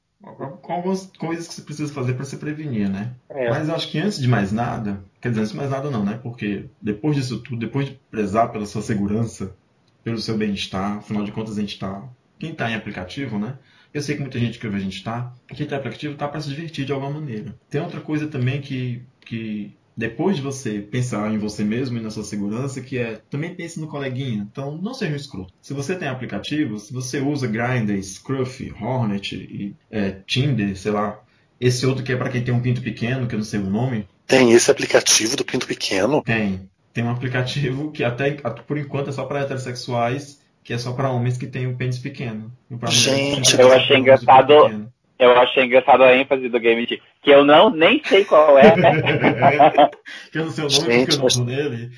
Com 0.62 0.72
algumas 0.72 1.06
coisas 1.18 1.46
que 1.46 1.54
você 1.54 1.62
precisa 1.62 1.92
fazer 1.92 2.14
para 2.14 2.24
se 2.24 2.36
prevenir, 2.38 2.88
né? 2.88 3.12
É. 3.28 3.48
Mas 3.50 3.68
eu 3.68 3.74
acho 3.74 3.88
que 3.88 3.98
antes 3.98 4.18
de 4.18 4.26
mais 4.26 4.50
nada, 4.50 5.04
quer 5.20 5.28
dizer, 5.28 5.42
antes 5.42 5.52
de 5.52 5.56
mais 5.58 5.70
nada 5.70 5.90
não, 5.90 6.04
né? 6.04 6.18
Porque 6.20 6.64
depois 6.82 7.14
disso 7.14 7.38
tudo, 7.40 7.58
depois 7.58 7.86
de 7.86 8.00
prezar 8.10 8.50
pela 8.50 8.66
sua 8.66 8.82
segurança, 8.82 9.54
pelo 10.02 10.18
seu 10.18 10.36
bem-estar, 10.36 10.96
afinal 10.98 11.22
de 11.24 11.30
contas 11.32 11.56
a 11.56 11.60
gente 11.60 11.78
tá. 11.78 12.02
Quem 12.38 12.54
tá 12.54 12.70
em 12.70 12.74
aplicativo, 12.74 13.38
né? 13.38 13.56
Eu 13.94 14.02
sei 14.02 14.16
que 14.16 14.20
muita 14.22 14.38
gente 14.38 14.58
que 14.58 14.66
ouve 14.66 14.78
a 14.78 14.82
gente 14.82 15.02
tá, 15.04 15.32
quem 15.48 15.66
tá 15.66 15.76
em 15.76 15.78
aplicativo 15.78 16.16
tá 16.16 16.26
para 16.26 16.40
se 16.40 16.48
divertir 16.48 16.84
de 16.84 16.92
alguma 16.92 17.12
maneira. 17.12 17.54
Tem 17.70 17.80
outra 17.80 18.00
coisa 18.00 18.26
também 18.26 18.60
que, 18.60 19.02
que 19.24 19.76
depois 19.96 20.36
de 20.36 20.42
você 20.42 20.78
pensar 20.80 21.32
em 21.32 21.38
você 21.38 21.64
mesmo 21.64 21.96
e 21.96 22.00
na 22.00 22.10
sua 22.10 22.22
segurança, 22.24 22.80
que 22.80 22.98
é 22.98 23.20
também 23.30 23.54
pense 23.54 23.80
no 23.80 23.86
coleguinha. 23.88 24.46
Então 24.50 24.76
não 24.80 24.92
seja 24.92 25.12
um 25.12 25.16
escroto. 25.16 25.52
Se 25.62 25.72
você 25.72 25.94
tem 25.94 26.08
aplicativo, 26.08 26.78
se 26.78 26.92
você 26.92 27.18
usa 27.20 27.46
Grindr, 27.46 28.02
Scruff, 28.02 28.72
Hornet 28.80 29.34
e 29.36 29.74
é, 29.90 30.16
Tinder, 30.26 30.76
sei 30.76 30.92
lá, 30.92 31.18
esse 31.60 31.86
outro 31.86 32.04
que 32.04 32.12
é 32.12 32.16
para 32.16 32.28
quem 32.28 32.42
tem 32.44 32.52
um 32.52 32.60
pinto 32.60 32.82
pequeno, 32.82 33.26
que 33.26 33.34
eu 33.34 33.38
não 33.38 33.44
sei 33.44 33.60
o 33.60 33.70
nome, 33.70 34.06
Tem 34.26 34.52
esse 34.52 34.70
aplicativo 34.70 35.36
do 35.36 35.44
Pinto 35.44 35.66
Pequeno. 35.66 36.22
tem. 36.22 36.68
Tem 36.92 37.04
um 37.04 37.10
aplicativo 37.10 37.92
que 37.92 38.02
até 38.02 38.30
por 38.66 38.78
enquanto 38.78 39.08
é 39.10 39.12
só 39.12 39.24
para 39.26 39.40
heterossexuais, 39.40 40.40
que 40.64 40.72
é 40.72 40.78
só 40.78 40.92
para 40.92 41.10
homens 41.10 41.36
que 41.36 41.46
têm 41.46 41.66
um 41.66 41.76
pênis 41.76 41.98
pequeno. 41.98 42.50
Gente, 42.88 43.58
eu 43.60 43.72
achei 43.72 43.98
engraçado- 43.98 44.62
pequeno. 44.64 44.92
Eu 45.18 45.32
achei 45.38 45.64
engraçado 45.64 46.02
a 46.02 46.14
ênfase 46.14 46.48
do 46.48 46.60
game 46.60 46.86
de 46.86 47.02
que 47.22 47.30
eu 47.30 47.44
não 47.44 47.70
nem 47.70 48.02
sei 48.04 48.24
qual 48.24 48.58
é. 48.58 48.74
que 50.30 50.38
eu 50.38 50.44
não 50.44 50.50
sei 50.50 50.64
o 50.64 50.68
nome 50.68 50.84
Gente, 50.84 51.18
porque 51.18 51.36
eu 51.36 51.38
não 51.38 51.44
nele. 51.44 51.90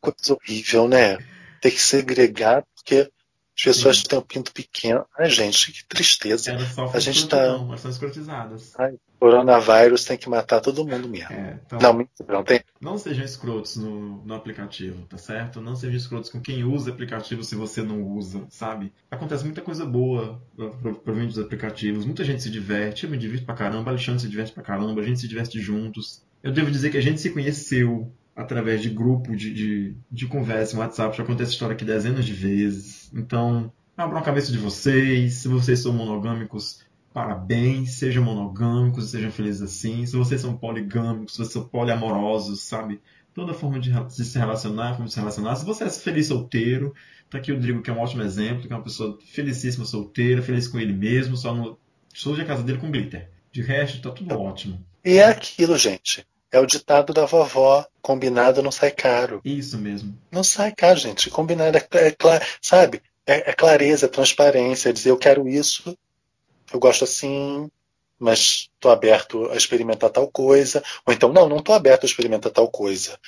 Coisa 0.00 0.34
horrível, 0.34 0.88
né? 0.88 1.18
Ter 1.60 1.70
que 1.70 1.80
segregar 1.80 2.62
porque 2.74 3.10
as 3.56 3.62
pessoas 3.62 4.02
têm 4.02 4.18
um 4.18 4.22
pinto 4.22 4.52
pequeno. 4.52 5.06
Ai, 5.18 5.30
gente, 5.30 5.72
que 5.72 5.84
tristeza. 5.86 6.50
Elas 6.50 6.68
sofrem 6.68 6.90
A 6.94 7.00
gente 7.00 7.18
escrotidão, 7.18 7.68
elas 7.68 7.80
são 7.80 7.90
escrotizadas. 7.90 8.74
Coronavírus 9.18 10.04
tem 10.04 10.18
que 10.18 10.28
matar 10.28 10.60
todo 10.60 10.86
mundo 10.86 11.08
mesmo. 11.08 11.32
É, 11.32 11.58
então, 11.64 11.78
Não, 11.80 11.92
mentira, 11.94 12.32
não 12.32 12.44
tem. 12.44 12.60
não 12.80 12.98
sejam 12.98 13.24
escrotos 13.24 13.76
no, 13.76 14.24
no 14.24 14.34
aplicativo, 14.34 15.06
tá 15.06 15.16
certo? 15.16 15.60
Não 15.60 15.74
sejam 15.74 15.96
escrotos 15.96 16.30
com 16.30 16.40
quem 16.40 16.62
usa 16.64 16.90
aplicativo 16.90 17.42
se 17.42 17.54
você 17.54 17.82
não 17.82 18.02
usa, 18.02 18.44
sabe? 18.50 18.92
Acontece 19.10 19.44
muita 19.44 19.62
coisa 19.62 19.86
boa 19.86 20.42
pro- 20.56 20.94
proveniente 20.96 21.34
dos 21.34 21.44
aplicativos. 21.44 22.04
Muita 22.04 22.24
gente 22.24 22.42
se 22.42 22.50
diverte, 22.50 23.04
eu 23.04 23.10
me 23.10 23.16
divirto 23.18 23.46
pra 23.46 23.54
caramba, 23.54 23.90
Alexandre 23.90 24.20
se 24.20 24.28
diverte 24.28 24.52
pra 24.52 24.62
caramba, 24.62 25.00
a 25.00 25.04
gente 25.04 25.20
se 25.20 25.28
diverte 25.28 25.58
juntos. 25.60 26.22
Eu 26.42 26.52
devo 26.52 26.70
dizer 26.70 26.90
que 26.90 26.98
a 26.98 27.02
gente 27.02 27.20
se 27.20 27.30
conheceu 27.30 28.12
através 28.36 28.82
de 28.82 28.90
grupo 28.90 29.34
de, 29.34 29.54
de, 29.54 29.96
de 30.10 30.26
conversa 30.26 30.74
no 30.74 30.80
WhatsApp. 30.82 31.16
Já 31.16 31.24
contei 31.24 31.44
essa 31.44 31.52
história 31.52 31.72
aqui 31.74 31.84
dezenas 31.84 32.24
de 32.26 32.32
vezes. 32.32 33.10
Então, 33.14 33.72
abram 33.96 34.18
a 34.18 34.22
cabeça 34.22 34.50
de 34.52 34.58
vocês. 34.58 35.34
Se 35.34 35.48
vocês 35.48 35.78
são 35.78 35.92
monogâmicos, 35.92 36.80
parabéns. 37.14 37.92
Sejam 37.92 38.24
monogâmicos, 38.24 39.10
sejam 39.10 39.30
felizes 39.30 39.62
assim. 39.62 40.04
Se 40.04 40.16
vocês 40.16 40.40
são 40.40 40.56
poligâmicos, 40.56 41.34
se 41.34 41.38
vocês 41.38 41.52
são 41.52 41.64
poliamorosos, 41.66 42.60
sabe? 42.60 43.00
Toda 43.32 43.54
forma 43.54 43.78
de, 43.80 43.90
se 44.10 44.38
relacionar, 44.38 44.96
como 44.96 45.08
se 45.08 45.18
relacionar. 45.18 45.56
Se 45.56 45.64
você 45.64 45.84
é 45.84 45.90
feliz 45.90 46.26
solteiro, 46.26 46.94
tá 47.30 47.38
aqui 47.38 47.52
o 47.52 47.54
Rodrigo, 47.54 47.82
que 47.82 47.90
é 47.90 47.92
um 47.92 48.00
ótimo 48.00 48.22
exemplo, 48.22 48.66
que 48.66 48.72
é 48.72 48.76
uma 48.76 48.82
pessoa 48.82 49.18
felicíssima 49.32 49.84
solteira, 49.84 50.42
feliz 50.42 50.68
com 50.68 50.78
ele 50.78 50.92
mesmo, 50.92 51.36
só 51.36 51.54
não 51.54 51.76
surge 52.12 52.42
a 52.42 52.44
casa 52.44 52.62
dele 52.62 52.78
com 52.78 52.90
glitter. 52.90 53.30
De 53.50 53.62
resto, 53.62 54.02
tá 54.02 54.10
tudo 54.10 54.38
ótimo. 54.38 54.84
E 55.04 55.18
é 55.18 55.24
aquilo, 55.24 55.78
gente. 55.78 56.26
É 56.50 56.58
o 56.58 56.66
ditado 56.66 57.12
da 57.12 57.26
vovó: 57.26 57.86
combinado 58.02 58.62
não 58.62 58.70
sai 58.70 58.90
caro. 58.90 59.40
Isso 59.44 59.78
mesmo. 59.78 60.16
Não 60.30 60.44
sai 60.44 60.72
caro, 60.72 60.98
gente. 60.98 61.30
Combinado 61.30 61.76
é, 61.78 61.86
é 61.92 62.10
cla- 62.12 62.40
sabe? 62.60 63.02
É, 63.26 63.50
é 63.50 63.52
clareza, 63.52 64.06
é 64.06 64.08
transparência, 64.08 64.90
é 64.90 64.92
dizer 64.92 65.10
eu 65.10 65.16
quero 65.16 65.48
isso, 65.48 65.96
eu 66.72 66.78
gosto 66.80 67.04
assim, 67.04 67.70
mas 68.18 68.68
estou 68.74 68.90
aberto 68.90 69.50
a 69.50 69.56
experimentar 69.56 70.10
tal 70.10 70.28
coisa. 70.30 70.82
Ou 71.06 71.12
então, 71.12 71.32
não, 71.32 71.48
não 71.48 71.58
estou 71.58 71.74
aberto 71.74 72.04
a 72.04 72.06
experimentar 72.06 72.52
tal 72.52 72.68
coisa. 72.70 73.18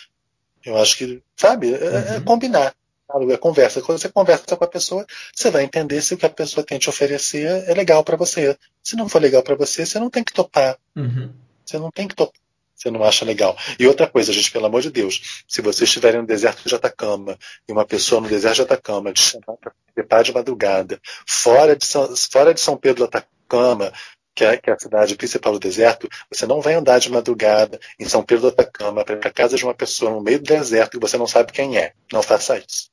Eu 0.64 0.76
acho 0.78 0.96
que, 0.96 1.22
sabe, 1.36 1.72
é, 1.74 1.76
é 1.76 2.18
Uhum. 2.18 2.24
combinar. 2.24 2.74
sabe? 3.06 3.32
É 3.32 3.36
conversa. 3.36 3.80
Quando 3.82 3.98
você 4.00 4.08
conversa 4.08 4.56
com 4.56 4.64
a 4.64 4.68
pessoa, 4.68 5.06
você 5.34 5.50
vai 5.50 5.62
entender 5.62 6.02
se 6.02 6.14
o 6.14 6.16
que 6.16 6.26
a 6.26 6.30
pessoa 6.30 6.64
tem 6.66 6.78
te 6.78 6.88
oferecer 6.90 7.46
é 7.68 7.72
legal 7.74 8.02
para 8.02 8.16
você. 8.16 8.56
Se 8.82 8.96
não 8.96 9.08
for 9.08 9.22
legal 9.22 9.42
para 9.44 9.54
você, 9.54 9.86
você 9.86 9.98
não 10.00 10.10
tem 10.10 10.24
que 10.24 10.32
topar. 10.32 10.76
Uhum. 10.96 11.32
Você 11.64 11.78
não 11.78 11.90
tem 11.90 12.08
que 12.08 12.16
topar. 12.16 12.40
Você 12.76 12.90
não 12.90 13.02
acha 13.02 13.24
legal. 13.24 13.56
E 13.78 13.86
outra 13.86 14.06
coisa, 14.06 14.32
gente, 14.32 14.50
pelo 14.50 14.66
amor 14.66 14.82
de 14.82 14.90
Deus, 14.90 15.42
se 15.48 15.62
vocês 15.62 15.88
estiverem 15.88 16.20
no 16.20 16.26
deserto 16.26 16.68
de 16.68 16.74
Atacama 16.74 17.38
e 17.66 17.72
uma 17.72 17.86
pessoa 17.86 18.20
no 18.20 18.28
deserto 18.28 18.56
de 18.56 18.62
Atacama 18.62 19.12
te 19.12 19.22
chamar 19.22 19.56
para 19.58 19.72
participar 19.72 20.22
de 20.22 20.32
madrugada, 20.34 21.00
fora 21.26 21.74
de, 21.74 21.86
São, 21.86 22.14
fora 22.30 22.52
de 22.52 22.60
São 22.60 22.76
Pedro 22.76 22.98
do 22.98 23.04
Atacama, 23.04 23.90
que 24.34 24.44
é, 24.44 24.58
que 24.58 24.68
é 24.68 24.74
a 24.74 24.78
cidade 24.78 25.16
principal 25.16 25.54
do 25.54 25.58
deserto, 25.58 26.06
você 26.30 26.46
não 26.46 26.60
vai 26.60 26.74
andar 26.74 26.98
de 26.98 27.10
madrugada 27.10 27.80
em 27.98 28.04
São 28.04 28.22
Pedro 28.22 28.42
do 28.42 28.48
Atacama 28.48 29.02
para 29.02 29.16
para 29.16 29.30
casa 29.30 29.56
de 29.56 29.64
uma 29.64 29.72
pessoa 29.72 30.10
no 30.10 30.20
meio 30.20 30.38
do 30.38 30.44
deserto 30.44 30.98
e 30.98 31.00
você 31.00 31.16
não 31.16 31.26
sabe 31.26 31.52
quem 31.52 31.78
é. 31.78 31.92
Não 32.12 32.22
faça 32.22 32.58
isso. 32.58 32.90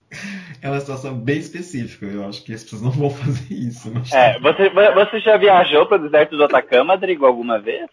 É 0.61 0.69
uma 0.69 0.79
situação 0.79 1.13
bem 1.13 1.39
específica. 1.39 2.05
Eu 2.05 2.25
acho 2.25 2.41
que 2.41 2.53
as 2.53 2.63
pessoas 2.63 2.81
não 2.81 2.91
vão 2.91 3.09
fazer 3.09 3.53
isso. 3.53 3.91
Mas... 3.93 4.09
É, 4.13 4.39
você, 4.39 4.69
você 4.69 5.19
já 5.19 5.35
viajou 5.35 5.85
para 5.85 5.97
o 5.97 6.03
deserto 6.03 6.37
do 6.37 6.45
Atacama, 6.45 6.97
Drigo, 6.97 7.25
alguma 7.25 7.59
vez? 7.59 7.89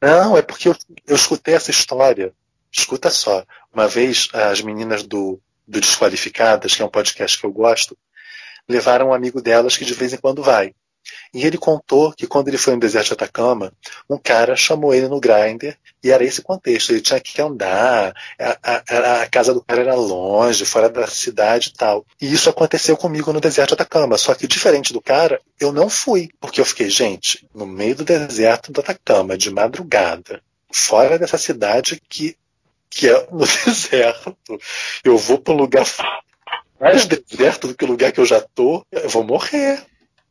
Não, 0.00 0.36
é 0.36 0.42
porque 0.42 0.68
eu, 0.68 0.76
eu 1.06 1.16
escutei 1.16 1.54
essa 1.54 1.70
história. 1.70 2.32
Escuta 2.70 3.10
só. 3.10 3.44
Uma 3.72 3.88
vez, 3.88 4.28
as 4.32 4.60
meninas 4.60 5.02
do, 5.02 5.40
do 5.66 5.80
Desqualificadas, 5.80 6.74
que 6.74 6.82
é 6.82 6.84
um 6.84 6.90
podcast 6.90 7.38
que 7.38 7.44
eu 7.44 7.52
gosto, 7.52 7.96
levaram 8.68 9.08
um 9.08 9.14
amigo 9.14 9.40
delas 9.40 9.76
que 9.76 9.84
de 9.84 9.94
vez 9.94 10.12
em 10.12 10.18
quando 10.18 10.42
vai. 10.42 10.74
E 11.34 11.44
ele 11.44 11.58
contou 11.58 12.12
que 12.12 12.26
quando 12.26 12.48
ele 12.48 12.58
foi 12.58 12.74
no 12.74 12.80
deserto 12.80 13.08
de 13.08 13.12
Atacama, 13.14 13.72
um 14.08 14.18
cara 14.18 14.54
chamou 14.54 14.94
ele 14.94 15.08
no 15.08 15.20
grinder 15.20 15.78
e 16.02 16.10
era 16.10 16.24
esse 16.24 16.42
contexto. 16.42 16.90
Ele 16.90 17.00
tinha 17.00 17.20
que 17.20 17.40
andar, 17.40 18.14
a, 18.38 18.58
a, 18.62 19.22
a 19.22 19.28
casa 19.28 19.54
do 19.54 19.62
cara 19.62 19.82
era 19.82 19.94
longe, 19.94 20.64
fora 20.64 20.88
da 20.88 21.06
cidade 21.06 21.70
e 21.70 21.72
tal. 21.72 22.04
E 22.20 22.32
isso 22.32 22.50
aconteceu 22.50 22.96
comigo 22.96 23.32
no 23.32 23.40
deserto 23.40 23.68
de 23.68 23.74
Atacama. 23.74 24.18
Só 24.18 24.34
que 24.34 24.46
diferente 24.46 24.92
do 24.92 25.00
cara, 25.00 25.40
eu 25.58 25.72
não 25.72 25.88
fui. 25.88 26.30
Porque 26.40 26.60
eu 26.60 26.64
fiquei, 26.64 26.90
gente, 26.90 27.46
no 27.54 27.66
meio 27.66 27.96
do 27.96 28.04
deserto 28.04 28.72
do 28.72 28.80
Atacama, 28.80 29.36
de 29.36 29.50
madrugada, 29.50 30.42
fora 30.70 31.18
dessa 31.18 31.38
cidade 31.38 32.00
que, 32.08 32.36
que 32.90 33.08
é 33.08 33.28
no 33.30 33.46
deserto. 33.64 34.36
Eu 35.04 35.16
vou 35.16 35.38
para 35.38 35.54
um 35.54 35.58
lugar 35.58 35.86
mais 36.80 37.06
deserto 37.06 37.68
do 37.68 37.74
que 37.74 37.84
o 37.84 37.88
lugar 37.88 38.10
que 38.10 38.18
eu 38.18 38.26
já 38.26 38.40
tô, 38.40 38.84
eu 38.90 39.08
vou 39.08 39.22
morrer. 39.22 39.80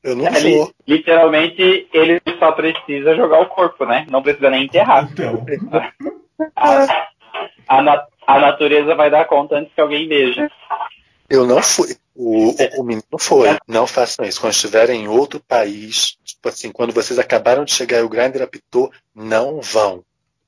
Eu 0.03 0.15
não 0.15 0.25
É, 0.27 0.39
li- 0.39 0.55
vou. 0.57 0.71
literalmente, 0.87 1.87
ele 1.93 2.21
só 2.39 2.51
precisa 2.53 3.15
jogar 3.15 3.39
o 3.41 3.47
corpo, 3.47 3.85
né? 3.85 4.05
Não 4.09 4.21
precisa 4.23 4.49
nem 4.49 4.65
enterrar. 4.65 5.09
Então, 5.11 5.45
A, 6.55 6.85
a, 7.67 8.07
a 8.25 8.39
natureza 8.39 8.95
vai 8.95 9.11
dar 9.11 9.25
conta 9.25 9.55
antes 9.57 9.71
que 9.73 9.79
alguém 9.81 10.07
veja. 10.07 10.49
Eu 11.29 11.45
não 11.45 11.61
fui. 11.61 11.95
O, 12.15 12.49
o, 12.49 12.81
o 12.81 12.83
menino 12.83 13.03
foi. 13.19 13.47
Não 13.67 13.85
façam 13.85 14.25
isso. 14.25 14.41
Quando 14.41 14.53
estiverem 14.53 15.03
em 15.03 15.07
outro 15.07 15.39
país, 15.39 16.17
tipo 16.25 16.49
assim, 16.49 16.71
quando 16.71 16.91
vocês 16.93 17.19
acabaram 17.19 17.63
de 17.63 17.71
chegar 17.73 17.99
e 17.99 18.03
o 18.03 18.09
grinder 18.09 18.41
apitou, 18.41 18.91
não 19.15 19.61
vão. 19.61 20.03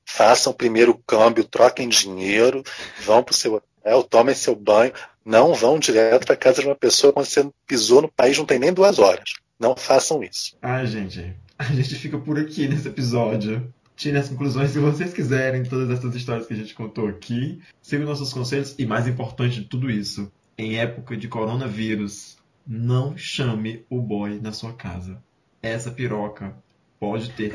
Façam 0.06 0.52
primeiro 0.52 0.92
o 0.92 0.98
câmbio, 1.06 1.44
troquem 1.46 1.88
dinheiro, 1.88 2.64
vão 3.06 3.24
pro 3.24 3.34
seu 3.34 3.54
hotel, 3.56 4.04
tomem 4.04 4.36
seu 4.36 4.56
banho. 4.56 4.92
Não 5.24 5.54
vão 5.54 5.80
direto 5.80 6.26
para 6.26 6.36
casa 6.36 6.60
de 6.62 6.68
uma 6.68 6.76
pessoa 6.76 7.14
quando 7.14 7.28
você 7.28 7.48
pisou 7.66 8.02
no 8.02 8.12
país, 8.12 8.38
não 8.38 8.46
tem 8.46 8.60
nem 8.60 8.74
duas 8.74 9.00
horas. 9.00 9.36
Não 9.60 9.76
façam 9.76 10.24
isso. 10.24 10.56
ai, 10.62 10.86
gente, 10.88 11.36
a 11.58 11.64
gente 11.66 11.96
fica 11.96 12.18
por 12.18 12.38
aqui 12.40 12.68
nesse 12.68 12.88
episódio. 12.88 13.74
Tirem 13.96 14.20
as 14.20 14.28
conclusões 14.28 14.72
se 14.72 14.80
vocês 14.80 15.14
quiserem, 15.14 15.62
de 15.62 15.70
todas 15.70 15.90
essas 15.90 16.16
histórias 16.16 16.48
que 16.48 16.54
a 16.54 16.58
gente 16.58 16.74
contou 16.74 17.08
aqui. 17.08 17.62
Sigam 17.82 18.08
nossos 18.08 18.34
conselhos 18.34 18.76
e, 18.78 18.86
mais 18.86 19.08
importante 19.08 19.62
de 19.62 19.68
tudo 19.68 19.90
isso, 19.90 20.32
em 20.58 20.78
época 20.78 21.16
de 21.16 21.28
coronavírus, 21.28 22.38
não 22.66 23.16
chame 23.16 23.86
o 23.90 24.02
boy 24.02 24.40
na 24.40 24.52
sua 24.52 24.74
casa. 24.74 25.22
Essa 25.62 25.92
piroca 25.92 26.56
pode 27.00 27.30
ter. 27.32 27.52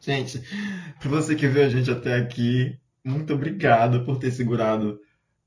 Gente, 0.00 0.42
pra 1.00 1.08
você 1.08 1.34
que 1.34 1.48
viu 1.48 1.64
a 1.64 1.68
gente 1.68 1.90
até 1.90 2.16
aqui, 2.16 2.78
muito 3.02 3.32
obrigado 3.34 4.04
por 4.04 4.18
ter 4.18 4.30
segurado 4.30 5.00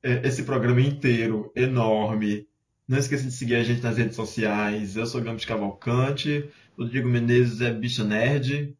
eh, 0.03 0.21
esse 0.23 0.43
programa 0.43 0.81
inteiro, 0.81 1.51
enorme. 1.55 2.47
Não 2.91 2.97
esqueça 2.97 3.23
de 3.23 3.31
seguir 3.31 3.55
a 3.55 3.63
gente 3.63 3.81
nas 3.81 3.97
redes 3.97 4.17
sociais. 4.17 4.97
Eu 4.97 5.05
sou 5.05 5.21
Gambit 5.21 5.47
Cavalcante, 5.47 6.49
o 6.77 6.83
Diego 6.83 7.07
Menezes 7.07 7.61
é 7.61 7.71
Bicha 7.71 8.03
Nerd, 8.03 8.75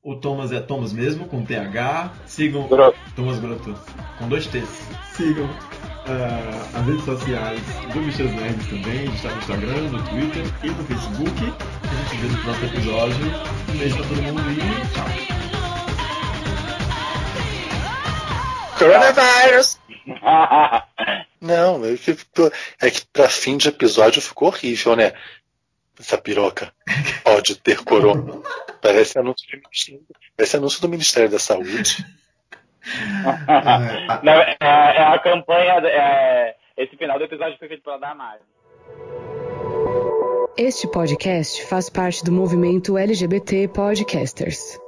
o 0.00 0.14
Thomas 0.14 0.52
é 0.52 0.60
Thomas 0.60 0.92
mesmo, 0.92 1.26
com 1.26 1.44
TH. 1.44 2.12
Sigam. 2.26 2.68
Thomas 3.16 3.40
Groto, 3.40 3.74
com 4.20 4.28
dois 4.28 4.46
T's. 4.46 4.86
Sigam 5.16 5.50
ah, 6.06 6.78
as 6.78 6.86
redes 6.86 7.04
sociais 7.04 7.60
do 7.92 8.00
Bichas 8.02 8.30
Nerds 8.34 8.68
também. 8.68 9.00
A 9.00 9.04
gente 9.06 9.16
está 9.16 9.30
no 9.32 9.38
Instagram, 9.38 9.80
no 9.90 10.00
Twitter 10.04 10.44
e 10.62 10.68
no 10.68 10.84
Facebook. 10.84 11.42
A 11.82 11.94
gente 12.04 12.22
vê 12.22 12.28
no 12.28 12.42
próximo 12.44 12.66
episódio. 12.68 13.26
Um 13.68 13.78
beijo 13.78 13.96
pra 13.96 14.06
todo 14.06 14.22
mundo 14.22 14.42
e 14.52 14.58
tchau. 14.94 15.08
Coronavirus! 18.78 19.85
Não, 21.40 21.84
eu 21.84 21.96
fico- 21.98 22.50
é 22.80 22.90
que 22.90 23.02
pra 23.12 23.28
fim 23.28 23.56
de 23.56 23.68
episódio 23.68 24.22
ficou 24.22 24.48
horrível, 24.48 24.96
né? 24.96 25.12
Essa 25.98 26.18
piroca 26.18 26.72
pode 27.24 27.56
ter 27.56 27.82
corona. 27.84 28.40
Parece 28.82 29.18
anúncio, 29.18 29.46
de 29.48 30.00
parece 30.36 30.56
anúncio 30.56 30.80
do 30.80 30.88
Ministério 30.88 31.30
da 31.30 31.38
Saúde. 31.38 32.04
Ah, 33.48 34.20
Não, 34.22 34.32
é, 34.32 34.56
é 34.60 35.02
a 35.02 35.18
campanha. 35.18 35.74
é, 35.88 36.54
esse 36.76 36.96
final 36.96 37.18
do 37.18 37.24
episódio 37.24 37.58
foi 37.58 37.68
feito 37.68 37.82
pela 37.82 37.98
Damares. 37.98 38.42
Este 40.58 40.86
podcast 40.90 41.64
faz 41.66 41.90
parte 41.90 42.24
do 42.24 42.32
movimento 42.32 42.96
LGBT 42.96 43.68
Podcasters. 43.68 44.78